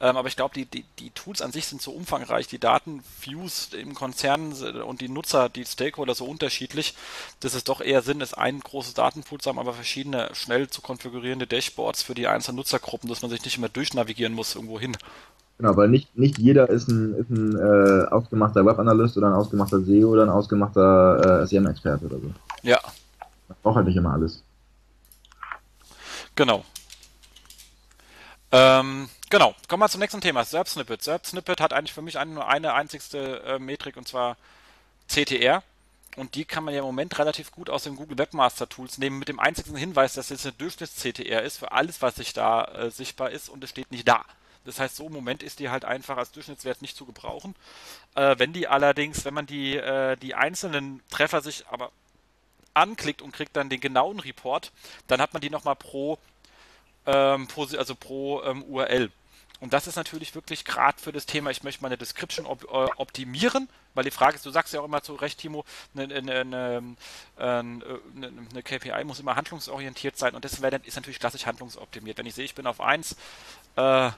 Ähm, 0.01 0.17
aber 0.17 0.29
ich 0.29 0.37
glaube, 0.37 0.55
die, 0.55 0.65
die, 0.65 0.85
die 0.99 1.11
Tools 1.11 1.41
an 1.41 1.53
sich 1.53 1.67
sind 1.67 1.81
so 1.81 1.93
umfangreich, 1.93 2.49
die 2.49 2.59
Datenviews 2.59 3.73
im 3.75 3.95
Konzern 3.95 4.53
und 4.83 5.01
die 5.01 5.09
Nutzer, 5.09 5.49
die 5.49 5.65
Stakeholder 5.65 6.15
so 6.15 6.27
unterschiedlich, 6.27 6.95
dass 7.41 7.55
es 7.55 7.65
doch 7.65 7.81
eher 7.81 8.03
Sinn 8.03 8.21
ist, 8.21 8.35
ein 8.35 8.61
großes 8.61 8.95
Datenpool 8.95 9.41
zu 9.41 9.51
haben, 9.51 9.59
aber 9.59 9.75
verschiedene 9.75 10.35
schnell 10.35 10.69
zu 10.69 10.83
konfigurierende 10.83 11.47
Dashboards 11.47 12.03
für 12.03 12.15
die 12.15 12.27
einzelnen 12.27 12.57
Nutzergruppen, 12.57 13.09
dass 13.09 13.23
man 13.23 13.31
sich 13.31 13.45
nicht 13.45 13.57
immer 13.57 13.69
durchnavigieren 13.69 14.35
muss 14.35 14.55
irgendwo 14.55 14.81
hin. 14.81 14.97
Genau, 15.59 15.77
weil 15.77 15.89
nicht, 15.89 16.17
nicht 16.17 16.39
jeder 16.39 16.69
ist 16.69 16.89
ein, 16.89 17.15
ist 17.15 17.31
ein 17.31 17.57
äh, 17.57 18.07
ausgemachter 18.09 18.67
Webanalyst 18.67 19.17
oder 19.17 19.29
ein 19.29 19.33
ausgemachter 19.33 19.81
SEO 19.81 20.11
oder 20.11 20.23
ein 20.23 20.29
ausgemachter 20.29 21.43
äh, 21.43 21.47
SEM-Experte 21.47 22.05
oder 22.07 22.19
so. 22.19 22.31
Ja. 22.63 22.79
Man 23.49 23.57
braucht 23.63 23.77
halt 23.77 23.87
nicht 23.87 23.97
immer 23.97 24.13
alles. 24.13 24.43
Genau. 26.35 26.63
Ähm, 28.53 29.09
genau, 29.31 29.55
kommen 29.69 29.83
wir 29.83 29.89
zum 29.89 30.01
nächsten 30.01 30.21
Thema. 30.21 30.45
SERP 30.45 30.69
Snippet. 30.69 31.03
SERP 31.03 31.27
Snippet 31.27 31.61
hat 31.61 31.73
eigentlich 31.73 31.95
für 31.95 32.03
mich 32.03 32.19
nur 32.27 32.47
eine 32.47 32.75
einzigste 32.75 33.43
äh, 33.45 33.59
Metrik 33.59 33.97
und 33.97 34.07
zwar 34.07 34.37
CTR. 35.09 35.63
Und 36.17 36.35
die 36.35 36.45
kann 36.45 36.65
man 36.65 36.73
ja 36.73 36.81
im 36.81 36.87
Moment 36.87 37.19
relativ 37.19 37.51
gut 37.51 37.69
aus 37.69 37.85
den 37.85 37.97
Google 37.97 38.19
Webmaster 38.19 38.69
Tools 38.69 38.97
nehmen, 38.99 39.19
mit 39.19 39.29
dem 39.29 39.39
einzigen 39.39 39.77
Hinweis, 39.77 40.15
dass 40.15 40.31
es 40.31 40.45
eine 40.45 40.55
Durchschnitts-CTR 40.55 41.43
ist 41.43 41.59
für 41.59 41.73
alles, 41.73 42.01
was 42.01 42.17
sich 42.17 42.33
da 42.33 42.65
äh, 42.65 42.91
sichtbar 42.91 43.31
ist 43.31 43.49
und 43.49 43.63
es 43.65 43.71
steht 43.71 43.91
nicht 43.91 44.09
da. 44.09 44.25
Das 44.67 44.81
heißt, 44.81 44.97
so 44.97 45.07
im 45.07 45.13
Moment 45.13 45.43
ist 45.43 45.59
die 45.59 45.71
halt 45.71 45.85
einfach 45.85 46.17
als 46.17 46.33
Durchschnittswert 46.33 46.83
nicht 46.83 46.97
zu 46.97 47.07
gebrauchen. 47.07 47.55
Äh, 48.15 48.37
wenn 48.39 48.53
die 48.53 48.69
allerdings, 48.69 49.25
wenn 49.25 49.35
man 49.35 49.47
die, 49.47 49.77
äh, 49.77 50.17
die 50.17 50.35
einzelnen 50.35 51.03
Treffer 51.11 51.41
sich 51.41 51.67
aber 51.69 51.91
anklickt 52.75 53.23
und 53.23 53.33
kriegt 53.33 53.57
dann 53.57 53.71
den 53.71 53.81
genauen 53.81 54.21
Report, 54.21 54.73
dann 55.07 55.21
hat 55.21 55.33
man 55.33 55.41
die 55.41 55.51
nochmal 55.51 55.77
pro, 55.77 56.19
ähm, 57.07 57.47
pro, 57.49 57.65
also 57.65 57.95
pro 57.95 58.43
ähm, 58.43 58.63
URL. 58.65 59.11
Und 59.61 59.73
das 59.73 59.87
ist 59.87 59.97
natürlich 59.97 60.35
wirklich 60.35 60.67
gerade 60.67 61.01
für 61.01 61.13
das 61.13 61.25
Thema, 61.25 61.51
ich 61.51 61.63
möchte 61.63 61.83
meine 61.83 61.97
Description 61.97 62.45
op 62.45 62.65
äh, 62.65 62.91
optimieren, 62.97 63.69
weil 63.95 64.05
die 64.05 64.11
Frage 64.11 64.37
ist, 64.37 64.45
du 64.45 64.51
sagst 64.51 64.75
ja 64.75 64.81
auch 64.81 64.85
immer 64.85 65.03
zu 65.03 65.15
Recht, 65.15 65.39
Timo, 65.39 65.65
eine, 65.97 66.15
eine, 66.15 66.41
eine, 66.41 66.97
eine, 67.39 68.63
KPI 68.63 69.05
muss 69.05 69.21
immer 69.21 69.37
handlungsorientiert 69.37 70.19
sein 70.19 70.35
und 70.35 70.45
das 70.45 70.53
ist 70.53 70.97
natürlich 70.97 71.19
klassisch 71.19 71.47
handlungsoptimiert. 71.47 72.19
Wenn 72.19 72.27
ich 72.27 72.35
sehe, 72.35 72.45
ich 72.45 72.55
bin 72.55 72.67
auf 72.67 72.83
1, 72.83 73.17
äh, 73.77 74.11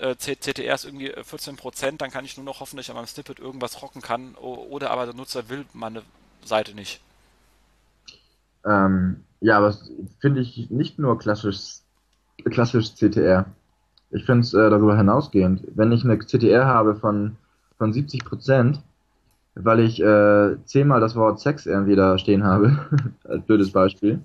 äh, 0.00 0.16
CTR 0.16 0.74
ist 0.74 0.84
irgendwie 0.84 1.12
14%, 1.12 1.86
äh, 1.86 1.92
dann 1.96 2.10
kann 2.10 2.24
ich 2.24 2.36
nur 2.36 2.44
noch 2.44 2.60
hoffen, 2.60 2.76
dass 2.76 2.86
ich 2.86 2.90
an 2.90 2.96
meinem 2.96 3.06
Snippet 3.06 3.38
irgendwas 3.38 3.82
rocken 3.82 4.02
kann. 4.02 4.34
Oder 4.34 4.90
aber 4.90 5.06
der 5.06 5.14
Nutzer 5.14 5.48
will 5.48 5.64
meine 5.72 6.02
Seite 6.44 6.74
nicht. 6.74 7.00
Ähm, 8.64 9.24
ja, 9.40 9.56
aber 9.58 9.76
finde 10.20 10.40
ich 10.40 10.70
nicht 10.70 10.98
nur 10.98 11.18
klassisch, 11.18 11.80
klassisch 12.44 12.94
CTR. 12.94 13.46
Ich 14.10 14.24
finde 14.24 14.40
es 14.40 14.54
äh, 14.54 14.70
darüber 14.70 14.96
hinausgehend. 14.96 15.62
Wenn 15.74 15.92
ich 15.92 16.04
eine 16.04 16.18
CTR 16.18 16.66
habe 16.66 16.96
von, 16.96 17.36
von 17.78 17.92
70%, 17.92 18.78
weil 19.54 19.80
ich 19.80 20.00
äh, 20.00 20.56
zehnmal 20.64 21.00
das 21.00 21.14
Wort 21.14 21.40
Sex 21.40 21.66
irgendwie 21.66 21.96
da 21.96 22.18
stehen 22.18 22.44
habe, 22.44 22.86
als 23.24 23.44
blödes 23.44 23.72
Beispiel, 23.72 24.20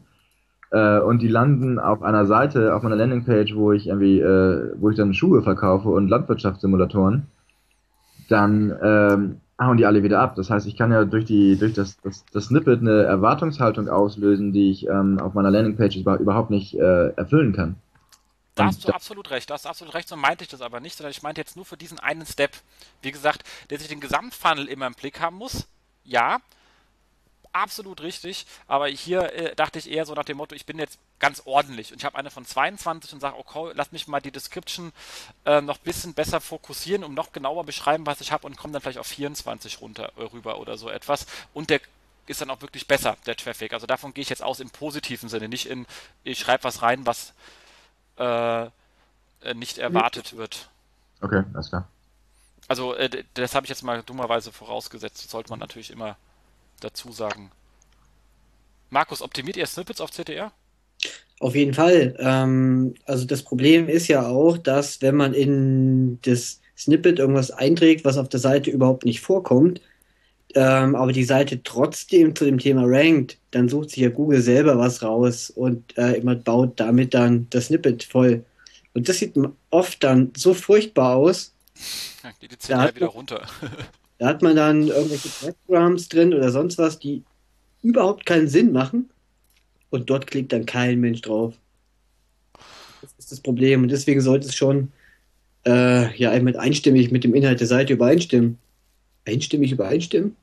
äh, 0.76 1.00
und 1.00 1.22
die 1.22 1.30
landen 1.30 1.80
auf 1.80 2.04
einer 2.04 2.26
Seite, 2.26 2.76
auf 2.76 2.84
meiner 2.84 2.98
Landingpage, 2.98 3.56
wo 3.56 3.72
ich 3.72 3.88
irgendwie, 3.88 4.20
äh, 4.20 4.74
wo 4.76 4.90
ich 4.90 4.98
dann 4.98 5.14
Schuhe 5.14 5.42
verkaufe 5.42 5.88
und 5.88 6.10
Landwirtschaftssimulatoren, 6.10 7.28
dann 8.28 8.76
ähm, 8.82 9.42
hauen 9.58 9.78
die 9.78 9.86
alle 9.86 10.04
wieder 10.04 10.20
ab. 10.20 10.36
Das 10.36 10.50
heißt, 10.50 10.68
ich 10.68 10.76
kann 10.76 10.92
ja 10.92 11.06
durch 11.06 11.24
die, 11.24 11.58
durch 11.58 11.74
das, 11.74 11.98
das, 12.02 12.26
das 12.34 12.46
Snippet 12.46 12.82
eine 12.82 13.04
Erwartungshaltung 13.04 13.88
auslösen, 13.88 14.52
die 14.52 14.70
ich 14.70 14.86
ähm, 14.88 15.18
auf 15.20 15.34
meiner 15.34 15.50
Landingpage 15.50 15.96
überhaupt 15.96 16.50
nicht 16.50 16.78
äh, 16.78 17.08
erfüllen 17.12 17.54
kann. 17.54 17.76
Da 18.56 18.66
hast 18.66 18.86
du 18.86 18.94
absolut 18.94 19.32
recht, 19.32 19.50
da 19.50 19.54
hast 19.54 19.66
du 19.66 19.70
absolut 19.70 19.94
recht, 19.94 20.10
so 20.10 20.18
meinte 20.18 20.44
ich 20.44 20.50
das 20.50 20.62
aber 20.62 20.82
nicht, 20.82 20.98
sondern 20.98 21.12
ich 21.12 21.24
meinte 21.24 21.40
jetzt 21.40 21.56
nur 21.56 21.66
für 21.66 21.78
diesen 21.78 22.00
einen 22.00 22.26
Step. 22.26 22.52
Wie 23.02 23.12
gesagt, 23.12 23.44
der 23.70 23.80
sich 23.80 23.88
den 23.88 24.02
Gesamtfunnel 24.02 24.68
immer 24.68 24.88
im 24.88 24.94
Blick 24.94 25.22
haben 25.22 25.38
muss, 25.38 25.68
ja, 26.04 26.40
absolut 27.56 28.02
richtig, 28.02 28.46
aber 28.68 28.88
hier 28.88 29.34
äh, 29.34 29.56
dachte 29.56 29.80
ich 29.80 29.90
eher 29.90 30.06
so 30.06 30.14
nach 30.14 30.26
dem 30.26 30.38
Motto, 30.38 30.54
ich 30.54 30.66
bin 30.66 30.78
jetzt 30.78 31.00
ganz 31.20 31.42
ordentlich 31.46 31.92
und 31.92 32.00
ich 32.00 32.06
habe 32.06 32.18
eine 32.18 32.30
von 32.30 32.46
22 32.46 33.14
und 33.14 33.22
sage, 33.22 33.38
okay, 33.38 33.72
lass 33.74 33.94
mich 33.94 34.08
mal 34.08 34.20
die 34.20 34.32
Description 34.32 34.92
äh, 35.46 35.62
noch 35.62 35.78
ein 35.78 35.84
bisschen 35.84 36.14
besser 36.14 36.42
fokussieren, 36.42 37.04
um 37.04 37.14
noch 37.14 37.32
genauer 37.32 37.64
beschreiben, 37.64 38.06
was 38.06 38.20
ich 38.20 38.32
habe 38.32 38.46
und 38.46 38.58
komme 38.58 38.74
dann 38.74 38.82
vielleicht 38.82 38.98
auf 38.98 39.08
24 39.08 39.80
runter 39.80 40.12
äh, 40.18 40.24
rüber 40.24 40.60
oder 40.60 40.78
so 40.78 40.90
etwas 40.90 41.26
und 41.54 41.70
der 41.70 41.80
ist 42.28 42.42
dann 42.42 42.50
auch 42.50 42.62
wirklich 42.62 42.88
besser, 42.88 43.18
der 43.26 43.36
Traffic. 43.36 43.72
Also 43.72 43.88
davon 43.88 44.14
gehe 44.14 44.24
ich 44.24 44.30
jetzt 44.30 44.44
aus 44.44 44.60
im 44.60 44.70
positiven 44.70 45.30
Sinne, 45.30 45.48
nicht 45.48 45.68
in, 45.68 45.86
ich 46.24 46.40
schreibe 46.40 46.64
was 46.64 46.82
rein, 46.82 47.06
was 47.06 47.34
äh, 48.18 48.66
äh, 48.66 48.70
nicht 49.54 49.78
erwartet 49.78 50.36
wird. 50.36 50.70
Okay, 51.22 51.44
alles 51.54 51.70
klar. 51.70 51.88
Also 52.68 52.96
äh, 52.96 53.24
das 53.36 53.56
habe 53.56 53.66
ich 53.66 53.70
jetzt 53.70 53.84
mal 53.84 54.02
dummerweise 54.04 54.52
vorausgesetzt, 54.52 55.24
das 55.24 55.32
sollte 55.32 55.52
man 55.52 55.60
natürlich 55.60 55.92
immer 55.92 56.18
dazu 56.80 57.12
sagen. 57.12 57.52
Markus, 58.90 59.22
optimiert 59.22 59.58
ihr 59.58 59.66
Snippets 59.66 60.02
auf 60.02 60.12
CTR? 60.12 60.52
Auf 61.40 61.56
jeden 61.56 61.74
Fall. 61.74 62.16
Ähm, 62.20 62.96
also 63.06 63.26
das 63.26 63.44
Problem 63.44 63.90
ist 63.90 64.08
ja 64.08 64.28
auch, 64.28 64.58
dass 64.58 65.02
wenn 65.02 65.16
man 65.16 65.34
in 65.34 66.20
das 66.22 66.62
Snippet 66.78 67.20
irgendwas 67.20 67.52
einträgt, 67.52 68.06
was 68.06 68.18
auf 68.18 68.30
der 68.30 68.40
Seite 68.40 68.70
überhaupt 68.70 69.06
nicht 69.06 69.22
vorkommt, 69.22 69.82
ähm, 70.54 70.96
aber 70.96 71.12
die 71.12 71.26
Seite 71.26 71.62
trotzdem 71.64 72.36
zu 72.36 72.46
dem 72.46 72.58
Thema 72.58 72.84
rankt, 72.86 73.38
dann 73.52 73.68
sucht 73.68 73.90
sich 73.90 74.00
ja 74.00 74.10
Google 74.10 74.42
selber 74.42 74.78
was 74.78 75.04
raus 75.04 75.50
und 75.50 75.98
äh, 75.98 76.22
man 76.22 76.42
baut 76.44 76.80
damit 76.80 77.14
dann 77.14 77.48
das 77.50 77.66
Snippet 77.66 78.04
voll. 78.04 78.46
Und 78.94 79.10
das 79.10 79.20
sieht 79.20 79.34
oft 79.72 80.04
dann 80.04 80.32
so 80.38 80.54
furchtbar 80.54 81.18
aus. 81.18 81.54
Ja, 82.24 82.32
geht 82.40 82.52
die 82.54 82.58
CTR 82.58 82.96
wieder 82.96 83.08
runter. 83.08 83.46
Da 84.18 84.28
hat 84.28 84.42
man 84.42 84.56
dann 84.56 84.88
irgendwelche 84.88 85.30
Backgrounds 85.42 86.10
drin 86.10 86.34
oder 86.34 86.52
sonst 86.52 86.78
was, 86.78 87.00
die 87.00 87.24
überhaupt 87.82 88.26
keinen 88.26 88.48
Sinn 88.48 88.72
machen. 88.72 89.10
Und 89.90 90.10
dort 90.10 90.28
klickt 90.28 90.52
dann 90.52 90.66
kein 90.66 91.00
Mensch 91.00 91.22
drauf. 91.22 91.54
Das 93.02 93.14
ist 93.18 93.32
das 93.32 93.40
Problem. 93.40 93.84
Und 93.84 93.90
deswegen 93.90 94.22
sollte 94.22 94.48
es 94.48 94.56
schon 94.56 94.92
äh, 95.66 96.16
ja 96.18 96.38
mit 96.40 96.58
einstimmig 96.58 97.12
mit 97.12 97.24
dem 97.24 97.34
Inhalt 97.34 97.60
der 97.60 97.68
Seite 97.68 97.94
übereinstimmen. 97.94 98.58
Einstimmig 99.26 99.72
übereinstimmen? 99.72 100.36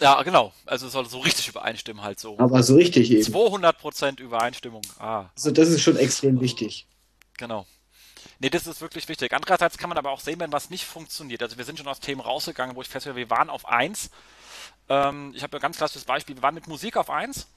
Ja, 0.00 0.22
genau. 0.22 0.52
Also 0.66 0.86
es 0.86 0.92
soll 0.92 1.06
so 1.06 1.20
richtig 1.20 1.48
übereinstimmen 1.48 2.02
halt 2.02 2.20
so. 2.20 2.38
Aber 2.38 2.62
so 2.62 2.76
richtig 2.76 3.10
eben. 3.10 3.22
200% 3.22 4.20
Übereinstimmung. 4.20 4.82
Ah. 4.98 5.26
Also 5.34 5.50
das 5.50 5.68
ist 5.68 5.82
schon 5.82 5.96
extrem 5.96 6.40
wichtig. 6.40 6.86
Genau. 7.38 7.66
Nee, 8.38 8.50
das 8.50 8.66
ist 8.66 8.80
wirklich 8.80 9.08
wichtig. 9.08 9.32
Andererseits 9.32 9.78
kann 9.78 9.88
man 9.88 9.98
aber 9.98 10.10
auch 10.10 10.20
sehen, 10.20 10.40
wenn 10.40 10.52
was 10.52 10.70
nicht 10.70 10.84
funktioniert. 10.84 11.42
Also 11.42 11.56
wir 11.56 11.64
sind 11.64 11.78
schon 11.78 11.88
aus 11.88 12.00
Themen 12.00 12.20
rausgegangen, 12.20 12.76
wo 12.76 12.82
ich 12.82 12.88
feststelle, 12.88 13.16
wir 13.16 13.30
waren 13.30 13.50
auf 13.50 13.66
1. 13.66 14.10
Ähm, 14.88 15.32
ich 15.34 15.42
habe 15.42 15.56
ein 15.56 15.60
ganz 15.60 15.78
klassisches 15.78 16.04
Beispiel. 16.04 16.36
Wir 16.36 16.42
waren 16.42 16.54
mit 16.54 16.68
Musik 16.68 16.96
auf 16.96 17.10
1. 17.10 17.48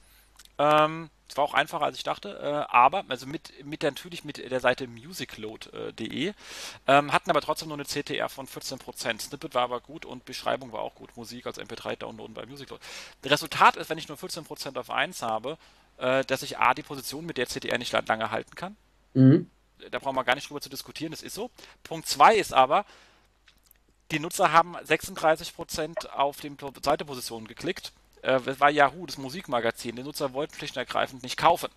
Ähm, 0.58 1.10
es 1.28 1.36
war 1.36 1.44
auch 1.44 1.54
einfacher, 1.54 1.84
als 1.84 1.96
ich 1.96 2.02
dachte, 2.02 2.38
äh, 2.42 2.74
aber, 2.74 3.04
also 3.08 3.26
mit, 3.26 3.64
mit 3.64 3.82
natürlich 3.82 4.24
mit 4.24 4.38
der 4.38 4.60
Seite 4.60 4.88
musicload.de, 4.88 6.28
äh, 6.28 6.34
ähm, 6.88 7.12
hatten 7.12 7.30
aber 7.30 7.40
trotzdem 7.40 7.68
nur 7.68 7.76
eine 7.76 7.84
CTR 7.84 8.28
von 8.28 8.48
14%. 8.48 9.20
Snippet 9.20 9.54
war 9.54 9.62
aber 9.62 9.80
gut 9.80 10.04
und 10.04 10.24
Beschreibung 10.24 10.72
war 10.72 10.80
auch 10.80 10.96
gut. 10.96 11.16
Musik 11.16 11.46
als 11.46 11.58
MP3 11.58 11.96
downloaden 11.96 12.34
bei 12.34 12.46
Musicload. 12.46 12.82
Das 13.22 13.32
Resultat 13.32 13.76
ist, 13.76 13.90
wenn 13.90 13.98
ich 13.98 14.08
nur 14.08 14.18
14% 14.18 14.76
auf 14.76 14.90
1 14.90 15.22
habe, 15.22 15.56
äh, 15.98 16.24
dass 16.24 16.42
ich 16.42 16.58
A, 16.58 16.74
die 16.74 16.82
Position 16.82 17.24
mit 17.24 17.38
der 17.38 17.46
CTR 17.46 17.78
nicht 17.78 17.92
lange 17.92 18.30
halten 18.30 18.54
kann. 18.56 18.76
Mhm. 19.14 19.48
Da 19.90 19.98
brauchen 19.98 20.16
wir 20.16 20.24
gar 20.24 20.34
nicht 20.34 20.48
drüber 20.48 20.60
zu 20.60 20.68
diskutieren, 20.68 21.10
das 21.10 21.22
ist 21.22 21.34
so. 21.34 21.50
Punkt 21.82 22.08
2 22.08 22.36
ist 22.36 22.52
aber, 22.52 22.84
die 24.10 24.18
Nutzer 24.18 24.52
haben 24.52 24.76
36% 24.76 26.08
auf 26.08 26.40
die 26.40 26.54
Seiteposition 26.82 27.46
geklickt 27.46 27.92
äh, 28.22 28.40
das 28.40 28.60
war 28.60 28.70
Yahoo, 28.70 29.06
das 29.06 29.18
Musikmagazin. 29.18 29.96
Die 29.96 30.02
Nutzer 30.02 30.32
wollten 30.32 30.54
schlicht 30.54 30.76
und 30.76 30.80
ergreifend 30.80 31.22
nicht 31.22 31.36
kaufen. 31.36 31.68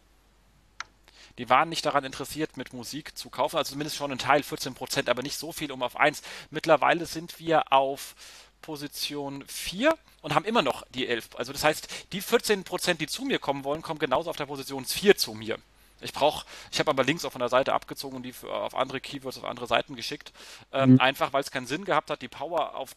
Die 1.39 1.49
waren 1.49 1.70
nicht 1.70 1.86
daran 1.86 2.04
interessiert, 2.04 2.58
mit 2.58 2.74
Musik 2.74 3.18
zu 3.18 3.32
kaufen, 3.32 3.58
also 3.58 3.72
zumindest 3.72 3.95
schon 3.95 4.12
ein 4.12 4.20
Teil, 4.20 4.41
14%, 4.41 5.10
aber 5.10 5.24
nicht 5.24 5.38
so 5.38 5.51
viel 5.51 5.72
um 5.72 5.82
auf 5.82 5.97
1. 5.97 6.22
Mittlerweile 6.51 7.08
sind 7.08 7.39
wir 7.39 7.74
auf 7.74 8.16
Position 8.62 9.43
4 9.47 9.97
und 10.22 10.36
haben 10.36 10.45
immer 10.45 10.62
noch 10.62 10.86
die 10.93 11.08
11. 11.08 11.30
Also 11.36 11.51
das 11.51 11.64
heißt, 11.64 12.14
die 12.14 12.22
14%, 12.22 12.95
die 12.95 13.08
zu 13.08 13.24
mir 13.24 13.39
kommen 13.39 13.64
wollen, 13.64 13.82
kommen 13.82 13.99
genauso 13.99 14.30
auf 14.30 14.38
der 14.38 14.45
Position 14.45 14.86
4 14.86 15.18
zu 15.18 15.34
mir. 15.34 15.58
Ich 16.04 16.14
brauche, 16.14 16.45
ich 16.72 16.80
habe 16.80 16.89
aber 16.89 17.04
Links 17.04 17.26
auch 17.26 17.32
von 17.32 17.39
der 17.39 17.49
Seite 17.49 17.74
abgezogen 17.74 18.18
und 18.18 18.24
die 18.24 18.34
für, 18.34 18.54
auf 18.54 18.76
andere 18.76 18.99
Keywords, 18.99 19.38
auf 19.38 19.45
andere 19.45 19.68
Seiten 19.68 19.95
geschickt. 19.95 20.34
Ähm, 20.72 20.93
mhm. 20.93 20.99
Einfach 20.99 21.34
weil 21.34 21.41
es 21.41 21.51
keinen 21.51 21.68
Sinn 21.68 21.86
gehabt 21.86 22.10
hat, 22.10 22.22
die 22.22 22.28
Power 22.28 22.76
auf, 22.76 22.95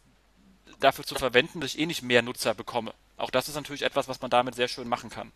dafür 0.80 1.04
zu 1.04 1.14
verwenden, 1.14 1.60
dass 1.60 1.74
ich 1.74 1.80
eh 1.80 1.86
nicht 1.86 2.02
mehr 2.02 2.22
Nutzer 2.22 2.54
bekomme. 2.54 2.92
Auch 3.16 3.30
das 3.30 3.48
ist 3.48 3.54
natürlich 3.54 3.82
etwas, 3.82 4.08
was 4.08 4.20
man 4.20 4.30
damit 4.30 4.54
sehr 4.54 4.68
schön 4.68 4.88
machen 4.88 5.10
kann. 5.10 5.32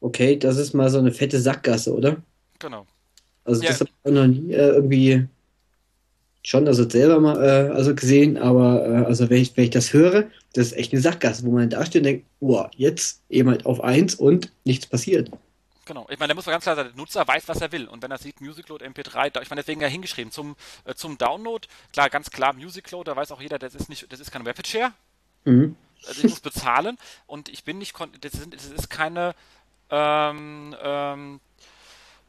Okay, 0.00 0.36
das 0.36 0.56
ist 0.56 0.74
mal 0.74 0.90
so 0.90 0.98
eine 0.98 1.12
fette 1.12 1.40
Sackgasse, 1.40 1.94
oder? 1.94 2.16
Genau. 2.58 2.86
Also 3.44 3.62
ja. 3.62 3.70
das 3.70 3.80
habe 3.80 3.90
ich 4.04 4.12
noch 4.12 4.26
nie 4.26 4.52
äh, 4.52 4.68
irgendwie 4.68 5.26
schon 6.42 6.68
also 6.68 6.88
selber 6.88 7.18
mal 7.18 7.42
äh, 7.42 7.72
also 7.72 7.94
gesehen, 7.94 8.36
aber 8.36 8.86
äh, 8.86 9.04
also 9.06 9.28
wenn 9.30 9.42
ich, 9.42 9.56
wenn 9.56 9.64
ich 9.64 9.70
das 9.70 9.92
höre, 9.92 10.24
das 10.52 10.68
ist 10.68 10.76
echt 10.76 10.92
eine 10.92 11.00
Sackgasse, 11.00 11.44
wo 11.44 11.50
man 11.50 11.70
da 11.70 11.84
steht 11.84 12.02
und 12.02 12.04
denkt, 12.04 12.26
boah, 12.40 12.70
jetzt 12.76 13.20
eben 13.30 13.50
halt 13.50 13.66
auf 13.66 13.82
eins 13.82 14.14
und 14.14 14.52
nichts 14.64 14.86
passiert. 14.86 15.30
Genau. 15.86 16.06
Ich 16.10 16.18
meine, 16.18 16.30
da 16.30 16.34
muss 16.34 16.44
man 16.46 16.52
ganz 16.52 16.64
klar 16.64 16.76
sagen, 16.76 16.90
der 16.90 16.96
Nutzer 16.96 17.26
weiß, 17.26 17.48
was 17.48 17.60
er 17.60 17.72
will. 17.72 17.86
Und 17.86 18.02
wenn 18.02 18.10
er 18.10 18.18
sieht, 18.18 18.40
Musicload 18.40 18.84
MP3, 18.84 19.40
ich 19.40 19.50
meine, 19.50 19.62
deswegen 19.62 19.80
ja 19.80 19.86
hingeschrieben, 19.86 20.32
zum, 20.32 20.56
äh, 20.84 20.94
zum 20.94 21.16
Download, 21.16 21.66
klar, 21.92 22.10
ganz 22.10 22.30
klar, 22.30 22.52
Musicload, 22.52 23.08
da 23.08 23.16
weiß 23.16 23.30
auch 23.30 23.40
jeder, 23.40 23.58
das 23.58 23.74
ist 23.74 23.88
nicht, 23.88 24.12
das 24.12 24.20
ist 24.20 24.32
kein 24.32 24.46
Rapid 24.46 24.66
Share. 24.66 24.92
Mhm. 25.44 25.76
Also 26.06 26.24
ich 26.24 26.30
muss 26.30 26.40
bezahlen 26.40 26.98
und 27.26 27.48
ich 27.48 27.64
bin 27.64 27.78
nicht, 27.78 27.94
das, 28.20 28.32
sind, 28.32 28.52
das 28.52 28.66
ist 28.66 28.90
keine 28.90 29.34
ähm, 29.90 30.76
ähm, 30.82 31.40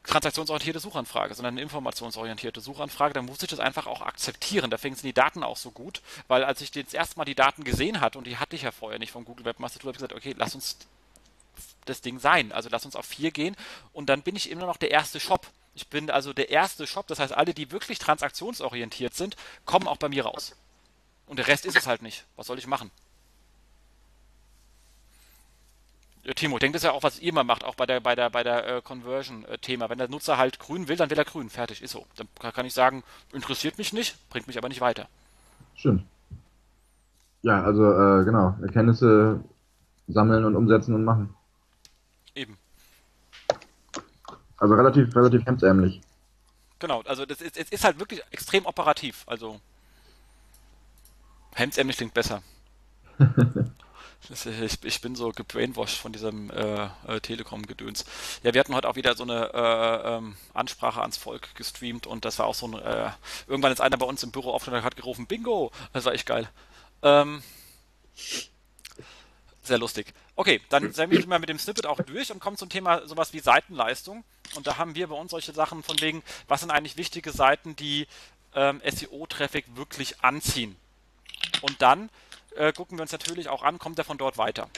transaktionsorientierte 0.04 0.80
Suchanfrage, 0.80 1.34
sondern 1.34 1.56
eine 1.56 1.62
informationsorientierte 1.62 2.62
Suchanfrage, 2.62 3.14
dann 3.14 3.26
muss 3.26 3.42
ich 3.42 3.50
das 3.50 3.60
einfach 3.60 3.88
auch 3.88 4.02
akzeptieren. 4.02 4.70
Deswegen 4.70 4.96
sind 4.96 5.06
die 5.06 5.14
Daten 5.14 5.44
auch 5.44 5.58
so 5.58 5.72
gut, 5.72 6.02
weil 6.28 6.44
als 6.44 6.62
ich 6.62 6.74
jetzt 6.76 6.94
erstmal 6.94 7.26
die 7.26 7.36
Daten 7.36 7.64
gesehen 7.64 8.02
hatte, 8.02 8.20
und 8.20 8.26
die 8.26 8.38
hatte 8.38 8.56
ich 8.56 8.62
ja 8.62 8.72
vorher 8.72 9.00
nicht 9.00 9.12
vom 9.12 9.26
Google 9.26 9.46
Webmaster 9.46 9.80
Tool, 9.80 9.90
habe 9.90 9.98
ich 9.98 10.02
gesagt, 10.02 10.14
okay, 10.14 10.36
lass 10.38 10.56
uns 10.56 10.78
das 11.90 12.02
Ding 12.02 12.20
sein. 12.20 12.52
Also 12.52 12.70
lass 12.72 12.86
uns 12.86 12.96
auf 12.96 13.06
4 13.06 13.32
gehen 13.32 13.56
und 13.94 14.08
dann 14.10 14.22
bin 14.22 14.36
ich 14.36 14.50
immer 14.50 14.66
noch 14.66 14.78
der 14.78 14.92
erste 14.92 15.20
Shop. 15.20 15.48
Ich 15.76 15.88
bin 15.88 16.10
also 16.10 16.34
der 16.34 16.50
erste 16.50 16.88
Shop, 16.88 17.08
das 17.08 17.20
heißt, 17.20 17.34
alle, 17.34 17.54
die 17.54 17.72
wirklich 17.72 18.00
transaktionsorientiert 18.00 19.14
sind, 19.14 19.36
kommen 19.66 19.88
auch 19.88 19.98
bei 19.98 20.10
mir 20.10 20.26
raus. 20.26 20.56
Und 21.28 21.38
der 21.40 21.48
Rest 21.48 21.66
ist 21.66 21.78
es 21.78 21.88
halt 21.88 22.02
nicht. 22.02 22.26
Was 22.36 22.48
soll 22.48 22.58
ich 22.58 22.68
machen? 22.68 22.90
Timo, 26.36 26.60
denkt 26.60 26.76
das 26.76 26.84
ja 26.84 26.92
auch, 26.92 27.04
was 27.04 27.20
ihr 27.20 27.30
immer 27.30 27.44
macht, 27.44 27.64
auch 27.64 27.76
bei 27.76 27.86
der, 27.86 28.02
bei 28.02 28.16
der, 28.16 28.30
bei 28.30 28.44
der 28.44 28.68
äh, 28.68 28.82
Conversion-Thema. 28.82 29.90
Wenn 29.90 29.98
der 29.98 30.10
Nutzer 30.10 30.38
halt 30.38 30.60
grün 30.60 30.88
will, 30.88 30.98
dann 30.98 31.10
will 31.10 31.18
er 31.18 31.26
grün. 31.26 31.50
Fertig, 31.50 31.82
ist 31.82 31.92
so. 31.92 32.06
Dann 32.16 32.28
kann 32.54 32.66
ich 32.66 32.74
sagen, 32.74 33.04
interessiert 33.32 33.78
mich 33.78 33.94
nicht, 33.94 34.18
bringt 34.30 34.48
mich 34.48 34.58
aber 34.58 34.68
nicht 34.68 34.82
weiter. 34.82 35.08
Stimmt. 35.76 36.04
Ja, 37.44 37.64
also 37.64 37.84
äh, 37.84 38.26
genau, 38.26 38.56
Erkenntnisse 38.62 39.40
sammeln 40.08 40.44
und 40.44 40.56
umsetzen 40.56 40.96
und 40.96 41.06
machen. 41.06 41.34
Eben. 42.36 42.58
Also 44.58 44.74
relativ, 44.74 45.16
relativ 45.16 45.46
hemdsärmlich. 45.46 46.02
Genau, 46.80 47.02
also 47.02 47.26
das 47.26 47.42
ist, 47.42 47.58
es 47.58 47.70
ist 47.70 47.84
halt 47.84 48.00
wirklich 48.00 48.22
extrem 48.32 48.66
operativ. 48.66 49.24
Also 49.28 49.60
hemdsärmlich 51.56 51.98
klingt 51.98 52.14
besser. 52.14 52.42
Ich, 54.30 54.84
ich, 54.84 55.02
bin 55.02 55.16
so 55.16 55.32
gebrainwashed 55.32 56.00
von 56.00 56.12
diesem 56.12 56.50
äh, 56.50 56.90
äh, 57.08 57.20
Telekom-Gedöns. 57.22 58.04
Ja, 58.44 58.54
wir 58.54 58.60
hatten 58.60 58.76
heute 58.76 58.90
auch 58.90 58.96
wieder 58.96 59.16
so 59.16 59.24
eine 59.24 59.54
äh, 59.54 60.18
ähm, 60.18 60.36
Ansprache 60.54 61.02
ans 61.02 61.18
Volk 61.18 61.56
gestreamt 61.56 62.08
und 62.08 62.26
das 62.26 62.40
war 62.40 62.48
auch 62.48 62.56
so 62.56 62.68
ein. 62.68 62.74
Äh, 62.74 63.12
irgendwann 63.48 63.72
ist 63.72 63.80
einer 63.80 63.96
bei 63.96 64.06
uns 64.06 64.24
im 64.24 64.32
Büro 64.32 64.52
auf 64.52 64.68
und 64.68 64.84
hat 64.84 64.96
gerufen: 64.96 65.28
Bingo! 65.28 65.72
Das 65.94 66.04
war 66.04 66.14
echt 66.14 66.26
geil. 66.26 66.50
Ähm, 67.04 67.42
sehr 69.62 69.78
lustig. 69.78 70.14
Okay, 70.40 70.62
dann 70.70 70.94
sind 70.94 71.10
wir 71.10 71.26
mal 71.26 71.40
mit 71.40 71.50
dem 71.50 71.58
Snippet 71.58 71.88
auch 71.88 71.98
durch 71.98 72.32
und 72.32 72.40
kommen 72.40 72.58
zum 72.58 72.70
Thema 72.70 73.08
sowas 73.08 73.34
wie 73.34 73.40
Seitenleistung. 73.40 74.24
Und 74.56 74.68
da 74.68 74.78
haben 74.78 74.94
wir 74.94 75.08
bei 75.08 75.16
uns 75.16 75.32
solche 75.32 75.52
Sachen 75.52 75.82
von 75.82 76.00
wegen, 76.00 76.22
was 76.48 76.62
sind 76.62 76.70
eigentlich 76.70 76.96
wichtige 76.96 77.32
Seiten, 77.32 77.76
die 77.76 78.08
ähm, 78.54 78.80
SEO-Traffic 78.86 79.66
wirklich 79.76 80.24
anziehen. 80.24 80.76
Und 81.62 81.82
dann 81.82 82.12
äh, 82.56 82.72
gucken 82.72 83.00
wir 83.00 83.02
uns 83.02 83.12
natürlich 83.12 83.50
auch 83.50 83.64
an, 83.64 83.80
kommt 83.80 83.98
er 83.98 84.06
von 84.06 84.20
dort 84.20 84.38
weiter. 84.38 84.70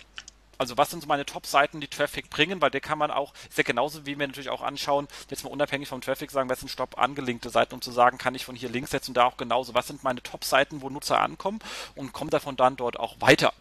Also 0.57 0.78
was 0.78 0.91
sind 0.91 1.01
so 1.01 1.07
meine 1.07 1.26
Top-Seiten, 1.26 1.82
die 1.82 1.89
Traffic 1.89 2.30
bringen, 2.30 2.62
weil 2.62 2.72
der 2.72 2.82
kann 2.82 2.97
man 2.97 3.12
auch, 3.12 3.34
ist 3.49 3.57
ja 3.57 3.64
genauso 3.66 4.05
wie 4.05 4.18
wir 4.18 4.28
natürlich 4.28 4.49
auch 4.49 4.62
anschauen, 4.62 5.10
jetzt 5.30 5.43
mal 5.43 5.49
unabhängig 5.51 5.89
vom 5.89 5.99
Traffic 5.99 6.32
sagen, 6.32 6.49
was 6.49 6.62
sind 6.62 6.70
Stopp 6.70 6.97
angelinkte 6.97 7.49
Seiten, 7.49 7.74
um 7.74 7.82
zu 7.82 7.91
sagen, 7.91 8.18
kann 8.18 8.34
ich 8.34 8.45
von 8.45 8.55
hier 8.55 8.70
links 8.70 8.91
setzen 8.91 9.12
und 9.12 9.18
da 9.18 9.26
auch 9.26 9.36
genauso, 9.36 9.74
was 9.74 9.88
sind 9.88 10.05
meine 10.05 10.24
Top-Seiten, 10.24 10.82
wo 10.82 10.89
Nutzer 10.89 11.20
ankommen 11.20 11.60
und 11.95 12.14
kommt 12.14 12.32
davon 12.32 12.55
dann 12.55 12.78
dort 12.78 12.97
auch 12.97 13.20
weiter. 13.20 13.53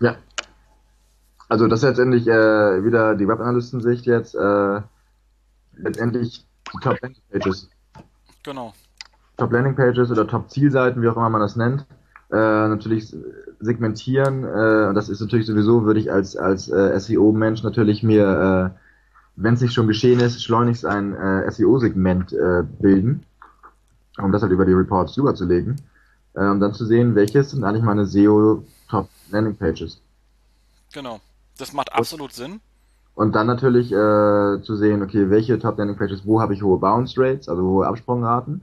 Ja. 0.00 0.16
Also 1.48 1.68
das 1.68 1.80
ist 1.80 1.88
letztendlich 1.88 2.26
äh, 2.26 2.84
wieder 2.84 3.14
die 3.14 3.28
Web-Analysten-Sicht 3.28 4.06
jetzt, 4.06 4.34
äh, 4.34 4.80
letztendlich 5.76 6.44
die 6.74 6.78
Top-Pages. 6.80 7.70
Genau. 8.42 8.74
Top-Landing-Pages 9.36 10.10
oder 10.10 10.26
Top-Zielseiten, 10.26 11.02
wie 11.02 11.08
auch 11.08 11.16
immer 11.16 11.30
man 11.30 11.40
das 11.40 11.56
nennt, 11.56 11.86
äh, 12.30 12.36
natürlich 12.36 13.14
segmentieren. 13.60 14.44
Äh, 14.44 14.88
und 14.88 14.94
das 14.94 15.08
ist 15.08 15.20
natürlich 15.20 15.46
sowieso, 15.46 15.84
würde 15.84 16.00
ich 16.00 16.10
als, 16.10 16.36
als 16.36 16.68
äh, 16.68 16.98
SEO-Mensch 16.98 17.62
natürlich 17.62 18.02
mir, 18.02 18.72
äh, 18.74 18.78
wenn 19.36 19.54
es 19.54 19.60
nicht 19.60 19.74
schon 19.74 19.86
geschehen 19.86 20.20
ist, 20.20 20.42
schleunigst 20.42 20.84
ein 20.84 21.14
äh, 21.14 21.50
SEO-Segment 21.50 22.32
äh, 22.32 22.62
bilden, 22.80 23.24
um 24.18 24.32
das 24.32 24.42
halt 24.42 24.52
über 24.52 24.64
die 24.64 24.72
Reports 24.72 25.16
rüberzulegen. 25.18 25.76
Äh, 26.34 26.48
um 26.48 26.58
dann 26.58 26.74
zu 26.74 26.86
sehen, 26.86 27.14
welches 27.14 27.50
sind 27.50 27.64
eigentlich 27.64 27.84
meine 27.84 28.06
SEO-Top-Landing-Pages. 29.30 30.00
Genau. 30.92 31.20
Das 31.58 31.72
macht 31.72 31.92
absolut 31.92 32.30
und, 32.30 32.34
Sinn. 32.34 32.60
Und 33.14 33.34
dann 33.34 33.46
natürlich 33.46 33.92
äh, 33.92 34.62
zu 34.62 34.76
sehen, 34.76 35.02
okay, 35.02 35.30
welche 35.30 35.58
Top-Landing-Pages, 35.58 36.26
wo 36.26 36.40
habe 36.40 36.54
ich 36.54 36.62
hohe 36.62 36.78
Bounce-Rates, 36.78 37.48
also 37.48 37.62
hohe 37.62 37.86
Absprungraten 37.86 38.62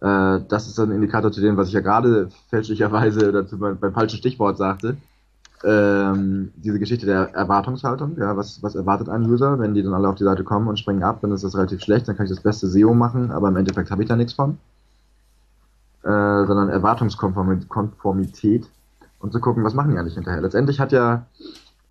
äh, 0.00 0.40
das 0.48 0.68
ist 0.68 0.78
ein 0.78 0.92
Indikator 0.92 1.32
zu 1.32 1.40
dem, 1.40 1.56
was 1.56 1.68
ich 1.68 1.74
ja 1.74 1.80
gerade 1.80 2.28
fälschlicherweise 2.50 3.32
dazu 3.32 3.58
beim, 3.58 3.78
beim 3.78 3.92
falschen 3.92 4.18
Stichwort 4.18 4.56
sagte. 4.56 4.96
Ähm, 5.64 6.52
diese 6.54 6.78
Geschichte 6.78 7.04
der 7.04 7.34
Erwartungshaltung, 7.34 8.16
ja, 8.16 8.36
was, 8.36 8.62
was 8.62 8.76
erwartet 8.76 9.08
ein 9.08 9.28
User, 9.28 9.58
wenn 9.58 9.74
die 9.74 9.82
dann 9.82 9.92
alle 9.92 10.08
auf 10.08 10.14
die 10.14 10.22
Seite 10.22 10.44
kommen 10.44 10.68
und 10.68 10.78
springen 10.78 11.02
ab, 11.02 11.18
dann 11.20 11.32
ist 11.32 11.42
das 11.42 11.56
relativ 11.56 11.80
schlecht, 11.80 12.06
dann 12.06 12.16
kann 12.16 12.26
ich 12.26 12.30
das 12.30 12.44
beste 12.44 12.68
SEO 12.68 12.94
machen, 12.94 13.32
aber 13.32 13.48
im 13.48 13.56
Endeffekt 13.56 13.90
habe 13.90 14.02
ich 14.02 14.08
da 14.08 14.14
nichts 14.14 14.34
von. 14.34 14.58
Äh, 16.04 16.46
sondern 16.46 16.68
Erwartungskonformität 16.68 18.70
und 19.18 19.32
zu 19.32 19.40
gucken, 19.40 19.64
was 19.64 19.74
machen 19.74 19.90
die 19.90 19.98
eigentlich 19.98 20.14
hinterher. 20.14 20.40
Letztendlich 20.40 20.80
hat 20.80 20.92
ja, 20.92 21.26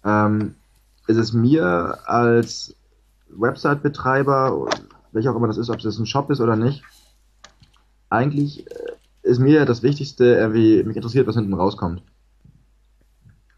ähm, 0.04 0.56
ist 1.08 1.18
es 1.18 1.34
mir 1.34 1.99
als 2.06 2.76
Website-Betreiber, 3.30 4.68
welcher 5.12 5.32
auch 5.32 5.36
immer 5.36 5.48
das 5.48 5.58
ist, 5.58 5.70
ob 5.70 5.84
es 5.84 5.99
ein 5.99 6.06
Shop 6.06 6.30
ist 6.30 6.41
oder 6.41 6.56
nicht, 6.56 6.84
eigentlich 8.10 8.70
äh, 8.70 8.94
ist 9.24 9.40
mir 9.40 9.66
das 9.66 9.84
Wichtigste, 9.84 10.26
irgendwie, 10.26 10.84
mich 10.84 10.95
interessiert, 10.95 11.28
was 11.28 11.36
hinten 11.36 11.54
rauskommt. 11.54 12.02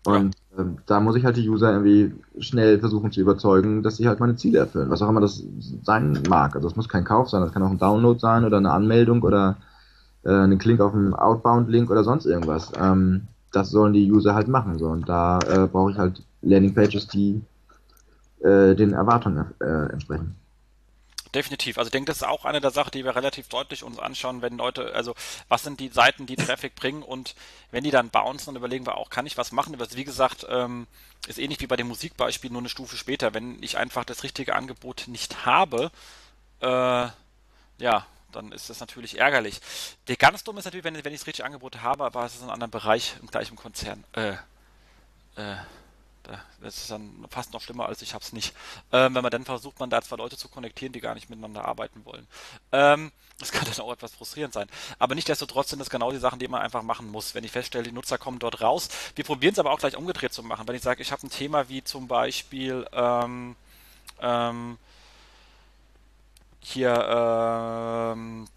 Und 0.05 0.35
ja. 0.55 0.61
ähm, 0.63 0.77
da 0.85 0.99
muss 0.99 1.15
ich 1.15 1.25
halt 1.25 1.37
die 1.37 1.47
User 1.47 1.71
irgendwie 1.71 2.13
schnell 2.39 2.79
versuchen 2.79 3.11
zu 3.11 3.19
überzeugen, 3.19 3.83
dass 3.83 3.97
sie 3.97 4.07
halt 4.07 4.19
meine 4.19 4.35
Ziele 4.35 4.59
erfüllen, 4.59 4.89
was 4.89 5.01
auch 5.01 5.09
immer 5.09 5.21
das 5.21 5.43
sein 5.83 6.23
mag. 6.27 6.55
Also 6.55 6.67
es 6.67 6.75
muss 6.75 6.89
kein 6.89 7.03
Kauf 7.03 7.29
sein, 7.29 7.41
das 7.41 7.51
kann 7.51 7.63
auch 7.63 7.69
ein 7.69 7.77
Download 7.77 8.19
sein 8.19 8.45
oder 8.45 8.57
eine 8.57 8.71
Anmeldung 8.71 9.21
oder 9.21 9.57
äh, 10.23 10.31
einen 10.31 10.59
Link 10.59 10.79
auf 10.79 10.93
einen 10.93 11.13
Outbound-Link 11.13 11.91
oder 11.91 12.03
sonst 12.03 12.25
irgendwas. 12.25 12.71
Ähm, 12.79 13.27
das 13.51 13.69
sollen 13.69 13.93
die 13.93 14.11
User 14.11 14.33
halt 14.33 14.47
machen. 14.47 14.77
So. 14.77 14.87
Und 14.87 15.07
da 15.07 15.39
äh, 15.39 15.67
brauche 15.67 15.91
ich 15.91 15.97
halt 15.97 16.23
Landing-Pages, 16.41 17.07
die 17.07 17.41
äh, 18.41 18.75
den 18.75 18.93
Erwartungen 18.93 19.53
äh, 19.59 19.91
entsprechen. 19.91 20.35
Definitiv. 21.33 21.77
Also 21.77 21.89
ich 21.89 21.91
denke, 21.91 22.07
das 22.07 22.17
ist 22.17 22.27
auch 22.27 22.43
eine 22.45 22.59
der 22.59 22.71
Sachen, 22.71 22.91
die 22.91 23.05
wir 23.05 23.15
relativ 23.15 23.49
deutlich 23.49 23.83
uns 23.83 23.99
anschauen, 23.99 24.41
wenn 24.41 24.57
Leute, 24.57 24.93
also 24.95 25.13
was 25.47 25.63
sind 25.63 25.79
die 25.79 25.89
Seiten, 25.89 26.25
die 26.25 26.35
Traffic 26.35 26.73
bringen 26.73 27.03
und 27.03 27.35
wenn 27.69 27.83
die 27.83 27.91
dann 27.91 28.09
bouncen, 28.09 28.47
dann 28.47 28.55
überlegen 28.55 28.87
wir 28.87 28.97
auch, 28.97 29.11
kann 29.11 29.27
ich 29.27 29.37
was 29.37 29.51
machen? 29.51 29.75
Was, 29.77 29.95
wie 29.95 30.05
gesagt, 30.05 30.47
ähm, 30.49 30.87
ist 31.27 31.37
ähnlich 31.37 31.59
wie 31.59 31.67
bei 31.67 31.75
dem 31.75 31.87
Musikbeispiel, 31.87 32.49
nur 32.49 32.61
eine 32.61 32.69
Stufe 32.69 32.97
später. 32.97 33.35
Wenn 33.35 33.61
ich 33.61 33.77
einfach 33.77 34.05
das 34.05 34.23
richtige 34.23 34.55
Angebot 34.55 35.03
nicht 35.07 35.45
habe, 35.45 35.91
äh, 36.61 37.07
ja, 37.77 38.05
dann 38.31 38.51
ist 38.51 38.69
das 38.69 38.79
natürlich 38.79 39.17
ärgerlich. 39.17 39.59
Der 40.07 40.15
ganz 40.15 40.43
dumm 40.43 40.57
ist 40.57 40.65
natürlich, 40.65 40.83
wenn, 40.83 40.93
wenn 41.03 41.13
ich 41.13 41.19
das 41.19 41.27
richtige 41.27 41.45
Angebot 41.45 41.81
habe, 41.81 42.05
aber 42.05 42.25
es 42.25 42.33
ist 42.33 42.39
in 42.39 42.43
einem 42.43 42.53
anderen 42.53 42.71
Bereich, 42.71 43.15
im 43.21 43.27
gleichen 43.27 43.55
Konzern. 43.55 44.03
Äh, 44.13 44.33
äh, 45.35 45.55
das 46.61 46.77
ist 46.77 46.91
dann 46.91 47.25
fast 47.29 47.53
noch 47.53 47.61
schlimmer, 47.61 47.87
als 47.87 48.01
ich 48.01 48.13
hab's 48.13 48.33
nicht. 48.33 48.53
Ähm, 48.91 49.15
wenn 49.15 49.23
man 49.23 49.31
dann 49.31 49.45
versucht, 49.45 49.79
man 49.79 49.89
da 49.89 50.01
zwei 50.01 50.17
Leute 50.17 50.37
zu 50.37 50.49
konnektieren, 50.49 50.93
die 50.93 50.99
gar 50.99 51.15
nicht 51.15 51.29
miteinander 51.29 51.65
arbeiten 51.65 52.05
wollen. 52.05 52.27
Ähm, 52.71 53.11
das 53.39 53.51
kann 53.53 53.65
dann 53.65 53.83
auch 53.83 53.91
etwas 53.91 54.13
frustrierend 54.13 54.53
sein. 54.53 54.67
Aber 54.99 55.15
nichtsdestotrotz 55.15 55.69
sind 55.69 55.79
das 55.79 55.89
genau 55.89 56.11
die 56.11 56.17
Sachen, 56.17 56.39
die 56.39 56.47
man 56.47 56.61
einfach 56.61 56.83
machen 56.83 57.09
muss. 57.09 57.33
Wenn 57.33 57.43
ich 57.43 57.51
feststelle, 57.51 57.85
die 57.85 57.91
Nutzer 57.91 58.17
kommen 58.17 58.39
dort 58.39 58.61
raus. 58.61 58.89
Wir 59.15 59.23
probieren 59.23 59.53
es 59.53 59.59
aber 59.59 59.71
auch 59.71 59.79
gleich 59.79 59.95
umgedreht 59.95 60.33
zu 60.33 60.43
machen. 60.43 60.67
Wenn 60.67 60.75
ich 60.75 60.83
sage, 60.83 61.01
ich 61.01 61.11
habe 61.11 61.25
ein 61.25 61.29
Thema 61.29 61.69
wie 61.69 61.83
zum 61.83 62.07
Beispiel 62.07 62.85
ähm, 62.91 63.55
ähm, 64.21 64.77
hier 66.61 68.13
ähm, 68.15 68.47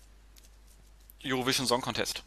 Eurovision 1.24 1.66
Song 1.66 1.80
Contest 1.80 2.24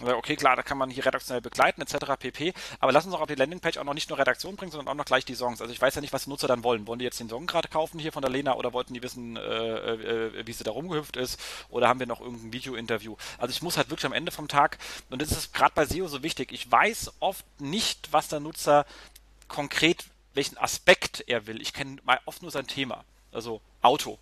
Okay, 0.00 0.36
klar, 0.36 0.56
da 0.56 0.62
kann 0.62 0.78
man 0.78 0.90
hier 0.90 1.06
redaktionell 1.06 1.40
begleiten, 1.40 1.80
etc. 1.80 2.16
pp. 2.18 2.54
Aber 2.80 2.92
lass 2.92 3.06
uns 3.06 3.14
auch 3.14 3.20
auf 3.20 3.28
die 3.28 3.34
Landingpage 3.34 3.78
auch 3.78 3.84
noch 3.84 3.94
nicht 3.94 4.08
nur 4.08 4.18
Redaktion 4.18 4.56
bringen, 4.56 4.72
sondern 4.72 4.88
auch 4.88 4.96
noch 4.96 5.04
gleich 5.04 5.24
die 5.24 5.34
Songs. 5.34 5.60
Also 5.60 5.72
ich 5.72 5.80
weiß 5.80 5.94
ja 5.94 6.00
nicht, 6.00 6.12
was 6.12 6.24
die 6.24 6.30
Nutzer 6.30 6.48
dann 6.48 6.64
wollen. 6.64 6.86
Wollen 6.86 6.98
die 6.98 7.04
jetzt 7.04 7.20
den 7.20 7.28
Song 7.28 7.46
gerade 7.46 7.68
kaufen 7.68 8.00
hier 8.00 8.12
von 8.12 8.22
der 8.22 8.30
Lena 8.30 8.54
oder 8.54 8.72
wollten 8.72 8.94
die 8.94 9.02
wissen, 9.02 9.36
äh, 9.36 9.40
äh, 9.40 10.46
wie 10.46 10.52
sie 10.52 10.64
da 10.64 10.72
rumgehüpft 10.72 11.16
ist? 11.16 11.38
Oder 11.68 11.88
haben 11.88 12.00
wir 12.00 12.06
noch 12.06 12.20
irgendein 12.20 12.52
Video-Interview? 12.52 13.16
Also 13.38 13.52
ich 13.52 13.62
muss 13.62 13.76
halt 13.76 13.90
wirklich 13.90 14.06
am 14.06 14.12
Ende 14.12 14.32
vom 14.32 14.48
Tag, 14.48 14.78
und 15.10 15.22
das 15.22 15.30
ist 15.30 15.54
gerade 15.54 15.72
bei 15.74 15.84
SEO 15.84 16.08
so 16.08 16.22
wichtig, 16.22 16.52
ich 16.52 16.70
weiß 16.70 17.12
oft 17.20 17.44
nicht, 17.60 18.12
was 18.12 18.28
der 18.28 18.40
Nutzer 18.40 18.86
konkret, 19.46 20.04
welchen 20.34 20.58
Aspekt 20.58 21.24
er 21.28 21.46
will. 21.46 21.60
Ich 21.60 21.74
kenne 21.74 21.98
oft 22.24 22.42
nur 22.42 22.50
sein 22.50 22.66
Thema. 22.66 23.04
Also 23.30 23.60
Auto. 23.82 24.18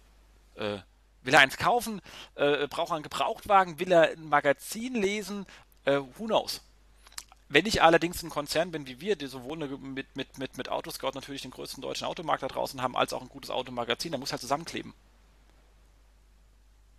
Äh, 0.55 0.79
Will 1.23 1.35
er 1.35 1.41
eins 1.41 1.57
kaufen? 1.57 2.01
Äh, 2.35 2.67
braucht 2.69 2.91
er 2.91 2.95
einen 2.95 3.03
Gebrauchtwagen? 3.03 3.79
Will 3.79 3.93
er 3.93 4.13
ein 4.13 4.29
Magazin 4.29 4.95
lesen? 4.95 5.47
Äh, 5.85 6.01
who 6.17 6.27
knows? 6.27 6.63
Wenn 7.49 7.67
ich 7.67 7.83
allerdings 7.83 8.23
ein 8.23 8.31
Konzern 8.31 8.71
bin 8.71 8.87
wie 8.87 9.01
wir, 9.01 9.17
die 9.17 9.27
sowohl 9.27 9.59
mit, 9.59 10.17
mit, 10.17 10.39
mit, 10.39 10.57
mit 10.57 10.69
Autoscout 10.69 11.13
natürlich 11.15 11.43
den 11.43 11.51
größten 11.51 11.83
deutschen 11.83 12.07
Automarkt 12.07 12.43
da 12.43 12.49
draußen 12.49 12.81
haben, 12.81 12.97
als 12.97 13.13
auch 13.13 13.23
ein 13.23 13.29
gutes 13.29 13.51
Automagazin, 13.51 14.13
dann 14.13 14.21
muss 14.21 14.31
halt 14.33 14.41
zusammenkleben. 14.41 14.95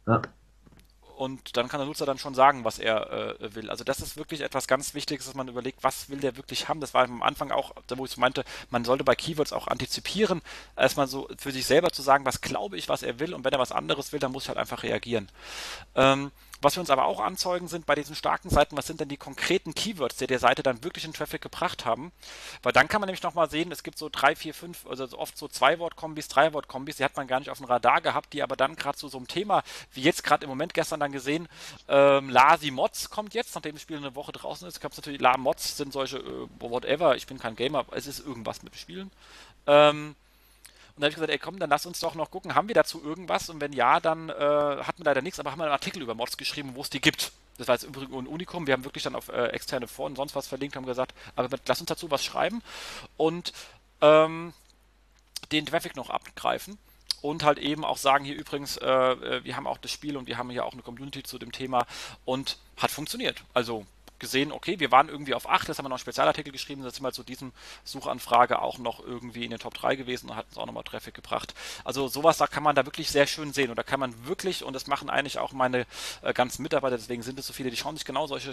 Ja. 0.07 0.22
Und 1.22 1.56
dann 1.56 1.69
kann 1.69 1.80
der 1.80 1.85
Nutzer 1.85 2.07
dann 2.07 2.18
schon 2.18 2.34
sagen, 2.34 2.64
was 2.65 2.80
er 2.80 3.38
äh, 3.39 3.53
will. 3.53 3.69
Also 3.69 3.84
das 3.84 3.99
ist 3.99 4.18
wirklich 4.18 4.41
etwas 4.41 4.68
ganz 4.68 4.95
Wichtiges, 4.95 5.27
dass 5.27 5.35
man 5.35 5.48
überlegt, 5.48 5.84
was 5.84 6.10
will 6.10 6.19
der 6.19 6.35
wirklich 6.35 6.68
haben. 6.68 6.81
Das 6.81 6.95
war 6.95 7.03
am 7.03 7.22
Anfang 7.22 7.52
auch, 7.52 7.76
wo 7.95 8.06
ich 8.06 8.18
meinte, 8.18 8.43
man 8.72 8.84
sollte 8.85 9.03
bei 9.03 9.14
Keywords 9.14 9.53
auch 9.53 9.68
antizipieren, 9.68 10.41
erstmal 10.76 11.07
so 11.07 11.30
für 11.38 11.52
sich 11.52 11.68
selber 11.68 11.91
zu 11.91 12.02
sagen, 12.02 12.26
was 12.26 12.41
glaube 12.41 12.76
ich, 12.76 12.89
was 12.89 13.03
er 13.03 13.19
will. 13.19 13.35
Und 13.35 13.43
wenn 13.43 13.53
er 13.53 13.60
was 13.60 13.72
anderes 13.72 14.11
will, 14.11 14.19
dann 14.19 14.31
muss 14.31 14.45
ich 14.45 14.49
halt 14.49 14.57
einfach 14.57 14.81
reagieren. 14.81 15.30
Ähm, 15.93 16.31
was 16.61 16.75
wir 16.75 16.81
uns 16.81 16.89
aber 16.89 17.05
auch 17.05 17.19
anzeugen 17.19 17.67
sind 17.67 17.85
bei 17.85 17.95
diesen 17.95 18.15
starken 18.15 18.49
Seiten, 18.49 18.77
was 18.77 18.88
sind 18.88 18.99
denn 18.99 19.09
die 19.09 19.17
konkreten 19.17 19.73
Keywords, 19.73 20.17
die 20.17 20.27
der 20.27 20.39
Seite 20.39 20.63
dann 20.63 20.83
wirklich 20.83 21.05
in 21.05 21.13
Traffic 21.13 21.41
gebracht 21.41 21.85
haben? 21.85 22.11
Weil 22.63 22.73
dann 22.73 22.88
kann 22.88 23.01
man 23.01 23.07
nämlich 23.07 23.23
nochmal 23.23 23.49
sehen, 23.49 23.71
es 23.71 23.83
gibt 23.83 23.97
so 23.97 24.09
drei, 24.11 24.35
vier, 24.35 24.53
fünf, 24.53 24.85
also 24.85 25.05
oft 25.17 25.38
so 25.38 25.47
Zwei-Wort-Kombis, 25.47 26.27
Drei-Wort-Kombis, 26.27 26.97
die 26.97 27.03
hat 27.03 27.17
man 27.17 27.27
gar 27.27 27.39
nicht 27.39 27.49
auf 27.49 27.57
dem 27.57 27.65
Radar 27.65 28.01
gehabt, 28.01 28.33
die 28.33 28.43
aber 28.43 28.55
dann 28.55 28.75
gerade 28.75 28.97
zu 28.97 29.07
so 29.07 29.17
einem 29.17 29.27
Thema, 29.27 29.63
wie 29.93 30.01
jetzt 30.01 30.23
gerade 30.23 30.43
im 30.43 30.49
Moment 30.49 30.73
gestern 30.73 30.99
dann 30.99 31.11
gesehen, 31.11 31.47
ähm, 31.88 32.29
Lasi 32.29 32.71
Mods 32.71 33.09
kommt 33.09 33.33
jetzt, 33.33 33.55
nachdem 33.55 33.73
das 33.73 33.81
Spiel 33.81 33.97
eine 33.97 34.15
Woche 34.15 34.31
draußen 34.31 34.67
ist, 34.67 34.79
gab 34.81 34.91
es 34.91 34.97
natürlich, 34.97 35.21
La 35.21 35.38
Mods 35.38 35.77
sind 35.77 35.93
solche, 35.93 36.17
äh, 36.17 36.47
whatever, 36.59 37.15
ich 37.15 37.27
bin 37.27 37.39
kein 37.39 37.55
Gamer, 37.55 37.85
es 37.91 38.07
ist 38.07 38.19
irgendwas 38.19 38.63
mit 38.63 38.75
Spielen. 38.75 39.11
Ähm, 39.67 40.15
dann 41.02 41.07
habe 41.07 41.11
ich 41.11 41.15
gesagt, 41.15 41.32
ey 41.32 41.40
komm, 41.40 41.60
dann 41.60 41.69
lass 41.69 41.86
uns 41.86 41.99
doch 41.99 42.15
noch 42.15 42.32
gucken, 42.32 42.56
haben 42.56 42.68
wir 42.68 42.76
dazu 42.76 43.03
irgendwas? 43.03 43.49
Und 43.49 43.60
wenn 43.60 43.73
ja, 43.73 43.99
dann 43.99 44.30
äh, 44.30 44.34
hatten 44.34 44.99
wir 44.99 45.06
leider 45.06 45.22
nichts, 45.22 45.40
aber 45.40 45.52
haben 45.52 45.60
wir 45.60 45.65
einen 45.65 45.73
Artikel 45.73 46.02
über 46.02 46.15
Mods 46.15 46.38
geschrieben, 46.38 46.72
wo 46.76 46.82
es 46.82 46.90
die 46.90 47.02
gibt. 47.02 47.32
Das 47.57 47.68
war 47.68 47.76
jetzt 47.76 47.84
übrigens 47.84 48.14
ein 48.14 48.28
Unikum. 48.28 48.68
Wir 48.68 48.73
haben 48.73 48.84
wirklich 48.84 49.03
dann 49.03 49.15
auf 49.15 49.30
äh, 49.30 49.48
externe 49.48 49.88
Foren 49.88 50.11
und 50.11 50.15
sonst 50.18 50.36
was 50.36 50.48
verlinkt, 50.48 50.76
haben 50.76 50.86
gesagt, 50.86 51.14
aber 51.36 51.49
lass 51.65 51.80
uns 51.80 51.88
dazu 51.88 52.11
was 52.11 52.23
schreiben 52.23 52.61
und 53.18 53.53
ähm, 54.02 54.53
den 55.52 55.65
Traffic 55.65 55.95
noch 55.95 56.10
abgreifen 56.10 56.78
und 57.22 57.44
halt 57.44 57.60
eben 57.60 57.84
auch 57.86 57.98
sagen, 57.98 58.26
hier 58.26 58.36
übrigens, 58.36 58.78
äh, 58.78 58.88
äh 58.88 59.44
wir 59.44 59.56
haben 59.56 59.68
auch 59.68 59.78
das 59.78 59.91
Spiel 59.91 60.18
und 60.18 60.28
wir 60.28 60.38
haben 60.38 60.49
hier 60.49 60.65
auch 60.65 60.73
eine 60.73 60.82
Community 60.82 61.23
zu 61.23 61.38
dem 61.38 61.52
Thema 61.52 61.86
und 62.26 62.57
hat 62.78 62.91
funktioniert. 62.91 63.44
Also 63.53 63.86
gesehen, 64.22 64.53
okay, 64.53 64.80
wir 64.80 64.91
waren 64.91 65.10
irgendwie 65.10 65.34
auf 65.34 65.49
8, 65.49 65.68
das 65.68 65.77
haben 65.77 65.85
wir 65.85 65.89
noch 65.89 65.95
einen 65.95 65.99
Spezialartikel 65.99 66.53
geschrieben, 66.53 66.84
das 66.84 66.95
sind 66.95 67.03
wir 67.03 67.11
zu 67.11 67.23
diesem 67.23 67.52
Suchanfrage 67.84 68.61
auch 68.61 68.77
noch 68.77 69.03
irgendwie 69.03 69.43
in 69.43 69.49
den 69.49 69.60
Top 69.60 69.73
3 69.73 69.98
gewesen 69.98 70.30
und 70.30 70.38
hat 70.38 70.45
uns 70.48 70.57
auch 70.57 70.65
nochmal 70.65 70.84
Traffic 70.84 71.14
gebracht. 71.14 71.53
Also 71.84 72.07
sowas, 72.07 72.38
da 72.38 72.48
kann 72.48 72.64
man 72.64 72.76
da 72.76 72.85
wirklich 72.85 73.11
sehr 73.11 73.27
schön 73.27 73.52
sehen 73.52 73.69
und 73.69 73.76
da 73.76 73.84
kann 73.84 73.99
man 73.99 74.26
wirklich, 74.26 74.64
und 74.64 74.73
das 74.73 74.88
machen 74.88 75.10
eigentlich 75.10 75.39
auch 75.39 75.52
meine 75.52 75.85
äh, 76.22 76.34
ganzen 76.34 76.64
Mitarbeiter, 76.64 76.98
deswegen 76.98 77.23
sind 77.23 77.38
es 77.39 77.48
so 77.48 77.52
viele, 77.52 77.69
die 77.69 77.76
schauen 77.76 77.98
sich 77.98 78.06
genau 78.06 78.27
solche 78.27 78.52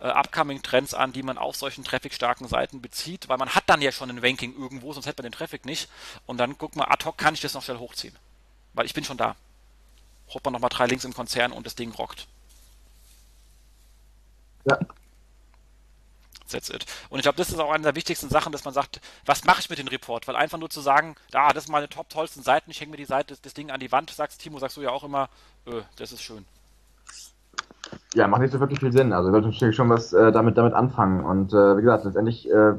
äh, 0.00 0.06
Upcoming-Trends 0.06 0.94
an, 0.94 1.12
die 1.12 1.22
man 1.22 1.38
auf 1.38 1.54
solchen 1.54 1.84
traffic-starken 1.84 2.48
Seiten 2.48 2.80
bezieht, 2.80 3.28
weil 3.28 3.38
man 3.38 3.50
hat 3.50 3.64
dann 3.66 3.82
ja 3.82 3.92
schon 3.92 4.10
ein 4.10 4.18
Ranking 4.18 4.54
irgendwo, 4.58 4.92
sonst 4.92 5.06
hätte 5.06 5.22
man 5.22 5.30
den 5.30 5.36
Traffic 5.36 5.64
nicht 5.66 5.88
und 6.26 6.38
dann 6.38 6.58
guckt 6.58 6.74
man 6.74 6.88
ad 6.88 7.04
hoc, 7.04 7.18
kann 7.18 7.34
ich 7.34 7.40
das 7.42 7.54
noch 7.54 7.62
schnell 7.62 7.78
hochziehen, 7.78 8.16
weil 8.72 8.86
ich 8.86 8.94
bin 8.94 9.04
schon 9.04 9.18
da. 9.18 9.36
Holt 10.30 10.44
man 10.44 10.54
nochmal 10.54 10.70
drei 10.70 10.86
Links 10.86 11.04
im 11.04 11.14
Konzern 11.14 11.52
und 11.52 11.66
das 11.66 11.76
Ding 11.76 11.92
rockt. 11.92 12.26
Ja. 14.66 14.78
That's 16.50 16.70
it. 16.70 16.86
Und 17.10 17.18
ich 17.18 17.22
glaube, 17.24 17.38
das 17.38 17.48
ist 17.48 17.58
auch 17.58 17.72
eine 17.72 17.82
der 17.82 17.96
wichtigsten 17.96 18.28
Sachen, 18.28 18.52
dass 18.52 18.64
man 18.64 18.72
sagt, 18.72 19.00
was 19.24 19.44
mache 19.44 19.60
ich 19.60 19.70
mit 19.70 19.78
dem 19.78 19.88
Report? 19.88 20.28
Weil 20.28 20.36
einfach 20.36 20.58
nur 20.58 20.70
zu 20.70 20.80
sagen, 20.80 21.16
da, 21.32 21.48
ah, 21.48 21.52
das 21.52 21.64
sind 21.64 21.72
meine 21.72 21.88
top 21.88 22.08
tollsten 22.08 22.42
Seiten, 22.42 22.70
ich 22.70 22.80
hänge 22.80 22.92
mir 22.92 22.96
die 22.96 23.04
Seite, 23.04 23.28
das, 23.28 23.40
das, 23.40 23.54
Ding 23.54 23.70
an 23.70 23.80
die 23.80 23.90
Wand, 23.90 24.10
sagst 24.10 24.40
Timo, 24.40 24.58
sagst 24.58 24.76
du 24.76 24.82
ja 24.82 24.90
auch 24.90 25.02
immer, 25.02 25.28
öh, 25.66 25.82
das 25.96 26.12
ist 26.12 26.22
schön. 26.22 26.44
Ja, 28.14 28.28
macht 28.28 28.42
nicht 28.42 28.52
so 28.52 28.60
wirklich 28.60 28.80
viel 28.80 28.92
Sinn. 28.92 29.12
Also, 29.12 29.28
wir 29.28 29.32
sollten 29.32 29.50
natürlich 29.50 29.76
schon 29.76 29.90
was 29.90 30.12
äh, 30.12 30.32
damit, 30.32 30.56
damit 30.56 30.74
anfangen. 30.74 31.24
Und 31.24 31.52
äh, 31.52 31.76
wie 31.76 31.82
gesagt, 31.82 32.04
letztendlich, 32.04 32.48
äh, 32.50 32.74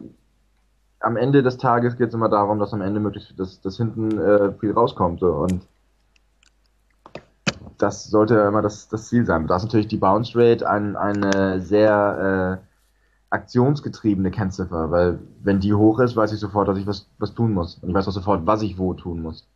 am 1.00 1.16
Ende 1.16 1.44
des 1.44 1.58
Tages 1.58 1.98
geht 1.98 2.10
es 2.10 2.14
immer 2.14 2.30
darum, 2.30 2.60
dass 2.60 2.74
am 2.74 2.82
Ende 2.82 3.00
möglichst, 3.00 3.38
dass, 3.40 3.62
dass 3.62 3.78
hinten 3.78 4.20
äh, 4.20 4.54
viel 4.60 4.72
rauskommt. 4.72 5.20
So. 5.20 5.28
Und 5.28 5.68
das 7.78 8.06
sollte 8.06 8.36
immer 8.36 8.62
das, 8.62 8.88
das 8.90 9.08
Ziel 9.08 9.26
sein. 9.26 9.48
Da 9.48 9.56
ist 9.56 9.64
natürlich 9.64 9.88
die 9.88 9.98
Bounce 9.98 10.34
Rate 10.36 10.70
ein, 10.70 10.96
eine 10.96 11.62
sehr 11.62 12.62
äh, 12.62 12.68
aktionsgetriebene 13.30 14.32
Kennziffer, 14.32 14.90
weil 14.92 15.20
wenn 15.42 15.60
die 15.60 15.74
hoch 15.74 16.00
ist, 16.00 16.16
weiß 16.16 16.32
ich 16.32 16.40
sofort, 16.40 16.68
dass 16.68 16.78
ich 16.78 16.88
was, 16.88 17.08
was 17.18 17.34
tun 17.34 17.54
muss. 17.54 17.76
Und 17.76 17.90
ich 17.90 17.96
weiß 17.96 18.08
auch 18.08 18.14
sofort, 18.14 18.46
was 18.46 18.62
ich 18.62 18.78
wo 18.78 18.94
tun 18.94 19.22
muss. 19.22 19.48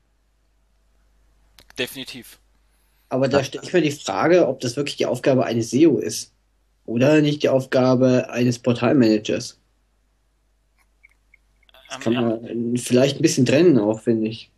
Definitiv. 1.77 2.39
Aber 3.09 3.27
da 3.27 3.43
stelle 3.43 3.63
ich 3.63 3.73
mir 3.73 3.81
die 3.81 3.91
Frage, 3.91 4.47
ob 4.47 4.59
das 4.59 4.77
wirklich 4.77 4.97
die 4.97 5.05
Aufgabe 5.05 5.45
eines 5.45 5.71
SEO 5.71 5.97
ist. 5.97 6.33
Oder 6.85 7.21
nicht 7.21 7.43
die 7.43 7.49
Aufgabe 7.49 8.29
eines 8.29 8.59
Portalmanagers. 8.59 9.59
Das 11.89 11.99
kann 11.99 12.13
man 12.13 12.77
vielleicht 12.77 13.19
ein 13.19 13.21
bisschen 13.21 13.45
trennen 13.45 13.77
auch, 13.79 13.99
finde 13.99 14.27
ich. 14.27 14.51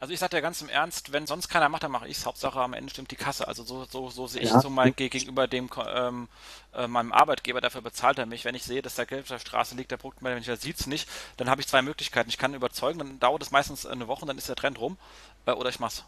Also 0.00 0.14
ich 0.14 0.20
sage 0.20 0.36
dir 0.36 0.42
ganz 0.42 0.62
im 0.62 0.68
Ernst, 0.68 1.12
wenn 1.12 1.26
sonst 1.26 1.48
keiner 1.48 1.68
macht, 1.68 1.82
dann 1.82 1.90
mache 1.90 2.06
ich 2.06 2.18
es. 2.18 2.26
Hauptsache 2.26 2.60
am 2.60 2.72
Ende 2.72 2.90
stimmt 2.90 3.10
die 3.10 3.16
Kasse. 3.16 3.48
Also 3.48 3.64
so, 3.64 3.84
so, 3.90 4.08
so 4.10 4.28
sehe 4.28 4.42
ich 4.42 4.50
ja. 4.50 4.60
so 4.60 4.70
mein 4.70 4.94
gegenüber 4.94 5.48
dem 5.48 5.68
ähm, 5.92 6.28
äh, 6.72 6.86
meinem 6.86 7.12
Arbeitgeber, 7.12 7.60
dafür 7.60 7.80
bezahlt 7.80 8.16
er 8.18 8.26
mich. 8.26 8.44
Wenn 8.44 8.54
ich 8.54 8.62
sehe, 8.62 8.80
dass 8.80 8.94
der 8.94 9.06
Geld 9.06 9.22
auf 9.22 9.28
der 9.28 9.40
Straße 9.40 9.74
liegt, 9.74 9.90
der 9.90 9.98
druckt 9.98 10.22
mir, 10.22 10.30
wenn 10.30 10.38
ich 10.38 10.46
er 10.46 10.56
sieht 10.56 10.78
es 10.78 10.86
nicht, 10.86 11.08
dann 11.36 11.50
habe 11.50 11.60
ich 11.60 11.66
zwei 11.66 11.82
Möglichkeiten. 11.82 12.30
Ich 12.30 12.38
kann 12.38 12.54
überzeugen, 12.54 13.00
dann 13.00 13.18
dauert 13.18 13.42
es 13.42 13.50
meistens 13.50 13.86
eine 13.86 14.06
Woche, 14.06 14.24
dann 14.24 14.38
ist 14.38 14.48
der 14.48 14.54
Trend 14.54 14.80
rum. 14.80 14.98
Äh, 15.46 15.52
oder 15.52 15.68
ich 15.68 15.80
mach's. 15.80 16.04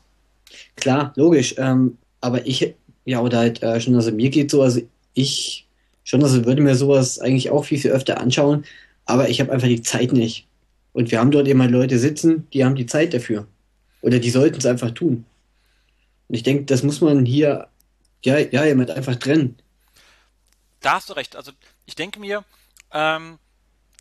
Klar, 0.77 1.12
logisch. 1.17 1.57
Ähm, 1.59 1.99
aber 2.21 2.47
ich, 2.47 2.75
ja, 3.05 3.21
oder 3.21 3.39
halt 3.39 3.61
äh, 3.62 3.81
schon, 3.81 3.97
also 3.97 4.12
mir 4.12 4.31
geht 4.31 4.53
so, 4.53 4.62
also 4.62 4.81
ich 5.15 5.67
schon, 6.05 6.23
also 6.23 6.45
würde 6.45 6.62
mir 6.62 6.77
sowas 6.77 7.19
eigentlich 7.19 7.51
auch 7.51 7.65
viel, 7.65 7.79
viel 7.79 7.91
öfter 7.91 8.21
anschauen, 8.21 8.65
aber 9.05 9.29
ich 9.29 9.41
habe 9.41 9.51
einfach 9.51 9.69
die 9.69 9.83
Zeit 9.83 10.12
nicht. 10.12 10.47
Und 10.93 11.11
wir 11.11 11.19
haben 11.19 11.33
dort 11.33 11.49
immer 11.49 11.69
Leute 11.69 11.99
sitzen, 11.99 12.47
die 12.53 12.65
haben 12.65 12.77
die 12.77 12.87
Zeit 12.87 13.15
dafür. 13.15 13.47
Oder 14.02 14.18
die 14.18 14.31
sollten 14.31 14.59
es 14.59 14.66
einfach 14.66 14.93
tun. 14.93 15.24
Und 16.28 16.35
ich 16.35 16.43
denke, 16.43 16.64
das 16.64 16.82
muss 16.82 17.01
man 17.01 17.27
hier, 17.27 17.68
ja, 18.22 18.39
ja, 18.39 18.64
jemand 18.64 18.90
einfach 18.90 19.16
trennen. 19.16 19.59
Da 20.81 20.94
hast 20.94 21.10
du 21.10 21.14
recht. 21.14 21.36
Also 21.36 21.52
ich 21.86 21.94
denke 21.94 22.20
mir, 22.20 22.44
ähm, 22.93 23.39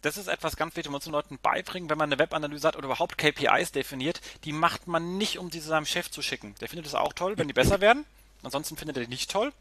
das 0.02 0.18
ist 0.18 0.28
etwas 0.28 0.56
ganz 0.56 0.76
wichtig, 0.76 0.92
man 0.92 0.98
muss 0.98 1.04
den 1.04 1.14
Leuten 1.14 1.40
beibringen, 1.42 1.90
wenn 1.90 1.98
man 1.98 2.10
eine 2.10 2.20
Webanalyse 2.20 2.68
hat 2.68 2.78
oder 2.78 2.86
überhaupt 2.86 3.18
KPIs 3.18 3.72
definiert, 3.72 4.22
die 4.46 4.54
macht 4.54 4.88
man 4.88 5.18
nicht, 5.18 5.38
um 5.38 5.52
sie 5.52 5.60
seinem 5.60 5.86
Chef 5.86 6.10
zu 6.10 6.22
schicken. 6.22 6.56
Der 6.62 6.70
findet 6.70 6.88
es 6.88 6.96
auch 6.96 7.14
toll, 7.14 7.38
wenn 7.38 7.48
die 7.48 7.54
besser 7.54 7.82
werden. 7.82 8.06
Ansonsten 8.44 8.78
findet 8.78 8.98
er 8.98 9.04
die 9.04 9.10
nicht 9.10 9.30
toll. 9.30 9.52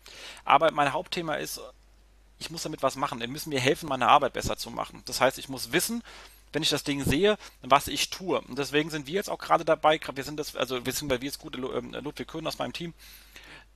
Aber 0.45 0.71
mein 0.71 0.93
Hauptthema 0.93 1.35
ist, 1.35 1.61
ich 2.39 2.51
muss 2.51 2.63
damit 2.63 2.83
was 2.83 2.95
machen. 2.95 3.19
Die 3.19 3.27
müssen 3.27 3.51
mir 3.51 3.61
helfen, 3.61 3.89
meine 3.89 4.09
Arbeit 4.09 4.35
besser 4.35 4.57
zu 4.57 4.71
machen. 4.71 5.03
Das 5.07 5.21
heißt, 5.21 5.39
ich 5.39 5.49
muss 5.49 5.73
wissen, 5.73 6.03
wenn 6.53 6.63
ich 6.63 6.71
das 6.71 6.85
Ding 6.85 7.03
sehe, 7.05 7.37
was 7.63 7.89
ich 7.89 8.11
tue. 8.11 8.41
Und 8.41 8.59
deswegen 8.59 8.91
sind 8.91 9.07
wir 9.07 9.15
jetzt 9.15 9.31
auch 9.31 9.39
gerade 9.39 9.65
dabei, 9.65 10.01
wir 10.15 10.25
sind 10.25 10.39
das, 10.39 10.57
also 10.57 10.85
wir 10.85 10.93
sind 10.93 11.09
bei 11.09 11.21
wir 11.21 11.27
jetzt 11.27 11.39
gute 11.39 11.59
ähm, 11.59 11.93
Ludwig 11.93 12.29
Köhn 12.29 12.47
aus 12.47 12.59
meinem 12.59 12.73
Team, 12.73 12.95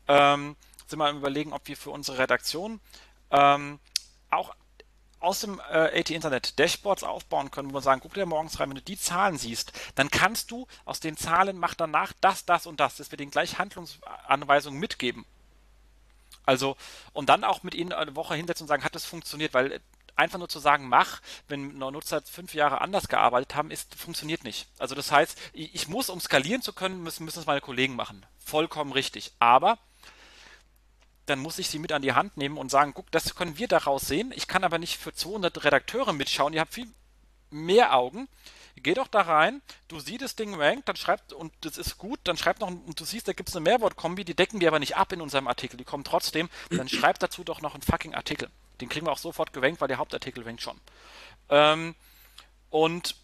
ähm, 0.08 0.56
sind 0.86 1.00
am 1.00 1.16
überlegen, 1.16 1.52
ob 1.52 1.66
wir 1.68 1.76
für 1.76 1.90
unsere 1.90 2.18
Redaktion 2.18 2.80
ähm, 3.30 3.78
auch 4.30 4.54
aus 5.20 5.40
dem 5.40 5.60
äh, 5.70 6.00
AT 6.00 6.10
Internet 6.10 6.58
Dashboards 6.58 7.04
aufbauen 7.04 7.50
können, 7.50 7.70
wo 7.70 7.74
wir 7.74 7.80
sagen, 7.80 8.00
guck 8.00 8.14
dir 8.14 8.26
morgens 8.26 8.58
rein, 8.58 8.68
wenn 8.68 8.76
du 8.76 8.82
die 8.82 8.98
Zahlen 8.98 9.38
siehst, 9.38 9.72
dann 9.94 10.10
kannst 10.10 10.50
du 10.50 10.66
aus 10.84 10.98
den 10.98 11.16
Zahlen 11.16 11.58
mach 11.58 11.74
danach 11.74 12.12
das, 12.20 12.44
das 12.44 12.66
und 12.66 12.80
das, 12.80 12.96
dass 12.96 13.10
wir 13.12 13.16
denen 13.16 13.30
gleich 13.30 13.58
Handlungsanweisungen 13.58 14.80
mitgeben. 14.80 15.24
Also, 16.44 16.76
und 17.12 17.28
dann 17.28 17.44
auch 17.44 17.62
mit 17.62 17.74
ihnen 17.74 17.92
eine 17.92 18.16
Woche 18.16 18.34
hinsetzen 18.34 18.64
und 18.64 18.68
sagen, 18.68 18.82
hat 18.82 18.96
das 18.96 19.04
funktioniert, 19.04 19.54
weil 19.54 19.80
einfach 20.16 20.38
nur 20.38 20.48
zu 20.48 20.58
sagen, 20.58 20.88
mach, 20.88 21.20
wenn 21.48 21.78
Nutzer 21.78 22.22
fünf 22.22 22.54
Jahre 22.54 22.80
anders 22.80 23.08
gearbeitet 23.08 23.54
haben, 23.54 23.70
ist, 23.70 23.94
funktioniert 23.94 24.44
nicht. 24.44 24.68
Also 24.78 24.94
das 24.94 25.10
heißt, 25.10 25.38
ich 25.52 25.88
muss, 25.88 26.10
um 26.10 26.20
skalieren 26.20 26.62
zu 26.62 26.72
können, 26.72 27.02
müssen, 27.02 27.24
müssen 27.24 27.40
es 27.40 27.46
meine 27.46 27.60
Kollegen 27.60 27.96
machen. 27.96 28.24
Vollkommen 28.38 28.92
richtig. 28.92 29.32
Aber 29.38 29.78
dann 31.26 31.38
muss 31.38 31.58
ich 31.58 31.68
sie 31.68 31.78
mit 31.78 31.92
an 31.92 32.02
die 32.02 32.12
Hand 32.12 32.36
nehmen 32.36 32.58
und 32.58 32.70
sagen, 32.70 32.92
guck, 32.94 33.10
das 33.10 33.34
können 33.34 33.58
wir 33.58 33.68
daraus 33.68 34.02
sehen. 34.02 34.32
Ich 34.34 34.48
kann 34.48 34.64
aber 34.64 34.78
nicht 34.78 34.98
für 34.98 35.14
200 35.14 35.64
Redakteure 35.64 36.12
mitschauen. 36.12 36.52
Ihr 36.52 36.60
habt 36.60 36.74
viel 36.74 36.88
mehr 37.50 37.94
Augen. 37.94 38.28
Geh 38.76 38.94
doch 38.94 39.06
da 39.06 39.20
rein, 39.20 39.60
du 39.88 40.00
siehst 40.00 40.22
das 40.22 40.34
Ding 40.34 40.54
rankt, 40.54 40.88
dann 40.88 40.96
schreibt, 40.96 41.32
und 41.32 41.52
das 41.60 41.76
ist 41.76 41.98
gut, 41.98 42.18
dann 42.24 42.36
schreibt 42.36 42.60
noch, 42.60 42.68
und 42.68 42.98
du 42.98 43.04
siehst, 43.04 43.28
da 43.28 43.32
gibt 43.32 43.50
es 43.50 43.54
eine 43.54 43.62
Mehrwortkombi, 43.64 44.24
die 44.24 44.34
decken 44.34 44.60
wir 44.60 44.68
aber 44.68 44.78
nicht 44.78 44.96
ab 44.96 45.12
in 45.12 45.20
unserem 45.20 45.46
Artikel, 45.46 45.76
die 45.76 45.84
kommen 45.84 46.04
trotzdem, 46.04 46.48
dann 46.70 46.88
schreib 46.88 47.18
dazu 47.18 47.44
doch 47.44 47.60
noch 47.60 47.74
einen 47.74 47.82
fucking 47.82 48.14
Artikel. 48.14 48.50
Den 48.82 48.88
kriegen 48.88 49.06
wir 49.06 49.12
auch 49.12 49.18
sofort 49.18 49.52
gewankt, 49.52 49.80
weil 49.80 49.88
der 49.88 49.98
Hauptartikel 49.98 50.44
rankt 50.44 50.60
schon. 50.60 50.78
Ähm, 51.48 51.94
und 52.68 53.14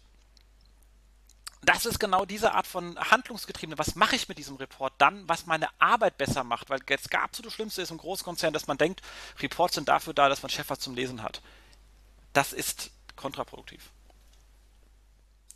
das 1.61 1.85
ist 1.85 1.99
genau 1.99 2.25
diese 2.25 2.53
Art 2.53 2.65
von 2.65 2.97
handlungsgetriebene. 2.97 3.77
Was 3.77 3.95
mache 3.95 4.15
ich 4.15 4.29
mit 4.29 4.37
diesem 4.37 4.55
Report 4.55 4.93
dann, 4.97 5.27
was 5.27 5.45
meine 5.45 5.67
Arbeit 5.77 6.17
besser 6.17 6.43
macht? 6.43 6.69
Weil 6.69 6.79
jetzt 6.89 7.11
gab 7.11 7.35
so 7.35 7.43
das 7.43 7.53
Schlimmste 7.53 7.81
ist 7.81 7.91
im 7.91 7.97
Großkonzern, 7.97 8.53
dass 8.53 8.67
man 8.67 8.77
denkt, 8.77 9.01
Reports 9.41 9.75
sind 9.75 9.89
dafür 9.89 10.13
da, 10.13 10.29
dass 10.29 10.41
man 10.41 10.49
Chef 10.49 10.69
was 10.69 10.79
zum 10.79 10.95
Lesen 10.95 11.21
hat. 11.21 11.41
Das 12.31 12.53
ist 12.53 12.91
kontraproduktiv. 13.15 13.91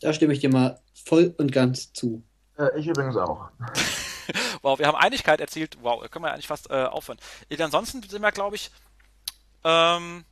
Da 0.01 0.11
stimme 0.11 0.33
ich 0.33 0.39
dir 0.39 0.49
mal 0.49 0.81
voll 1.05 1.33
und 1.37 1.53
ganz 1.53 1.93
zu. 1.93 2.23
Äh, 2.57 2.77
ich 2.77 2.87
übrigens 2.87 3.15
auch. 3.15 3.49
wow, 4.61 4.77
wir 4.77 4.87
haben 4.87 4.97
Einigkeit 4.97 5.39
erzielt. 5.39 5.77
Wow, 5.81 6.09
können 6.11 6.25
wir 6.25 6.33
eigentlich 6.33 6.47
fast 6.47 6.69
äh, 6.69 6.83
aufhören. 6.83 7.19
Ansonsten 7.57 8.03
sind 8.03 8.21
wir, 8.21 8.31
glaube 8.33 8.57
ich, 8.57 8.71
ähm, 9.63 10.25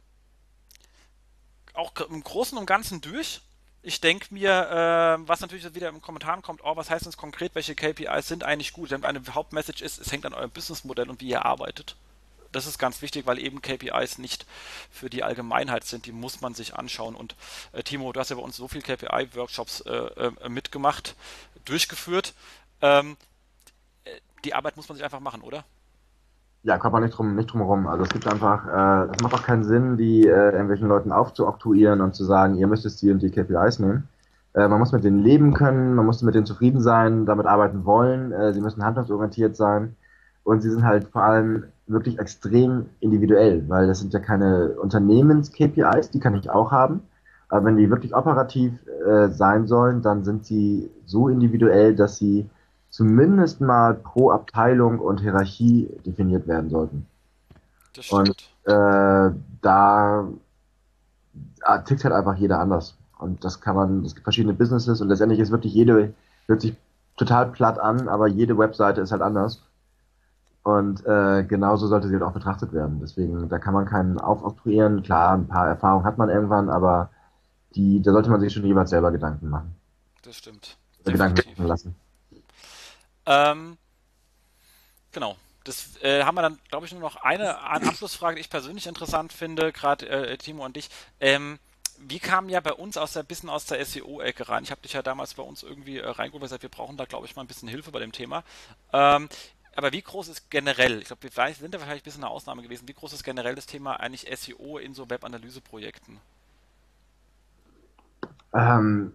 auch 1.73 1.95
im 2.09 2.23
Großen 2.23 2.57
und 2.57 2.65
Ganzen 2.65 3.01
durch. 3.01 3.41
Ich 3.83 3.99
denke 3.99 4.27
mir, 4.31 4.51
äh, 5.21 5.27
was 5.27 5.41
natürlich 5.41 5.73
wieder 5.73 5.89
im 5.89 6.01
Kommentaren 6.01 6.41
kommt, 6.41 6.61
oh, 6.63 6.75
was 6.75 6.89
heißt 6.89 7.05
das 7.05 7.17
konkret, 7.17 7.55
welche 7.55 7.73
KPIs 7.73 8.27
sind 8.27 8.43
eigentlich 8.43 8.73
gut? 8.73 8.91
Denn 8.91 9.03
eine 9.03 9.21
Hauptmessage 9.33 9.83
ist, 9.83 9.99
es 9.99 10.11
hängt 10.11 10.25
an 10.25 10.33
eurem 10.33 10.51
Businessmodell 10.51 11.09
und 11.09 11.19
wie 11.21 11.29
ihr 11.29 11.45
arbeitet. 11.45 11.95
Das 12.51 12.67
ist 12.67 12.77
ganz 12.77 13.01
wichtig, 13.01 13.25
weil 13.25 13.39
eben 13.39 13.61
KPIs 13.61 14.17
nicht 14.17 14.45
für 14.91 15.09
die 15.09 15.23
Allgemeinheit 15.23 15.85
sind, 15.85 16.05
die 16.05 16.11
muss 16.11 16.41
man 16.41 16.53
sich 16.53 16.75
anschauen. 16.75 17.15
Und 17.15 17.35
äh, 17.71 17.81
Timo, 17.81 18.11
du 18.11 18.19
hast 18.19 18.29
ja 18.29 18.35
bei 18.35 18.41
uns 18.41 18.57
so 18.57 18.67
viele 18.67 18.83
KPI-Workshops 18.83 19.81
äh, 19.81 19.91
äh, 19.91 20.49
mitgemacht, 20.49 21.15
durchgeführt. 21.65 22.33
Ähm, 22.81 23.17
äh, 24.03 24.11
die 24.43 24.53
Arbeit 24.53 24.75
muss 24.75 24.89
man 24.89 24.97
sich 24.97 25.03
einfach 25.03 25.21
machen, 25.21 25.41
oder? 25.41 25.63
Ja, 26.63 26.77
kommt 26.77 26.93
man 26.93 27.03
nicht 27.03 27.17
drum, 27.17 27.35
nicht 27.35 27.51
drum 27.51 27.61
herum. 27.61 27.87
Also 27.87 28.03
es 28.03 28.09
gibt 28.09 28.27
einfach, 28.27 28.67
äh, 28.67 29.11
es 29.15 29.23
macht 29.23 29.33
auch 29.33 29.43
keinen 29.43 29.63
Sinn, 29.63 29.97
die 29.97 30.27
äh, 30.27 30.51
irgendwelchen 30.51 30.87
Leuten 30.87 31.11
aufzuoktuieren 31.11 32.01
und 32.01 32.13
zu 32.13 32.23
sagen, 32.23 32.55
ihr 32.55 32.67
müsst 32.67 32.83
jetzt 32.83 33.01
die 33.01 33.11
und 33.11 33.21
die 33.21 33.31
KPIs 33.31 33.79
nehmen. 33.79 34.07
Äh, 34.53 34.67
man 34.67 34.77
muss 34.79 34.91
mit 34.91 35.03
denen 35.03 35.19
leben 35.19 35.53
können, 35.53 35.95
man 35.95 36.05
muss 36.05 36.21
mit 36.21 36.35
denen 36.35 36.45
zufrieden 36.45 36.79
sein, 36.79 37.25
damit 37.25 37.47
arbeiten 37.47 37.85
wollen, 37.85 38.31
äh, 38.31 38.53
sie 38.53 38.61
müssen 38.61 38.83
handlungsorientiert 38.85 39.55
sein 39.55 39.95
und 40.43 40.61
sie 40.61 40.69
sind 40.69 40.83
halt 40.83 41.07
vor 41.07 41.23
allem 41.23 41.65
wirklich 41.87 42.19
extrem 42.19 42.87
individuell, 42.99 43.67
weil 43.67 43.87
das 43.87 43.99
sind 43.99 44.13
ja 44.13 44.19
keine 44.19 44.75
Unternehmens-KPIs, 44.79 46.11
die 46.11 46.19
kann 46.19 46.35
ich 46.35 46.49
auch 46.49 46.71
haben. 46.71 47.01
Aber 47.49 47.65
wenn 47.65 47.77
die 47.77 47.89
wirklich 47.89 48.15
operativ 48.15 48.73
äh, 49.05 49.29
sein 49.29 49.67
sollen, 49.67 50.01
dann 50.01 50.23
sind 50.23 50.45
sie 50.45 50.89
so 51.05 51.27
individuell, 51.27 51.95
dass 51.95 52.17
sie 52.17 52.49
zumindest 52.91 53.61
mal 53.61 53.95
pro 53.95 54.29
Abteilung 54.29 54.99
und 54.99 55.21
Hierarchie 55.21 55.89
definiert 56.05 56.47
werden 56.47 56.69
sollten. 56.69 57.07
Das 57.95 58.05
stimmt. 58.05 58.29
Und 58.65 58.71
äh, 58.71 59.33
da 59.61 60.27
ah, 61.63 61.77
tickt 61.79 62.03
halt 62.03 62.13
einfach 62.13 62.35
jeder 62.35 62.59
anders. 62.59 62.97
Und 63.17 63.43
das 63.43 63.61
kann 63.61 63.75
man, 63.75 64.05
es 64.05 64.13
gibt 64.13 64.25
verschiedene 64.25 64.53
Businesses 64.53 65.01
und 65.01 65.07
letztendlich 65.07 65.39
ist 65.39 65.51
wirklich 65.51 65.73
jede, 65.73 66.13
hört 66.47 66.61
sich 66.61 66.75
total 67.17 67.47
platt 67.51 67.79
an, 67.79 68.07
aber 68.07 68.27
jede 68.27 68.57
Webseite 68.57 69.01
ist 69.01 69.11
halt 69.11 69.21
anders. 69.21 69.63
Und 70.63 71.05
äh, 71.05 71.43
genauso 71.43 71.87
sollte 71.87 72.07
sie 72.07 72.13
halt 72.13 72.23
auch 72.23 72.33
betrachtet 72.33 72.71
werden. 72.71 72.99
Deswegen, 73.01 73.49
da 73.49 73.57
kann 73.57 73.73
man 73.73 73.85
keinen 73.85 74.19
aufoktroyieren. 74.19 75.01
Klar, 75.01 75.33
ein 75.33 75.47
paar 75.47 75.67
Erfahrungen 75.67 76.05
hat 76.05 76.17
man 76.17 76.29
irgendwann, 76.29 76.69
aber 76.69 77.09
die, 77.75 78.01
da 78.01 78.11
sollte 78.11 78.29
man 78.29 78.41
sich 78.41 78.53
schon 78.53 78.65
jeweils 78.65 78.91
selber 78.91 79.11
Gedanken 79.11 79.49
machen. 79.49 79.75
Das 80.23 80.35
stimmt. 80.35 80.77
Gedanken 81.03 81.49
machen 81.49 81.67
lassen. 81.67 81.95
Ähm, 83.25 83.77
genau. 85.11 85.37
Das 85.63 85.97
äh, 86.01 86.23
haben 86.23 86.35
wir 86.35 86.41
dann, 86.41 86.59
glaube 86.69 86.87
ich, 86.87 86.91
nur 86.91 87.01
noch 87.01 87.17
eine, 87.17 87.61
eine 87.63 87.89
Abschlussfrage, 87.89 88.35
die 88.35 88.41
ich 88.41 88.49
persönlich 88.49 88.87
interessant 88.87 89.31
finde, 89.31 89.71
gerade 89.71 90.09
äh, 90.09 90.37
Timo 90.37 90.65
und 90.65 90.75
dich. 90.75 90.89
Ähm, 91.19 91.59
wie 91.99 92.19
kam 92.19 92.49
ja 92.49 92.59
bei 92.61 92.73
uns 92.73 92.97
aus 92.97 93.13
der 93.13 93.21
bisschen 93.23 93.49
aus 93.49 93.65
der 93.65 93.85
SEO-Ecke 93.85 94.49
rein? 94.49 94.63
Ich 94.63 94.71
habe 94.71 94.81
dich 94.81 94.93
ja 94.93 95.03
damals 95.03 95.35
bei 95.35 95.43
uns 95.43 95.61
irgendwie 95.61 95.99
äh, 95.99 96.09
reingeholt, 96.09 96.41
gesagt, 96.41 96.63
wir 96.63 96.69
brauchen 96.69 96.97
da, 96.97 97.05
glaube 97.05 97.27
ich, 97.27 97.35
mal 97.35 97.43
ein 97.43 97.47
bisschen 97.47 97.69
Hilfe 97.69 97.91
bei 97.91 97.99
dem 97.99 98.11
Thema. 98.11 98.43
Ähm, 98.91 99.29
aber 99.75 99.91
wie 99.91 100.01
groß 100.01 100.27
ist 100.27 100.49
generell, 100.49 100.99
ich 100.99 101.05
glaube, 101.05 101.23
wir 101.23 101.53
sind 101.53 101.73
da 101.73 101.79
wahrscheinlich 101.79 102.01
ein 102.01 102.05
bisschen 102.05 102.23
eine 102.23 102.31
Ausnahme 102.31 102.61
gewesen, 102.61 102.87
wie 102.87 102.93
groß 102.93 103.13
ist 103.13 103.23
generell 103.23 103.55
das 103.55 103.67
Thema 103.67 103.99
eigentlich 103.99 104.27
SEO 104.37 104.79
in 104.79 104.93
so 104.93 105.09
Webanalyse-Projekten? 105.09 106.19
Ähm, 108.53 109.13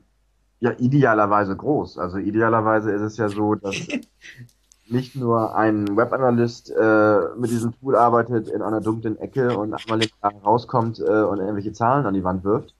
ja, 0.60 0.72
idealerweise 0.78 1.56
groß. 1.56 1.98
Also 1.98 2.18
idealerweise 2.18 2.90
ist 2.92 3.02
es 3.02 3.16
ja 3.16 3.28
so, 3.28 3.54
dass 3.54 3.74
nicht 4.88 5.16
nur 5.16 5.54
ein 5.56 5.96
Webanalyst 5.96 6.70
äh, 6.70 7.18
mit 7.36 7.50
diesem 7.50 7.72
Tool 7.78 7.96
arbeitet 7.96 8.48
in 8.48 8.62
einer 8.62 8.80
dunklen 8.80 9.18
Ecke 9.18 9.56
und 9.58 9.74
einmal 9.74 10.06
rauskommt 10.44 11.00
äh, 11.00 11.22
und 11.22 11.38
irgendwelche 11.38 11.72
Zahlen 11.72 12.06
an 12.06 12.14
die 12.14 12.24
Wand 12.24 12.44
wirft, 12.44 12.74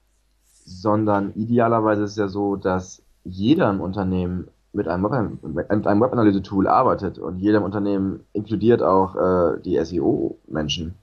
sondern 0.65 1.33
idealerweise 1.35 2.05
ist 2.05 2.13
es 2.13 2.17
ja 2.17 2.29
so, 2.29 2.57
dass 2.57 3.03
jeder 3.25 3.69
im 3.71 3.81
Unternehmen 3.81 4.49
mit 4.73 4.89
einem, 4.89 5.05
Web 5.05 5.43
mit 5.43 5.87
einem 5.87 6.01
Webanalyse-Tool 6.01 6.69
arbeitet 6.69 7.19
und 7.19 7.39
jedem 7.39 7.63
Unternehmen 7.63 8.21
inkludiert 8.33 8.83
auch 8.83 9.17
äh, 9.17 9.61
die 9.63 9.83
SEO-Menschen. 9.83 10.95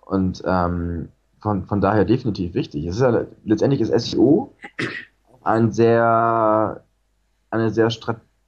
Und 0.00 0.42
ähm, 0.46 1.08
von, 1.40 1.66
von 1.66 1.80
daher 1.80 2.04
definitiv 2.04 2.54
wichtig. 2.54 2.86
Es 2.86 2.96
ist 2.96 3.02
ja, 3.02 3.24
letztendlich 3.44 3.80
ist 3.80 4.10
SEO 4.10 4.54
ein 5.46 5.72
sehr, 5.72 6.82
eine 7.50 7.70
sehr, 7.70 7.88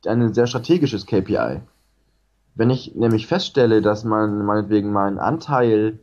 ein 0.06 0.34
sehr 0.34 0.46
strategisches 0.46 1.06
KPI. 1.06 1.60
Wenn 2.54 2.70
ich 2.70 2.94
nämlich 2.96 3.26
feststelle, 3.26 3.82
dass 3.82 4.04
man 4.04 4.44
meinetwegen 4.44 4.92
mein 4.92 5.18
Anteil 5.18 6.00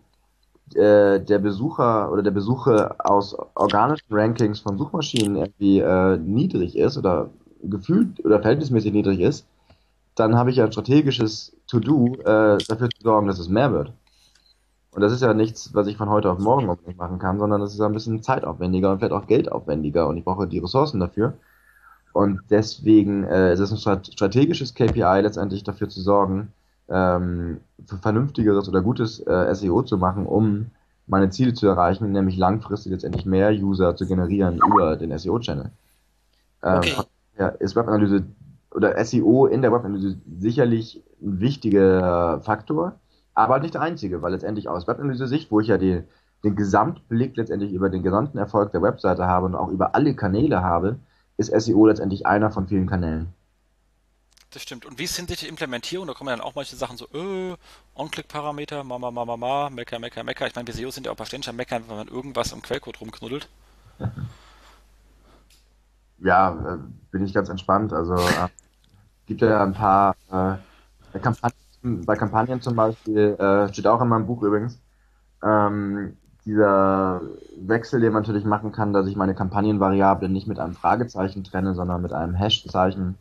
äh, 0.73 1.19
der 1.19 1.39
Besucher 1.39 2.11
oder 2.11 2.23
der 2.23 2.31
Besuche 2.31 2.95
aus 2.97 3.35
organischen 3.55 4.07
Rankings 4.09 4.61
von 4.61 4.77
Suchmaschinen 4.77 5.35
irgendwie 5.35 5.79
äh, 5.79 6.17
niedrig 6.17 6.77
ist 6.77 6.97
oder 6.97 7.29
gefühlt 7.61 8.23
oder 8.23 8.39
verhältnismäßig 8.39 8.93
niedrig 8.93 9.19
ist, 9.19 9.45
dann 10.15 10.35
habe 10.35 10.49
ich 10.49 10.61
ein 10.61 10.71
strategisches 10.71 11.55
To-Do, 11.67 12.15
äh, 12.21 12.57
dafür 12.67 12.89
zu 12.89 13.01
sorgen, 13.01 13.27
dass 13.27 13.39
es 13.39 13.49
mehr 13.49 13.73
wird. 13.73 13.91
Und 14.95 15.01
das 15.01 15.11
ist 15.11 15.21
ja 15.21 15.33
nichts, 15.33 15.73
was 15.73 15.87
ich 15.87 15.97
von 15.97 16.09
heute 16.09 16.31
auf 16.31 16.39
morgen 16.39 16.69
unbedingt 16.69 16.97
machen 16.97 17.19
kann, 17.19 17.37
sondern 17.37 17.59
das 17.59 17.73
ist 17.73 17.81
ein 17.81 17.91
bisschen 17.91 18.23
zeitaufwendiger 18.23 18.91
und 18.91 18.99
vielleicht 18.99 19.11
auch 19.11 19.27
geldaufwendiger 19.27 20.07
und 20.07 20.15
ich 20.15 20.23
brauche 20.23 20.47
die 20.47 20.59
Ressourcen 20.59 21.01
dafür. 21.01 21.33
Und 22.13 22.39
deswegen 22.49 23.25
äh, 23.25 23.51
ist 23.51 23.59
es 23.59 23.73
ein 23.73 24.03
strategisches 24.05 24.73
KPI 24.73 25.19
letztendlich 25.21 25.65
dafür 25.65 25.89
zu 25.89 25.99
sorgen, 25.99 26.53
ähm, 26.87 27.59
für 27.85 27.97
vernünftigeres 27.97 28.69
oder 28.69 28.81
gutes 28.81 29.19
äh, 29.19 29.53
SEO 29.53 29.83
zu 29.83 29.97
machen, 29.97 30.25
um 30.25 30.67
meine 31.07 31.29
Ziele 31.29 31.53
zu 31.53 31.67
erreichen, 31.67 32.13
nämlich 32.13 32.37
langfristig 32.37 32.93
letztendlich 32.93 33.25
mehr 33.25 33.51
User 33.51 33.97
zu 33.97 34.07
generieren 34.07 34.61
über 34.65 34.95
den 34.95 35.17
SEO-Channel. 35.17 35.71
Ähm, 36.63 36.77
okay. 36.77 36.93
Ja, 37.37 37.47
ist 37.49 37.75
Webanalyse 37.75 38.23
oder 38.71 39.03
SEO 39.03 39.47
in 39.47 39.61
der 39.61 39.73
Webanalyse 39.73 40.15
sicherlich 40.39 41.03
ein 41.21 41.41
wichtiger 41.41 42.39
Faktor, 42.39 42.93
aber 43.35 43.59
nicht 43.59 43.73
der 43.73 43.81
einzige, 43.81 44.21
weil 44.21 44.31
letztendlich 44.31 44.67
aus 44.67 44.87
Webanalyse-Sicht, 44.87 45.51
wo 45.51 45.59
ich 45.59 45.67
ja 45.67 45.77
die, 45.77 46.03
den 46.43 46.55
Gesamtblick 46.55 47.35
letztendlich 47.37 47.73
über 47.73 47.89
den 47.89 48.01
gesamten 48.01 48.37
Erfolg 48.37 48.71
der 48.71 48.81
Webseite 48.81 49.27
habe 49.27 49.45
und 49.45 49.55
auch 49.55 49.69
über 49.69 49.93
alle 49.93 50.15
Kanäle 50.15 50.63
habe, 50.63 50.97
ist 51.37 51.51
SEO 51.51 51.85
letztendlich 51.85 52.25
einer 52.25 52.49
von 52.49 52.67
vielen 52.67 52.87
Kanälen. 52.87 53.27
Das 54.51 54.61
stimmt. 54.61 54.85
Und 54.85 54.97
wie 54.97 55.03
ist 55.03 55.17
hinsichtlich 55.17 55.49
Implementierung? 55.49 56.07
Da 56.07 56.13
kommen 56.13 56.29
dann 56.29 56.39
auch 56.39 56.55
manche 56.55 56.77
Sachen 56.77 56.95
so, 56.95 57.07
äh, 57.13 57.55
On-Click-Parameter, 57.93 58.85
ma, 58.85 58.97
ma, 58.97 59.11
ma, 59.11 59.25
ma, 59.25 59.35
ma, 59.35 59.69
mecker, 59.69 59.99
mecker, 59.99 60.23
mecker. 60.23 60.47
Ich 60.47 60.55
meine, 60.55 60.67
wir 60.67 60.73
SEOs 60.73 60.95
sind 60.95 61.05
ja 61.05 61.11
auch 61.11 61.17
bei 61.17 61.25
ständig 61.25 61.49
am 61.49 61.57
Meckern, 61.57 61.83
wenn 61.87 61.97
man 61.97 62.07
irgendwas 62.07 62.53
im 62.53 62.61
Quellcode 62.61 62.99
rumknuddelt. 63.01 63.49
Ja, 66.19 66.75
äh, 66.75 66.77
bin 67.11 67.25
ich 67.25 67.33
ganz 67.33 67.49
entspannt. 67.49 67.91
Also 67.91 68.15
äh, 68.15 68.47
gibt 69.25 69.41
ja 69.41 69.61
ein 69.61 69.73
paar 69.73 70.15
äh, 70.31 71.19
Kampagnen, 71.19 71.64
bei 71.85 72.15
Kampagnen 72.15 72.61
zum 72.61 72.75
Beispiel, 72.75 73.35
äh, 73.39 73.71
steht 73.71 73.87
auch 73.87 74.01
in 74.01 74.07
meinem 74.07 74.25
Buch 74.25 74.41
übrigens, 74.41 74.79
ähm, 75.43 76.17
dieser 76.45 77.21
Wechsel, 77.57 78.01
den 78.01 78.13
man 78.13 78.23
natürlich 78.23 78.45
machen 78.45 78.71
kann, 78.71 78.93
dass 78.93 79.07
ich 79.07 79.15
meine 79.15 79.35
Kampagnenvariable 79.35 80.29
nicht 80.29 80.47
mit 80.47 80.59
einem 80.59 80.73
Fragezeichen 80.73 81.43
trenne, 81.43 81.73
sondern 81.73 82.01
mit 82.01 82.13
einem 82.13 82.35
Hashzeichen. 82.35 83.17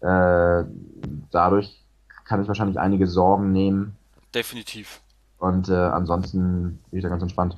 Äh, 0.00 0.64
dadurch 1.30 1.82
kann 2.24 2.42
ich 2.42 2.48
wahrscheinlich 2.48 2.78
einige 2.78 3.06
Sorgen 3.06 3.52
nehmen. 3.52 3.96
Definitiv. 4.34 5.00
Und 5.38 5.68
äh, 5.68 5.74
ansonsten 5.74 6.80
bin 6.90 6.98
ich 6.98 7.02
da 7.02 7.08
ganz 7.08 7.22
entspannt. 7.22 7.56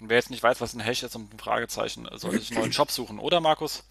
Und 0.00 0.08
wer 0.08 0.16
jetzt 0.16 0.30
nicht 0.30 0.42
weiß, 0.42 0.60
was 0.60 0.74
ein 0.74 0.80
Hash 0.80 1.02
ist 1.02 1.16
und 1.16 1.32
ein 1.34 1.38
Fragezeichen, 1.38 2.06
sollte 2.14 2.38
sich 2.38 2.52
einen 2.52 2.60
neuen 2.60 2.72
Job 2.72 2.90
suchen, 2.90 3.18
oder 3.18 3.40
Markus? 3.40 3.84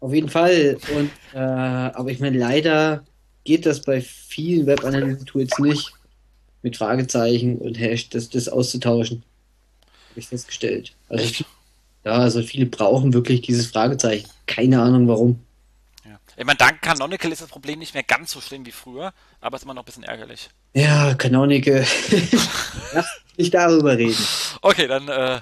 Auf 0.00 0.12
jeden 0.12 0.28
Fall. 0.28 0.78
Und, 0.94 1.10
äh, 1.32 1.38
aber 1.38 2.10
ich 2.10 2.20
meine, 2.20 2.36
leider 2.36 3.04
geht 3.44 3.66
das 3.66 3.82
bei 3.82 4.00
vielen 4.00 4.66
Webanalyse-Tools 4.66 5.58
nicht, 5.58 5.92
mit 6.62 6.76
Fragezeichen 6.76 7.58
und 7.58 7.78
Hash 7.78 8.08
das, 8.08 8.28
das 8.28 8.48
auszutauschen. 8.48 9.22
Habe 10.10 10.20
ich 10.20 10.28
festgestellt. 10.28 10.94
Also, 11.08 11.24
Echt? 11.24 11.44
ja, 12.04 12.12
also 12.12 12.42
viele 12.42 12.66
brauchen 12.66 13.12
wirklich 13.12 13.40
dieses 13.40 13.66
Fragezeichen. 13.66 14.28
Keine 14.46 14.80
Ahnung 14.80 15.08
warum. 15.08 15.40
Ja. 16.04 16.18
Ich 16.36 16.44
meine, 16.44 16.58
dank 16.58 16.82
Canonical 16.82 17.32
ist 17.32 17.42
das 17.42 17.48
Problem 17.48 17.78
nicht 17.78 17.94
mehr 17.94 18.04
ganz 18.04 18.30
so 18.30 18.40
schlimm 18.40 18.64
wie 18.66 18.72
früher, 18.72 19.12
aber 19.40 19.56
es 19.56 19.62
ist 19.62 19.64
immer 19.64 19.74
noch 19.74 19.82
ein 19.82 19.86
bisschen 19.86 20.04
ärgerlich. 20.04 20.50
Ja, 20.74 21.14
Canonical. 21.14 21.84
Lass 22.94 23.06
nicht 23.36 23.54
darüber 23.54 23.96
reden. 23.96 24.24
Okay, 24.60 24.86
dann 24.86 25.08
äh, 25.08 25.40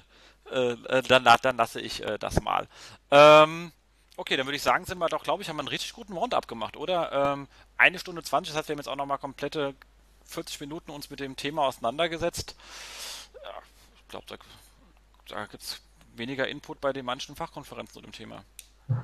äh, 0.50 0.72
äh, 0.72 1.02
dann, 1.02 1.24
dann 1.24 1.56
lasse 1.56 1.80
ich 1.80 2.04
äh, 2.04 2.18
das 2.18 2.40
mal. 2.40 2.66
Ähm, 3.10 3.72
okay, 4.16 4.36
dann 4.36 4.46
würde 4.46 4.56
ich 4.56 4.62
sagen, 4.62 4.84
sind 4.84 4.98
wir 4.98 5.08
doch, 5.08 5.22
glaube 5.22 5.42
ich, 5.42 5.48
haben 5.48 5.56
wir 5.56 5.60
einen 5.60 5.68
richtig 5.68 5.92
guten 5.92 6.12
Roundup 6.12 6.48
gemacht, 6.48 6.76
oder? 6.76 7.34
Ähm, 7.34 7.48
eine 7.80 7.98
Stunde 7.98 8.22
20, 8.22 8.52
das 8.52 8.58
heißt, 8.58 8.68
wir 8.68 8.74
haben 8.74 8.80
jetzt 8.80 8.88
auch 8.88 8.96
nochmal 8.96 9.18
komplette 9.18 9.74
40 10.26 10.60
Minuten 10.60 10.90
uns 10.90 11.10
mit 11.10 11.20
dem 11.20 11.34
Thema 11.34 11.66
auseinandergesetzt. 11.66 12.54
Ja, 13.42 13.50
ich 13.96 14.08
glaube, 14.08 14.26
da, 14.28 14.36
da 15.28 15.46
gibt 15.46 15.62
es 15.62 15.80
weniger 16.14 16.46
Input 16.46 16.80
bei 16.80 16.92
den 16.92 17.04
manchen 17.04 17.34
Fachkonferenzen 17.34 17.94
zu 17.94 18.00
dem 18.00 18.12
Thema. 18.12 18.44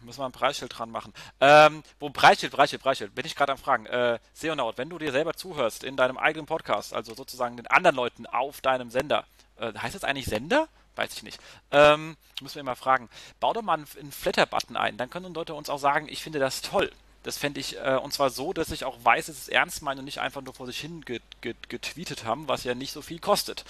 Müssen 0.00 0.20
wir 0.20 0.26
ein 0.26 0.32
Preisschild 0.32 0.76
dran 0.76 0.90
machen. 0.90 1.12
Ähm, 1.40 1.82
wo 2.00 2.10
Preisschild, 2.10 2.52
Preisschild, 2.52 2.82
Preisschild, 2.82 3.14
bin 3.14 3.24
ich 3.24 3.36
gerade 3.36 3.52
am 3.52 3.58
Fragen. 3.58 3.86
Äh, 3.86 4.18
Seonaut, 4.32 4.76
wenn 4.78 4.90
du 4.90 4.98
dir 4.98 5.12
selber 5.12 5.34
zuhörst 5.34 5.84
in 5.84 5.96
deinem 5.96 6.18
eigenen 6.18 6.46
Podcast, 6.46 6.92
also 6.92 7.14
sozusagen 7.14 7.56
den 7.56 7.68
anderen 7.68 7.96
Leuten 7.96 8.26
auf 8.26 8.60
deinem 8.60 8.90
Sender, 8.90 9.24
äh, 9.58 9.72
heißt 9.72 9.94
das 9.94 10.04
eigentlich 10.04 10.26
Sender? 10.26 10.68
Weiß 10.96 11.14
ich 11.14 11.22
nicht. 11.22 11.40
Ähm, 11.70 12.16
müssen 12.40 12.56
wir 12.56 12.64
mal 12.64 12.74
fragen. 12.74 13.08
Bau 13.38 13.52
doch 13.52 13.62
mal 13.62 13.74
einen, 13.74 13.86
einen 13.98 14.12
Flatter-Button 14.12 14.76
ein, 14.76 14.96
dann 14.96 15.08
können 15.08 15.34
Leute 15.34 15.54
uns 15.54 15.70
auch 15.70 15.78
sagen, 15.78 16.08
ich 16.08 16.22
finde 16.22 16.38
das 16.40 16.62
toll. 16.62 16.90
Das 17.22 17.38
fände 17.38 17.60
ich, 17.60 17.76
äh, 17.78 17.98
und 18.02 18.12
zwar 18.12 18.30
so, 18.30 18.52
dass 18.52 18.70
ich 18.70 18.84
auch 18.84 18.96
weiß, 19.02 19.26
dass 19.26 19.38
es 19.38 19.48
ernst 19.48 19.82
meine 19.82 20.00
und 20.00 20.04
nicht 20.04 20.20
einfach 20.20 20.42
nur 20.42 20.54
vor 20.54 20.66
sich 20.66 20.80
hin 20.80 21.02
get, 21.04 21.22
get, 21.40 21.68
getweetet 21.68 22.24
haben, 22.24 22.48
was 22.48 22.64
ja 22.64 22.74
nicht 22.74 22.92
so 22.92 23.02
viel 23.02 23.18
kostet. 23.18 23.64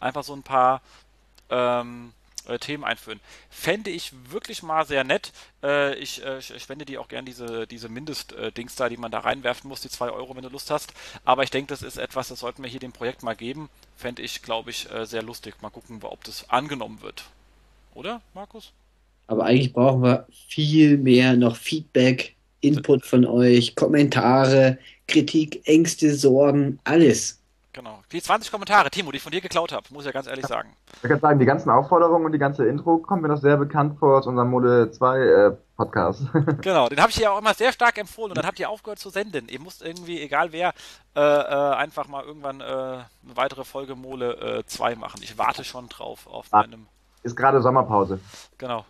Einfach 0.00 0.24
so 0.24 0.34
ein 0.34 0.42
paar 0.42 0.82
ähm, 1.50 2.12
äh, 2.48 2.58
Themen 2.58 2.84
einführen. 2.84 3.20
Fände 3.50 3.90
ich 3.90 4.12
wirklich 4.30 4.62
mal 4.62 4.86
sehr 4.86 5.04
nett. 5.04 5.32
Äh, 5.62 5.94
ich, 5.96 6.24
äh, 6.24 6.40
spende 6.40 6.84
dir 6.84 7.00
auch 7.00 7.08
gern 7.08 7.24
diese, 7.24 7.66
diese 7.66 7.88
Mindest-Dings 7.88 8.76
da, 8.76 8.88
die 8.88 8.96
man 8.96 9.10
da 9.10 9.20
reinwerfen 9.20 9.68
muss, 9.68 9.80
die 9.80 9.88
2 9.88 10.10
Euro, 10.10 10.34
wenn 10.36 10.42
du 10.42 10.48
Lust 10.48 10.70
hast. 10.70 10.92
Aber 11.24 11.42
ich 11.42 11.50
denke, 11.50 11.68
das 11.68 11.82
ist 11.82 11.96
etwas, 11.96 12.28
das 12.28 12.40
sollten 12.40 12.62
wir 12.62 12.70
hier 12.70 12.80
dem 12.80 12.92
Projekt 12.92 13.22
mal 13.22 13.36
geben. 13.36 13.68
Fände 13.96 14.22
ich, 14.22 14.42
glaube 14.42 14.70
ich, 14.70 14.90
äh, 14.90 15.06
sehr 15.06 15.22
lustig. 15.22 15.60
Mal 15.60 15.70
gucken, 15.70 16.00
ob 16.02 16.24
das 16.24 16.48
angenommen 16.50 17.02
wird. 17.02 17.24
Oder, 17.94 18.20
Markus? 18.34 18.72
Aber 19.26 19.44
eigentlich 19.44 19.72
brauchen 19.72 20.02
wir 20.02 20.26
viel 20.48 20.98
mehr 20.98 21.34
noch 21.34 21.56
Feedback, 21.56 22.35
Input 22.60 23.04
von 23.04 23.24
euch, 23.24 23.74
Kommentare, 23.74 24.78
Kritik, 25.06 25.66
Ängste, 25.66 26.14
Sorgen, 26.14 26.78
alles. 26.84 27.40
Genau. 27.76 27.98
Die 28.10 28.22
20 28.22 28.50
Kommentare, 28.50 28.90
Timo, 28.90 29.10
die 29.10 29.18
ich 29.18 29.22
von 29.22 29.32
dir 29.32 29.42
geklaut 29.42 29.70
habe, 29.70 29.86
muss 29.90 30.04
ich 30.04 30.06
ja 30.06 30.12
ganz 30.12 30.26
ehrlich 30.26 30.46
sagen. 30.46 30.70
Ich 31.02 31.08
kann 31.10 31.20
sagen, 31.20 31.38
die 31.38 31.44
ganzen 31.44 31.68
Aufforderungen 31.68 32.24
und 32.24 32.32
die 32.32 32.38
ganze 32.38 32.66
Intro 32.66 32.96
kommen 32.96 33.20
mir 33.20 33.28
noch 33.28 33.36
sehr 33.36 33.58
bekannt 33.58 33.98
vor 33.98 34.16
aus 34.16 34.26
unserem 34.26 34.48
Mode 34.48 34.90
2 34.90 35.18
äh, 35.18 35.56
Podcast. 35.76 36.22
genau, 36.62 36.88
den 36.88 37.02
habe 37.02 37.10
ich 37.10 37.18
ja 37.18 37.32
auch 37.32 37.38
immer 37.38 37.52
sehr 37.52 37.72
stark 37.72 37.98
empfohlen 37.98 38.30
und 38.30 38.38
dann 38.38 38.46
habt 38.46 38.58
ihr 38.58 38.70
aufgehört 38.70 38.98
zu 38.98 39.10
senden. 39.10 39.50
Ihr 39.50 39.60
müsst 39.60 39.82
irgendwie, 39.82 40.22
egal 40.22 40.52
wer, 40.52 40.72
äh, 41.14 41.20
äh, 41.20 41.74
einfach 41.74 42.08
mal 42.08 42.24
irgendwann 42.24 42.62
äh, 42.62 42.64
eine 42.64 43.04
weitere 43.34 43.64
Folge 43.64 43.94
Mole 43.94 44.64
2 44.66 44.92
äh, 44.92 44.96
machen. 44.96 45.20
Ich 45.22 45.36
warte 45.36 45.62
schon 45.62 45.90
drauf 45.90 46.26
auf 46.26 46.46
ah, 46.52 46.62
meinem. 46.62 46.86
Ist 47.24 47.36
gerade 47.36 47.60
Sommerpause. 47.60 48.20
Genau. 48.56 48.86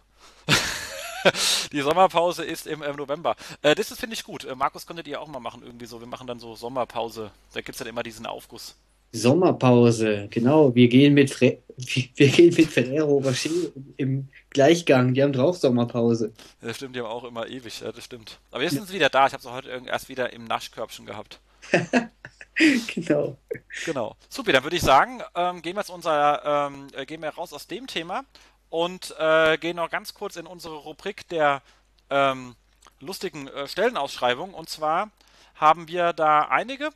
die 1.73 1.81
Sommerpause 1.81 2.45
ist 2.45 2.67
im, 2.67 2.81
November. 2.81 3.37
Äh, 3.63 3.75
das 3.75 3.89
finde 3.99 4.15
ich 4.15 4.25
gut. 4.25 4.45
Äh, 4.45 4.55
Markus 4.55 4.87
könntet 4.87 5.07
ihr 5.09 5.21
auch 5.21 5.29
mal 5.29 5.41
machen, 5.41 5.63
irgendwie 5.63 5.87
so. 5.87 6.01
Wir 6.01 6.07
machen 6.07 6.27
dann 6.27 6.39
so 6.39 6.55
Sommerpause. 6.55 7.31
Da 7.53 7.61
gibt 7.61 7.71
es 7.71 7.79
dann 7.79 7.89
immer 7.89 8.03
diesen 8.03 8.27
Aufguss. 8.27 8.77
Sommerpause, 9.13 10.29
genau. 10.31 10.75
Wir 10.75 10.89
gehen 10.89 11.15
mit, 11.15 11.31
Fre 11.31 11.59
wir 11.77 12.29
gehen 12.29 12.55
mit 12.55 12.71
Ferrero 12.71 13.19
Rocher 13.19 13.51
im 13.97 14.29
Gleichgang. 14.51 15.15
Die 15.15 15.23
haben 15.23 15.33
doch 15.33 15.45
auch 15.45 15.55
Sommerpause. 15.55 16.33
Das 16.61 16.77
stimmt, 16.77 16.97
die 16.97 17.01
haben 17.01 17.07
auch 17.07 17.25
immer 17.25 17.47
ewig. 17.47 17.81
Ja, 17.81 17.93
das 17.93 18.05
stimmt. 18.05 18.39
Aber 18.51 18.63
jetzt 18.63 18.75
sind 18.75 18.89
sie 18.89 18.95
wieder 18.95 19.09
da. 19.09 19.27
Ich 19.27 19.33
habe 19.33 19.43
sie 19.43 19.53
heute 19.53 19.83
erst 19.87 20.09
wieder 20.09 20.33
im 20.33 20.45
Naschkörbchen 20.45 21.07
gehabt. 21.07 21.41
genau. 22.95 23.37
Genau. 23.85 24.17
Super, 24.29 24.53
dann 24.53 24.65
würde 24.65 24.77
ich 24.77 24.83
sagen, 24.83 25.21
ähm, 25.35 25.63
gehen 25.63 25.77
wir 25.77 25.81
jetzt 25.81 25.91
unser, 25.91 26.69
ähm, 26.71 26.89
äh, 26.95 27.05
gehen 27.07 27.23
wir 27.23 27.31
raus 27.31 27.53
aus 27.53 27.67
dem 27.67 27.87
Thema 27.87 28.25
und 28.71 29.15
äh, 29.19 29.59
gehen 29.59 29.77
noch 29.77 29.91
ganz 29.91 30.15
kurz 30.15 30.37
in 30.37 30.47
unsere 30.47 30.77
Rubrik 30.77 31.29
der 31.29 31.63
ähm, 32.11 32.57
lustigen 33.01 33.49
äh, 33.49 33.69
Stellenausschreibung. 33.69 34.55
Und 34.55 34.69
zwar 34.69 35.11
haben 35.55 35.89
wir 35.89 36.13
da 36.13 36.41
einige. 36.43 36.91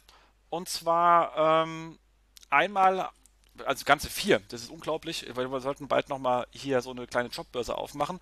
Und 0.49 0.69
zwar 0.69 1.65
ähm, 1.65 1.99
einmal, 2.51 3.09
also 3.65 3.85
ganze 3.85 4.11
vier, 4.11 4.41
das 4.49 4.63
ist 4.63 4.71
unglaublich, 4.71 5.27
weil 5.35 5.51
wir 5.51 5.61
sollten 5.61 5.89
bald 5.89 6.09
nochmal 6.09 6.47
hier 6.51 6.81
so 6.83 6.91
eine 6.91 7.07
kleine 7.07 7.29
Jobbörse 7.29 7.77
aufmachen. 7.77 8.21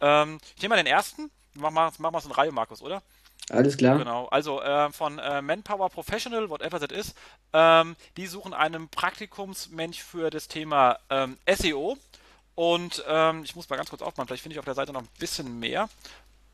Ähm, 0.00 0.38
ich 0.56 0.62
nehme 0.62 0.74
mal 0.74 0.82
den 0.82 0.86
ersten. 0.86 1.30
Machen 1.54 1.74
wir 1.74 1.92
mach 1.98 2.10
mal 2.10 2.20
so 2.20 2.28
eine 2.28 2.38
Reihe, 2.38 2.52
Markus, 2.52 2.82
oder? 2.82 3.02
Alles 3.50 3.76
klar. 3.76 3.98
Genau, 3.98 4.26
also 4.26 4.60
äh, 4.60 4.90
von 4.90 5.18
äh, 5.18 5.40
Manpower 5.40 5.88
Professional, 5.88 6.50
whatever 6.50 6.80
that 6.80 6.90
is, 6.90 7.14
ähm, 7.52 7.94
die 8.16 8.26
suchen 8.26 8.52
einen 8.54 8.88
Praktikumsmensch 8.88 10.02
für 10.02 10.30
das 10.30 10.48
Thema 10.48 10.98
ähm, 11.10 11.38
SEO. 11.46 11.96
Und 12.56 13.04
ähm, 13.06 13.44
ich 13.44 13.54
muss 13.54 13.68
mal 13.68 13.76
ganz 13.76 13.90
kurz 13.90 14.02
aufmachen, 14.02 14.26
vielleicht 14.26 14.42
finde 14.42 14.54
ich 14.54 14.58
auf 14.58 14.64
der 14.64 14.74
Seite 14.74 14.92
noch 14.92 15.02
ein 15.02 15.08
bisschen 15.18 15.60
mehr. 15.60 15.88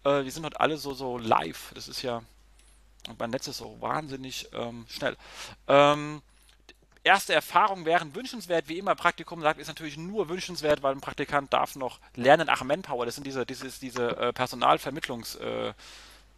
Äh, 0.04 0.24
die 0.24 0.30
sind 0.30 0.44
heute 0.44 0.60
alle 0.60 0.76
so, 0.76 0.92
so 0.92 1.16
live. 1.16 1.72
Das 1.74 1.88
ist 1.88 2.02
ja, 2.02 2.22
mein 3.18 3.30
Netz 3.30 3.46
ist 3.46 3.58
so 3.58 3.80
wahnsinnig 3.80 4.48
ähm, 4.52 4.84
schnell. 4.88 5.16
Ähm, 5.68 6.20
erste 7.04 7.32
Erfahrungen 7.32 7.86
wären 7.86 8.14
wünschenswert, 8.14 8.68
wie 8.68 8.78
immer 8.78 8.94
Praktikum 8.94 9.40
sagt, 9.40 9.58
ist 9.58 9.68
natürlich 9.68 9.96
nur 9.96 10.28
wünschenswert, 10.28 10.82
weil 10.82 10.94
ein 10.94 11.00
Praktikant 11.00 11.52
darf 11.52 11.76
noch 11.76 12.00
lernen. 12.14 12.48
Ach, 12.50 12.62
Manpower, 12.62 13.06
das 13.06 13.14
sind 13.14 13.26
diese, 13.26 13.46
dieses, 13.46 13.78
diese 13.80 14.16
äh, 14.16 14.28
Personalvermittlungs- 14.30 15.38
äh, 15.38 15.72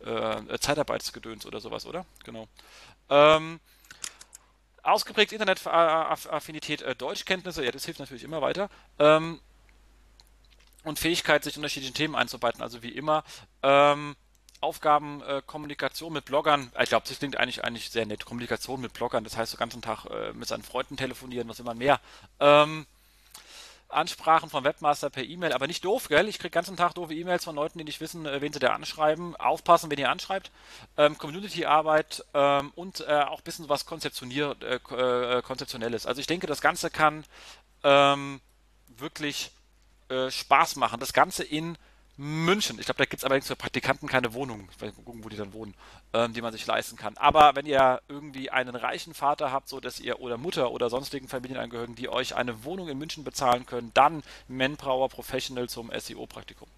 äh, 0.05 0.59
Zeitarbeitsgedöns 0.59 1.47
oder 1.47 1.61
sowas, 1.61 1.86
oder? 1.86 2.05
Genau. 2.24 2.47
Ähm, 3.09 3.61
ausgeprägt 4.82 5.32
Internetaffinität, 5.32 6.82
äh, 6.82 6.95
Deutschkenntnisse, 6.95 7.65
ja, 7.65 7.70
das 7.70 7.85
hilft 7.85 8.01
natürlich 8.01 8.24
immer 8.24 8.43
weiter. 8.43 8.69
Ähm, 8.99 9.41
und 10.85 10.98
Fähigkeit, 10.98 11.43
sich 11.43 11.56
unterschiedlichen 11.56 11.94
Themen 11.94 12.15
einzuarbeiten. 12.15 12.62
Also 12.62 12.82
wie 12.82 12.90
immer, 12.90 13.24
ähm, 13.62 14.16
Aufgaben, 14.61 15.23
äh, 15.23 15.43
Kommunikation 15.44 16.12
mit 16.12 16.24
Bloggern. 16.24 16.73
Ich 16.81 16.89
glaube, 16.89 17.06
das 17.06 17.19
klingt 17.19 17.36
eigentlich, 17.36 17.65
eigentlich 17.65 17.90
sehr 17.90 18.06
nett. 18.06 18.24
Kommunikation 18.24 18.81
mit 18.81 18.94
Bloggern, 18.94 19.24
das 19.24 19.36
heißt 19.36 19.52
so 19.52 19.59
ganzen 19.59 19.82
Tag 19.82 20.06
äh, 20.06 20.32
mit 20.32 20.48
seinen 20.48 20.62
Freunden 20.62 20.97
telefonieren, 20.97 21.48
was 21.48 21.61
immer 21.61 21.74
mehr. 21.74 22.01
Ähm, 22.40 22.86
Ansprachen 23.89 24.51
von 24.51 24.65
Webmaster 24.65 25.11
per 25.11 25.23
E-Mail, 25.23 25.52
aber 25.52 25.66
nicht 25.66 25.85
doof, 25.85 26.09
gell? 26.09 26.28
Ich 26.28 26.39
kriege 26.39 26.51
ganzen 26.51 26.77
Tag 26.77 26.94
doofe 26.94 27.15
E-Mails 27.15 27.44
von 27.44 27.55
Leuten, 27.55 27.78
die 27.78 27.85
nicht 27.85 28.01
wissen, 28.01 28.27
äh, 28.27 28.40
wen 28.40 28.52
sie 28.52 28.59
da 28.59 28.73
anschreiben. 28.73 29.36
Aufpassen, 29.36 29.90
wenn 29.90 29.98
ihr 29.98 30.11
anschreibt. 30.11 30.51
Ähm, 30.97 31.16
Community-Arbeit 31.19 32.24
ähm, 32.35 32.73
und 32.74 33.01
äh, 33.01 33.20
auch 33.20 33.39
ein 33.39 33.44
bisschen 33.44 33.69
was 33.69 33.86
Konzeptionier 33.86 34.56
äh, 34.62 34.77
äh, 34.77 35.43
Konzeptionelles. 35.43 36.06
Also 36.06 36.20
ich 36.20 36.27
denke, 36.27 36.47
das 36.47 36.61
Ganze 36.61 36.90
kann 36.90 37.24
ähm, 37.82 38.40
wirklich 38.89 39.51
äh, 40.09 40.31
Spaß 40.31 40.76
machen. 40.76 41.01
Das 41.01 41.12
Ganze 41.12 41.44
in 41.44 41.76
München. 42.16 42.78
Ich 42.78 42.85
glaube, 42.85 42.98
da 42.98 43.05
gibt 43.05 43.18
es 43.20 43.24
allerdings 43.24 43.48
für 43.48 43.56
Praktikanten 43.56 44.09
keine 44.09 44.35
Wohnung. 44.35 44.68
Ich 44.70 44.81
weiß, 44.81 44.94
gucken, 45.05 45.24
wo 45.24 45.28
die 45.28 45.36
dann 45.36 45.52
wohnen, 45.52 45.74
ähm, 46.12 46.32
die 46.32 46.43
man 46.43 46.52
sich 46.52 46.64
leisten 46.64 46.97
kann. 46.97 47.16
Aber 47.16 47.56
wenn 47.56 47.66
ihr 47.66 48.01
irgendwie 48.09 48.51
einen 48.51 48.76
reichen 48.76 49.14
Vater 49.14 49.51
habt, 49.51 49.68
so 49.68 49.81
dass 49.81 49.98
ihr 49.98 50.20
oder 50.20 50.36
Mutter 50.36 50.70
oder 50.70 50.90
sonstigen 50.90 51.26
Familienangehörigen, 51.26 51.97
die 51.97 52.09
euch 52.09 52.36
eine 52.36 52.64
Wohnung 52.64 52.89
in 52.89 52.98
München 52.98 53.24
bezahlen 53.24 53.66
können, 53.66 53.90
dann 53.94 54.22
Manpower 54.47 55.09
Professional 55.09 55.68
zum 55.68 55.90
SEO-Praktikum. 55.97 56.68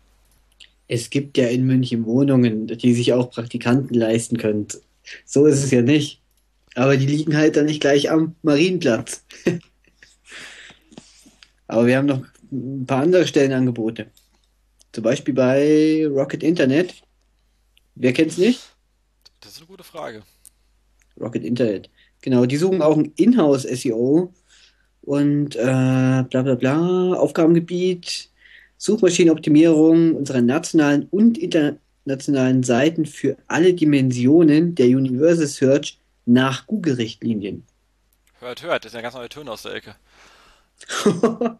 Es 0.89 1.11
gibt 1.11 1.37
ja 1.37 1.49
in 1.49 1.67
München 1.67 2.07
Wohnungen, 2.07 2.67
die 2.67 2.95
sich 2.95 3.13
auch 3.13 3.31
Praktikanten 3.31 3.95
leisten 3.95 4.39
können. 4.39 4.69
So 5.25 5.47
ist 5.47 5.63
es 5.63 5.71
ja 5.71 5.83
nicht. 5.83 6.23
Aber 6.75 6.97
die 6.97 7.07
liegen 7.07 7.37
halt 7.37 7.57
dann 7.57 7.67
nicht 7.67 7.81
gleich 7.81 8.11
am 8.11 8.37
Marienplatz. 8.43 9.25
Aber 11.67 11.87
wir 11.87 11.97
haben 11.97 12.07
noch 12.07 12.23
ein 12.53 12.87
paar 12.87 13.03
andere 13.03 13.27
Stellenangebote. 13.27 14.07
Zum 14.93 15.05
Beispiel 15.05 15.35
bei 15.35 16.07
Rocket 16.07 16.43
Internet. 16.43 16.95
Wer 17.95 18.13
kennt's 18.13 18.39
nicht? 18.39 18.61
Das 19.41 19.53
ist 19.53 19.59
eine 19.59 19.67
gute 19.67 19.85
Frage. 19.85 20.23
Rocket 21.21 21.45
Internet. 21.45 21.91
Genau, 22.23 22.47
die 22.47 22.57
suchen 22.57 22.83
auch 22.83 22.97
ein 22.97 23.13
Inhouse-SEO 23.17 24.33
und 25.03 25.57
äh, 25.57 25.63
bla 25.63 26.25
bla 26.25 26.55
bla, 26.55 27.15
Aufgabengebiet, 27.15 28.31
Suchmaschinenoptimierung 28.79 30.15
unserer 30.15 30.43
nationalen 30.43 31.07
und 31.11 31.39
internationalen 31.39 32.63
Seiten 32.63 33.07
für 33.07 33.37
alle 33.47 33.75
Dimensionen 33.75 34.75
der 34.75 34.87
Universal 34.87 35.47
Search 35.47 35.99
nach 36.25 36.67
Google-Richtlinien. 36.67 37.65
Hört, 38.41 38.63
hört, 38.63 38.85
das 38.85 38.93
ist 38.93 38.97
ja 38.97 39.03
ganz 39.03 39.15
neue 39.15 39.29
Töne 39.29 39.51
aus 39.51 39.63
der 39.63 39.75
Ecke. 39.75 39.95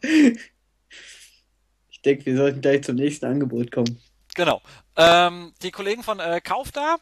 denke, 2.07 2.27
wir 2.27 2.37
sollten 2.37 2.61
gleich 2.61 2.85
zum 2.85 2.97
nächsten 2.97 3.27
Angebot 3.27 3.73
kommen. 3.73 4.01
Genau. 4.35 4.63
Ähm, 4.97 5.53
die 5.63 5.71
Kollegen 5.71 6.03
von 6.03 6.21
äh, 6.21 6.41
Kaufda, 6.41 6.97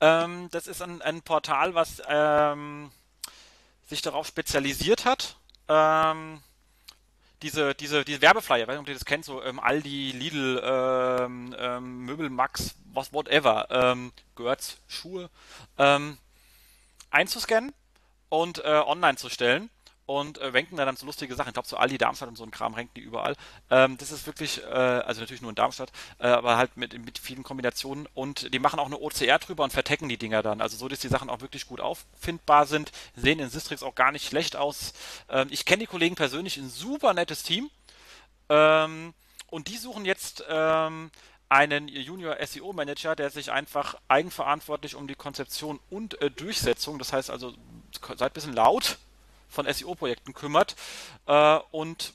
ähm, 0.00 0.48
das 0.50 0.66
ist 0.66 0.82
ein, 0.82 1.02
ein 1.02 1.22
Portal, 1.22 1.74
was 1.74 2.02
ähm, 2.08 2.90
sich 3.86 4.02
darauf 4.02 4.26
spezialisiert 4.26 5.04
hat, 5.04 5.36
ähm, 5.68 6.40
diese, 7.42 7.74
diese, 7.74 8.04
diese 8.04 8.20
Werbeflyer, 8.20 8.62
ich 8.62 8.68
weiß 8.68 8.74
nicht, 8.74 8.80
ob 8.80 8.88
ihr 8.88 8.94
das 8.94 9.04
kennt, 9.04 9.24
so 9.24 9.42
ähm, 9.42 9.60
Aldi, 9.60 10.12
Lidl, 10.12 10.60
ähm, 10.64 11.54
ähm, 11.58 12.04
Möbel, 12.04 12.30
Max, 12.30 12.74
was, 12.92 13.12
whatever, 13.12 13.68
ähm, 13.70 14.12
Görz, 14.34 14.78
Schuhe, 14.88 15.30
ähm, 15.78 16.18
einzuscannen 17.10 17.72
und 18.28 18.64
äh, 18.64 18.82
online 18.84 19.16
zu 19.16 19.28
stellen 19.28 19.70
und 20.08 20.38
äh, 20.38 20.46
ranken 20.46 20.78
da 20.78 20.86
dann 20.86 20.96
so 20.96 21.04
lustige 21.04 21.34
Sachen. 21.34 21.50
Ich 21.50 21.52
glaube, 21.52 21.68
so 21.68 21.76
Aldi, 21.76 21.98
Darmstadt 21.98 22.30
und 22.30 22.36
so 22.36 22.42
ein 22.42 22.50
Kram 22.50 22.72
ranken 22.72 22.92
die 22.96 23.02
überall. 23.02 23.36
Ähm, 23.70 23.98
das 23.98 24.10
ist 24.10 24.26
wirklich, 24.26 24.62
äh, 24.64 24.66
also 24.66 25.20
natürlich 25.20 25.42
nur 25.42 25.50
in 25.50 25.54
Darmstadt, 25.54 25.92
äh, 26.18 26.28
aber 26.28 26.56
halt 26.56 26.78
mit, 26.78 26.98
mit 27.04 27.18
vielen 27.18 27.42
Kombinationen 27.42 28.08
und 28.14 28.54
die 28.54 28.58
machen 28.58 28.80
auch 28.80 28.86
eine 28.86 28.98
OCR 28.98 29.38
drüber 29.38 29.64
und 29.64 29.72
vertecken 29.72 30.08
die 30.08 30.16
Dinger 30.16 30.42
dann. 30.42 30.62
Also 30.62 30.78
so, 30.78 30.88
dass 30.88 31.00
die 31.00 31.08
Sachen 31.08 31.28
auch 31.28 31.42
wirklich 31.42 31.66
gut 31.66 31.82
auffindbar 31.82 32.64
sind, 32.64 32.90
sehen 33.16 33.38
in 33.38 33.50
Sistrix 33.50 33.82
auch 33.82 33.94
gar 33.94 34.10
nicht 34.10 34.26
schlecht 34.26 34.56
aus. 34.56 34.94
Ähm, 35.28 35.48
ich 35.50 35.66
kenne 35.66 35.80
die 35.80 35.86
Kollegen 35.86 36.14
persönlich, 36.14 36.56
ein 36.56 36.70
super 36.70 37.12
nettes 37.12 37.42
Team. 37.42 37.68
Ähm, 38.48 39.12
und 39.50 39.68
die 39.68 39.76
suchen 39.76 40.06
jetzt 40.06 40.42
ähm, 40.48 41.10
einen 41.50 41.86
Junior 41.86 42.38
SEO 42.46 42.72
Manager, 42.72 43.14
der 43.14 43.28
sich 43.28 43.52
einfach 43.52 43.94
eigenverantwortlich 44.08 44.94
um 44.94 45.06
die 45.06 45.16
Konzeption 45.16 45.80
und 45.90 46.18
äh, 46.22 46.30
Durchsetzung, 46.30 46.98
das 46.98 47.12
heißt 47.12 47.28
also, 47.28 47.52
seid 48.16 48.22
ein 48.22 48.32
bisschen 48.32 48.54
laut, 48.54 48.96
von 49.48 49.72
SEO-Projekten 49.72 50.34
kümmert 50.34 50.76
äh, 51.26 51.58
und 51.70 52.14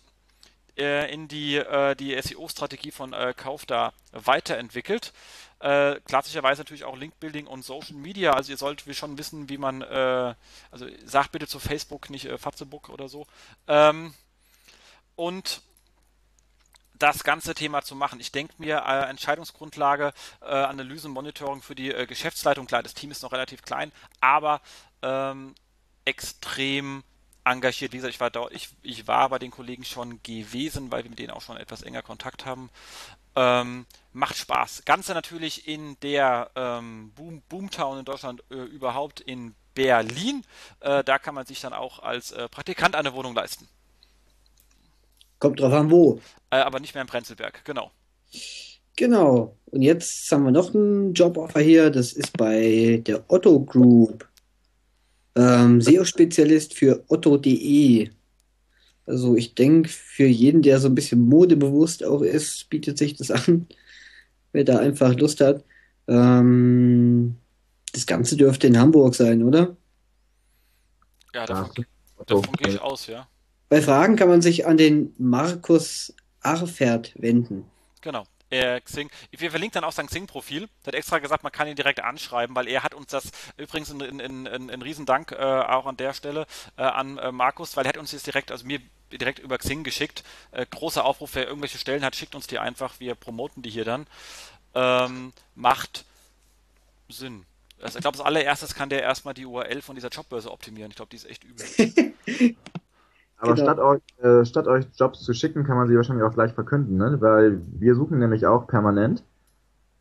äh, 0.77 1.11
in 1.14 1.27
die, 1.27 1.57
äh, 1.57 1.95
die 1.95 2.19
SEO-Strategie 2.19 2.91
von 2.91 3.14
äh, 3.14 3.34
Kauf 3.35 3.65
da 3.65 3.93
weiterentwickelt. 4.11 5.14
Äh, 5.60 5.99
klassischerweise 6.05 6.61
natürlich 6.61 6.84
auch 6.84 6.97
Link-Building 6.97 7.47
und 7.47 7.64
Social 7.64 7.95
Media. 7.95 8.34
Also 8.34 8.51
ihr 8.51 8.57
solltet 8.57 8.95
schon 8.95 9.18
wissen, 9.18 9.49
wie 9.49 9.57
man, 9.57 9.81
äh, 9.81 10.35
also 10.72 10.88
sagt 11.05 11.31
bitte 11.31 11.47
zu 11.47 11.60
Facebook, 11.60 12.10
nicht 12.10 12.26
äh, 12.26 12.38
Fatzebook 12.38 12.89
oder 12.89 13.07
so. 13.07 13.26
Ähm, 13.68 14.14
und 15.15 15.61
das 17.03 17.23
ganze 17.23 17.53
Thema 17.53 17.81
zu 17.81 17.95
machen. 17.95 18.19
Ich 18.19 18.31
denke 18.31 18.53
mir, 18.57 18.84
äh, 18.88 19.10
Entscheidungsgrundlage, 19.10 20.14
äh, 20.41 20.45
Analyse 20.45 21.10
Monitoring 21.10 21.61
für 21.61 21.76
die 21.76 21.91
äh, 21.91 22.05
Geschäftsleitung, 22.05 22.65
klar, 22.65 22.84
das 22.84 22.93
Team 22.93 23.11
ist 23.11 23.23
noch 23.23 23.31
relativ 23.31 23.61
klein, 23.61 23.91
aber 24.22 24.61
ähm, 25.01 25.53
extrem 26.05 27.03
engagiert. 27.45 27.91
Wie 27.93 27.97
gesagt, 27.97 28.13
ich 28.13 28.19
war, 28.19 28.29
da, 28.29 28.47
ich, 28.51 28.69
ich 28.81 29.07
war 29.07 29.29
bei 29.29 29.39
den 29.39 29.51
Kollegen 29.51 29.83
schon 29.83 30.21
gewesen, 30.23 30.91
weil 30.91 31.03
wir 31.03 31.09
mit 31.09 31.19
denen 31.19 31.31
auch 31.31 31.41
schon 31.41 31.57
etwas 31.57 31.81
enger 31.81 32.01
Kontakt 32.01 32.45
haben. 32.45 32.69
Ähm, 33.35 33.85
macht 34.11 34.37
Spaß. 34.37 34.83
Ganze 34.85 35.13
natürlich 35.13 35.67
in 35.67 35.97
der 36.01 36.51
ähm, 36.55 37.11
Boom, 37.15 37.41
Boomtown 37.49 37.99
in 37.99 38.05
Deutschland 38.05 38.43
äh, 38.51 38.55
überhaupt 38.55 39.19
in 39.19 39.55
Berlin. 39.73 40.43
Äh, 40.81 41.03
da 41.03 41.17
kann 41.17 41.35
man 41.35 41.45
sich 41.45 41.59
dann 41.61 41.73
auch 41.73 41.99
als 41.99 42.31
äh, 42.31 42.47
Praktikant 42.47 42.95
eine 42.95 43.13
Wohnung 43.13 43.33
leisten. 43.33 43.67
Kommt 45.39 45.59
drauf 45.59 45.73
an, 45.73 45.91
wo. 45.91 46.21
Äh, 46.51 46.57
aber 46.57 46.79
nicht 46.79 46.93
mehr 46.93 47.01
im 47.01 47.07
Prenzlberg, 47.07 47.65
genau. 47.65 47.91
Genau. 48.95 49.57
Und 49.65 49.81
jetzt 49.81 50.31
haben 50.31 50.45
wir 50.45 50.51
noch 50.51 50.73
einen 50.73 51.13
Joboffer 51.13 51.59
hier. 51.59 51.89
Das 51.89 52.13
ist 52.13 52.37
bei 52.37 53.01
der 53.05 53.23
Otto 53.27 53.59
Group. 53.59 54.27
Ähm, 55.35 55.81
SEO-Spezialist 55.81 56.73
für 56.73 57.03
otto.de. 57.07 58.10
Also 59.05 59.35
ich 59.35 59.55
denke, 59.55 59.89
für 59.89 60.26
jeden, 60.26 60.61
der 60.61 60.80
so 60.80 60.88
ein 60.88 60.95
bisschen 60.95 61.22
modebewusst 61.22 62.03
auch 62.03 62.22
ist, 62.22 62.69
bietet 62.69 62.97
sich 62.97 63.15
das 63.15 63.31
an, 63.31 63.68
wer 64.51 64.64
da 64.64 64.80
einfach 64.80 65.15
Lust 65.15 65.41
hat. 65.41 65.64
Ähm, 66.07 67.35
das 67.91 68.05
Ganze 68.05 68.38
dürfte 68.38 68.68
in 68.68 68.80
Hamburg 68.80 69.15
sein, 69.15 69.43
oder? 69.43 69.76
Ja, 71.34 71.45
davon, 71.45 71.85
davon 72.26 72.53
gehe 72.55 72.73
ich 72.73 72.81
aus, 72.81 73.07
ja. 73.07 73.27
Bei 73.69 73.81
Fragen 73.81 74.15
kann 74.15 74.30
man 74.30 74.41
sich 74.41 74.65
an 74.68 74.77
den 74.77 75.14
Markus 75.18 76.14
Arfert 76.41 77.14
wenden. 77.18 77.65
Genau 78.01 78.26
äh, 78.53 78.81
Xing. 78.81 79.09
Wir 79.31 79.49
verlinken 79.49 79.81
dann 79.81 79.84
auch 79.84 79.91
sein 79.93 80.07
Xing-Profil. 80.07 80.69
Der 80.85 80.88
hat 80.88 80.95
extra 80.95 81.19
gesagt, 81.19 81.43
man 81.43 81.51
kann 81.51 81.67
ihn 81.67 81.75
direkt 81.75 82.01
anschreiben, 82.01 82.55
weil 82.55 82.67
er 82.67 82.84
hat 82.84 82.93
uns 82.93 83.07
das, 83.07 83.31
übrigens 83.57 83.91
ein, 83.91 84.01
ein, 84.01 84.47
ein, 84.47 84.69
ein 84.69 84.81
Riesendank 84.81 85.31
äh, 85.31 85.35
auch 85.35 85.85
an 85.85 85.97
der 85.97 86.13
Stelle 86.13 86.45
äh, 86.77 86.84
an 86.84 87.17
äh, 87.17 87.31
Markus, 87.31 87.75
weil 87.75 87.85
er 87.85 87.89
hat 87.89 87.97
uns 87.97 88.11
jetzt 88.11 88.27
direkt, 88.27 88.51
also 88.51 88.65
mir 88.65 88.80
direkt 89.11 89.39
über 89.39 89.57
Xing 89.57 89.84
geschickt. 89.84 90.23
Äh, 90.51 90.65
großer 90.69 91.03
Aufruf, 91.03 91.35
wer 91.35 91.47
irgendwelche 91.47 91.77
Stellen 91.77 92.03
hat, 92.03 92.15
schickt 92.15 92.35
uns 92.35 92.47
die 92.47 92.59
einfach, 92.59 92.99
wir 92.99 93.15
promoten 93.15 93.61
die 93.61 93.69
hier 93.69 93.85
dann. 93.85 94.07
Ähm, 94.73 95.34
macht 95.55 96.05
Sinn. 97.09 97.45
Also 97.81 97.99
ich 97.99 98.01
glaube, 98.01 98.17
als 98.17 98.25
allererstes 98.25 98.75
kann 98.75 98.89
der 98.89 99.01
erstmal 99.01 99.34
die 99.34 99.45
URL 99.45 99.81
von 99.81 99.95
dieser 99.95 100.09
Jobbörse 100.09 100.51
optimieren. 100.51 100.91
Ich 100.91 100.95
glaube, 100.95 101.09
die 101.09 101.17
ist 101.17 101.25
echt 101.25 101.43
übel. 101.43 102.15
Aber 103.43 103.55
genau. 103.55 103.65
statt, 103.65 103.79
euch, 103.79 104.01
äh, 104.23 104.45
statt 104.45 104.67
euch 104.67 104.85
Jobs 104.95 105.21
zu 105.21 105.33
schicken, 105.33 105.65
kann 105.65 105.75
man 105.75 105.89
sie 105.89 105.97
wahrscheinlich 105.97 106.23
auch 106.23 106.33
gleich 106.33 106.53
verkünden, 106.53 106.95
ne? 106.95 107.17
weil 107.19 107.59
wir 107.77 107.93
suchen 107.93 108.19
nämlich 108.19 108.45
auch 108.45 108.67
permanent. 108.67 109.21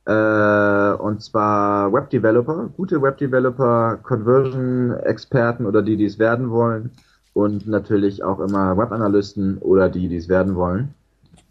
Äh, 0.04 0.92
und 0.92 1.22
zwar 1.24 1.92
Webdeveloper, 1.92 2.68
gute 2.76 3.02
Webdeveloper, 3.02 3.98
Conversion-Experten 4.04 5.66
oder 5.66 5.82
die, 5.82 5.96
die 5.96 6.04
es 6.04 6.20
werden 6.20 6.50
wollen. 6.50 6.92
Und 7.34 7.66
natürlich 7.66 8.22
auch 8.22 8.38
immer 8.38 8.76
Webanalysten 8.76 9.58
oder 9.58 9.88
die, 9.88 10.06
die 10.06 10.18
es 10.18 10.28
werden 10.28 10.54
wollen. 10.54 10.94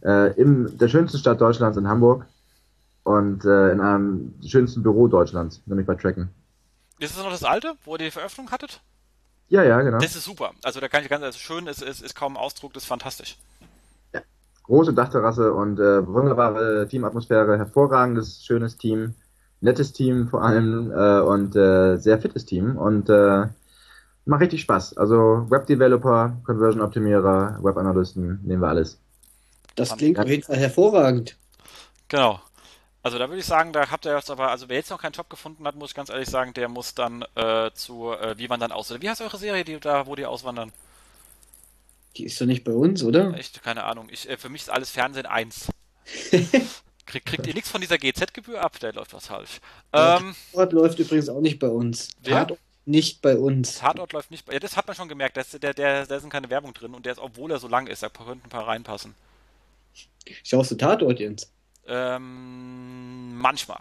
Äh, 0.02 0.32
in 0.40 0.78
der 0.78 0.88
schönsten 0.88 1.18
Stadt 1.18 1.42
Deutschlands 1.42 1.78
in 1.78 1.90
Hamburg 1.90 2.26
und 3.04 3.44
äh, 3.44 3.72
in 3.72 3.82
einem 3.82 4.34
schönsten 4.46 4.82
Büro 4.82 5.10
Deutschlands, 5.10 5.62
nämlich 5.66 5.88
bei 5.88 5.96
Tracken. 5.96 6.30
Ist 7.00 7.18
das 7.18 7.24
noch 7.24 7.32
das 7.32 7.44
alte, 7.44 7.74
wo 7.84 7.96
ihr 7.96 8.06
die 8.06 8.12
Veröffentlichung 8.12 8.52
hattet? 8.52 8.82
Ja, 9.52 9.64
ja, 9.64 9.82
genau. 9.82 10.00
Das 10.00 10.16
ist 10.16 10.24
super. 10.24 10.52
Also 10.64 10.80
da 10.80 10.88
kann 10.88 11.04
ich 11.04 11.10
ganz, 11.10 11.24
also 11.24 11.38
schön, 11.38 11.68
es 11.68 11.82
ist, 11.82 12.02
ist 12.02 12.16
kaum 12.16 12.38
Ausdruck, 12.38 12.72
das 12.74 12.84
ist 12.84 12.88
fantastisch. 12.88 13.38
Ja. 14.14 14.22
Große 14.64 14.94
Dachterrasse 14.94 15.54
und 15.54 15.78
äh, 15.78 16.08
wunderbare 16.08 16.88
Teamatmosphäre, 16.88 17.58
hervorragendes, 17.58 18.46
schönes 18.46 18.78
Team, 18.78 19.14
nettes 19.60 19.92
Team 19.92 20.30
vor 20.30 20.42
allem 20.42 20.90
äh, 20.92 21.20
und 21.20 21.58
äh, 21.58 21.98
sehr 21.98 22.22
fittes 22.22 22.46
Team 22.46 22.78
und 22.78 23.10
äh, 23.10 23.48
macht 24.24 24.42
richtig 24.42 24.62
Spaß. 24.62 24.96
Also 24.96 25.46
Webdeveloper, 25.50 26.38
Conversion 26.46 26.82
Optimierer, 26.82 27.60
Webanalysten, 27.62 28.40
nehmen 28.44 28.62
wir 28.62 28.70
alles. 28.70 29.00
Das 29.76 29.98
klingt 29.98 30.18
auf 30.18 30.30
jeden 30.30 30.44
Fall 30.44 30.58
hervorragend. 30.58 31.36
Genau. 32.08 32.40
Also 33.04 33.18
da 33.18 33.28
würde 33.30 33.40
ich 33.40 33.46
sagen, 33.46 33.74
da 33.74 33.90
habt 33.90 34.06
ihr 34.06 34.16
jetzt 34.16 34.30
aber, 34.30 34.52
also 34.52 34.70
wer 34.70 34.78
jetzt 34.78 34.92
noch 34.92 35.02
keinen 35.02 35.14
Job 35.14 35.30
gefunden 35.30 35.66
hat, 35.66 35.76
muss 35.76 35.92
ich 35.92 35.96
ganz 35.96 36.10
ehrlich 36.10 36.30
sagen, 36.30 36.54
der 36.54 36.70
muss 36.70 36.94
dann 36.94 37.26
äh, 37.36 37.72
zu 37.74 38.12
äh, 38.12 38.38
Wie 38.38 38.50
wandern 38.50 38.72
aus. 38.72 38.92
Oder 38.92 39.02
wie 39.02 39.10
heißt 39.10 39.22
eure 39.22 39.38
Serie, 39.38 39.64
die 39.64 39.80
da, 39.80 40.06
wo 40.06 40.16
die 40.16 40.26
auswandern? 40.26 40.72
Die 42.18 42.26
ist 42.26 42.40
doch 42.40 42.46
nicht 42.46 42.64
bei 42.64 42.74
uns, 42.74 43.04
oder? 43.04 43.34
Echt, 43.36 43.64
keine 43.64 43.86
Ahnung. 43.86 44.08
Ich, 44.12 44.30
äh, 44.30 44.38
für 44.38 44.50
mich 44.50 44.62
ist 44.64 44.70
alles 44.70 44.92
Fernsehen 44.92 45.26
1. 45.26 45.70
Krieg, 47.06 47.26
kriegt 47.26 47.48
ihr 47.48 47.54
nichts 47.54 47.70
von 47.70 47.82
dieser 47.82 47.98
GZ-Gebühr 47.98 48.62
ab? 48.62 48.80
Der 48.80 48.94
läuft 48.94 49.14
was 49.14 49.28
falsch. 49.28 49.60
Ähm, 49.92 50.36
Tatort 50.52 50.74
läuft 50.74 51.00
übrigens 51.00 51.28
auch 51.30 51.42
nicht 51.42 51.60
bei 51.60 51.68
uns. 51.68 52.10
Wer? 52.22 52.40
Tatort 52.40 52.60
nicht 52.86 53.22
bei 53.22 53.36
uns. 53.36 53.80
Tatort 53.80 54.14
läuft 54.14 54.32
nicht 54.32 54.46
bei 54.46 54.54
Ja, 54.54 54.60
das 54.60 54.78
hat 54.78 54.88
man 54.88 54.96
schon 54.96 55.10
gemerkt. 55.10 55.38
Da 55.38 55.44
der, 55.58 55.74
der, 55.74 56.06
da 56.06 56.16
ist 56.16 56.30
keine 56.30 56.50
Werbung 56.50 56.74
drin 56.74 56.94
und 56.94 57.06
der 57.06 57.14
ist, 57.14 57.20
obwohl 57.20 57.52
er 57.52 57.60
so 57.60 57.68
lang 57.68 57.88
ist, 57.88 58.04
da 58.04 58.10
könnten 58.10 58.46
ein 58.46 58.50
paar 58.50 58.68
reinpassen. 58.68 59.16
Schaust 60.44 60.72
du 60.72 60.76
Tatort, 60.76 61.20
Jens? 61.20 61.52
Ähm, 61.88 63.38
manchmal. 63.38 63.80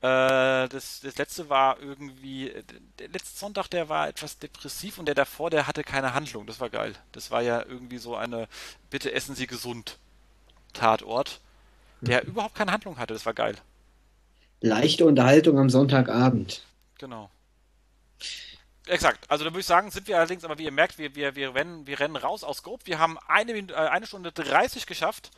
Äh, 0.00 0.68
das, 0.68 1.00
das 1.00 1.18
letzte 1.18 1.48
war 1.50 1.78
irgendwie, 1.78 2.52
der 2.98 3.08
letzte 3.08 3.38
Sonntag, 3.38 3.68
der 3.68 3.88
war 3.88 4.08
etwas 4.08 4.38
depressiv 4.38 4.98
und 4.98 5.06
der 5.06 5.14
davor, 5.14 5.50
der 5.50 5.66
hatte 5.66 5.84
keine 5.84 6.14
Handlung. 6.14 6.46
Das 6.46 6.58
war 6.58 6.70
geil. 6.70 6.94
Das 7.12 7.30
war 7.30 7.42
ja 7.42 7.62
irgendwie 7.62 7.98
so 7.98 8.16
eine, 8.16 8.48
bitte 8.88 9.12
essen 9.12 9.34
Sie 9.34 9.46
gesund 9.46 9.98
Tatort. 10.72 11.40
der 12.00 12.24
überhaupt 12.24 12.54
keine 12.54 12.72
Handlung 12.72 12.98
hatte. 12.98 13.12
Das 13.12 13.26
war 13.26 13.34
geil. 13.34 13.56
Leichte 14.60 15.04
Unterhaltung 15.04 15.58
am 15.58 15.68
Sonntagabend. 15.68 16.62
Genau. 16.98 17.30
Exakt. 18.86 19.30
Also 19.30 19.44
da 19.44 19.50
würde 19.50 19.60
ich 19.60 19.66
sagen, 19.66 19.90
sind 19.90 20.08
wir 20.08 20.16
allerdings, 20.16 20.44
aber 20.44 20.58
wie 20.58 20.64
ihr 20.64 20.72
merkt, 20.72 20.98
wir, 20.98 21.14
wir, 21.14 21.36
wir, 21.36 21.54
rennen, 21.54 21.86
wir 21.86 22.00
rennen 22.00 22.16
raus 22.16 22.42
aus 22.42 22.58
Scope. 22.58 22.86
Wir 22.86 22.98
haben 22.98 23.18
eine, 23.28 23.52
äh, 23.52 23.72
eine 23.74 24.06
Stunde 24.06 24.32
30 24.32 24.86
geschafft. 24.86 25.30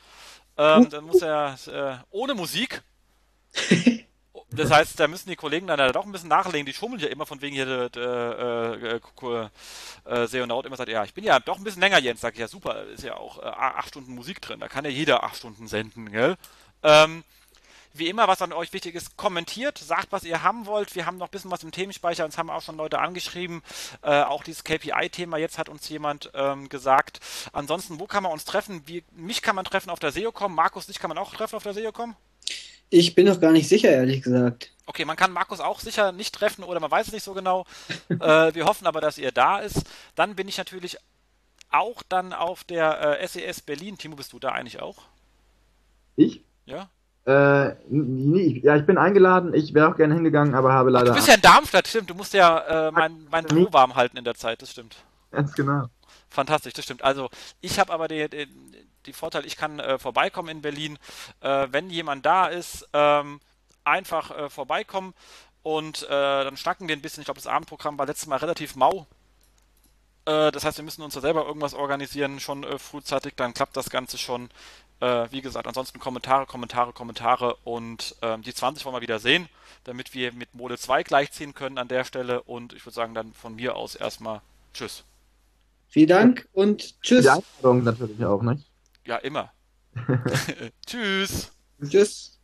Ähm, 0.56 0.90
dann 0.90 1.04
muss 1.04 1.22
er 1.22 1.56
äh, 1.66 1.96
ohne 2.10 2.34
Musik. 2.34 2.82
Das 4.54 4.70
heißt, 4.70 5.00
da 5.00 5.08
müssen 5.08 5.30
die 5.30 5.36
Kollegen 5.36 5.66
dann 5.66 5.92
doch 5.92 6.04
ein 6.04 6.12
bisschen 6.12 6.28
nachlegen. 6.28 6.66
Die 6.66 6.74
schummeln 6.74 7.00
ja 7.00 7.08
immer 7.08 7.24
von 7.24 7.40
wegen 7.40 7.54
hier 7.54 7.64
der, 7.64 7.88
der 7.88 9.00
äh, 10.06 10.10
äh, 10.10 10.26
Seonaut 10.26 10.66
immer 10.66 10.76
sagt, 10.76 10.90
ja, 10.90 11.04
ich 11.04 11.14
bin 11.14 11.24
ja 11.24 11.40
doch 11.40 11.56
ein 11.56 11.64
bisschen 11.64 11.80
länger, 11.80 11.98
Jens. 11.98 12.20
Sag 12.20 12.34
ich, 12.34 12.40
ja 12.40 12.48
super, 12.48 12.84
ist 12.84 13.02
ja 13.02 13.16
auch 13.16 13.38
äh, 13.38 13.46
acht 13.46 13.88
Stunden 13.88 14.14
Musik 14.14 14.42
drin. 14.42 14.60
Da 14.60 14.68
kann 14.68 14.84
ja 14.84 14.90
jeder 14.90 15.22
acht 15.22 15.36
Stunden 15.36 15.68
senden, 15.68 16.10
gell? 16.12 16.36
Ähm, 16.82 17.24
wie 17.94 18.08
immer, 18.08 18.28
was 18.28 18.42
an 18.42 18.52
euch 18.52 18.72
wichtig 18.72 18.94
ist, 18.94 19.16
kommentiert, 19.16 19.78
sagt, 19.78 20.12
was 20.12 20.24
ihr 20.24 20.42
haben 20.42 20.66
wollt. 20.66 20.94
Wir 20.94 21.06
haben 21.06 21.18
noch 21.18 21.28
ein 21.28 21.30
bisschen 21.30 21.50
was 21.50 21.62
im 21.62 21.72
Themenspeicher, 21.72 22.24
uns 22.24 22.38
haben 22.38 22.50
auch 22.50 22.62
schon 22.62 22.76
Leute 22.76 22.98
angeschrieben. 22.98 23.62
Äh, 24.02 24.22
auch 24.22 24.44
dieses 24.44 24.64
KPI-Thema, 24.64 25.36
jetzt 25.38 25.58
hat 25.58 25.68
uns 25.68 25.88
jemand 25.88 26.30
ähm, 26.34 26.68
gesagt. 26.68 27.20
Ansonsten, 27.52 28.00
wo 28.00 28.06
kann 28.06 28.22
man 28.22 28.32
uns 28.32 28.44
treffen? 28.44 28.82
Wie, 28.86 29.04
mich 29.12 29.42
kann 29.42 29.56
man 29.56 29.64
treffen 29.64 29.90
auf 29.90 29.98
der 29.98 30.12
SEOCom. 30.12 30.54
Markus, 30.54 30.86
dich 30.86 30.98
kann 30.98 31.08
man 31.08 31.18
auch 31.18 31.34
treffen 31.34 31.56
auf 31.56 31.62
der 31.62 31.74
SEOCom? 31.74 32.14
Ich 32.90 33.14
bin 33.14 33.26
noch 33.26 33.40
gar 33.40 33.52
nicht 33.52 33.68
sicher, 33.68 33.90
ehrlich 33.90 34.22
gesagt. 34.22 34.70
Okay, 34.84 35.04
man 35.06 35.16
kann 35.16 35.32
Markus 35.32 35.60
auch 35.60 35.80
sicher 35.80 36.12
nicht 36.12 36.34
treffen 36.34 36.62
oder 36.62 36.78
man 36.78 36.90
weiß 36.90 37.06
es 37.06 37.12
nicht 37.12 37.22
so 37.22 37.32
genau. 37.32 37.64
äh, 38.08 38.54
wir 38.54 38.66
hoffen 38.66 38.86
aber, 38.86 39.00
dass 39.00 39.16
ihr 39.16 39.32
da 39.32 39.60
ist. 39.60 39.84
Dann 40.14 40.36
bin 40.36 40.48
ich 40.48 40.58
natürlich 40.58 40.98
auch 41.70 42.02
dann 42.02 42.32
auf 42.32 42.64
der 42.64 43.20
äh, 43.20 43.26
SES 43.26 43.62
Berlin. 43.62 43.96
Timo, 43.96 44.16
bist 44.16 44.32
du 44.32 44.38
da 44.38 44.50
eigentlich 44.50 44.80
auch? 44.80 44.98
Ich? 46.16 46.42
Ja. 46.66 46.90
Äh, 47.24 47.76
nee, 47.88 48.60
ja, 48.64 48.76
ich 48.76 48.84
bin 48.84 48.98
eingeladen. 48.98 49.54
Ich 49.54 49.74
wäre 49.74 49.88
auch 49.88 49.96
gerne 49.96 50.14
hingegangen, 50.14 50.54
aber 50.54 50.72
habe 50.72 50.90
leider. 50.90 51.06
Ach, 51.06 51.08
du 51.10 51.14
bist 51.14 51.28
ja 51.28 51.34
in 51.34 51.40
Darmstadt, 51.40 51.86
stimmt. 51.86 52.10
Du 52.10 52.14
musst 52.14 52.34
ja 52.34 52.88
äh, 52.88 52.90
mein, 52.90 53.26
mein 53.30 53.44
Büro 53.44 53.72
warm 53.72 53.94
halten 53.94 54.16
in 54.16 54.24
der 54.24 54.34
Zeit, 54.34 54.60
das 54.60 54.72
stimmt. 54.72 54.96
Ganz 55.30 55.52
genau. 55.52 55.86
Fantastisch, 56.28 56.72
das 56.72 56.84
stimmt. 56.84 57.04
Also, 57.04 57.30
ich 57.60 57.78
habe 57.78 57.92
aber 57.92 58.08
die, 58.08 58.28
die, 58.28 58.48
die 59.06 59.12
Vorteil, 59.12 59.46
ich 59.46 59.56
kann 59.56 59.78
äh, 59.78 59.98
vorbeikommen 59.98 60.48
in 60.48 60.62
Berlin. 60.62 60.98
Äh, 61.40 61.68
wenn 61.70 61.90
jemand 61.90 62.26
da 62.26 62.46
ist, 62.46 62.88
ähm, 62.92 63.38
einfach 63.84 64.36
äh, 64.36 64.50
vorbeikommen 64.50 65.14
und 65.62 66.02
äh, 66.04 66.08
dann 66.08 66.56
schnacken 66.56 66.88
wir 66.88 66.96
ein 66.96 67.02
bisschen. 67.02 67.20
Ich 67.20 67.26
glaube, 67.26 67.38
das 67.38 67.46
Abendprogramm 67.46 67.98
war 67.98 68.06
letztes 68.06 68.26
Mal 68.26 68.36
relativ 68.36 68.74
mau. 68.74 69.06
Äh, 70.24 70.50
das 70.50 70.64
heißt, 70.64 70.78
wir 70.78 70.84
müssen 70.84 71.02
uns 71.02 71.14
da 71.14 71.20
selber 71.20 71.46
irgendwas 71.46 71.74
organisieren, 71.74 72.40
schon 72.40 72.66
frühzeitig, 72.80 73.34
dann 73.36 73.54
klappt 73.54 73.76
das 73.76 73.90
Ganze 73.90 74.18
schon. 74.18 74.50
Wie 75.30 75.42
gesagt, 75.42 75.66
ansonsten 75.66 75.98
Kommentare, 75.98 76.46
Kommentare, 76.46 76.92
Kommentare 76.92 77.56
und 77.64 78.14
ähm, 78.22 78.42
die 78.42 78.54
20 78.54 78.84
wollen 78.84 78.96
wir 78.96 79.02
wieder 79.02 79.18
sehen, 79.18 79.48
damit 79.84 80.14
wir 80.14 80.32
mit 80.32 80.54
Mode 80.54 80.78
2 80.78 81.02
gleichziehen 81.02 81.54
können 81.54 81.78
an 81.78 81.88
der 81.88 82.04
Stelle 82.04 82.42
und 82.42 82.72
ich 82.72 82.84
würde 82.84 82.94
sagen, 82.94 83.14
dann 83.14 83.32
von 83.32 83.54
mir 83.54 83.76
aus 83.76 83.94
erstmal 83.94 84.40
Tschüss. 84.74 85.04
Vielen 85.88 86.08
Dank 86.08 86.48
und 86.52 87.00
Tschüss. 87.02 87.22
Die 87.22 87.28
Einladung 87.28 87.84
natürlich 87.84 88.24
auch, 88.24 88.42
nicht? 88.42 88.64
Ja, 89.04 89.16
immer. 89.16 89.52
Tschüss. 90.86 91.52
Tschüss. 91.86 92.38